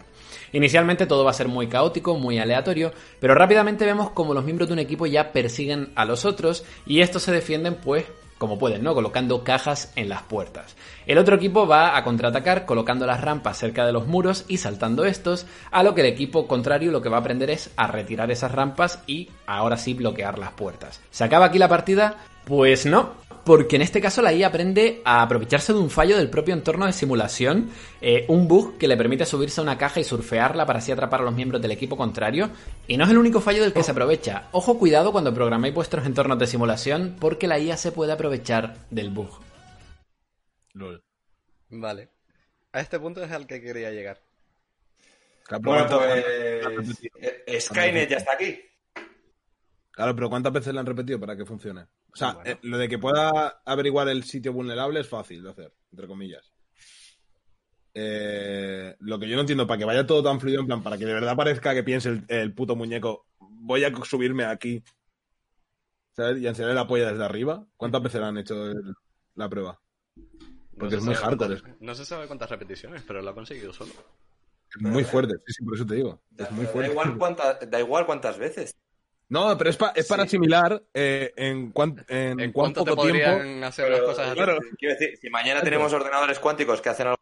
Inicialmente 0.53 1.05
todo 1.05 1.23
va 1.23 1.29
a 1.29 1.35
ser 1.35 1.49
muy 1.49 1.67
caótico, 1.67 2.17
muy 2.17 2.39
aleatorio, 2.39 2.93
pero 3.19 3.35
rápidamente 3.35 3.85
vemos 3.85 4.09
como 4.09 4.33
los 4.33 4.43
miembros 4.43 4.69
de 4.69 4.73
un 4.73 4.79
equipo 4.79 5.05
ya 5.05 5.31
persiguen 5.31 5.91
a 5.93 6.03
los 6.03 6.25
otros 6.25 6.65
y 6.87 7.01
estos 7.01 7.21
se 7.21 7.31
defienden 7.31 7.75
pues 7.75 8.05
como 8.37 8.57
pueden, 8.59 8.83
¿no? 8.83 8.93
Colocando 8.93 9.43
cajas 9.43 9.91
en 9.95 10.09
las 10.09 10.23
puertas. 10.23 10.75
El 11.05 11.17
otro 11.17 11.35
equipo 11.35 11.67
va 11.67 11.97
a 11.97 12.03
contraatacar 12.03 12.65
colocando 12.65 13.05
las 13.05 13.21
rampas 13.21 13.57
cerca 13.57 13.85
de 13.85 13.91
los 13.91 14.07
muros 14.07 14.45
y 14.47 14.57
saltando 14.57 15.05
estos, 15.05 15.45
a 15.71 15.83
lo 15.83 15.95
que 15.95 16.01
el 16.01 16.07
equipo 16.07 16.47
contrario 16.47 16.91
lo 16.91 17.01
que 17.01 17.09
va 17.09 17.17
a 17.17 17.21
aprender 17.21 17.49
es 17.49 17.71
a 17.75 17.87
retirar 17.87 18.31
esas 18.31 18.51
rampas 18.51 18.99
y 19.07 19.29
ahora 19.45 19.77
sí 19.77 19.93
bloquear 19.93 20.39
las 20.39 20.51
puertas. 20.51 21.01
¿Se 21.11 21.23
acaba 21.23 21.45
aquí 21.45 21.59
la 21.59 21.69
partida? 21.69 22.17
Pues 22.47 22.85
no, 22.85 23.13
porque 23.43 23.75
en 23.75 23.81
este 23.81 23.99
caso 23.99 24.21
la 24.21 24.31
IA 24.31 24.47
aprende 24.47 25.01
a 25.03 25.21
aprovecharse 25.21 25.73
de 25.73 25.79
un 25.79 25.89
fallo 25.89 26.15
del 26.17 26.29
propio 26.29 26.53
entorno 26.53 26.85
de 26.85 26.93
simulación, 26.93 27.69
eh, 27.99 28.23
un 28.29 28.47
bug 28.47 28.77
que 28.77 28.87
le 28.87 28.95
permite 28.95 29.25
subirse 29.25 29.59
a 29.59 29.63
una 29.63 29.77
caja 29.77 29.99
y 29.99 30.05
surfearla 30.05 30.65
para 30.65 30.79
así 30.79 30.93
atrapar 30.93 31.19
a 31.19 31.23
los 31.25 31.35
miembros 31.35 31.61
del 31.61 31.71
equipo 31.71 31.97
contrario. 31.97 32.49
Y 32.87 32.95
no 32.95 33.03
es 33.03 33.09
el 33.09 33.17
único 33.17 33.41
fallo 33.41 33.63
del 33.63 33.73
que 33.73 33.83
se 33.83 33.91
aprovecha. 33.91 34.47
Ojo 34.53 34.79
cuidado 34.79 35.11
cuando 35.11 35.33
programéis 35.33 35.73
vuestros 35.73 36.05
entornos 36.05 36.39
de 36.39 36.47
simulación 36.47 37.17
porque 37.19 37.47
la 37.47 37.59
IA 37.59 37.75
se 37.75 37.91
puede 37.91 38.13
aprovechar 38.13 38.77
del 38.91 39.09
bug. 39.09 39.29
Lol. 40.73 41.03
Vale. 41.69 42.09
A 42.71 42.79
este 42.79 42.97
punto 42.97 43.21
es 43.23 43.31
al 43.31 43.45
que 43.45 43.61
quería 43.61 43.91
llegar. 43.91 44.21
Bueno, 45.61 45.85
¿cuántas- 45.87 46.85
pues. 46.85 47.09
eh, 47.21 47.59
Skynet 47.59 48.09
ya 48.09 48.17
está 48.17 48.33
aquí. 48.33 48.57
Claro, 49.91 50.13
pero 50.15 50.29
¿cuántas 50.29 50.53
veces 50.53 50.73
le 50.73 50.79
han 50.79 50.85
repetido 50.85 51.19
para 51.19 51.35
que 51.35 51.43
funcione? 51.45 51.87
O 52.17 52.19
sea, 52.19 52.33
Bueno. 52.33 52.49
eh, 52.49 52.57
lo 52.63 52.79
de 52.79 52.89
que 52.89 52.97
pueda 52.97 53.61
averiguar 53.63 54.09
el 54.09 54.23
sitio 54.23 54.51
vulnerable 54.51 54.99
es 55.01 55.07
fácil 55.07 55.43
de 55.43 55.51
hacer, 55.51 55.71
entre 55.91 56.07
comillas. 56.07 56.51
Eh, 57.93 58.95
lo 59.01 59.19
que 59.19 59.27
yo 59.29 59.35
no 59.35 59.41
entiendo, 59.41 59.67
para 59.67 59.77
que 59.77 59.85
vaya 59.85 60.07
todo 60.07 60.23
tan 60.23 60.39
fluido, 60.39 60.61
en 60.61 60.65
plan, 60.65 60.81
para 60.81 60.97
que 60.97 61.05
de 61.05 61.13
verdad 61.13 61.35
parezca 61.35 61.75
que 61.75 61.83
piense 61.83 62.09
el, 62.09 62.25
el 62.27 62.55
puto 62.55 62.75
muñeco, 62.75 63.27
voy 63.39 63.83
a 63.83 63.95
subirme 64.03 64.45
aquí, 64.45 64.83
¿sabes? 66.15 66.41
Y 66.41 66.47
enseñarle 66.47 66.73
la 66.73 66.87
polla 66.87 67.11
desde 67.11 67.23
arriba. 67.23 67.67
¿Cuántas 67.77 68.01
veces 68.01 68.19
le 68.21 68.25
han 68.27 68.37
hecho 68.39 68.65
el- 68.65 68.95
la 69.35 69.47
prueba? 69.47 69.79
Porque 70.75 70.95
se 70.95 70.97
es 70.97 71.03
muy 71.05 71.13
hardcore, 71.13 71.61
no 71.81 71.93
se 71.93 72.03
sabe 72.03 72.25
cuántas 72.25 72.49
repeticiones, 72.49 73.03
pero 73.05 73.21
lo 73.21 73.29
ha 73.29 73.35
conseguido 73.35 73.71
solo. 73.73 73.93
Es 74.75 74.81
muy 74.81 75.03
fuerte, 75.03 75.35
sí, 75.45 75.53
sí, 75.53 75.63
por 75.63 75.75
eso 75.75 75.85
te 75.85 75.95
digo. 75.95 76.19
Es 76.35 76.51
muy 76.51 76.65
Da 76.65 76.71
fuerte. 76.71 76.91
igual, 76.91 77.17
cuántas, 77.19 77.69
da 77.69 77.79
igual 77.79 78.07
cuántas 78.07 78.39
veces. 78.39 78.75
No, 79.29 79.57
pero 79.57 79.69
es, 79.69 79.75
pa- 79.77 79.91
es 79.95 80.07
para 80.07 80.23
Sí. 80.23 80.27
asimilar 80.27 80.81
eh, 80.93 81.33
en, 81.35 81.71
cuán- 81.71 82.05
en, 82.07 82.39
¿En 82.39 82.51
cuán 82.53 82.73
cuánto 82.73 82.83
te 82.85 82.91
poco 82.91 83.03
tiempo. 83.03 83.37
podrían 83.37 83.63
hacer 83.63 83.91
las 83.91 84.01
cosas 84.01 84.33
claro. 84.33 84.57
Quiero 84.77 84.95
decir, 84.95 85.17
si 85.17 85.29
mañana 85.29 85.61
tenemos 85.61 85.91
ordenadores 85.91 86.39
cuánticos 86.39 86.81
que 86.81 86.89
hacen 86.89 87.07
algo. 87.07 87.17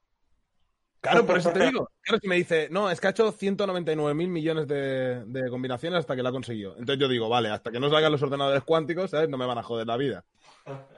Claro, 1.01 1.26
por 1.26 1.38
eso 1.38 1.51
te 1.51 1.64
digo. 1.66 1.88
Claro, 2.01 2.20
si 2.20 2.28
me 2.28 2.36
dice, 2.36 2.68
no, 2.72 2.89
es 2.89 3.00
que 3.00 3.08
ha 3.08 3.12
hecho 3.12 3.32
199 3.32 4.16
mil 4.16 4.28
millones 4.28 4.67
de, 4.67 5.24
de 5.25 5.50
combinaciones 5.50 6.00
hasta 6.00 6.16
que 6.16 6.24
la 6.24 6.30
ha 6.30 6.32
conseguido. 6.32 6.71
Entonces 6.80 7.00
yo 7.00 7.08
digo, 7.08 7.30
vale, 7.30 7.50
hasta 7.50 7.71
que 7.71 7.80
no 7.80 7.89
salgan 7.92 8.12
los 8.12 8.21
ordenadores 8.24 8.63
cuánticos, 8.63 9.12
¿sabes? 9.12 9.30
No 9.30 9.38
me 9.38 9.46
van 9.46 9.58
a 9.59 9.63
joder 9.63 9.86
la 9.86 9.97
vida. 9.97 10.24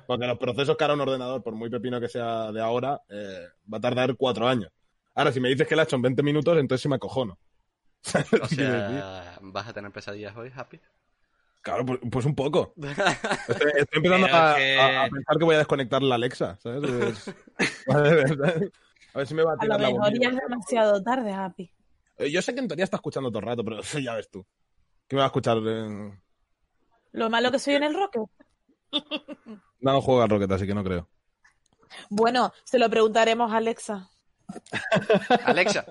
Porque 0.05 0.25
los 0.25 0.37
procesos 0.37 0.77
que 0.77 0.83
hará 0.85 0.93
un 0.93 1.01
ordenador, 1.01 1.43
por 1.43 1.55
muy 1.55 1.69
pepino 1.69 1.99
que 1.99 2.07
sea 2.07 2.53
de 2.53 2.61
ahora, 2.61 3.01
eh, 3.09 3.47
va 3.71 3.79
a 3.79 3.81
tardar 3.81 4.15
cuatro 4.15 4.47
años. 4.47 4.71
Ahora, 5.13 5.33
si 5.33 5.41
me 5.41 5.49
dices 5.49 5.67
que 5.67 5.75
la 5.75 5.81
ha 5.81 5.85
hecho 5.85 5.97
en 5.97 6.01
20 6.03 6.23
minutos, 6.23 6.57
entonces 6.57 6.81
sí 6.81 6.87
me 6.87 6.95
acojono. 6.95 7.37
¿vas 9.41 9.67
a 9.67 9.73
tener 9.73 9.91
pesadillas 9.91 10.35
hoy, 10.37 10.51
Happy? 10.55 10.79
Claro, 11.61 11.85
pues, 11.85 11.99
pues 12.09 12.25
un 12.25 12.35
poco. 12.35 12.73
Estoy, 13.47 13.71
estoy 13.75 13.97
empezando 13.97 14.27
a, 14.31 14.55
que- 14.55 14.79
a- 14.79 15.03
a 15.05 15.09
pensar 15.09 15.37
que 15.37 15.43
voy 15.45 15.55
a 15.55 15.59
desconectar 15.59 16.01
la 16.01 16.15
Alexa, 16.15 16.57
¿sabes? 16.61 16.83
Es- 16.89 17.35
a 17.89 17.97
ver, 18.01 18.71
a 19.13 19.17
ver 19.17 19.27
si 19.27 19.33
me 19.33 19.43
va 19.43 19.51
a 19.51 19.53
A 19.53 19.55
lo 19.57 19.61
tirar 19.61 19.81
la 19.81 19.89
mejor 19.89 20.13
ya 20.19 20.29
es 20.29 20.35
demasiado 20.35 21.03
tarde, 21.03 21.33
Happy. 21.33 21.71
Eh, 22.17 22.31
Yo 22.31 22.41
sé 22.41 22.53
que 22.53 22.59
en 22.61 22.67
teoría 22.67 22.83
está 22.85 22.97
escuchando 22.97 23.29
todo 23.29 23.39
el 23.39 23.45
rato, 23.45 23.63
pero 23.63 23.81
ya 24.01 24.15
ves 24.15 24.29
tú. 24.29 24.45
¿Qué 25.07 25.15
me 25.15 25.19
va 25.19 25.25
a 25.25 25.27
escuchar? 25.27 25.57
en- 25.57 26.21
Lo 27.11 27.29
malo 27.29 27.51
que 27.51 27.59
soy 27.59 27.75
en 27.75 27.83
el 27.83 27.93
Rocket. 27.93 28.23
No, 29.79 29.91
no 29.93 30.01
juego 30.01 30.21
al 30.21 30.29
Rocket, 30.29 30.51
así 30.51 30.65
que 30.65 30.73
no 30.73 30.83
creo. 30.83 31.09
Bueno, 32.09 32.53
se 32.63 32.79
lo 32.79 32.89
preguntaremos 32.89 33.51
a 33.51 33.57
Alexa. 33.57 34.09
Alexa. 35.45 35.85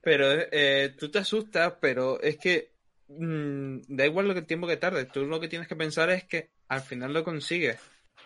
Pero 0.00 0.26
eh, 0.30 0.94
tú 0.98 1.10
te 1.10 1.18
asustas, 1.18 1.74
pero 1.80 2.20
es 2.20 2.36
que 2.38 2.75
mm, 3.08 3.80
da 3.88 4.06
igual 4.06 4.28
lo 4.28 4.34
que 4.34 4.40
el 4.40 4.46
tiempo 4.46 4.66
que 4.66 4.76
tarde. 4.76 5.06
Tú 5.06 5.24
lo 5.26 5.40
que 5.40 5.48
tienes 5.48 5.68
que 5.68 5.76
pensar 5.76 6.10
es 6.10 6.24
que 6.24 6.50
al 6.68 6.80
final 6.80 7.12
lo 7.12 7.24
consigues. 7.24 7.78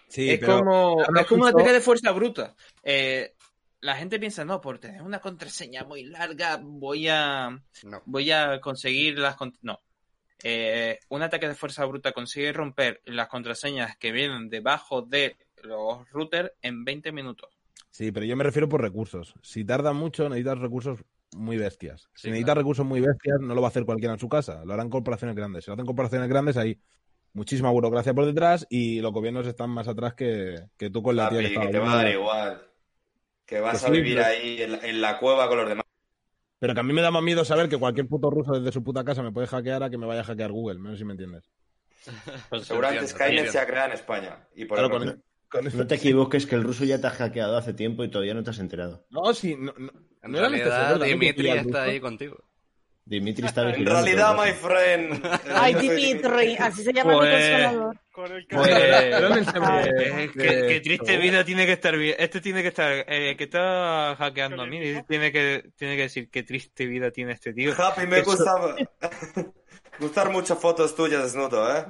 Sí, 0.08 0.30
es 0.30 0.44
como, 0.44 1.02
es 1.02 1.26
como 1.26 1.42
un 1.42 1.48
ataque 1.48 1.72
de 1.72 1.80
fuerza 1.80 2.10
bruta. 2.12 2.54
Eh, 2.82 3.34
la 3.80 3.96
gente 3.96 4.18
piensa, 4.18 4.44
no, 4.44 4.60
por 4.60 4.78
tener 4.78 5.02
una 5.02 5.20
contraseña 5.20 5.84
muy 5.84 6.04
larga 6.04 6.58
voy 6.62 7.08
a, 7.08 7.50
No. 7.84 8.02
voy 8.06 8.30
a 8.30 8.60
conseguir 8.60 9.18
las... 9.18 9.36
No. 9.62 9.80
Eh, 10.42 10.98
un 11.10 11.22
ataque 11.22 11.48
de 11.48 11.54
fuerza 11.54 11.84
bruta 11.84 12.12
consigue 12.12 12.52
romper 12.52 13.02
las 13.04 13.28
contraseñas 13.28 13.96
que 13.98 14.10
vienen 14.10 14.48
debajo 14.48 15.02
de 15.02 15.36
los 15.62 16.08
routers 16.10 16.52
en 16.62 16.84
20 16.84 17.12
minutos. 17.12 17.50
Sí, 17.90 18.10
pero 18.12 18.24
yo 18.24 18.36
me 18.36 18.44
refiero 18.44 18.68
por 18.68 18.80
recursos. 18.80 19.34
Si 19.42 19.64
tarda 19.64 19.92
mucho, 19.92 20.28
necesitas 20.28 20.58
recursos 20.58 21.00
muy 21.36 21.56
bestias. 21.56 22.02
Si 22.14 22.22
Sí, 22.22 22.28
necesita 22.28 22.46
claro. 22.52 22.60
recursos 22.60 22.84
muy 22.86 23.00
bestias, 23.00 23.38
no 23.40 23.54
lo 23.54 23.60
va 23.60 23.68
a 23.68 23.70
hacer 23.70 23.84
cualquiera 23.84 24.14
en 24.14 24.20
su 24.20 24.28
casa. 24.28 24.64
Lo 24.64 24.72
harán 24.74 24.90
corporaciones 24.90 25.36
grandes. 25.36 25.64
Si 25.64 25.70
lo 25.70 25.74
hacen 25.74 25.86
corporaciones 25.86 26.28
grandes, 26.28 26.56
hay 26.56 26.80
muchísima 27.32 27.70
burocracia 27.70 28.12
por 28.14 28.26
detrás 28.26 28.66
y 28.70 29.00
los 29.00 29.12
gobiernos 29.12 29.46
están 29.46 29.70
más 29.70 29.86
atrás 29.88 30.14
que, 30.14 30.56
que 30.76 30.90
tú 30.90 31.02
con 31.02 31.16
la 31.16 31.28
tía 31.30 31.38
que 31.48 31.54
Papi, 31.54 31.66
que 31.66 31.72
te 31.72 31.78
va 31.78 31.92
a 31.92 31.96
dar 31.96 32.08
igual. 32.10 32.62
Que 33.46 33.60
vas 33.60 33.80
Que 33.80 33.86
a 33.86 33.88
sí, 33.88 33.94
vivir 33.94 34.16
pero- 34.16 34.26
ahí 34.28 34.62
en 34.62 34.72
la, 34.72 34.78
en 34.78 35.00
la 35.00 35.18
cueva 35.18 35.48
con 35.48 35.58
los 35.58 35.68
demás. 35.68 35.84
Pero 36.58 36.74
que 36.74 36.80
a 36.80 36.82
mí 36.82 36.92
me 36.92 37.00
da 37.02 37.10
más 37.10 37.22
miedo 37.22 37.44
saber 37.44 37.68
que 37.68 37.78
cualquier 37.78 38.06
puto 38.06 38.28
ruso 38.30 38.52
desde 38.52 38.70
su 38.70 38.84
puta 38.84 39.02
casa 39.04 39.22
me 39.22 39.32
puede 39.32 39.46
hackear 39.46 39.82
a 39.82 39.88
que 39.90 39.96
me 39.98 40.06
vaya 40.06 40.20
a 40.20 40.24
hackear 40.24 40.52
Google. 40.52 40.78
Menos 40.78 40.98
si 40.98 41.04
me 41.04 41.12
entiendes. 41.12 41.50
Pues 42.50 42.64
Seguramente 42.66 43.06
Skynet 43.08 43.48
se 43.48 43.58
ha 43.58 43.66
creado 43.66 43.88
en 43.88 43.92
España. 43.94 44.46
Y 44.54 44.64
por 44.66 44.78
Claro, 44.78 44.86
el 44.86 44.98
con, 44.98 45.06
norte. 45.06 45.22
con 45.48 45.78
No 45.78 45.86
te 45.86 45.94
equivoques 45.94 46.46
que 46.46 46.54
el 46.56 46.62
ruso 46.62 46.84
ya 46.84 47.00
te 47.00 47.06
ha 47.06 47.10
hackeado 47.10 47.56
hace 47.56 47.72
tiempo 47.72 48.04
y 48.04 48.10
todavía 48.10 48.34
no 48.34 48.42
te 48.42 48.50
has 48.50 48.58
enterado. 48.58 49.06
No, 49.10 49.32
sí, 49.32 49.56
no, 49.58 49.72
no, 49.78 49.90
En 50.22 50.32
no 50.32 50.38
era 50.38 50.48
realidad, 50.48 50.98
que 51.00 51.04
Dimitri 51.06 51.48
está 51.50 51.82
ahí 51.84 52.00
contigo. 52.00 52.44
Dimitri 53.04 53.46
está 53.46 53.68
En 53.74 53.84
realidad, 53.86 54.36
my 54.36 54.52
friend. 54.52 55.24
Ay, 55.54 55.74
Dimitri, 55.74 56.56
así 56.58 56.84
se 56.84 56.92
llama 56.92 57.12
mi 57.14 57.18
Pues- 57.18 57.30
consolador. 57.32 57.96
Con 58.12 58.32
el 58.32 58.46
que... 58.46 58.54
Pues, 58.56 58.68
Era 58.68 59.38
eh, 59.86 60.30
qué, 60.36 60.66
qué 60.68 60.80
triste 60.80 61.16
vida 61.16 61.42
tiene 61.44 61.64
que 61.64 61.72
estar 61.72 61.96
bien. 61.96 62.16
Este 62.18 62.40
tiene 62.40 62.60
que 62.62 62.68
estar, 62.68 62.92
eh, 63.08 63.34
que 63.36 63.44
está 63.44 64.14
hackeando 64.16 64.62
a 64.62 64.66
mí, 64.66 64.78
tiene 65.08 65.32
que, 65.32 65.70
tiene 65.76 65.96
que 65.96 66.02
decir 66.02 66.28
qué 66.28 66.42
triste 66.42 66.86
vida 66.86 67.10
tiene 67.10 67.32
este 67.32 67.52
tío. 67.54 67.72
Happy, 67.76 68.06
me 68.06 68.18
Eso- 68.18 68.30
gusta 68.32 68.76
gustar 69.98 70.30
muchas 70.30 70.58
fotos 70.58 70.94
tuyas 70.94 71.22
desnudo, 71.22 71.76
¿eh? 71.76 71.84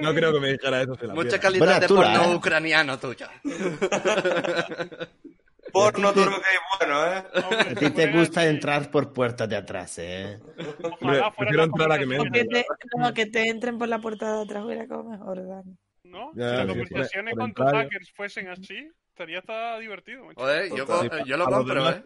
No 0.00 0.14
creo 0.14 0.32
que 0.32 0.40
me 0.40 0.52
dijera 0.52 0.82
eso. 0.82 0.96
Mucha 1.14 1.38
calidad 1.38 1.64
Buena 1.64 1.80
de 1.80 1.86
tula, 1.86 2.12
porno 2.14 2.32
¿eh? 2.32 2.34
ucraniano 2.36 2.98
tuya. 2.98 3.30
Porno 5.72 6.12
turco 6.12 6.40
que 6.40 6.86
bueno, 6.86 7.06
¿eh? 7.06 7.24
A 7.34 7.74
ti 7.74 7.90
te 7.90 8.12
gusta 8.12 8.46
entrar 8.46 8.90
por 8.90 9.12
puertas 9.12 9.48
de 9.48 9.56
atrás, 9.56 9.98
¿eh? 9.98 10.38
Ojalá 10.82 11.30
fuera 11.32 11.64
entrar 11.64 11.92
a 11.92 11.98
que 11.98 12.06
me 12.06 12.18
O 12.18 12.24
que 12.24 12.44
te, 12.44 12.66
no, 12.96 13.12
que 13.14 13.26
te 13.26 13.48
entren 13.48 13.78
por 13.78 13.88
la 13.88 13.98
puerta 13.98 14.36
de 14.36 14.42
atrás, 14.42 14.64
hubiera 14.64 14.86
como 14.86 15.10
mejor, 15.10 15.46
Dani. 15.46 15.76
¿No? 16.04 16.32
Ya, 16.34 16.50
si 16.50 16.56
las 16.56 16.66
conversaciones 16.66 17.34
con 17.36 17.52
tus 17.54 17.66
hackers 17.66 18.12
fuesen 18.12 18.48
así, 18.48 18.90
estaría 19.08 19.38
hasta 19.40 19.78
divertido. 19.78 20.24
macho. 20.24 20.40
Joder, 20.40 20.74
yo, 20.74 20.86
co- 20.86 21.24
yo 21.24 21.36
lo 21.36 21.44
compro, 21.46 21.90
¿eh? 21.90 22.02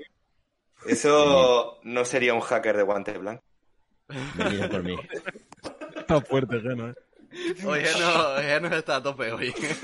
Eso 0.86 1.78
no 1.82 2.04
sería 2.04 2.34
un 2.34 2.40
hacker 2.40 2.76
de 2.76 2.82
guante 2.82 3.16
blanco. 3.16 3.42
Venid 4.36 4.68
por 4.68 4.82
mí. 4.82 4.96
Está 5.96 6.20
fuerte, 6.20 6.60
Geno, 6.60 6.90
¿eh? 6.90 6.94
Oye, 7.66 7.88
no, 7.98 8.36
Geno 8.36 8.68
está 8.74 8.96
a 8.96 9.02
tope 9.02 9.32
hoy. 9.32 9.52
Tienes, 9.52 9.80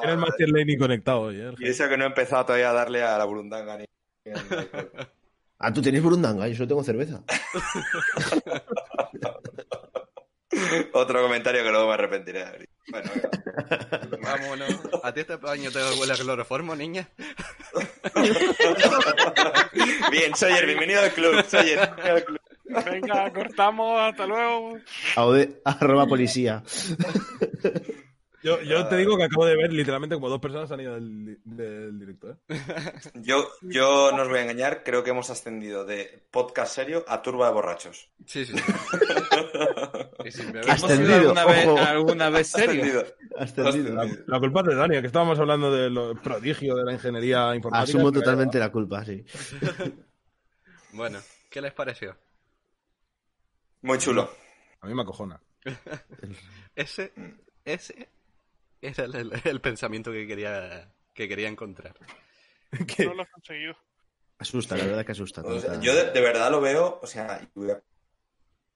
tienes 0.00 0.18
Master 0.18 0.48
Laney 0.48 0.76
conectado 0.76 1.20
hoy, 1.22 1.40
¿eh? 1.40 1.52
Y 1.58 1.68
eso 1.68 1.88
que 1.88 1.96
no 1.96 2.04
he 2.04 2.08
empezado 2.08 2.44
todavía 2.46 2.70
a 2.70 2.74
darle 2.74 3.02
a 3.02 3.18
la 3.18 3.24
burundanga 3.24 3.78
ni... 3.78 3.84
Ah, 5.62 5.74
tú 5.74 5.82
tienes 5.82 6.02
burundanga, 6.02 6.48
yo 6.48 6.54
solo 6.54 6.68
tengo 6.68 6.82
cerveza. 6.82 7.22
Otro 10.94 11.22
comentario 11.22 11.62
que 11.62 11.70
luego 11.70 11.88
me 11.88 11.92
arrepentiré. 11.92 12.66
Bueno. 12.90 13.10
Vámonos. 14.22 14.80
¿A 15.02 15.12
ti 15.12 15.20
este 15.20 15.36
baño 15.36 15.70
te 15.70 15.80
huele 15.98 16.14
a 16.14 16.16
cloroformo, 16.16 16.74
niña? 16.74 17.10
Bien, 20.10 20.34
Sawyer, 20.34 20.64
bienvenido 20.64 21.02
al 21.02 21.12
club. 21.12 21.44
Sawyer, 21.46 21.78
bienvenido 21.78 22.16
al 22.16 22.24
club. 22.24 22.39
Venga, 22.90 23.32
cortamos, 23.32 24.00
hasta 24.00 24.26
luego. 24.26 24.78
Aude- 25.16 25.60
arroba 25.64 26.06
policía. 26.06 26.62
Yo, 28.42 28.58
yo 28.62 28.86
te 28.86 28.96
digo 28.96 29.18
que 29.18 29.24
acabo 29.24 29.44
de 29.44 29.54
ver 29.54 29.70
literalmente 29.70 30.14
como 30.16 30.30
dos 30.30 30.40
personas 30.40 30.72
han 30.72 30.80
ido 30.80 30.94
del, 30.94 31.38
del 31.44 31.98
directo, 31.98 32.30
¿eh? 32.30 32.36
Yo, 33.16 33.46
yo 33.60 34.12
no 34.12 34.22
os 34.22 34.28
voy 34.30 34.38
a 34.38 34.42
engañar, 34.44 34.82
creo 34.82 35.04
que 35.04 35.10
hemos 35.10 35.28
ascendido 35.28 35.84
de 35.84 36.24
podcast 36.30 36.74
serio 36.74 37.04
a 37.06 37.20
turba 37.20 37.48
de 37.48 37.52
borrachos. 37.52 38.08
Sí, 38.24 38.46
sí. 38.46 38.54
y 40.24 40.30
sin 40.30 40.52
beber. 40.52 40.64
¿Qué 40.64 40.70
¿Hemos 40.70 40.80
sido 40.80 40.92
Ascendido, 40.94 41.16
alguna 41.16 41.44
vez, 41.44 41.66
ojo. 41.66 41.78
alguna 41.78 42.30
vez 42.30 42.46
serio? 42.46 43.04
Ascendido. 43.36 43.68
Ascendido. 43.68 43.94
La, 43.94 44.08
la 44.26 44.40
culpa 44.40 44.60
es 44.60 44.66
de 44.68 44.74
Dani, 44.74 45.00
que 45.02 45.06
estábamos 45.06 45.38
hablando 45.38 45.70
de 45.70 45.90
los 45.90 46.18
prodigios 46.20 46.78
de 46.78 46.84
la 46.84 46.92
ingeniería 46.94 47.54
informática. 47.54 47.82
Asumo 47.98 48.10
totalmente 48.10 48.58
la 48.58 48.72
culpa, 48.72 49.04
sí. 49.04 49.22
Bueno, 50.92 51.18
¿qué 51.50 51.60
les 51.60 51.72
pareció? 51.74 52.16
Muy 53.82 53.98
chulo. 53.98 54.30
A 54.80 54.86
mí 54.86 54.94
me 54.94 55.02
acojona. 55.02 55.40
Ese, 56.74 57.12
ese 57.64 58.08
era 58.80 59.04
el, 59.04 59.14
el- 59.14 59.40
el 59.44 59.60
pensamiento 59.60 60.10
que 60.12 60.26
quería, 60.26 60.90
que 61.14 61.28
quería 61.28 61.48
encontrar. 61.48 61.94
No 63.04 63.14
lo 63.14 63.22
has 63.22 63.30
conseguido. 63.30 63.76
Asusta, 64.38 64.76
la 64.76 64.84
verdad 64.84 65.04
que 65.04 65.12
asusta. 65.12 65.42
O 65.42 65.58
sea, 65.60 65.72
tanta- 65.72 65.84
yo 65.84 65.94
de, 65.94 66.12
de 66.12 66.20
verdad 66.20 66.50
lo 66.50 66.60
veo, 66.60 67.00
o 67.02 67.06
sea, 67.06 67.40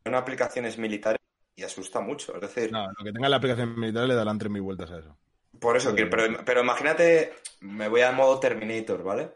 en 0.05 0.15
aplicaciones 0.15 0.77
militares 0.79 1.21
y 1.57 1.63
asusta 1.63 2.01
mucho. 2.01 2.35
Es 2.35 2.41
decir, 2.43 2.73
No, 2.73 2.87
lo 2.99 3.05
que 3.05 3.13
tenga 3.13 3.29
la 3.29 3.37
aplicación 3.37 3.79
militar 3.79 4.07
le 4.07 4.15
darán 4.15 4.39
3.000 4.39 4.61
vueltas 4.63 4.91
a 4.91 4.99
eso. 4.99 5.17
por 5.61 5.77
eso, 5.77 5.95
que, 5.95 6.07
pero, 6.07 6.45
pero 6.45 6.63
imagínate, 6.63 7.33
me 7.61 7.89
voy 7.89 8.01
al 8.03 8.17
modo 8.17 8.39
Terminator, 8.41 9.03
¿vale? 9.03 9.33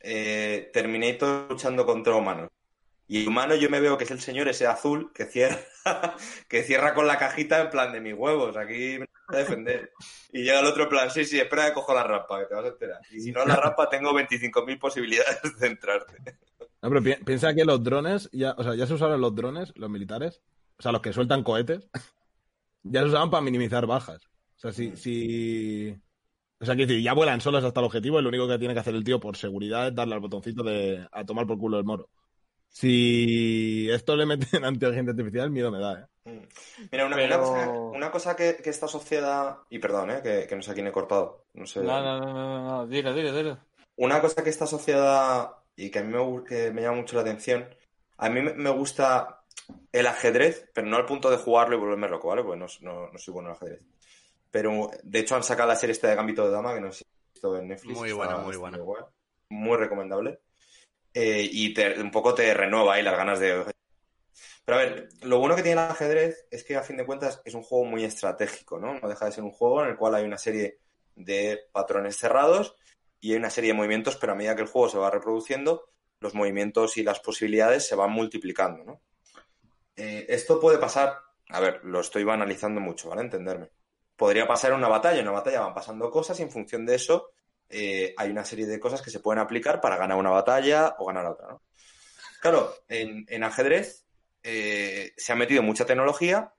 Eh, 0.00 0.70
Terminator 0.72 1.50
luchando 1.50 1.84
contra 1.84 2.14
humanos. 2.14 2.48
Y 3.08 3.26
humano 3.26 3.54
yo 3.54 3.70
me 3.70 3.80
veo 3.80 3.96
que 3.96 4.04
es 4.04 4.10
el 4.10 4.20
señor 4.20 4.48
ese 4.48 4.66
azul 4.66 5.12
que 5.14 5.26
cierra, 5.26 5.58
que 6.48 6.62
cierra 6.64 6.94
con 6.94 7.06
la 7.06 7.18
cajita 7.18 7.60
en 7.60 7.70
plan 7.70 7.92
de 7.92 8.00
mis 8.00 8.14
huevos, 8.14 8.56
aquí 8.56 8.98
me 8.98 9.06
voy 9.06 9.08
a 9.28 9.36
defender. 9.38 9.92
Y 10.32 10.42
llega 10.42 10.60
el 10.60 10.66
otro 10.66 10.88
plan, 10.88 11.10
sí, 11.10 11.24
sí, 11.24 11.38
espera 11.38 11.66
que 11.68 11.74
cojo 11.74 11.94
la 11.94 12.02
rampa, 12.02 12.40
que 12.40 12.46
te 12.46 12.54
vas 12.54 12.64
a 12.64 12.68
enterar. 12.68 13.00
Y 13.10 13.20
si 13.20 13.32
no 13.32 13.44
la 13.44 13.56
rampa, 13.56 13.88
tengo 13.88 14.12
25.000 14.12 14.78
posibilidades 14.78 15.58
de 15.58 15.66
entrarte. 15.68 16.16
No, 16.82 16.88
pero 16.90 17.02
pi- 17.02 17.24
piensa 17.24 17.54
que 17.54 17.64
los 17.64 17.82
drones, 17.82 18.28
ya, 18.32 18.54
o 18.58 18.62
sea, 18.64 18.74
ya 18.74 18.86
se 18.86 18.94
usaron 18.94 19.20
los 19.20 19.34
drones, 19.34 19.72
los 19.76 19.90
militares, 19.90 20.42
o 20.78 20.82
sea, 20.82 20.92
los 20.92 21.00
que 21.00 21.12
sueltan 21.12 21.42
cohetes, 21.42 21.88
ya 22.82 23.00
se 23.00 23.06
usaban 23.08 23.30
para 23.30 23.42
minimizar 23.42 23.86
bajas. 23.86 24.22
O 24.56 24.58
sea, 24.60 24.72
si, 24.72 24.96
si... 24.96 25.96
O 26.60 26.64
sea, 26.64 26.74
quiero 26.74 26.88
decir, 26.88 27.04
ya 27.04 27.12
vuelan 27.14 27.40
solos 27.40 27.64
hasta 27.64 27.80
el 27.80 27.86
objetivo 27.86 28.18
y 28.18 28.22
lo 28.22 28.30
único 28.30 28.48
que 28.48 28.58
tiene 28.58 28.74
que 28.74 28.80
hacer 28.80 28.94
el 28.94 29.04
tío 29.04 29.20
por 29.20 29.36
seguridad 29.36 29.88
es 29.88 29.94
darle 29.94 30.14
al 30.14 30.20
botoncito 30.20 30.62
de 30.62 31.06
a 31.12 31.24
tomar 31.24 31.46
por 31.46 31.58
culo 31.58 31.78
el 31.78 31.84
moro. 31.84 32.10
Si 32.68 33.88
esto 33.90 34.16
le 34.16 34.26
meten 34.26 34.64
inteligencia 34.64 35.12
artificial, 35.12 35.50
miedo 35.50 35.70
me 35.70 35.78
da, 35.78 36.00
¿eh? 36.00 36.06
Mm. 36.30 36.88
Mira, 36.90 37.06
una, 37.06 37.16
Pero- 37.16 37.26
una 37.26 37.38
cosa, 37.38 37.70
una 37.70 38.10
cosa 38.10 38.36
que, 38.36 38.56
que 38.62 38.70
esta 38.70 38.88
sociedad, 38.88 39.58
y 39.70 39.78
perdón, 39.78 40.10
¿eh? 40.10 40.20
que, 40.22 40.46
que 40.48 40.56
no 40.56 40.62
sé 40.62 40.72
a 40.72 40.74
quién 40.74 40.86
he 40.86 40.92
cortado, 40.92 41.44
no 41.54 41.66
sé. 41.66 41.80
No, 41.82 42.00
no, 42.02 42.18
no, 42.18 42.32
no, 42.32 42.64
no, 42.64 42.86
dilo, 42.86 43.14
dilo, 43.14 43.32
dilo. 43.32 43.58
Una 43.96 44.20
cosa 44.20 44.42
que 44.42 44.50
esta 44.50 44.66
sociedad, 44.66 45.52
y 45.76 45.90
que 45.90 46.00
a 46.00 46.02
mí 46.02 46.12
me, 46.12 46.44
que 46.44 46.70
me 46.72 46.82
llama 46.82 46.96
mucho 46.98 47.16
la 47.16 47.22
atención, 47.22 47.66
a 48.18 48.28
mí 48.28 48.42
me- 48.42 48.70
gusta 48.70 49.40
el 49.92 50.06
ajedrez, 50.06 50.68
pero 50.74 50.86
no 50.86 50.96
al 50.96 51.06
punto 51.06 51.30
de 51.30 51.38
jugarlo 51.38 51.76
y 51.76 51.80
volverme 51.80 52.08
loco, 52.08 52.28
¿vale? 52.28 52.42
Porque 52.42 52.58
no, 52.58 52.66
no, 52.82 53.10
no 53.10 53.18
soy 53.18 53.32
bueno 53.32 53.50
en 53.50 53.54
ajedrez. 53.56 53.86
Pero, 54.50 54.90
de 55.02 55.18
hecho, 55.20 55.36
han 55.36 55.42
sacado 55.42 55.68
la 55.68 55.76
serie 55.76 55.92
esta 55.92 56.08
de 56.08 56.16
Gambito 56.16 56.44
de 56.44 56.50
Dama, 56.50 56.74
que 56.74 56.80
no 56.80 56.92
sé 56.92 56.98
si 56.98 57.04
has 57.04 57.32
visto 57.34 57.56
en 57.58 57.68
Netflix. 57.68 57.98
Muy 57.98 58.12
buena, 58.12 58.36
muy 58.38 58.56
buena. 58.56 58.78
Muy 59.48 59.76
recomendable. 59.76 60.40
Eh, 61.18 61.48
y 61.50 61.72
te- 61.72 61.98
un 61.98 62.10
poco 62.10 62.34
te 62.34 62.52
renueva 62.52 62.94
ahí 62.94 63.02
las 63.02 63.16
ganas 63.16 63.40
de... 63.40 63.64
Pero 64.66 64.78
a 64.78 64.82
ver, 64.82 65.08
lo 65.22 65.38
bueno 65.38 65.56
que 65.56 65.62
tiene 65.62 65.80
el 65.80 65.88
ajedrez 65.90 66.46
es 66.50 66.62
que 66.62 66.76
a 66.76 66.82
fin 66.82 66.98
de 66.98 67.06
cuentas 67.06 67.40
es 67.46 67.54
un 67.54 67.62
juego 67.62 67.84
muy 67.86 68.04
estratégico, 68.04 68.78
¿no? 68.78 69.00
No 69.00 69.08
deja 69.08 69.24
de 69.24 69.32
ser 69.32 69.44
un 69.44 69.50
juego 69.52 69.82
en 69.82 69.90
el 69.90 69.96
cual 69.96 70.14
hay 70.14 70.24
una 70.24 70.36
serie 70.36 70.78
de 71.14 71.68
patrones 71.72 72.18
cerrados 72.18 72.76
y 73.20 73.30
hay 73.32 73.38
una 73.38 73.48
serie 73.48 73.70
de 73.70 73.78
movimientos, 73.78 74.16
pero 74.16 74.32
a 74.32 74.34
medida 74.34 74.54
que 74.56 74.62
el 74.62 74.68
juego 74.68 74.90
se 74.90 74.98
va 74.98 75.10
reproduciendo, 75.10 75.88
los 76.20 76.34
movimientos 76.34 76.98
y 76.98 77.02
las 77.02 77.20
posibilidades 77.20 77.86
se 77.86 77.94
van 77.94 78.10
multiplicando, 78.10 78.84
¿no? 78.84 79.00
Eh, 79.96 80.26
esto 80.28 80.60
puede 80.60 80.76
pasar, 80.78 81.16
a 81.48 81.60
ver, 81.60 81.80
lo 81.84 82.00
estoy 82.00 82.28
analizando 82.28 82.80
mucho, 82.80 83.08
¿vale? 83.08 83.22
Entenderme. 83.22 83.70
Podría 84.16 84.46
pasar 84.46 84.72
en 84.72 84.78
una 84.78 84.88
batalla, 84.88 85.20
en 85.20 85.28
una 85.28 85.38
batalla 85.38 85.60
van 85.60 85.74
pasando 85.74 86.10
cosas 86.10 86.38
y 86.40 86.42
en 86.42 86.50
función 86.50 86.84
de 86.84 86.96
eso 86.96 87.30
eh, 87.68 88.14
hay 88.16 88.30
una 88.30 88.44
serie 88.44 88.66
de 88.66 88.80
cosas 88.80 89.02
que 89.02 89.10
se 89.10 89.20
pueden 89.20 89.40
aplicar 89.40 89.80
para 89.80 89.96
ganar 89.96 90.16
una 90.18 90.30
batalla 90.30 90.94
o 90.98 91.06
ganar 91.06 91.26
otra, 91.26 91.48
¿no? 91.48 91.62
Claro, 92.40 92.74
en, 92.88 93.24
en 93.28 93.44
ajedrez 93.44 94.04
eh, 94.42 95.12
se 95.16 95.32
ha 95.32 95.36
metido 95.36 95.62
mucha 95.62 95.86
tecnología. 95.86 96.52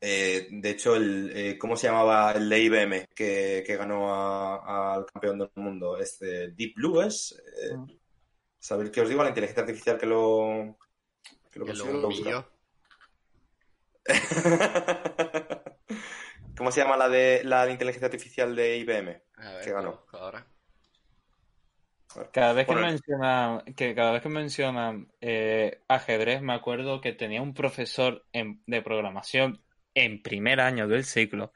Eh, 0.00 0.46
de 0.50 0.70
hecho, 0.70 0.94
el, 0.96 1.32
eh, 1.34 1.58
¿cómo 1.58 1.76
se 1.76 1.88
llamaba 1.88 2.32
el 2.32 2.48
de 2.48 2.58
IBM 2.60 3.08
que, 3.14 3.62
que 3.66 3.76
ganó 3.76 4.12
a- 4.14 4.94
al 4.94 5.06
campeón 5.06 5.38
del 5.40 5.50
mundo? 5.56 5.98
Este 5.98 6.48
Deep 6.52 6.74
Blue 6.76 7.02
es. 7.02 7.40
Eh, 7.62 7.76
¿Sabéis 8.58 8.90
qué 8.90 9.00
os 9.02 9.08
digo? 9.08 9.22
La 9.22 9.28
inteligencia 9.30 9.62
artificial 9.62 9.98
que 9.98 10.06
lo. 10.06 10.78
Que 11.50 11.58
lo 11.60 11.66
Que. 11.66 11.72
¿Cómo 16.56 16.72
se 16.72 16.80
llama 16.80 16.96
la 16.96 17.08
de 17.08 17.42
la 17.44 17.66
de 17.66 17.72
inteligencia 17.72 18.06
artificial 18.06 18.54
de 18.56 18.78
IBM? 18.78 19.22
A 19.38 19.52
ver, 19.52 19.72
ganó. 19.72 20.04
Ahora. 20.12 20.46
Cada 22.32 22.52
vez 22.52 22.66
que 22.66 22.72
Bueno, 22.72 22.88
mencionan, 22.88 23.64
que 23.74 23.94
cada 23.94 24.12
vez 24.12 24.22
que 24.22 24.28
mencionan 24.28 25.12
eh, 25.20 25.82
ajedrez, 25.88 26.40
me 26.42 26.54
acuerdo 26.54 27.00
que 27.00 27.12
tenía 27.12 27.42
un 27.42 27.54
profesor 27.54 28.26
en- 28.32 28.62
de 28.66 28.82
programación 28.82 29.62
en 29.94 30.22
primer 30.22 30.60
año 30.60 30.88
del 30.88 31.04
ciclo 31.04 31.52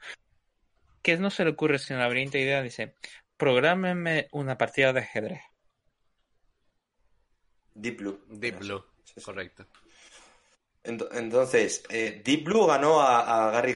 que 1.01 1.17
no 1.17 1.29
se 1.29 1.43
le 1.43 1.51
ocurre 1.51 1.79
sin 1.79 1.97
la 1.97 2.07
brillante 2.07 2.39
idea, 2.39 2.61
dice, 2.61 2.95
prográmenme 3.35 4.29
una 4.31 4.57
partida 4.57 4.93
de 4.93 5.01
ajedrez. 5.01 5.41
Deep 7.73 7.97
Blue. 7.97 8.23
Deep 8.29 8.59
Blue. 8.59 8.85
Sí, 9.03 9.13
sí. 9.17 9.21
correcto. 9.21 9.65
Ento- 10.83 11.09
Entonces, 11.11 11.83
eh, 11.89 12.21
Deep 12.23 12.45
Blue 12.45 12.67
ganó 12.67 13.01
a, 13.01 13.47
a 13.47 13.51
Gary, 13.51 13.73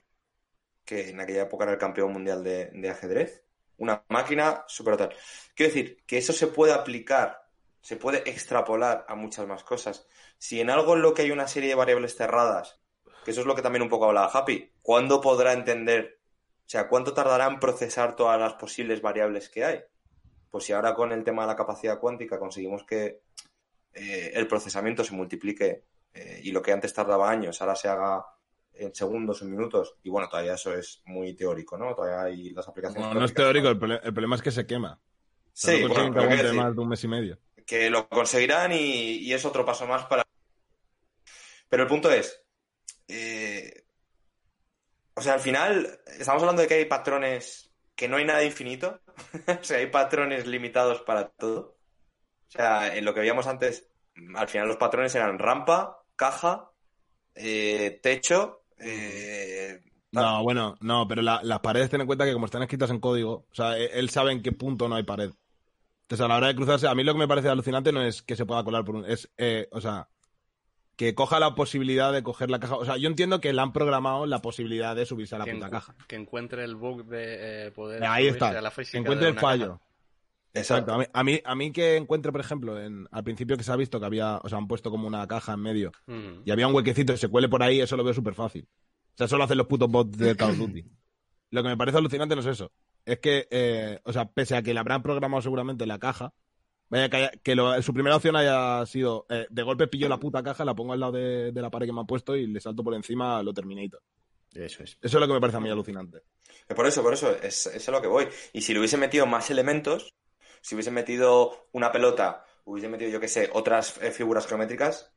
que 0.85 1.09
en 1.09 1.19
aquella 1.19 1.43
época 1.43 1.63
era 1.65 1.73
el 1.73 1.79
campeón 1.79 2.13
mundial 2.13 2.43
de, 2.43 2.67
de 2.67 2.89
ajedrez. 2.89 3.43
Una 3.77 4.03
máquina 4.09 4.63
súper 4.67 4.97
tal. 4.97 5.15
Quiero 5.55 5.73
decir 5.73 6.03
que 6.05 6.17
eso 6.17 6.33
se 6.33 6.47
puede 6.47 6.73
aplicar, 6.73 7.47
se 7.81 7.95
puede 7.95 8.29
extrapolar 8.29 9.05
a 9.07 9.15
muchas 9.15 9.47
más 9.47 9.63
cosas. 9.63 10.07
Si 10.37 10.59
en 10.59 10.69
algo 10.69 10.95
en 10.95 11.01
lo 11.01 11.13
que 11.13 11.23
hay 11.23 11.31
una 11.31 11.47
serie 11.47 11.69
de 11.69 11.75
variables 11.75 12.15
cerradas, 12.15 12.81
que 13.23 13.31
eso 13.31 13.41
es 13.41 13.47
lo 13.47 13.55
que 13.55 13.61
también 13.61 13.83
un 13.83 13.89
poco 13.89 14.05
hablaba 14.05 14.31
Happy, 14.33 14.71
¿cuándo 14.81 15.21
podrá 15.21 15.53
entender, 15.53 16.19
o 16.65 16.69
sea, 16.69 16.87
cuánto 16.87 17.13
tardará 17.13 17.45
en 17.47 17.59
procesar 17.59 18.15
todas 18.15 18.39
las 18.39 18.53
posibles 18.53 19.01
variables 19.01 19.49
que 19.49 19.63
hay? 19.63 19.83
Pues 20.49 20.63
si 20.63 20.73
ahora 20.73 20.93
con 20.95 21.11
el 21.11 21.23
tema 21.23 21.43
de 21.43 21.49
la 21.49 21.55
capacidad 21.55 21.99
cuántica 21.99 22.39
conseguimos 22.39 22.83
que 22.83 23.21
eh, 23.93 24.31
el 24.33 24.47
procesamiento 24.47 25.03
se 25.03 25.13
multiplique 25.13 25.83
eh, 26.13 26.41
y 26.43 26.51
lo 26.51 26.61
que 26.61 26.71
antes 26.71 26.93
tardaba 26.93 27.29
años 27.29 27.61
ahora 27.61 27.75
se 27.75 27.87
haga 27.89 28.25
en 28.79 28.93
segundos, 28.93 29.41
en 29.41 29.51
minutos, 29.51 29.95
y 30.03 30.09
bueno, 30.09 30.27
todavía 30.29 30.53
eso 30.53 30.73
es 30.73 31.01
muy 31.05 31.35
teórico, 31.35 31.77
¿no? 31.77 31.95
Todavía 31.95 32.21
hay 32.21 32.49
las 32.51 32.67
aplicaciones. 32.67 33.13
No, 33.13 33.19
no 33.19 33.25
es 33.25 33.33
teórico, 33.33 33.69
el, 33.69 33.77
problema 33.77 34.35
es 34.35 34.41
que 34.41 34.51
se 34.51 34.65
quema. 34.65 34.93
O 34.93 35.49
Sí, 35.53 35.81
no 35.81 35.89
bueno, 35.89 36.13
que 36.13 36.53
más 36.53 36.75
de 36.75 36.81
un 36.81 36.89
mes 36.89 37.03
y 37.03 37.07
medio. 37.07 37.39
que 37.65 37.89
lo 37.89 38.07
conseguirán 38.07 38.71
y, 38.71 39.17
y 39.17 39.33
es 39.33 39.43
otro 39.43 39.65
paso 39.65 39.87
más 39.87 40.05
para... 40.05 40.23
Pero 41.67 41.83
el 41.83 41.89
punto 41.89 42.11
es, 42.11 42.43
eh, 43.07 43.85
o 45.13 45.21
sea, 45.21 45.33
al 45.33 45.39
final 45.39 45.99
estamos 46.19 46.41
hablando 46.43 46.61
de 46.61 46.67
que 46.67 46.75
hay 46.75 46.85
patrones, 46.85 47.71
que 47.95 48.07
no 48.07 48.17
hay 48.17 48.25
nada 48.25 48.43
infinito, 48.43 49.01
o 49.61 49.63
sea, 49.63 49.77
hay 49.77 49.87
patrones 49.87 50.45
limitados 50.45 51.01
para 51.01 51.29
todo. 51.29 51.77
O 52.47 52.51
sea, 52.51 52.95
en 52.95 53.03
lo 53.03 53.13
que 53.13 53.21
veíamos 53.21 53.47
antes, 53.47 53.89
al 54.35 54.47
final 54.47 54.67
los 54.67 54.77
patrones 54.77 55.15
eran 55.15 55.39
rampa, 55.39 56.03
caja, 56.15 56.71
eh, 57.35 57.99
techo, 58.01 58.56
eh, 58.79 59.81
No, 60.11 60.41
bueno, 60.43 60.75
no, 60.81 61.07
pero 61.07 61.21
la- 61.21 61.41
las 61.43 61.59
paredes 61.59 61.89
ten 61.89 62.01
en 62.01 62.07
cuenta 62.07 62.25
que 62.25 62.33
como 62.33 62.45
están 62.45 62.61
escritas 62.63 62.89
en 62.89 62.99
código, 62.99 63.45
o 63.51 63.53
sea, 63.55 63.77
e- 63.77 63.99
él 63.99 64.09
sabe 64.09 64.31
en 64.31 64.41
qué 64.41 64.51
punto 64.51 64.87
no 64.87 64.95
hay 64.95 65.03
pared. 65.03 65.31
Entonces, 66.03 66.23
a 66.23 66.27
la 66.29 66.37
hora 66.37 66.47
de 66.47 66.55
cruzarse, 66.55 66.87
a 66.87 66.95
mí 66.95 67.03
lo 67.03 67.13
que 67.13 67.19
me 67.19 67.27
parece 67.27 67.49
alucinante 67.49 67.91
no 67.91 68.01
es 68.01 68.21
que 68.23 68.35
se 68.37 68.45
pueda 68.45 68.63
colar 68.63 68.85
por 68.85 68.95
un... 68.95 69.05
Es, 69.05 69.29
eh, 69.37 69.67
o 69.71 69.81
sea, 69.81 70.07
que 70.95 71.13
coja 71.13 71.39
la 71.39 71.53
posibilidad 71.53 72.13
de 72.13 72.23
coger 72.23 72.49
la 72.49 72.59
caja. 72.59 72.75
O 72.77 72.85
sea, 72.85 72.95
yo 72.97 73.07
entiendo 73.09 73.41
que 73.41 73.51
le 73.53 73.61
han 73.61 73.73
programado 73.73 74.25
la 74.25 74.41
posibilidad 74.41 74.95
de 74.95 75.05
subirse 75.05 75.35
a 75.35 75.39
la 75.39 75.45
que, 75.45 75.53
puta 75.53 75.69
caja. 75.69 75.95
que 76.07 76.15
encuentre 76.15 76.63
el 76.63 76.75
bug 76.75 77.05
de 77.05 77.67
eh, 77.67 77.71
poder 77.71 78.03
Ahí 78.05 78.27
está. 78.27 78.49
a 78.57 78.61
la 78.61 78.71
Que 78.71 78.97
encuentre 78.97 79.25
de 79.27 79.33
el 79.33 79.39
fallo. 79.39 79.67
caja. 79.73 79.81
Exacto. 80.57 80.93
A 80.93 80.97
mí, 80.97 81.05
a 81.13 81.23
mí, 81.23 81.41
a 81.43 81.55
mí 81.55 81.71
que 81.71 81.95
encuentre, 81.97 82.31
por 82.31 82.41
ejemplo, 82.41 82.81
en, 82.81 83.07
al 83.11 83.23
principio 83.23 83.57
que 83.57 83.63
se 83.63 83.71
ha 83.71 83.75
visto 83.75 83.99
que 83.99 84.05
había, 84.05 84.37
o 84.37 84.49
sea, 84.49 84.57
han 84.57 84.67
puesto 84.67 84.89
como 84.91 85.07
una 85.07 85.27
caja 85.27 85.53
en 85.53 85.59
medio 85.61 85.91
Ujú. 86.07 86.41
y 86.45 86.51
había 86.51 86.67
un 86.67 86.73
huequecito 86.75 87.13
y 87.13 87.17
se 87.17 87.27
cuele 87.27 87.49
por 87.49 87.63
ahí, 87.63 87.79
eso 87.81 87.95
lo 87.97 88.03
veo 88.03 88.13
súper 88.13 88.33
fácil. 88.35 88.67
O 89.13 89.17
sea, 89.17 89.25
eso 89.25 89.37
lo 89.37 89.43
hacen 89.45 89.57
los 89.57 89.67
putos 89.67 89.89
bots 89.89 90.17
de 90.17 90.35
Call 90.35 90.51
of 90.51 90.57
Duty. 90.57 90.85
Lo 91.49 91.63
que 91.63 91.69
me 91.69 91.77
parece 91.77 91.97
alucinante 91.97 92.35
no 92.35 92.41
es 92.41 92.47
eso. 92.47 92.71
Es 93.05 93.19
que, 93.19 93.47
eh, 93.49 94.01
o 94.03 94.11
sea, 94.11 94.25
pese 94.29 94.57
a 94.57 94.61
que 94.61 94.73
le 94.73 94.81
habrán 94.81 95.01
programado 95.01 95.41
seguramente 95.41 95.85
la 95.85 95.97
caja, 95.97 96.33
vaya 96.89 97.07
que, 97.09 97.15
haya- 97.17 97.31
que 97.41 97.55
lo- 97.55 97.81
su 97.81 97.93
primera 97.93 98.17
opción 98.17 98.35
haya 98.35 98.85
sido, 98.85 99.25
eh, 99.29 99.47
de 99.49 99.63
golpe 99.63 99.87
pillo 99.87 100.09
la 100.09 100.19
puta 100.19 100.43
caja, 100.43 100.65
la 100.65 100.75
pongo 100.75 100.91
al 100.91 100.99
lado 100.99 101.13
de, 101.13 101.53
de 101.53 101.61
la 101.61 101.69
pared 101.69 101.85
que 101.87 101.93
me 101.93 102.01
han 102.01 102.05
puesto 102.05 102.35
y 102.35 102.47
le 102.47 102.59
salto 102.59 102.83
por 102.83 102.93
encima 102.95 103.39
a 103.39 103.43
lo 103.43 103.53
Terminator. 103.53 104.01
Eso 104.53 104.83
es. 104.83 104.97
Eso 105.01 105.17
es 105.17 105.21
lo 105.21 105.25
que 105.27 105.33
me 105.33 105.39
parece 105.39 105.57
a 105.57 105.61
mí 105.61 105.69
alucinante. 105.69 106.23
Por 106.75 106.85
eso, 106.85 107.01
por 107.01 107.13
eso, 107.13 107.31
es, 107.41 107.67
es 107.67 107.87
a 107.87 107.91
lo 107.93 108.01
que 108.01 108.07
voy. 108.09 108.27
Y 108.51 108.61
si 108.61 108.73
le 108.73 108.79
hubiesen 108.79 108.99
metido 108.99 109.25
más 109.25 109.49
elementos, 109.49 110.13
si 110.61 110.75
hubiesen 110.75 110.93
metido 110.93 111.67
una 111.71 111.91
pelota, 111.91 112.45
hubiesen 112.65 112.91
metido, 112.91 113.09
yo 113.11 113.19
qué 113.19 113.27
sé, 113.27 113.49
otras 113.53 113.97
eh, 114.01 114.11
figuras 114.11 114.47
geométricas, 114.47 115.11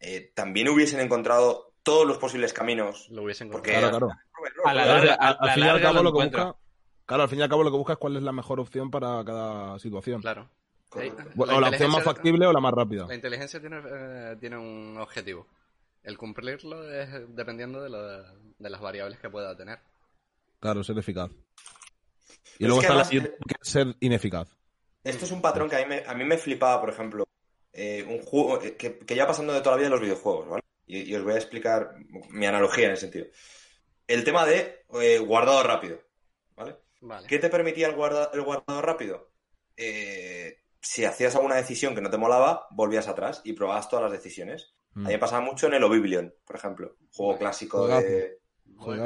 eh, 0.00 0.32
también 0.34 0.68
hubiesen 0.68 1.00
encontrado 1.00 1.72
todos 1.82 2.06
los 2.06 2.18
posibles 2.18 2.52
caminos. 2.52 3.08
Lo 3.10 3.22
hubiesen 3.22 3.50
Porque 3.50 3.70
Claro, 3.72 3.90
claro. 3.90 4.08
A 4.64 4.74
la 4.74 4.82
Claro, 4.84 4.98
larga, 5.04 5.14
al- 5.14 5.36
a 5.40 5.46
la 5.46 5.52
fin 5.54 5.64
y 5.64 5.68
al 5.68 5.80
cabo 5.82 5.94
lo 5.96 6.02
lo 6.04 6.12
que 6.12 6.24
busca, 6.24 6.56
claro, 7.06 7.22
al 7.24 7.28
fin 7.28 7.38
y 7.38 7.42
al 7.42 7.48
cabo 7.48 7.62
lo 7.64 7.70
que 7.70 7.76
busca 7.76 7.92
es 7.94 7.98
cuál 7.98 8.16
es 8.16 8.22
la 8.22 8.32
mejor 8.32 8.60
opción 8.60 8.90
para 8.90 9.22
cada 9.24 9.78
situación. 9.78 10.20
Claro. 10.22 10.48
Correcto. 10.88 11.22
O 11.36 11.60
la 11.60 11.68
opción 11.68 11.90
más 11.92 12.02
factible 12.02 12.46
o 12.46 12.52
la 12.52 12.60
más 12.60 12.72
rápida. 12.72 13.06
La 13.06 13.14
inteligencia 13.14 13.60
tiene, 13.60 13.80
eh, 13.88 14.36
tiene 14.40 14.56
un 14.58 14.96
objetivo. 14.98 15.46
El 16.02 16.16
cumplirlo 16.18 16.90
es 16.90 17.08
dependiendo 17.34 17.82
de, 17.82 17.90
lo- 17.90 18.22
de 18.58 18.70
las 18.70 18.80
variables 18.80 19.18
que 19.20 19.30
pueda 19.30 19.54
tener. 19.56 19.78
Claro, 20.58 20.82
ser 20.82 20.98
eficaz. 20.98 21.30
Y 21.30 22.64
Pero 22.64 22.68
luego 22.74 22.80
es 22.82 22.86
que 22.88 22.92
está 22.92 22.94
la- 22.94 23.06
además, 23.06 23.38
es 23.60 23.68
ser 23.70 23.96
ineficaz. 24.00 24.48
Esto 25.04 25.24
es 25.24 25.30
un 25.32 25.40
patrón 25.42 25.68
que 25.68 25.76
a 25.76 25.80
mí 25.80 25.86
me, 25.86 26.02
a 26.06 26.14
mí 26.14 26.24
me 26.24 26.36
flipaba, 26.38 26.80
por 26.80 26.90
ejemplo, 26.90 27.24
eh, 27.72 28.04
un 28.08 28.20
juego 28.22 28.60
eh, 28.62 28.76
que, 28.76 28.98
que 28.98 29.14
ya 29.14 29.26
pasando 29.26 29.52
de 29.52 29.60
toda 29.60 29.72
la 29.72 29.76
vida 29.78 29.86
de 29.88 29.94
los 29.96 30.00
videojuegos, 30.00 30.48
¿vale? 30.48 30.62
Y, 30.86 31.02
y 31.10 31.14
os 31.14 31.22
voy 31.22 31.34
a 31.34 31.36
explicar 31.36 31.94
mi 32.30 32.46
analogía 32.46 32.86
en 32.86 32.92
ese 32.92 33.02
sentido. 33.02 33.26
El 34.06 34.24
tema 34.24 34.44
de 34.44 34.84
eh, 35.00 35.18
guardado 35.18 35.62
rápido, 35.62 36.00
¿vale? 36.56 36.76
Vale. 37.00 37.26
¿Qué 37.26 37.38
te 37.38 37.48
permitía 37.48 37.86
el, 37.86 37.94
guarda- 37.94 38.30
el 38.34 38.42
guardado 38.42 38.82
rápido? 38.82 39.30
Eh, 39.76 40.58
si 40.82 41.04
hacías 41.04 41.34
alguna 41.36 41.54
decisión 41.56 41.94
que 41.94 42.00
no 42.02 42.10
te 42.10 42.18
molaba, 42.18 42.66
volvías 42.70 43.08
atrás 43.08 43.40
y 43.44 43.52
probabas 43.54 43.88
todas 43.88 44.02
las 44.02 44.12
decisiones. 44.12 44.74
Mm. 44.94 45.06
A 45.06 45.08
mí 45.08 45.14
me 45.14 45.18
pasaba 45.18 45.40
mucho 45.42 45.66
en 45.68 45.74
el 45.74 45.84
Oblivion, 45.84 46.34
por 46.44 46.56
ejemplo. 46.56 46.96
Juego 47.12 47.38
clásico 47.38 47.86
de... 47.86 48.40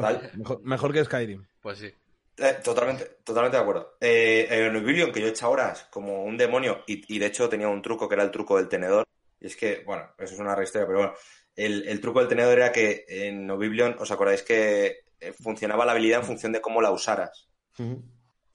Tal. 0.01 0.31
Mejor, 0.35 0.62
mejor 0.62 0.93
que 0.93 1.05
Skyrim. 1.05 1.47
Pues 1.61 1.79
sí. 1.79 1.93
Eh, 2.36 2.59
totalmente, 2.65 3.19
totalmente 3.23 3.56
de 3.56 3.62
acuerdo. 3.62 3.97
Eh, 4.01 4.47
en 4.51 4.77
Oblivion, 4.77 5.12
que 5.12 5.20
yo 5.20 5.27
he 5.27 5.31
hecho 5.31 5.51
horas 5.51 5.86
como 5.90 6.24
un 6.24 6.36
demonio, 6.36 6.82
y, 6.86 7.15
y 7.15 7.19
de 7.19 7.27
hecho 7.27 7.48
tenía 7.48 7.69
un 7.69 7.82
truco 7.82 8.09
que 8.09 8.15
era 8.15 8.24
el 8.24 8.31
truco 8.31 8.56
del 8.56 8.69
tenedor. 8.69 9.05
Y 9.40 9.47
es 9.47 9.56
que, 9.56 9.82
bueno, 9.85 10.11
eso 10.19 10.35
es 10.35 10.40
una 10.40 10.61
historia, 10.62 10.86
pero 10.86 10.98
bueno, 10.98 11.15
el, 11.55 11.86
el 11.86 12.01
truco 12.01 12.19
del 12.20 12.28
tenedor 12.28 12.59
era 12.59 12.73
que 12.73 13.05
en 13.09 13.48
Oblivion, 13.51 13.97
¿os 13.98 14.11
acordáis 14.11 14.43
que 14.43 15.05
eh, 15.20 15.32
funcionaba 15.32 15.85
la 15.85 15.93
habilidad 15.93 16.20
en 16.20 16.27
función 16.27 16.52
de 16.52 16.61
cómo 16.61 16.81
la 16.81 16.90
usaras? 16.90 17.48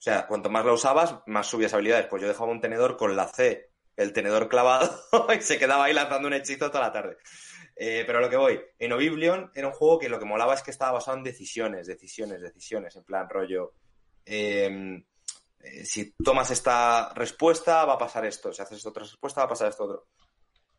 O 0.00 0.02
sea, 0.02 0.26
cuanto 0.26 0.50
más 0.50 0.64
la 0.64 0.72
usabas, 0.72 1.16
más 1.26 1.46
subías 1.46 1.74
habilidades. 1.74 2.06
Pues 2.06 2.22
yo 2.22 2.28
dejaba 2.28 2.50
un 2.50 2.60
tenedor 2.60 2.96
con 2.96 3.16
la 3.16 3.28
C, 3.28 3.70
el 3.96 4.12
tenedor 4.12 4.48
clavado, 4.48 4.90
y 5.36 5.40
se 5.42 5.58
quedaba 5.58 5.84
ahí 5.84 5.94
lanzando 5.94 6.28
un 6.28 6.34
hechizo 6.34 6.70
toda 6.70 6.86
la 6.86 6.92
tarde. 6.92 7.16
Eh, 7.82 8.04
pero 8.06 8.18
a 8.18 8.20
lo 8.20 8.28
que 8.28 8.36
voy, 8.36 8.60
en 8.78 8.92
Oblivion 8.92 9.50
era 9.54 9.66
un 9.66 9.72
juego 9.72 9.98
que 9.98 10.10
lo 10.10 10.18
que 10.18 10.26
molaba 10.26 10.52
es 10.52 10.62
que 10.62 10.70
estaba 10.70 10.92
basado 10.92 11.16
en 11.16 11.24
decisiones, 11.24 11.86
decisiones, 11.86 12.42
decisiones, 12.42 12.94
en 12.94 13.04
plan 13.04 13.26
rollo. 13.26 13.72
eh, 14.26 15.02
eh, 15.60 15.84
si 15.86 16.12
tomas 16.12 16.50
esta 16.50 17.10
respuesta, 17.14 17.86
va 17.86 17.94
a 17.94 17.98
pasar 17.98 18.26
esto. 18.26 18.52
Si 18.52 18.60
haces 18.60 18.84
otra 18.84 19.04
respuesta, 19.04 19.40
va 19.40 19.46
a 19.46 19.48
pasar 19.48 19.68
esto 19.68 19.84
otro. 19.84 20.08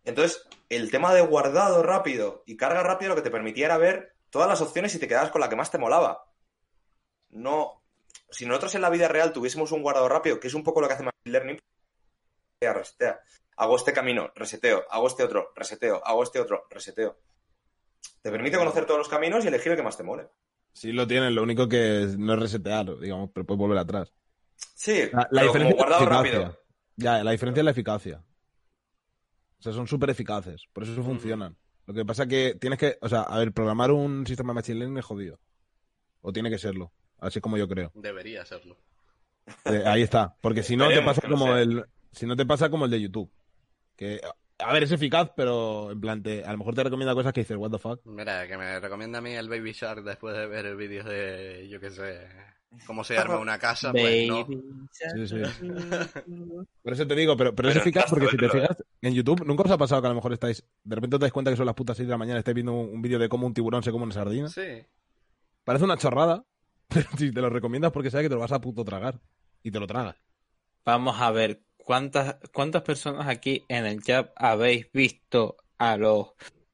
Entonces, 0.03 0.44
el 0.69 0.91
tema 0.91 1.11
de 1.11 1.22
guardado 1.22 1.82
rápido 1.82 2.44
y 2.45 2.56
carga 2.56 2.84
rápida 2.84 3.10
lo 3.10 3.15
que 3.15 3.23
te 3.23 3.32
permitía 3.32 3.65
era 3.65 3.80
ver 3.80 4.15
todas 4.30 4.48
las 4.48 4.61
opciones 4.61 4.94
y 4.94 4.99
te 4.99 5.07
quedabas 5.07 5.32
con 5.32 5.41
la 5.41 5.49
que 5.49 5.56
más 5.56 5.72
te 5.72 5.80
molaba. 5.80 6.26
No. 7.30 7.84
Si 8.30 8.45
nosotros 8.45 8.76
en 8.76 8.82
la 8.82 8.91
vida 8.91 9.07
real 9.07 9.34
tuviésemos 9.34 9.72
un 9.72 9.82
guardado 9.82 10.07
rápido, 10.07 10.40
que 10.40 10.49
es 10.49 10.53
un 10.53 10.64
poco 10.64 10.82
lo 10.82 10.88
que 10.88 10.94
hace 10.94 11.03
Machine 11.03 11.32
Learning. 11.32 11.60
Hago 13.62 13.76
este 13.76 13.94
camino, 13.94 14.32
reseteo. 14.36 14.86
Hago 14.90 15.06
este 15.06 15.24
otro, 15.24 15.52
reseteo. 15.56 16.02
Hago 16.04 16.24
este 16.24 16.40
otro, 16.40 16.64
reseteo. 16.72 17.16
Te 18.24 18.32
permite 18.32 18.58
conocer 18.58 18.86
todos 18.88 18.98
los 18.98 19.08
caminos 19.08 19.46
y 19.46 19.50
elegir 19.50 19.72
el 19.74 19.78
que 19.78 19.84
más 19.84 19.96
te 19.96 20.02
mole. 20.04 20.28
Sí 20.74 20.92
lo 20.92 21.06
tienen, 21.06 21.36
lo 21.36 21.44
único 21.44 21.70
que 21.70 22.04
es- 22.04 22.18
no 22.18 22.34
es 22.34 22.40
resetear, 22.40 22.98
digamos, 23.00 23.30
pero 23.32 23.46
puedes 23.46 23.60
volver 23.60 23.78
atrás. 23.78 24.12
Sí, 24.56 25.10
La, 25.14 25.28
la 25.30 25.42
pero 25.42 25.48
como 25.52 25.60
diferencia 25.60 25.70
es 25.70 25.76
la 25.76 25.84
guardado 25.84 26.04
eficacia. 26.04 26.40
rápido. 26.40 26.60
Ya, 26.96 27.24
la 27.24 27.32
diferencia 27.32 27.62
es 27.62 27.66
la 27.66 27.72
eficacia. 27.72 28.24
O 29.60 29.62
sea, 29.64 29.74
son 29.74 29.88
súper 29.88 30.10
eficaces, 30.10 30.66
por 30.74 30.82
eso 30.84 31.04
funcionan. 31.04 31.56
Lo 31.86 31.94
que 31.94 32.04
pasa 32.04 32.26
que 32.26 32.56
tienes 32.60 32.80
que, 32.80 32.98
o 33.00 33.10
sea, 33.10 33.22
a 33.22 33.38
ver, 33.38 33.52
programar 33.52 33.92
un 33.92 34.26
sistema 34.26 34.54
de 34.54 34.56
machine 34.56 34.80
learning 34.80 34.98
es 34.98 35.06
jodido. 35.06 35.40
O 36.22 36.34
tiene 36.34 36.50
que 36.50 36.58
serlo, 36.58 36.92
así 37.20 37.40
como 37.42 37.58
yo 37.58 37.68
creo. 37.68 37.92
Debería 37.94 38.44
serlo. 38.44 38.78
Eh, 39.66 39.84
ahí 39.86 40.02
está, 40.02 40.36
porque 40.42 40.64
si 40.64 40.76
no 40.76 40.88
te 40.90 41.02
pasa 41.04 41.22
como 41.28 41.56
el, 41.56 41.86
si 42.12 42.26
no 42.26 42.36
te 42.36 42.46
pasa 42.48 42.70
como 42.72 42.86
el 42.86 42.92
de 42.92 43.02
YouTube, 43.02 43.32
que 44.02 44.19
a 44.57 44.73
ver 44.73 44.82
es 44.82 44.91
eficaz, 44.91 45.32
pero 45.36 45.91
en 45.91 46.02
plan 46.02 46.23
te, 46.23 46.44
a 46.44 46.52
lo 46.52 46.57
mejor 46.57 46.73
te 46.73 46.84
recomienda 46.84 47.14
cosas 47.14 47.34
que 47.34 47.41
dices 47.41 47.56
what 47.56 47.69
the 47.69 47.78
fuck. 47.78 48.03
Mira, 48.06 48.48
que 48.48 48.57
me 48.57 48.80
recomienda 48.80 49.19
a 49.19 49.22
mí 49.22 49.32
el 49.32 49.48
Baby 49.48 49.73
Shark 49.73 50.03
después 50.03 50.36
de 50.36 50.48
ver 50.48 50.76
vídeos 50.76 51.06
de, 51.06 51.68
yo 51.69 51.80
qué 51.80 51.91
sé, 51.91 52.28
cómo 52.88 53.03
se 53.03 53.15
arma 53.15 53.38
una 53.38 53.60
casa, 53.60 53.91
pues 53.91 54.28
no. 54.28 54.44
Baby 54.44 54.60
Sí, 54.91 55.28
sí. 55.28 55.36
Por 56.84 56.94
eso 56.94 57.06
te 57.06 57.15
digo, 57.15 57.38
pero, 57.38 57.53
pero, 57.53 57.69
es 57.69 57.76
eficaz 57.76 58.06
porque 58.10 58.28
si 58.28 58.38
te 58.38 58.49
fijas 58.49 58.84
en 59.03 59.14
YouTube, 59.14 59.45
nunca 59.45 59.64
os 59.64 59.72
ha 59.72 59.78
pasado 59.78 60.02
que 60.02 60.07
a 60.07 60.10
lo 60.10 60.15
mejor 60.15 60.34
estáis, 60.34 60.65
de 60.84 60.95
repente 60.95 61.18
os 61.18 61.19
dais 61.19 61.34
cuenta 61.34 61.52
que 61.52 61.57
son 61.57 61.68
las 61.68 61.76
putas 61.76 61.95
6 61.95 62.07
de 62.07 62.11
la 62.11 62.18
mañana 62.18 62.40
y 62.40 62.40
estáis 62.40 62.56
viendo 62.56 62.73
un, 62.73 62.90
un 62.90 63.02
vídeo 63.03 63.19
de 63.19 63.30
cómo 63.30 63.45
un 63.45 63.53
tiburón 63.53 63.84
se 63.84 63.91
come 63.91 64.06
una 64.06 64.14
sardina. 64.15 64.48
Sí. 64.48 64.84
Parece 65.64 65.86
una 65.86 65.98
chorrada, 65.98 66.44
pero 66.88 67.07
si 67.19 67.32
te 67.32 67.41
lo 67.41 67.52
recomiendas 67.52 67.91
porque 67.91 68.10
sabes 68.10 68.26
que 68.26 68.30
te 68.30 68.36
lo 68.36 68.41
vas 68.41 68.52
a 68.52 68.61
puto 68.61 68.84
tragar. 68.84 69.22
Y 69.61 69.69
te 69.69 69.80
lo 69.80 69.86
tragas. 69.86 70.15
Vamos 70.84 71.22
a 71.22 71.30
ver, 71.30 71.61
¿cuántas, 71.91 72.38
¿cuántas 72.53 72.84
personas 72.84 73.27
aquí 73.27 73.65
en 73.68 73.85
el 73.85 74.01
chat 74.01 74.31
habéis 74.38 74.89
visto 74.93 75.57
a 75.77 75.97
los 75.97 76.27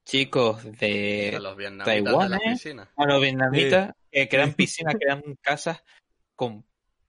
chicos 0.06 0.64
de 0.78 1.34
A 1.36 1.40
los 1.40 1.58
vietnamitas 1.58 2.04
Taiwán, 2.04 2.32
de 2.34 2.38
eh? 2.54 2.76
a 2.96 3.06
los 3.08 3.20
vietnamitas 3.20 3.96
que 4.12 4.30
crean 4.30 4.54
piscinas, 4.54 4.94
crean 5.00 5.24
casas 5.42 5.84
con 6.36 6.64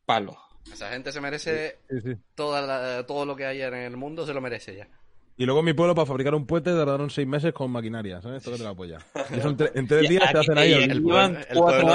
palos? 0.06 0.36
Esa 0.72 0.88
gente 0.88 1.12
se 1.12 1.20
merece 1.20 1.80
Sí, 1.90 2.00
sí. 2.00 2.14
toda 2.34 2.62
la- 2.62 3.06
todo 3.06 3.26
lo 3.26 3.36
que 3.36 3.44
hay 3.44 3.60
en 3.60 3.74
el 3.74 3.98
mundo, 3.98 4.24
se 4.24 4.32
lo 4.32 4.40
merece 4.40 4.74
ya. 4.74 4.88
Y 5.36 5.44
luego 5.44 5.60
en 5.60 5.66
mi 5.66 5.74
pueblo, 5.74 5.94
para 5.94 6.06
fabricar 6.06 6.34
un 6.34 6.46
puente, 6.46 6.70
tardaron 6.70 7.10
seis 7.10 7.28
meses 7.28 7.52
con 7.52 7.70
maquinaria, 7.70 8.22
¿sabes? 8.22 8.38
Esto 8.38 8.52
que 8.52 8.56
te. 8.56 9.34
Y 9.34 9.38
eso 9.38 9.50
en, 9.50 9.56
tre- 9.58 9.72
en 9.74 9.86
tres 9.86 10.08
días 10.08 10.32
te 10.32 10.38
hacen 10.38 10.56
ahí 10.56 10.72
el... 10.72 11.02
Pueblo- 11.02 11.28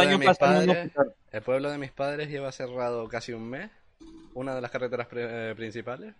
de 0.09 0.17
mis 0.19 0.37
padres, 0.37 0.91
el 1.31 1.41
pueblo 1.41 1.71
de 1.71 1.77
mis 1.79 1.91
padres 1.91 2.29
lleva 2.29 2.51
cerrado 2.51 3.07
casi 3.07 3.33
un 3.33 3.49
mes, 3.49 3.71
una 4.33 4.55
de 4.55 4.61
las 4.61 4.71
carreteras 4.71 5.07
eh, 5.11 5.53
principales, 5.55 6.15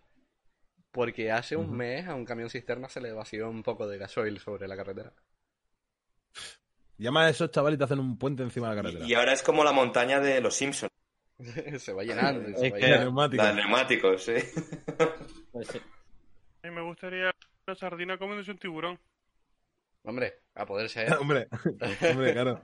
porque 0.92 1.32
hace 1.32 1.56
un 1.56 1.76
mes 1.76 2.08
a 2.08 2.16
un 2.16 2.26
camión 2.26 2.50
cisterna 2.50 2.90
se 2.90 3.02
le 3.02 3.12
vació 3.12 3.50
un 3.50 3.64
poco 3.64 3.88
de 3.88 3.98
gasoil 3.98 4.40
sobre 4.40 4.68
la 4.68 4.76
carretera. 4.76 5.14
Llama 6.98 7.26
a 7.26 7.30
esos 7.30 7.52
chavales 7.52 7.76
y 7.76 7.80
te 7.80 7.84
hacen 7.86 8.00
un 8.00 8.18
puente 8.18 8.44
encima 8.44 8.70
de 8.70 8.76
la 8.76 8.82
carretera. 8.82 9.06
Y 9.06 9.14
ahora 9.14 9.34
es 9.34 9.42
como 9.42 9.64
la 9.64 9.72
montaña 9.72 10.20
de 10.20 10.40
los 10.42 10.56
Simpsons. 10.56 10.92
se 11.80 11.94
va 11.94 12.04
llenando. 12.04 12.58
se 12.58 12.70
va 12.70 12.78
llenando. 12.78 13.06
Neumático. 13.06 13.44
La 13.44 13.50
de 13.50 13.56
neumáticos, 13.56 14.24
sí. 14.24 14.36
Pues 15.52 15.68
sí. 15.68 15.80
A 16.64 16.68
mí 16.68 16.76
me 16.76 16.82
gustaría 16.82 17.32
una 17.68 17.76
sardina 17.76 18.18
comiéndose 18.18 18.52
un 18.52 18.58
tiburón. 18.58 19.00
Hombre, 20.04 20.42
a 20.56 20.66
poder 20.66 20.90
ser. 20.90 21.14
hombre, 21.20 21.48
hombre, 22.10 22.34
claro. 22.34 22.62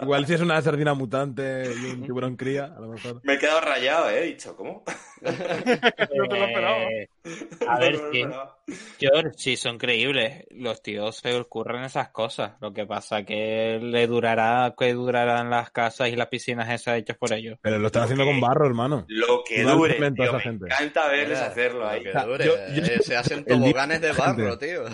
Igual 0.00 0.26
si 0.26 0.34
es 0.34 0.40
una 0.40 0.60
sardina 0.62 0.94
mutante 0.94 1.64
y 1.74 1.86
un 1.90 2.02
tiburón 2.02 2.36
cría, 2.36 2.66
a 2.66 2.80
lo 2.80 2.88
mejor. 2.88 3.20
Me 3.24 3.34
he 3.34 3.38
quedado 3.38 3.60
rayado, 3.60 4.08
¿eh? 4.10 4.20
He 4.22 4.26
dicho, 4.26 4.56
¿cómo? 4.56 4.84
No 5.20 5.32
te 6.28 6.38
lo 6.38 6.44
esperaba. 6.44 6.82
Eh, 6.92 7.08
a 7.68 7.78
ver, 7.80 7.94
No 8.00 8.56
sí. 8.68 8.74
George, 9.00 9.30
sí, 9.36 9.56
son 9.56 9.76
creíbles. 9.76 10.44
Los 10.50 10.80
tíos 10.82 11.16
se 11.16 11.34
ocurren 11.34 11.82
esas 11.82 12.10
cosas. 12.10 12.52
Lo 12.60 12.72
que 12.72 12.86
pasa 12.86 13.24
que 13.24 13.80
le 13.82 14.06
durará, 14.06 14.74
que 14.78 14.94
durarán 14.94 15.50
las 15.50 15.70
casas 15.72 16.08
y 16.10 16.16
las 16.16 16.28
piscinas 16.28 16.68
esas 16.70 16.98
hechas 16.98 17.16
por 17.16 17.32
ellos. 17.32 17.58
Pero 17.60 17.78
lo 17.80 17.88
están 17.88 18.04
haciendo 18.04 18.24
con 18.24 18.40
barro, 18.40 18.66
hermano. 18.66 19.04
Lo 19.08 19.42
que 19.42 19.64
dure, 19.64 19.94
tío, 20.12 20.24
esa 20.24 20.32
me 20.34 20.40
gente. 20.40 20.66
encanta 20.66 21.08
verles 21.08 21.40
hacerlo 21.40 21.80
lo 21.80 21.88
ahí. 21.88 22.02
que 22.04 22.12
dure, 22.12 22.44
yo- 22.46 22.56
eh, 22.56 22.82
yo- 22.96 23.02
se 23.02 23.16
hacen 23.16 23.44
toboganes 23.44 24.00
de 24.00 24.12
barro, 24.12 24.56
tío. 24.58 24.84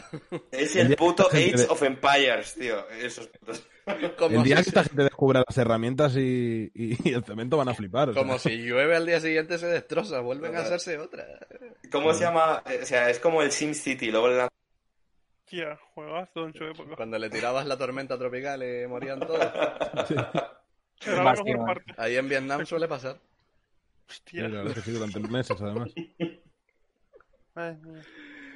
Es 0.51 0.75
El 0.77 0.87
el 0.93 0.97
puto 0.97 1.27
Age 1.31 1.53
de- 1.53 1.67
of 1.69 1.83
Empires, 1.83 2.55
tío. 2.55 2.89
Esos 2.91 3.27
putos. 3.29 3.63
Como, 4.19 4.37
El 4.39 4.43
día 4.45 4.57
si, 4.59 4.63
que 4.65 4.69
esta 4.71 4.85
gente 4.85 5.03
descubra 5.03 5.43
las 5.47 5.59
herramientas 5.59 6.17
y, 6.17 6.71
y- 6.75 7.13
el 7.13 7.23
cemento 7.25 7.57
van 7.59 7.69
a 7.69 7.75
flipar. 7.75 8.09
o 8.11 8.13
sea. 8.15 8.23
como 8.23 8.39
si 8.39 8.57
llueve 8.67 8.97
al 8.97 9.05
día 9.07 9.21
siguiente 9.21 9.59
se 9.59 9.67
destroza, 9.67 10.21
vuelven 10.21 10.57
a 10.57 10.61
hacerse 10.61 10.99
otra. 10.99 11.27
¿Cómo 11.93 12.15
se 12.15 12.25
llama? 12.25 12.63
Eh, 12.71 12.81
O 12.83 12.87
sea, 12.87 13.11
es 13.11 13.19
como 13.21 13.43
el 13.43 13.51
Sim 13.53 13.75
City. 13.75 14.11
Luego 14.11 14.31
dan- 14.35 14.49
Tía, 15.47 15.79
juegazo 15.95 16.47
en 16.47 16.55
su 16.55 16.65
época. 16.65 16.97
Cuando 16.97 17.19
le 17.19 17.29
tirabas 17.29 17.67
la 17.67 17.77
tormenta 17.77 18.17
tropical 18.19 18.63
y 18.63 18.87
morían 18.87 19.21
todos. 19.27 19.39
La 21.07 21.23
mejor 21.23 21.67
parte. 21.67 21.93
Ahí 21.99 22.17
en 22.17 22.29
Vietnam 22.29 22.65
suele 22.65 22.89
pasar. 22.89 23.19
Sí, 24.07 24.15
Hostia. 24.39 24.43
la 24.49 24.57
verdad 24.59 24.69
es 24.69 24.75
que 24.75 24.81
sí, 24.81 24.93
durante 24.93 25.21
meses, 25.21 25.61
además. 25.61 25.91
Ay, 27.55 27.77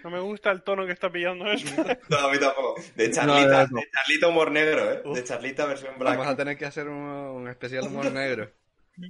no 0.05 0.11
me 0.11 0.20
gusta 0.20 0.51
el 0.51 0.62
tono 0.62 0.87
que 0.87 0.93
está 0.93 1.11
pillando 1.11 1.51
eso. 1.51 1.66
No, 2.09 2.16
a 2.19 2.31
mí 2.33 2.39
tampoco. 2.39 2.81
De 2.97 3.11
Charlita, 3.11 3.62
no, 3.66 3.69
no. 3.73 3.81
de 3.81 3.91
Charlita 3.91 4.29
humor 4.29 4.51
negro, 4.51 4.93
¿eh? 4.93 5.03
Uf. 5.05 5.16
De 5.16 5.25
Charlita 5.25 5.66
versión 5.66 5.95
Vamos 5.99 6.19
a 6.19 6.20
black. 6.25 6.37
tener 6.37 6.57
que 6.59 6.66
hacer 6.66 6.89
un, 6.89 6.97
un 6.97 7.49
especial 7.49 7.87
humor 7.87 8.11
negro. 8.12 8.51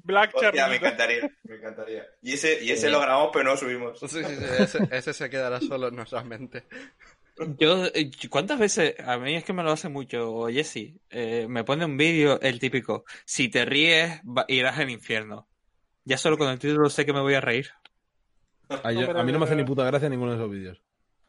Black 0.04 0.32
Hostia, 0.34 0.50
me 0.52 0.56
Charlita. 0.58 0.86
encantaría. 0.86 1.30
Me 1.44 1.56
encantaría. 1.56 2.06
Y 2.22 2.32
ese, 2.34 2.62
y 2.62 2.70
ese 2.72 2.90
lo 2.90 3.00
grabamos, 3.00 3.30
pero 3.32 3.44
no 3.44 3.50
lo 3.52 3.56
subimos. 3.56 3.98
Sí, 4.00 4.08
sí, 4.08 4.22
sí, 4.24 4.44
ese, 4.58 4.78
ese 4.90 5.12
se 5.14 5.30
quedará 5.30 5.60
solo 5.60 5.88
en 5.88 5.96
nuestras 5.96 6.24
mentes. 6.26 6.64
Yo, 7.56 7.86
eh, 7.94 8.10
¿cuántas 8.28 8.58
veces? 8.58 8.96
A 9.06 9.16
mí 9.16 9.36
es 9.36 9.44
que 9.44 9.52
me 9.52 9.62
lo 9.62 9.70
hace 9.70 9.88
mucho 9.88 10.48
Jesse. 10.48 10.94
eh, 11.10 11.46
me 11.48 11.62
pone 11.64 11.84
un 11.84 11.96
vídeo, 11.96 12.40
el 12.42 12.58
típico. 12.58 13.04
Si 13.24 13.48
te 13.48 13.64
ríes, 13.64 14.20
va- 14.24 14.44
irás 14.48 14.76
al 14.78 14.90
infierno. 14.90 15.48
Ya 16.04 16.18
solo 16.18 16.36
con 16.36 16.48
el 16.50 16.58
título 16.58 16.90
sé 16.90 17.06
que 17.06 17.12
me 17.12 17.20
voy 17.20 17.34
a 17.34 17.40
reír. 17.40 17.70
A, 18.82 18.92
yo- 18.92 19.10
a 19.18 19.22
mí 19.24 19.32
no 19.32 19.38
me 19.38 19.44
hace 19.44 19.56
ni 19.56 19.64
puta 19.64 19.84
gracia 19.84 20.08
ninguno 20.08 20.32
de 20.32 20.38
esos 20.38 20.50
vídeos. 20.50 20.82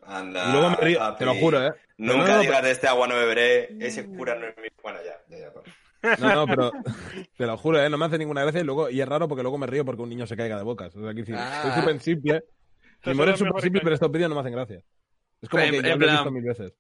Anda. 0.04 0.50
Y 0.50 0.52
luego 0.54 0.70
me 0.72 0.76
río, 0.78 1.00
papi. 1.00 1.20
te 1.20 1.26
lo 1.26 1.36
juro, 1.36 1.64
¿eh? 1.66 1.72
Pero 1.98 2.14
Nunca 2.14 2.28
no, 2.30 2.36
no, 2.36 2.42
digas 2.42 2.64
de 2.64 2.72
este 2.72 2.88
agua 2.88 3.08
no 3.08 3.16
beberé. 3.16 3.76
Ese 3.80 4.06
cura 4.08 4.36
no 4.36 4.48
es 4.48 4.58
mi. 4.58 4.68
Bueno, 4.82 5.00
ya, 5.06 5.20
ya, 5.30 5.46
ya. 5.46 5.52
pues. 5.54 6.20
No, 6.20 6.34
no, 6.34 6.48
pero 6.48 6.72
te 7.38 7.46
lo 7.46 7.58
juro, 7.58 7.84
¿eh? 7.84 7.90
No 7.90 7.98
me 7.98 8.06
hace 8.06 8.18
ninguna 8.18 8.42
gracia 8.42 8.62
y 8.62 8.64
luego 8.64 8.90
y 8.90 9.02
es 9.02 9.08
raro 9.08 9.28
porque 9.28 9.44
luego 9.44 9.58
me 9.58 9.68
río 9.68 9.84
porque 9.86 10.02
un 10.02 10.10
niño 10.10 10.26
se 10.26 10.36
caiga 10.38 10.58
de 10.58 10.64
bocas. 10.64 10.96
O 10.96 11.02
sea, 11.04 11.14
que 11.14 11.24
Ah. 11.36 11.64
es 11.68 11.76
súper 11.76 12.00
simple. 12.00 12.44
Mi 13.06 13.12
humor 13.12 13.30
es 13.30 13.40
súper 13.40 13.62
simple, 13.62 13.82
pero 13.84 13.94
estos 13.96 14.12
vídeos 14.12 14.30
no 14.30 14.36
me 14.36 14.42
hacen 14.42 14.54
gracia. 14.54 14.82
Es 15.42 15.50
como 15.50 15.64
En- 15.64 15.72
que 15.72 15.82
ya 15.88 15.96
lo 15.96 16.08
he 16.08 16.12
visto 16.12 16.32
mil 16.32 16.44
veces. 16.44 16.74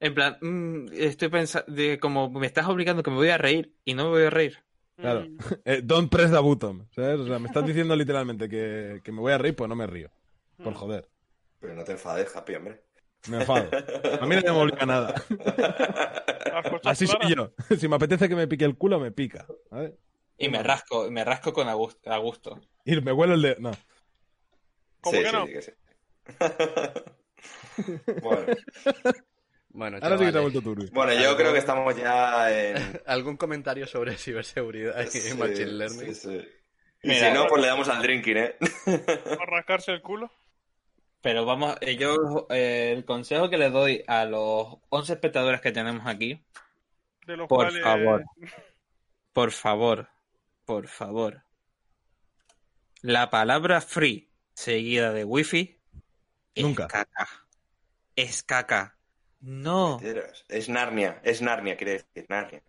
En 0.00 0.14
plan, 0.14 0.36
mm, 0.40 0.86
estoy 0.92 1.28
pensando, 1.28 1.72
de 1.72 1.98
como 2.00 2.30
me 2.30 2.46
estás 2.46 2.66
obligando 2.68 3.02
que 3.02 3.10
me 3.10 3.16
voy 3.16 3.28
a 3.28 3.38
reír 3.38 3.72
y 3.84 3.94
no 3.94 4.04
me 4.04 4.10
voy 4.10 4.22
a 4.24 4.30
reír. 4.30 4.58
Claro. 5.00 5.22
Mm. 5.22 5.38
Eh, 5.64 5.80
don't 5.82 6.10
press 6.10 6.30
the 6.30 6.38
button. 6.38 6.88
¿sabes? 6.94 7.20
O 7.20 7.26
sea, 7.26 7.38
me 7.38 7.46
estás 7.46 7.66
diciendo 7.66 7.96
literalmente 7.96 8.48
que, 8.48 9.00
que 9.02 9.12
me 9.12 9.20
voy 9.20 9.32
a 9.32 9.38
reír, 9.38 9.56
pues 9.56 9.68
no 9.68 9.76
me 9.76 9.86
río. 9.86 10.10
Por 10.62 10.74
joder. 10.74 11.08
Pero 11.58 11.74
no 11.74 11.84
te 11.84 11.92
enfades, 11.92 12.34
Happy, 12.34 12.54
hombre. 12.54 12.82
Me 13.28 13.38
enfado. 13.38 13.68
A 14.20 14.26
mí 14.26 14.36
no 14.36 14.54
me 14.54 14.60
obliga 14.60 14.86
nada. 14.86 15.14
Así 16.84 17.06
soy 17.06 17.18
claras. 17.18 17.36
yo. 17.36 17.52
Si 17.76 17.88
me 17.88 17.96
apetece 17.96 18.28
que 18.28 18.36
me 18.36 18.46
pique 18.48 18.64
el 18.64 18.76
culo, 18.76 18.98
me 18.98 19.10
pica. 19.10 19.46
Y 20.38 20.48
me 20.48 20.62
rasco, 20.62 21.10
me 21.10 21.24
rasco 21.24 21.52
con 21.52 21.68
a 21.68 21.74
gusto. 21.74 22.60
Y 22.84 23.00
me 23.00 23.12
huele 23.12 23.34
el 23.34 23.42
de. 23.42 23.56
No. 23.58 23.72
¿Cómo 25.00 25.16
sí, 25.16 25.22
que 25.22 25.28
sí, 25.28 25.36
no? 25.36 25.46
sí 25.46 25.52
que 25.52 25.62
sí. 25.62 25.72
bueno, 28.22 28.46
Bueno, 29.72 29.98
Ahora 30.02 30.18
sí 30.18 30.24
que 30.24 30.32
se 30.32 30.38
ha 30.38 30.40
vuelto 30.40 30.62
turbio. 30.62 30.88
bueno, 30.92 31.12
yo 31.14 31.36
creo 31.36 31.52
que 31.52 31.58
estamos 31.60 31.96
ya 31.96 32.50
en. 32.50 33.00
¿algún 33.06 33.36
comentario 33.36 33.86
sobre 33.86 34.16
ciberseguridad 34.16 35.00
y 35.02 35.06
Sí, 35.08 35.34
machine 35.36 35.66
learning? 35.66 36.14
sí, 36.14 36.28
sí. 36.28 36.48
Y 37.02 37.08
Mira, 37.08 37.28
si 37.28 37.34
no, 37.34 37.46
pues 37.46 37.62
le 37.62 37.68
damos 37.68 37.88
al 37.88 38.02
drinking, 38.02 38.36
¿eh? 38.36 38.56
¿A 39.40 39.46
rascarse 39.46 39.92
el 39.92 40.02
culo? 40.02 40.30
Pero 41.22 41.44
vamos, 41.44 41.76
eh, 41.82 41.96
yo 41.96 42.46
eh, 42.50 42.92
el 42.96 43.04
consejo 43.04 43.48
que 43.48 43.58
le 43.58 43.70
doy 43.70 44.02
a 44.06 44.24
los 44.24 44.78
11 44.88 45.12
espectadores 45.14 45.60
que 45.60 45.70
tenemos 45.72 46.06
aquí, 46.06 46.44
De 47.26 47.36
los 47.36 47.46
por 47.48 47.66
cuales... 47.66 47.82
favor, 47.82 48.24
por 49.32 49.52
favor, 49.52 50.08
por 50.64 50.88
favor. 50.88 51.42
La 53.02 53.30
palabra 53.30 53.80
free 53.80 54.30
seguida 54.54 55.12
de 55.12 55.24
wifi 55.24 55.80
es 56.54 56.64
Nunca. 56.64 56.86
caca. 56.88 57.28
Es 58.16 58.42
caca. 58.42 58.98
No. 59.40 59.98
Es 60.48 60.68
Narnia, 60.68 61.20
es 61.24 61.40
Narnia, 61.42 61.76
quiere 61.76 61.92
decir, 61.92 62.26
Narnia. 62.28 62.62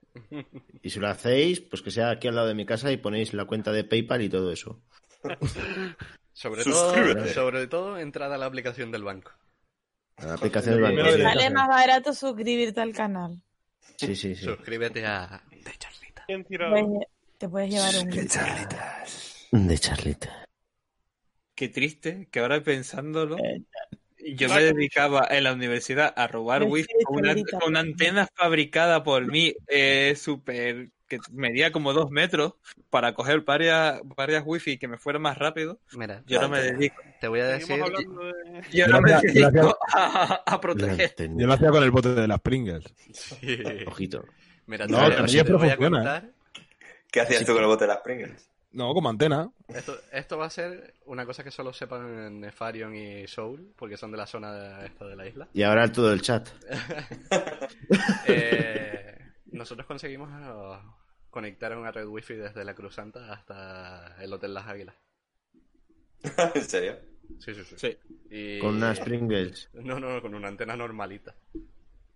Y 0.81 0.89
si 0.89 0.99
lo 0.99 1.07
hacéis, 1.09 1.61
pues 1.61 1.81
que 1.81 1.91
sea 1.91 2.09
aquí 2.11 2.27
al 2.27 2.35
lado 2.35 2.47
de 2.47 2.53
mi 2.55 2.65
casa 2.65 2.91
y 2.91 2.97
ponéis 2.97 3.33
la 3.33 3.45
cuenta 3.45 3.71
de 3.71 3.83
PayPal 3.83 4.21
y 4.21 4.29
todo 4.29 4.51
eso. 4.51 4.81
Sobre 6.33 6.63
todo, 6.63 6.93
Suscríbete. 6.93 7.33
sobre 7.33 7.67
todo, 7.67 7.99
entrada 7.99 8.35
a 8.35 8.37
la 8.37 8.45
aplicación 8.45 8.89
del 8.91 9.03
banco. 9.03 9.31
La 10.17 10.33
aplicación 10.33 10.75
del 10.75 10.83
banco. 10.83 11.03
debería 11.03 11.29
Sale 11.33 11.49
más 11.51 11.67
barato 11.67 12.13
suscribirte 12.13 12.79
al 12.81 12.93
canal. 12.93 13.43
Sí, 13.97 14.15
sí, 14.15 14.35
sí. 14.35 14.45
Suscríbete 14.45 15.05
a 15.05 15.43
De 15.51 15.71
Charlita. 15.77 16.25
Puedes- 16.25 17.07
te 17.37 17.49
puedes 17.49 17.69
llevar 17.69 17.93
un 18.03 18.09
De 19.67 19.77
Charlita. 19.77 20.47
Qué 21.53 21.69
triste 21.69 22.27
que 22.31 22.39
ahora 22.39 22.61
pensándolo, 22.63 23.37
Eh, 23.37 23.61
yo 24.35 24.49
me 24.49 24.61
dedicaba 24.63 25.27
en 25.29 25.43
la 25.43 25.53
universidad 25.53 26.13
a 26.15 26.27
robar 26.27 26.63
wifi 26.63 26.93
con 27.03 27.17
una, 27.17 27.33
señorita. 27.33 27.59
con 27.59 27.69
una 27.69 27.79
antena 27.81 28.27
fabricada 28.35 29.03
por 29.03 29.25
mí, 29.25 29.53
eh, 29.67 30.13
súper, 30.15 30.89
que 31.07 31.19
medía 31.31 31.71
como 31.71 31.93
dos 31.93 32.09
metros, 32.11 32.53
para 32.89 33.13
coger 33.13 33.41
varias, 33.41 33.99
varias 34.03 34.43
wifi 34.45 34.77
que 34.77 34.87
me 34.87 34.97
fuera 34.97 35.19
más 35.19 35.37
rápido. 35.37 35.79
Mira, 35.93 36.23
Yo 36.25 36.41
no 36.41 36.49
me 36.49 36.61
dedico, 36.61 36.95
te 37.19 37.27
voy 37.27 37.39
a 37.41 37.47
decir. 37.47 37.75
De... 37.83 37.83
yo 38.71 38.85
Yo 38.85 38.87
no 38.87 39.01
me 39.01 39.13
hacía- 39.13 39.49
dedico 39.49 39.77
a, 39.93 40.61
proteger. 40.61 41.13
Yo 41.17 41.47
lo 41.47 41.53
hacía 41.53 41.69
con 41.69 41.83
el 41.83 41.91
bote 41.91 42.13
de 42.13 42.27
las 42.27 42.39
Pringles. 42.41 42.85
Sí. 43.11 43.61
Ojito. 43.87 44.25
Mira, 44.67 44.87
No, 44.87 44.99
a 44.99 45.11
funciona. 45.11 46.31
¿Qué 47.11 47.19
hacías 47.19 47.45
tú 47.45 47.53
con 47.53 47.61
el 47.61 47.67
bote 47.67 47.83
de 47.83 47.87
las 47.89 47.97
Pringles? 47.97 48.50
No, 48.73 48.93
como 48.93 49.09
antena. 49.09 49.51
Esto, 49.67 49.97
esto 50.13 50.37
va 50.37 50.45
a 50.45 50.49
ser 50.49 50.93
una 51.05 51.25
cosa 51.25 51.43
que 51.43 51.51
solo 51.51 51.73
sepan 51.73 52.39
Nefarion 52.39 52.95
y 52.95 53.27
Soul, 53.27 53.73
porque 53.75 53.97
son 53.97 54.11
de 54.11 54.17
la 54.17 54.25
zona 54.25 54.53
de, 54.53 54.85
esta 54.87 55.05
de 55.07 55.15
la 55.17 55.27
isla. 55.27 55.49
Y 55.53 55.63
ahora 55.63 55.91
todo 55.91 56.11
el 56.13 56.21
chat. 56.21 56.47
Eh, 58.27 59.17
nosotros 59.51 59.85
conseguimos 59.87 60.29
eh, 60.31 60.87
conectar 61.29 61.71
a 61.73 61.77
una 61.79 61.91
red 61.91 62.05
wifi 62.07 62.35
desde 62.35 62.63
la 62.63 62.73
Cruz 62.73 62.95
Santa 62.95 63.31
hasta 63.33 64.15
el 64.21 64.31
Hotel 64.33 64.53
Las 64.53 64.67
Águilas. 64.67 64.95
¿En 66.55 66.63
serio? 66.63 66.97
Sí, 67.39 67.53
sí, 67.53 67.63
sí. 67.63 67.75
Sí. 67.77 67.97
Y- 68.29 68.59
Con 68.59 68.75
unas 68.75 68.99
Pringles. 68.99 69.69
No, 69.73 69.99
no, 69.99 70.21
con 70.21 70.35
una 70.35 70.47
antena 70.47 70.75
normalita. 70.75 71.35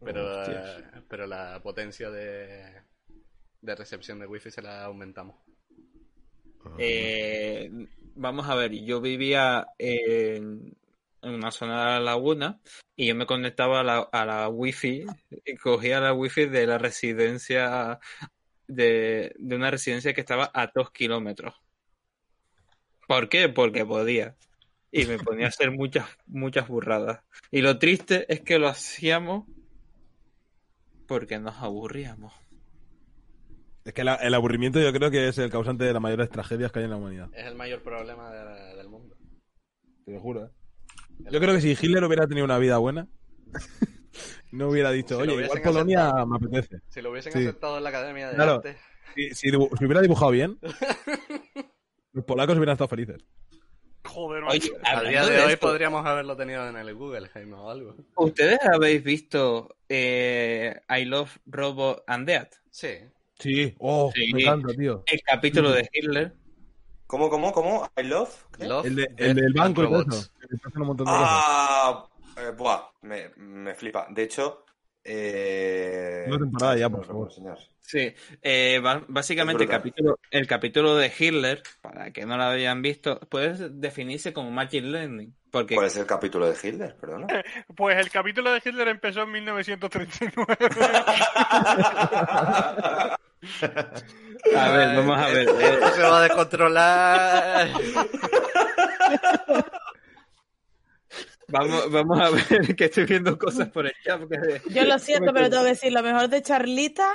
Pero, 0.03 0.43
eh, 0.45 0.83
pero 1.09 1.25
la 1.25 1.59
potencia 1.63 2.09
de, 2.11 2.81
de 3.61 3.75
recepción 3.75 4.19
de 4.19 4.27
wifi 4.27 4.51
se 4.51 4.61
la 4.61 4.83
aumentamos. 4.85 5.35
Eh, 6.77 7.69
vamos 8.15 8.47
a 8.49 8.55
ver, 8.55 8.71
yo 8.71 9.01
vivía 9.01 9.67
en, 9.77 10.75
una 11.21 11.51
zona 11.51 11.79
de 11.79 11.85
la 11.85 11.99
laguna 11.99 12.59
y 12.95 13.07
yo 13.07 13.15
me 13.15 13.25
conectaba 13.25 13.81
a 13.81 13.83
la, 13.83 13.99
a 13.99 14.25
la 14.25 14.49
wifi, 14.49 15.05
y 15.45 15.55
cogía 15.57 15.99
la 15.99 16.13
wifi 16.13 16.45
de 16.45 16.67
la 16.67 16.77
residencia, 16.77 17.99
de, 18.67 19.33
de 19.37 19.55
una 19.55 19.71
residencia 19.71 20.13
que 20.13 20.21
estaba 20.21 20.49
a 20.53 20.71
dos 20.73 20.91
kilómetros. 20.91 21.55
¿Por 23.07 23.29
qué? 23.29 23.49
Porque 23.49 23.85
podía. 23.85 24.35
y 24.91 25.05
me 25.05 25.19
ponía 25.19 25.47
a 25.47 25.49
hacer 25.49 25.71
muchas, 25.71 26.07
muchas 26.25 26.67
burradas. 26.67 27.21
Y 27.51 27.61
lo 27.61 27.77
triste 27.79 28.31
es 28.33 28.41
que 28.41 28.59
lo 28.59 28.67
hacíamos 28.67 29.45
porque 31.07 31.37
nos 31.37 31.57
aburríamos. 31.57 32.33
Es 33.85 33.93
que 33.93 34.03
la- 34.03 34.15
el 34.15 34.33
aburrimiento 34.33 34.79
yo 34.81 34.91
creo 34.91 35.11
que 35.11 35.27
es 35.27 35.37
el 35.37 35.49
causante 35.51 35.83
de 35.85 35.93
las 35.93 36.01
mayores 36.01 36.29
tragedias 36.29 36.71
que 36.71 36.79
hay 36.79 36.85
en 36.85 36.91
la 36.91 36.97
humanidad. 36.97 37.29
Es 37.33 37.45
el 37.45 37.55
mayor 37.55 37.81
problema 37.83 38.31
de- 38.31 38.75
del 38.75 38.89
mundo. 38.89 39.15
Te 40.05 40.11
lo 40.11 40.19
juro, 40.19 40.45
¿eh? 40.45 40.49
Yo 41.31 41.39
creo 41.39 41.53
que 41.55 41.61
si 41.61 41.71
Hitler 41.71 42.03
hubiera 42.03 42.27
tenido 42.27 42.45
una 42.45 42.57
vida 42.57 42.77
buena, 42.79 43.07
no 44.51 44.69
hubiera 44.69 44.91
dicho, 44.91 45.19
Si 45.19 45.25
lo 45.27 45.33
oye, 45.33 45.43
igual 45.43 45.45
hubiesen 45.59 45.63
Polonia 45.71 46.01
aceptado. 46.07 46.27
me 46.27 46.35
apetece. 46.35 46.81
Si 46.89 47.01
lo 47.01 47.11
hubiesen 47.11 47.31
Sí. 47.33 47.39
aceptado 47.39 47.77
en 47.77 47.83
la 47.83 47.89
Academia 47.89 48.29
de 48.29 48.35
Claro. 48.35 48.53
Arte. 48.55 48.77
Si, 49.15 49.33
si 49.35 49.55
hubiera 49.55 50.01
dibujado 50.01 50.31
bien, 50.31 50.57
los 52.13 52.25
polacos 52.25 52.57
hubieran 52.57 52.73
estado 52.73 52.87
felices. 52.87 53.23
Joder, 54.03 54.43
Oye. 54.43 54.71
A 54.83 55.01
día 55.03 55.25
de, 55.25 55.31
de 55.31 55.41
hoy 55.41 55.53
esto, 55.53 55.67
podríamos 55.67 56.05
haberlo 56.05 56.35
tenido 56.35 56.67
en 56.67 56.75
el 56.75 56.93
Google, 56.95 57.27
Jaime, 57.29 57.55
o 57.55 57.69
algo. 57.69 57.95
¿ustedes 58.17 58.59
habéis 58.63 59.03
visto 59.03 59.75
eh, 59.89 60.79
I 60.89 61.05
Love 61.05 61.37
Robot 61.45 62.03
and 62.07 62.27
Dead? 62.27 62.47
Sí. 62.69 62.89
Sí, 63.39 63.75
oh, 63.79 64.11
Sí. 64.13 64.33
me 64.33 64.41
encanta, 64.41 64.73
tío. 64.73 65.03
El 65.07 65.21
capítulo 65.21 65.71
de 65.71 65.89
Hitler. 65.91 66.33
¿Cómo, 67.07 67.29
cómo, 67.29 67.51
cómo? 67.51 67.87
¿I 67.97 68.03
love? 68.03 68.33
Love, 68.59 68.85
El, 68.87 68.95
de- 68.95 69.09
el 69.17 69.35
del 69.35 69.53
banco 69.53 69.83
y 69.83 69.87
todo. 69.87 70.05
Ah, 71.05 72.07
eh, 72.37 72.51
buah, 72.57 72.89
me, 73.01 73.29
me 73.37 73.75
flipa. 73.75 74.07
De 74.09 74.23
hecho, 74.23 74.65
eh... 75.03 76.25
Una 76.27 76.39
temporada 76.39 76.77
ya, 76.77 76.89
por 76.89 77.05
favor. 77.05 77.29
enseñar. 77.29 77.59
Sí, 77.81 78.11
eh, 78.41 78.81
básicamente 79.07 79.63
el 79.63 79.69
capítulo, 79.69 80.17
el 80.31 80.47
capítulo 80.47 80.95
de 80.95 81.11
Hitler, 81.17 81.61
para 81.81 82.11
que 82.11 82.25
no 82.25 82.35
lo 82.35 82.43
hayan 82.45 82.81
visto, 82.81 83.19
puede 83.19 83.69
definirse 83.69 84.33
como 84.33 84.49
Machine 84.49 84.87
Learning. 84.87 85.35
Porque 85.55 85.75
¿Cuál 85.75 85.87
es 85.87 85.95
el 85.95 86.05
capítulo 86.05 86.49
de 86.49 86.57
Hitler? 86.61 86.93
Perdona. 86.99 87.27
Pues 87.77 87.97
el 87.97 88.09
capítulo 88.11 88.51
de 88.51 88.61
Hitler 88.63 88.89
empezó 88.89 89.21
en 89.21 89.31
1939. 89.31 90.57
A 94.57 94.69
ver, 94.71 94.95
vamos 94.97 95.17
a 95.19 95.27
ver. 95.29 95.47
eh, 95.49 95.73
Esto 95.75 95.89
se 95.95 96.01
va 96.01 96.19
a 96.19 96.23
descontrolar. 96.23 97.69
vamos, 101.47 101.91
vamos 101.91 102.19
a 102.21 102.29
ver 102.31 102.43
que 102.75 102.85
estoy 102.85 103.05
viendo 103.05 103.37
cosas 103.37 103.69
por 103.69 103.85
el 103.85 103.93
chat. 104.03 104.19
porque- 104.19 104.61
Yo 104.69 104.83
lo 104.83 104.99
siento, 104.99 105.31
pero 105.33 105.49
tengo 105.49 105.63
que 105.63 105.69
decir, 105.69 105.93
lo 105.93 106.03
mejor 106.03 106.27
de 106.27 106.41
Charlita 106.41 107.07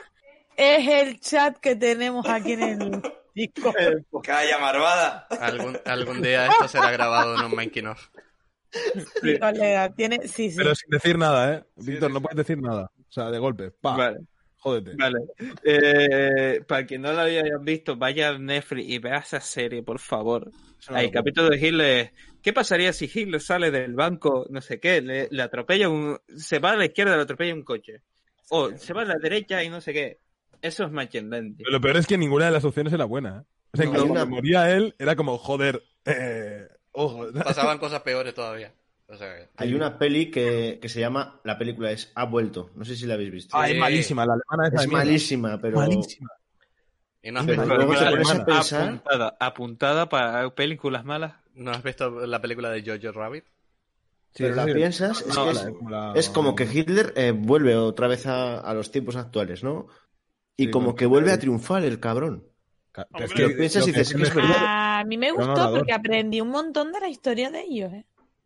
es 0.56 0.86
el 0.88 1.20
chat 1.20 1.58
que 1.58 1.76
tenemos 1.76 2.26
aquí 2.28 2.52
en 2.52 2.62
el 2.62 3.02
disco. 3.34 3.74
¡Calla, 4.22 4.58
marvada! 4.58 5.26
algún, 5.40 5.78
algún 5.84 6.22
día 6.22 6.46
esto 6.46 6.68
será 6.68 6.90
grabado 6.90 7.36
en 7.38 7.44
un 7.44 7.54
making 7.54 7.88
of. 7.88 8.08
Sí, 9.22 9.38
colega, 9.38 9.92
tiene, 9.94 10.28
sí, 10.28 10.50
sí. 10.50 10.56
Pero 10.56 10.74
sin 10.74 10.90
decir 10.90 11.18
nada, 11.18 11.54
¿eh? 11.54 11.64
Víctor, 11.76 12.08
sí, 12.10 12.14
no 12.14 12.22
puedes 12.22 12.36
decir 12.36 12.58
nada. 12.62 12.90
O 12.96 13.12
sea, 13.12 13.30
de 13.30 13.38
golpe. 13.38 13.70
Pa, 13.72 13.96
Vale, 13.96 14.18
jódete. 14.58 14.94
vale. 14.96 15.18
Eh, 15.64 16.60
para 16.66 16.86
quien 16.86 17.02
no 17.02 17.12
lo 17.12 17.20
haya 17.20 17.42
visto, 17.60 17.96
vaya 17.96 18.28
a 18.30 18.38
Netflix 18.38 18.88
y 18.88 18.98
vea 18.98 19.18
esa 19.18 19.40
serie, 19.40 19.82
por 19.82 19.98
favor. 19.98 20.50
Locura. 20.88 21.10
capítulo 21.10 21.48
de 21.50 21.56
Hitler. 21.66 22.12
¿Qué 22.42 22.52
pasaría 22.52 22.92
si 22.92 23.04
Hitler 23.12 23.40
sale 23.40 23.70
del 23.70 23.94
banco, 23.94 24.46
no 24.50 24.60
sé 24.60 24.80
qué, 24.80 25.00
le, 25.02 25.28
le 25.30 25.42
atropella 25.42 25.88
un. 25.88 26.18
Se 26.36 26.58
va 26.58 26.70
a 26.72 26.76
la 26.76 26.86
izquierda, 26.86 27.16
le 27.16 27.22
atropella 27.22 27.52
un 27.54 27.62
coche? 27.64 28.02
O 28.48 28.70
se 28.76 28.92
va 28.94 29.02
a 29.02 29.04
la 29.04 29.16
derecha 29.16 29.62
y 29.62 29.68
no 29.68 29.80
sé 29.80 29.92
qué. 29.92 30.18
Eso 30.62 30.84
es. 30.84 30.90
Pero 30.92 31.70
lo 31.70 31.80
peor 31.80 31.96
es 31.96 32.06
que 32.06 32.18
ninguna 32.18 32.46
de 32.46 32.50
las 32.52 32.64
opciones 32.64 32.92
era 32.92 33.04
buena, 33.04 33.40
¿eh? 33.44 33.46
O 33.72 33.76
sea, 33.76 33.86
No, 33.86 33.92
cuando 33.92 34.04
hay 34.06 34.10
una- 34.10 34.24
moría 34.24 34.70
él, 34.74 34.94
era 34.98 35.14
como, 35.16 35.38
joder, 35.38 35.82
eh, 36.04 36.66
ojo. 36.92 37.26
Pasaban 37.32 37.78
cosas 37.78 38.02
peores 38.02 38.34
todavía. 38.34 38.72
O 39.06 39.16
sea, 39.16 39.34
que- 39.36 39.48
Hay 39.56 39.74
una 39.74 39.98
peli 39.98 40.30
que, 40.30 40.78
que 40.80 40.88
se 40.88 41.00
llama, 41.00 41.40
la 41.44 41.58
película 41.58 41.90
es 41.90 42.12
Ha 42.14 42.24
vuelto. 42.26 42.70
No 42.76 42.84
sé 42.84 42.94
si 42.96 43.06
la 43.06 43.14
habéis 43.14 43.32
visto. 43.32 43.56
Ah, 43.56 43.68
es 43.68 43.76
malísima, 43.78 44.24
la 44.24 44.34
alemana 44.34 44.68
es 44.68 44.86
mierda. 44.88 45.04
malísima, 45.04 45.58
pero 45.60 45.78
Malísima. 45.78 46.30
¿Y 47.22 47.30
no 47.32 47.40
has, 47.40 47.46
visto, 47.46 47.64
luego 47.66 47.92
te 47.92 47.98
Película 47.98 48.10
pones 48.10 48.30
a 48.30 48.32
alemana 48.32 48.44
pensar- 48.46 48.88
Apuntada, 48.88 49.36
apuntada 49.40 50.08
para 50.08 50.54
películas 50.54 51.04
malas. 51.04 51.34
¿no 51.54 51.72
has 51.72 51.82
visto 51.82 52.08
la 52.26 52.40
película 52.40 52.70
de 52.70 52.82
Jojo 53.02 53.12
Rabbit? 53.18 53.44
Sí, 54.32 54.44
pero 54.44 54.54
sí, 54.54 54.56
la 54.60 54.64
sí. 54.66 54.72
piensas, 54.74 55.20
es, 55.22 55.34
No, 55.36 55.44
que 55.44 55.50
es, 55.50 55.58
como 55.64 55.90
la- 55.90 56.12
es 56.14 56.28
como 56.30 56.54
que 56.54 56.64
Hitler 56.64 57.12
eh, 57.16 57.32
vuelve 57.32 57.76
otra 57.76 58.06
vez 58.06 58.26
a, 58.26 58.60
a 58.60 58.72
los 58.74 58.90
tiempos 58.92 59.16
actuales, 59.16 59.64
¿no? 59.64 59.88
Y 60.56 60.66
Sí, 60.66 60.70
como 60.70 60.94
que 60.94 61.06
vuelve 61.06 61.32
a 61.32 61.38
triunfar 61.40 61.82
el 61.84 61.98
cabrón. 62.00 62.46
Ca- 62.92 63.06
Hombre, 63.12 63.24
es 63.26 63.40
lo 63.40 63.48
que 63.48 63.54
piensas 63.56 63.80
lo 63.82 63.86
y 63.86 63.92
que 63.92 63.98
dices, 63.98 64.08
tiene 64.08 64.28
es 64.28 64.34
verdad. 64.34 64.56
A 65.00 65.04
mí 65.04 65.16
me 65.18 65.30
gustó 65.32 65.70
porque 65.70 65.92
aprendí 65.92 66.40
un 66.40 66.48
montón 66.48 66.92
de 66.92 67.00
la 67.00 67.08
historia 67.08 67.50
de 67.50 67.62
ellos, 67.62 67.92
¿eh? 67.92 68.04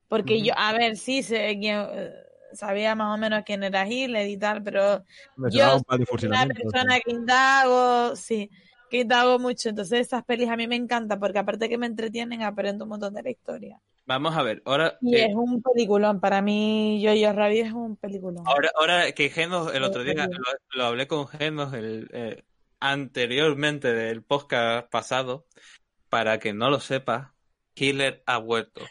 Porque 0.08 0.42
yo, 0.42 0.52
a 0.56 0.72
ver, 0.72 0.96
sí, 0.96 1.22
sé 1.22 1.56
quién, 1.58 1.78
eh, 1.90 2.12
sabía 2.52 2.94
más 2.94 3.14
o 3.14 3.18
menos 3.18 3.42
quién 3.44 3.62
era 3.64 3.86
Hitler 3.88 4.28
y 4.28 4.36
tal, 4.36 4.62
pero 4.62 5.02
me 5.36 5.50
yo 5.50 5.80
una 6.22 6.46
persona 6.46 7.00
que 7.00 7.10
indago, 7.10 8.14
sí, 8.16 8.50
que 8.90 9.00
indago 9.00 9.38
mucho. 9.38 9.70
Entonces 9.70 10.00
esas 10.06 10.24
pelis 10.24 10.48
a 10.48 10.56
mí 10.56 10.68
me 10.68 10.76
encantan 10.76 11.18
porque 11.18 11.38
aparte 11.38 11.68
que 11.68 11.78
me 11.78 11.86
entretienen, 11.86 12.42
aprendo 12.42 12.84
un 12.84 12.90
montón 12.90 13.14
de 13.14 13.22
la 13.22 13.30
historia. 13.30 13.80
Vamos 14.06 14.36
a 14.36 14.42
ver, 14.42 14.62
ahora, 14.66 14.98
Y 15.00 15.16
eh, 15.16 15.28
es 15.30 15.34
un 15.34 15.62
peliculón, 15.62 16.20
para 16.20 16.42
mí 16.42 17.00
Yo-Yo 17.02 17.32
Rabbit 17.32 17.66
es 17.66 17.72
un 17.72 17.96
peliculón. 17.96 18.44
ahora, 18.46 18.70
ahora 18.78 19.12
que 19.12 19.30
Genos, 19.30 19.74
el 19.74 19.82
otro 19.82 20.04
día 20.04 20.28
lo 20.74 20.84
hablé 20.84 21.08
con 21.08 21.26
Genos 21.26 21.72
el, 21.72 22.08
eh, 22.12 22.42
anteriormente 22.84 23.92
del 23.94 24.22
podcast 24.22 24.90
pasado, 24.90 25.46
para 26.10 26.38
que 26.38 26.52
no 26.52 26.68
lo 26.70 26.80
sepa, 26.80 27.34
Hitler 27.74 28.22
ha 28.26 28.36
vuelto. 28.38 28.82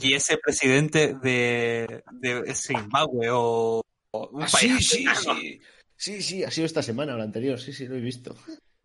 Y 0.00 0.14
ese 0.14 0.36
presidente 0.38 1.14
de, 1.14 2.02
de 2.10 2.54
Zimbabue 2.54 3.30
o, 3.30 3.82
o 4.10 4.28
un 4.32 4.42
Ah, 4.42 4.48
país 4.50 4.88
sí, 4.88 5.04
sí, 5.04 5.06
africano. 5.06 5.40
sí. 5.40 5.60
Sí, 5.96 6.20
sí, 6.22 6.42
ha 6.42 6.50
sido 6.50 6.66
esta 6.66 6.82
semana 6.82 7.14
o 7.14 7.18
la 7.18 7.22
anterior, 7.24 7.60
sí, 7.60 7.72
sí, 7.72 7.86
lo 7.86 7.94
he 7.94 8.00
visto. 8.00 8.34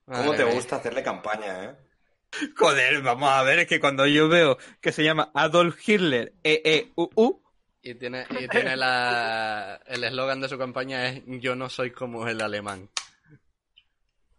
¿Cómo 0.06 0.32
Madre 0.32 0.46
te 0.46 0.54
gusta 0.54 0.76
hacerle 0.76 1.02
campaña, 1.02 1.64
eh? 1.66 1.76
Joder, 2.56 3.02
vamos 3.02 3.30
a 3.30 3.42
ver, 3.42 3.60
es 3.60 3.68
que 3.68 3.80
cuando 3.80 4.06
yo 4.06 4.30
veo 4.30 4.58
que 4.82 4.92
se 4.92 5.04
llama 5.04 5.32
Adolf 5.34 5.78
Hitler, 5.88 6.34
E 6.44 6.62
E-E-U-U, 6.64 7.42
Y 7.82 7.96
tiene, 7.96 8.26
y 8.30 8.48
tiene 8.48 8.76
la, 8.78 9.82
el 9.88 10.04
eslogan 10.04 10.42
de 10.42 10.50
su 10.50 10.58
campaña 10.60 11.08
es 11.08 11.24
Yo 11.26 11.56
no 11.56 11.70
soy 11.70 11.90
como 11.92 12.28
el 12.28 12.40
alemán. 12.42 12.90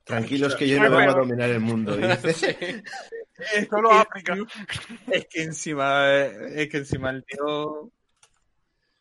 Tranquilos 0.09 0.57
que 0.57 0.67
yo 0.67 0.77
no 0.83 0.91
vengo 0.97 1.11
a 1.13 1.15
dominar 1.15 1.51
el 1.51 1.61
mundo. 1.61 1.97
dice. 1.97 2.83
Solo 3.71 3.93
África. 3.93 4.35
es 5.13 5.27
que 5.27 5.43
encima, 5.43 6.09
eh, 6.11 6.63
es 6.63 6.69
que 6.69 6.79
encima 6.79 7.11
el 7.11 7.25
tío... 7.25 7.93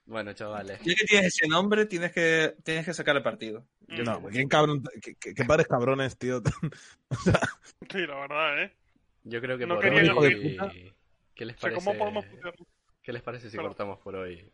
Bueno, 0.05 0.31
chavales. 0.33 0.79
Ya 0.83 0.93
que 0.95 1.05
tienes 1.05 1.27
ese 1.35 1.47
nombre, 1.49 1.85
tienes 1.85 2.11
que, 2.13 2.55
tienes 2.63 2.85
que 2.85 2.93
sacarle 2.93 3.21
partido. 3.21 3.65
Yo 3.87 4.03
no, 4.03 4.21
¿quién 4.27 4.47
cabrón, 4.47 4.83
qué, 5.01 5.15
qué- 5.15 5.33
qué 5.33 5.43
padres 5.45 5.67
cabrones, 5.67 6.17
tío. 6.17 6.41
Sí, 7.91 8.05
la 8.05 8.15
verdad, 8.19 8.63
¿eh? 8.63 8.73
Yo 9.23 9.41
creo 9.41 9.57
que 9.57 9.65
No 9.65 9.75
por 9.75 9.83
quería 9.85 10.13
hoy... 10.13 10.51
puta. 10.57 10.71
¿Qué 11.33 11.45
les 11.45 11.55
O 11.55 11.59
sea, 11.59 11.69
parece? 11.69 11.85
¿Cómo 11.85 11.97
podemos 11.97 12.25
putearlo? 12.25 12.67
¿Qué 13.01 13.13
les 13.13 13.21
parece 13.21 13.49
si 13.49 13.57
cortamos 13.57 13.99
por 13.99 14.15
hoy? 14.15 14.49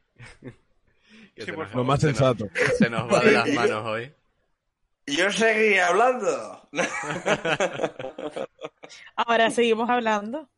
Sí, 1.37 1.51
por 1.51 1.75
Lo 1.75 1.83
más 1.83 1.99
se 1.99 2.07
nos- 2.07 2.17
sensato. 2.17 2.47
Se 2.77 2.89
nos 2.89 3.11
va 3.11 3.19
de 3.21 3.31
las 3.31 3.49
manos 3.49 3.85
hoy. 3.85 4.11
Yo 5.05 5.29
seguí 5.31 5.77
hablando. 5.77 6.67
Ahora 9.15 9.49
seguimos 9.51 9.89
hablando, 9.89 10.49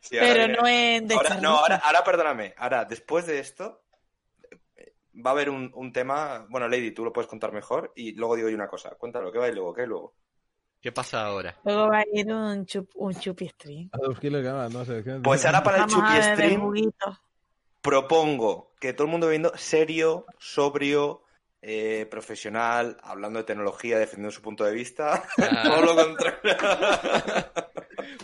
Sí, 0.00 0.18
ahora 0.18 0.32
pero 0.32 0.46
viene- 0.46 0.56
no 0.58 0.66
en 0.68 1.08
de 1.08 1.14
ahora, 1.14 1.40
no, 1.40 1.56
ahora, 1.56 1.76
ahora 1.76 2.04
perdóname. 2.04 2.54
Ahora, 2.58 2.84
después 2.84 3.26
de 3.26 3.38
esto, 3.40 3.82
va 5.14 5.30
a 5.30 5.32
haber 5.32 5.48
un, 5.50 5.70
un 5.74 5.92
tema. 5.92 6.46
Bueno, 6.50 6.68
Lady, 6.68 6.90
tú 6.92 7.04
lo 7.04 7.12
puedes 7.12 7.28
contar 7.28 7.52
mejor. 7.52 7.92
Y 7.96 8.12
luego 8.12 8.36
digo 8.36 8.48
yo 8.50 8.54
una 8.54 8.68
cosa. 8.68 8.90
Cuéntalo, 8.90 9.32
¿qué 9.32 9.38
va 9.38 9.48
y 9.48 9.52
luego? 9.54 9.72
¿Qué 9.74 9.86
luego? 9.86 10.14
¿Qué 10.80 10.92
pasa 10.92 11.24
ahora? 11.24 11.58
Luego 11.64 11.88
va 11.88 12.00
a 12.00 12.04
ir 12.12 12.30
un, 12.30 12.66
chup, 12.66 12.90
un 12.96 13.14
chupi 13.18 13.48
stream. 13.48 13.88
Adolf 13.92 14.22
Hitler 14.22 14.42
gana, 14.42 14.68
no 14.68 14.84
sé. 14.84 15.02
¿qué- 15.02 15.20
Pues 15.22 15.44
ahora 15.46 15.62
para 15.62 15.78
el 15.78 15.82
Vamos 15.86 15.94
Chupi 15.96 16.22
Stream 16.22 16.92
propongo 17.80 18.72
que 18.80 18.92
todo 18.92 19.06
el 19.06 19.10
mundo 19.10 19.28
viendo 19.28 19.52
serio, 19.56 20.26
sobrio, 20.38 21.23
eh, 21.66 22.06
profesional, 22.10 22.98
hablando 23.02 23.38
de 23.38 23.44
tecnología, 23.46 23.98
defendiendo 23.98 24.30
su 24.30 24.42
punto 24.42 24.64
de 24.64 24.72
vista. 24.74 25.24
Ah. 25.38 25.62
Todo 25.64 25.80
lo 25.82 25.96
contrario. 25.96 26.56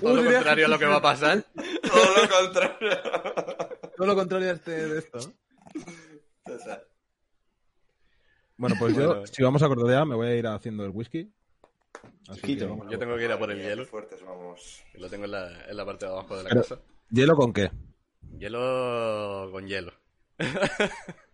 Todo 0.00 0.14
lo 0.22 0.30
contrario 0.30 0.66
a 0.66 0.68
lo 0.68 0.78
que 0.78 0.84
va 0.86 0.96
a 0.96 1.00
pasar. 1.02 1.42
Todo 1.54 2.22
lo 2.22 2.28
contrario. 2.28 2.98
Todo 3.96 4.06
lo 4.06 4.14
contrario 4.14 4.48
de, 4.48 4.54
este- 4.54 4.88
de 4.88 4.98
esto. 4.98 5.18
Bueno, 8.56 8.76
pues 8.78 8.94
yo, 8.94 9.06
Bueno. 9.06 9.26
si 9.26 9.42
vamos 9.42 9.62
a 9.62 9.68
cortar 9.68 9.88
ya, 9.90 10.04
me 10.04 10.14
voy 10.16 10.26
a 10.28 10.36
ir 10.36 10.46
haciendo 10.46 10.84
el 10.84 10.90
whisky. 10.90 11.32
Que 12.44 12.52
a- 12.52 12.88
Yo 12.90 12.98
tengo 12.98 13.16
que 13.16 13.24
ir 13.24 13.32
a 13.32 13.38
por 13.38 13.50
el 13.50 13.58
hielo. 13.60 13.86
fuertes 13.86 14.22
vamos. 14.22 14.84
Lo 14.94 15.08
tengo 15.08 15.24
en 15.24 15.30
la, 15.32 15.64
en 15.66 15.76
la 15.76 15.84
parte 15.86 16.04
de 16.06 16.12
abajo 16.12 16.36
de 16.36 16.42
la 16.44 16.48
Pero- 16.50 16.60
casa. 16.62 16.78
¿Hielo 17.10 17.34
con 17.36 17.52
qué? 17.54 17.70
Hielo 18.38 19.48
con 19.50 19.66
hielo. 19.66 19.92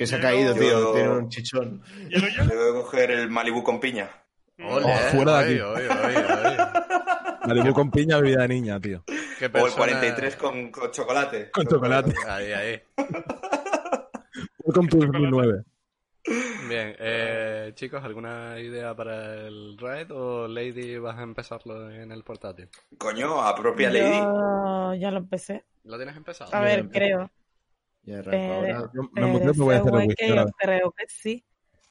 Que 0.00 0.06
se 0.06 0.14
ha 0.14 0.18
Yo- 0.18 0.22
caído, 0.22 0.54
tío. 0.54 0.62
Yo- 0.70 0.92
Tiene 0.94 1.08
un 1.10 1.28
chichón. 1.28 1.82
¿Hielo 2.08 2.26
yo? 2.28 2.42
Le 2.44 2.56
voy 2.56 2.70
a 2.70 2.72
coger 2.82 3.10
el 3.10 3.28
Malibu 3.28 3.62
con 3.62 3.78
piña. 3.80 4.08
Ole, 4.58 4.86
Oh, 4.86 4.96
fuera 5.14 5.38
de 5.40 5.44
aquí. 5.44 5.60
oye, 5.60 5.88
oye, 5.90 6.16
oye. 6.16 6.56
Malibu 7.46 7.74
con 7.74 7.90
piña, 7.90 8.16
bebida 8.18 8.40
de 8.40 8.48
niña, 8.48 8.80
tío. 8.80 9.04
¿Qué 9.06 9.44
O 9.44 9.46
el 9.48 9.52
persona- 9.52 9.76
43 9.76 10.36
con, 10.36 10.70
con 10.70 10.90
chocolate. 10.90 11.50
Con 11.50 11.66
chocolate. 11.66 12.14
Ahí, 12.26 12.50
ahí. 12.50 12.80
Welcome 14.64 14.88
to 14.88 14.96
2009. 14.96 15.64
Bien, 16.66 16.96
eh, 16.98 17.72
chicos, 17.74 18.02
¿alguna 18.02 18.58
idea 18.58 18.94
para 18.94 19.34
el 19.34 19.76
raid 19.78 20.10
o 20.12 20.48
Lady 20.48 20.96
vas 20.96 21.18
a 21.18 21.22
empezarlo 21.24 21.90
en 21.90 22.10
el 22.10 22.24
portátil? 22.24 22.70
Coño, 22.96 23.42
a 23.42 23.54
propia 23.54 23.90
Lady. 23.90 24.16
Yo 24.16 24.94
ya 24.94 25.10
lo 25.10 25.18
empecé. 25.18 25.64
¿Lo 25.84 25.96
tienes 25.98 26.16
empezado? 26.16 26.54
A 26.54 26.60
ver, 26.60 26.88
creo. 26.88 27.30
Ya 28.02 28.18
arranco 28.18 28.30
Pero, 28.30 28.54
ahora. 28.54 28.90
Yo 28.94 29.02
me 29.02 29.20
voy 29.30 29.74
a 29.74 29.78
hacer 29.78 29.94
el 29.94 30.00
Según 30.00 30.06
whisky 30.06 30.24
que 30.24 30.30
ahora. 30.30 30.44
yo 30.44 30.52
creo 30.58 30.92
que 30.92 31.04
sí. 31.08 31.44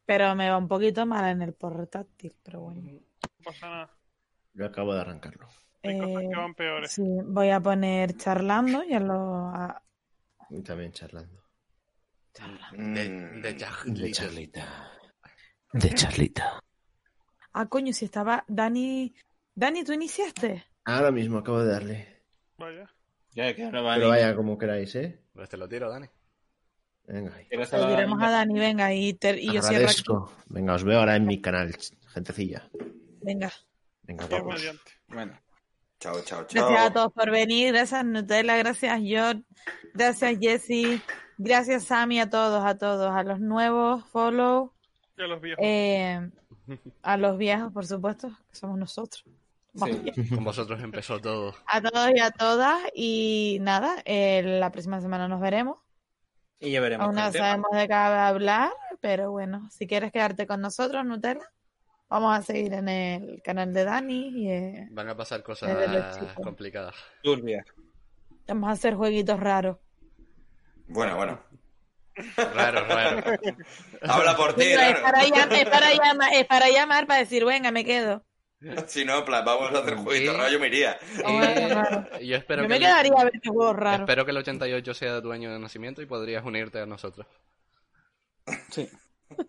Pero 0.06 0.36
me 0.36 0.50
va 0.50 0.58
un 0.58 0.68
poquito 0.68 1.06
mal 1.06 1.30
en 1.30 1.42
el 1.44 1.54
portátil, 1.54 2.36
pero 2.44 2.62
bueno. 2.62 2.82
No 2.82 3.00
pasa 3.44 3.70
nada. 3.70 3.98
Yo 4.54 4.66
acabo 4.66 4.94
de 4.96 5.02
arrancarlo. 5.02 5.48
Hay 5.84 6.00
cosas 6.00 6.24
Eh, 6.24 6.28
que 6.32 6.36
van 6.36 6.56
peores. 6.56 6.92
sí, 6.92 7.04
voy 7.26 7.50
a 7.52 7.60
poner 7.60 8.18
charlando, 8.18 8.84
ya 8.84 9.00
lo... 9.00 9.14
a- 9.50 9.82
Y 10.50 10.62
también 10.64 10.92
charlando. 10.92 11.44
De, 12.72 13.10
Mm. 13.10 13.42
de 13.42 13.56
Charlie. 13.58 14.02
De 14.02 14.12
charlita. 14.12 14.92
De 15.74 15.90
charlita. 15.94 16.60
Ah, 17.54 17.68
coño, 17.68 17.94
si 17.94 18.06
estaba 18.06 18.44
Dani... 18.48 19.14
Dani, 19.54 19.84
¿tú 19.84 19.92
iniciaste? 19.94 20.64
Ahora 20.86 21.12
mismo 21.12 21.38
acabo 21.40 21.60
de 21.60 21.72
darle. 21.72 22.24
Vaya. 22.58 22.90
Ya, 23.34 23.54
que 23.56 23.64
ahora 23.64 23.82
va 23.82 23.94
Pero 23.96 24.08
a- 24.08 24.10
vaya, 24.10 24.36
como 24.36 24.58
queráis, 24.58 24.94
¿eh? 24.96 25.20
Pues 25.34 25.50
te 25.50 25.58
lo 25.58 25.68
tiro, 25.70 25.90
Dani. 25.90 26.08
Venga. 27.06 27.34
ahí. 27.36 27.48
Le 27.50 27.66
saludar 27.66 27.90
a 27.92 27.96
diremos 27.96 28.22
a 28.22 28.30
Dani, 28.30 28.60
venga, 28.60 28.94
y, 28.94 29.14
ter- 29.14 29.40
y 29.40 29.52
yo 29.54 29.62
cierro. 29.62 30.32
Venga, 30.48 30.74
os 30.76 30.84
veo 30.84 31.00
ahora 31.00 31.16
en 31.16 31.26
mi 31.26 31.42
canal, 31.42 31.76
gentecilla. 32.08 32.70
Venga. 33.22 33.52
Venga, 34.04 34.28
mediante. 34.28 34.92
Bueno, 35.08 35.40
Chao, 36.00 36.22
chao, 36.24 36.46
chao. 36.46 36.66
Gracias 36.68 36.90
a 36.90 36.94
todos 36.94 37.12
por 37.12 37.30
venir, 37.30 37.74
gracias 37.74 38.06
Nutella, 38.06 38.56
gracias 38.58 39.02
George, 39.04 39.44
gracias 39.94 40.38
Jesse, 40.40 41.02
gracias 41.38 41.84
Sammy, 41.84 42.22
a 42.22 42.30
todos, 42.30 42.64
a 42.64 42.78
todos, 42.78 43.12
a 43.12 43.22
los 43.24 43.42
nuevos, 43.42 44.06
follow, 44.06 44.72
Ya 45.18 45.26
los 45.26 45.42
viejos. 45.42 45.62
eh, 45.68 46.30
a 47.02 47.18
los 47.18 47.38
viejos, 47.38 47.74
por 47.74 47.86
supuesto, 47.86 48.30
que 48.50 48.56
somos 48.56 48.78
nosotros. 48.80 49.26
Sí. 49.74 50.12
Con 50.30 50.44
vosotros 50.44 50.82
empezó 50.82 51.20
todo. 51.20 51.56
A 51.68 51.82
todos 51.82 52.12
y 52.16 52.20
a 52.20 52.32
todas, 52.32 52.82
y 52.94 53.58
nada, 53.62 54.02
eh, 54.06 54.42
la 54.44 54.72
próxima 54.72 55.02
semana 55.02 55.28
nos 55.28 55.42
veremos. 55.42 55.78
Y 56.60 56.72
ya 56.72 56.82
veremos. 56.82 57.06
Aún 57.06 57.16
no 57.16 57.32
tema. 57.32 57.46
sabemos 57.46 57.72
de 57.72 57.88
qué 57.88 57.94
va 57.94 58.26
a 58.26 58.28
hablar, 58.28 58.72
pero 59.00 59.32
bueno, 59.32 59.70
si 59.72 59.88
quieres 59.88 60.12
quedarte 60.12 60.46
con 60.46 60.62
nosotros, 60.62 61.06
Nutella, 61.06 61.50
vamos 62.10 62.38
a 62.38 62.42
seguir 62.42 62.74
en 62.74 62.90
el 62.90 63.42
canal 63.44 63.74
de 63.74 63.84
Dani 63.86 64.28
y 64.30 64.50
eh, 64.50 64.88
Van 64.92 65.08
a 65.08 65.16
pasar 65.16 65.44
cosas 65.44 66.18
complicadas. 66.36 66.96
Turbia. 67.24 67.64
vamos 68.48 68.70
a 68.70 68.74
hacer 68.74 68.96
jueguitos 68.96 69.40
raros. 69.40 69.78
Bueno, 70.88 71.16
bueno. 71.16 71.40
Raro, 72.36 72.86
raro. 72.86 73.24
Habla 74.02 74.36
por 74.36 74.54
ti, 74.56 74.64
es, 74.64 75.00
para 75.00 75.24
llamar, 75.24 76.34
es 76.34 76.46
para 76.46 76.70
llamar 76.70 77.08
para 77.08 77.20
decir, 77.20 77.46
venga, 77.46 77.72
me 77.72 77.86
quedo. 77.86 78.26
Si 78.88 79.06
no, 79.06 79.24
plan, 79.24 79.46
vamos 79.46 79.72
a 79.74 79.80
hacer 79.80 79.96
jueguito 79.96 80.32
¿Qué? 80.34 80.38
raro, 80.38 80.52
yo 80.52 80.60
me 80.60 80.68
iría. 80.68 81.00
Eh, 81.26 82.20
yo 82.26 82.36
espero 82.36 82.64
Yo 82.64 82.68
que 82.68 82.70
me 82.70 82.76
el- 82.76 82.82
quedaría 82.82 83.14
a 83.18 83.24
ver 83.24 83.34
juegos 83.46 83.76
raros. 83.76 84.02
Espero 84.02 84.26
que 84.26 84.32
el 84.32 84.38
88 84.38 84.94
sea 84.94 85.22
tu 85.22 85.32
año 85.32 85.52
de 85.52 85.60
nacimiento 85.60 86.02
y 86.02 86.06
podrías 86.06 86.44
unirte 86.46 86.80
a 86.82 86.86
nosotros. 86.86 87.26
Sí. 88.72 88.90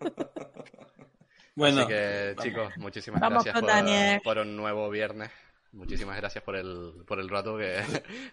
Bueno, 1.53 1.81
Así 1.81 1.89
que, 1.89 2.35
chicos, 2.41 2.77
muchísimas 2.77 3.19
Vamos 3.19 3.43
gracias 3.43 4.21
por, 4.23 4.37
un 4.37 4.55
nuevo 4.55 4.89
viernes. 4.89 5.29
Muchísimas 5.73 6.15
gracias 6.15 6.41
por 6.45 6.55
el, 6.55 7.03
por 7.05 7.19
el 7.19 7.27
rato 7.27 7.57
que 7.57 7.83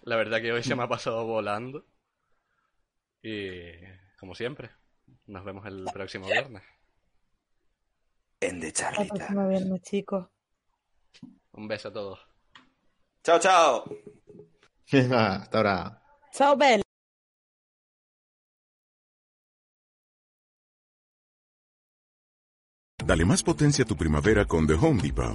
la 0.03 0.15
verdad 0.15 0.41
que 0.41 0.53
hoy 0.53 0.63
se 0.63 0.77
me 0.77 0.85
ha 0.85 0.89
pasado 0.89 1.27
volando. 1.27 1.85
Y 3.21 3.73
como 4.21 4.37
siempre, 4.37 4.71
nos 5.27 5.45
vemos 5.45 5.67
el 5.67 5.85
próximo 5.93 6.27
viernes. 6.27 6.63
En 8.41 8.61
de 8.61 8.69
Hasta 8.69 8.89
el 8.91 8.95
charlita. 8.95 9.15
próximo 9.17 9.49
viernes, 9.49 9.83
chicos. 9.83 10.29
Un 11.53 11.69
beso 11.69 11.89
a 11.89 11.93
todos. 11.93 12.19
Chao, 13.23 13.39
chao. 13.39 13.85
Hasta 14.93 15.59
ahora. 15.59 16.03
Chao, 16.33 16.57
Bel. 16.57 16.83
Dale 23.05 23.25
más 23.25 23.43
potencia 23.43 23.85
a 23.85 23.87
tu 23.87 23.97
primavera 23.97 24.45
con 24.45 24.67
The 24.67 24.75
Home 24.75 25.01
Depot. 25.03 25.35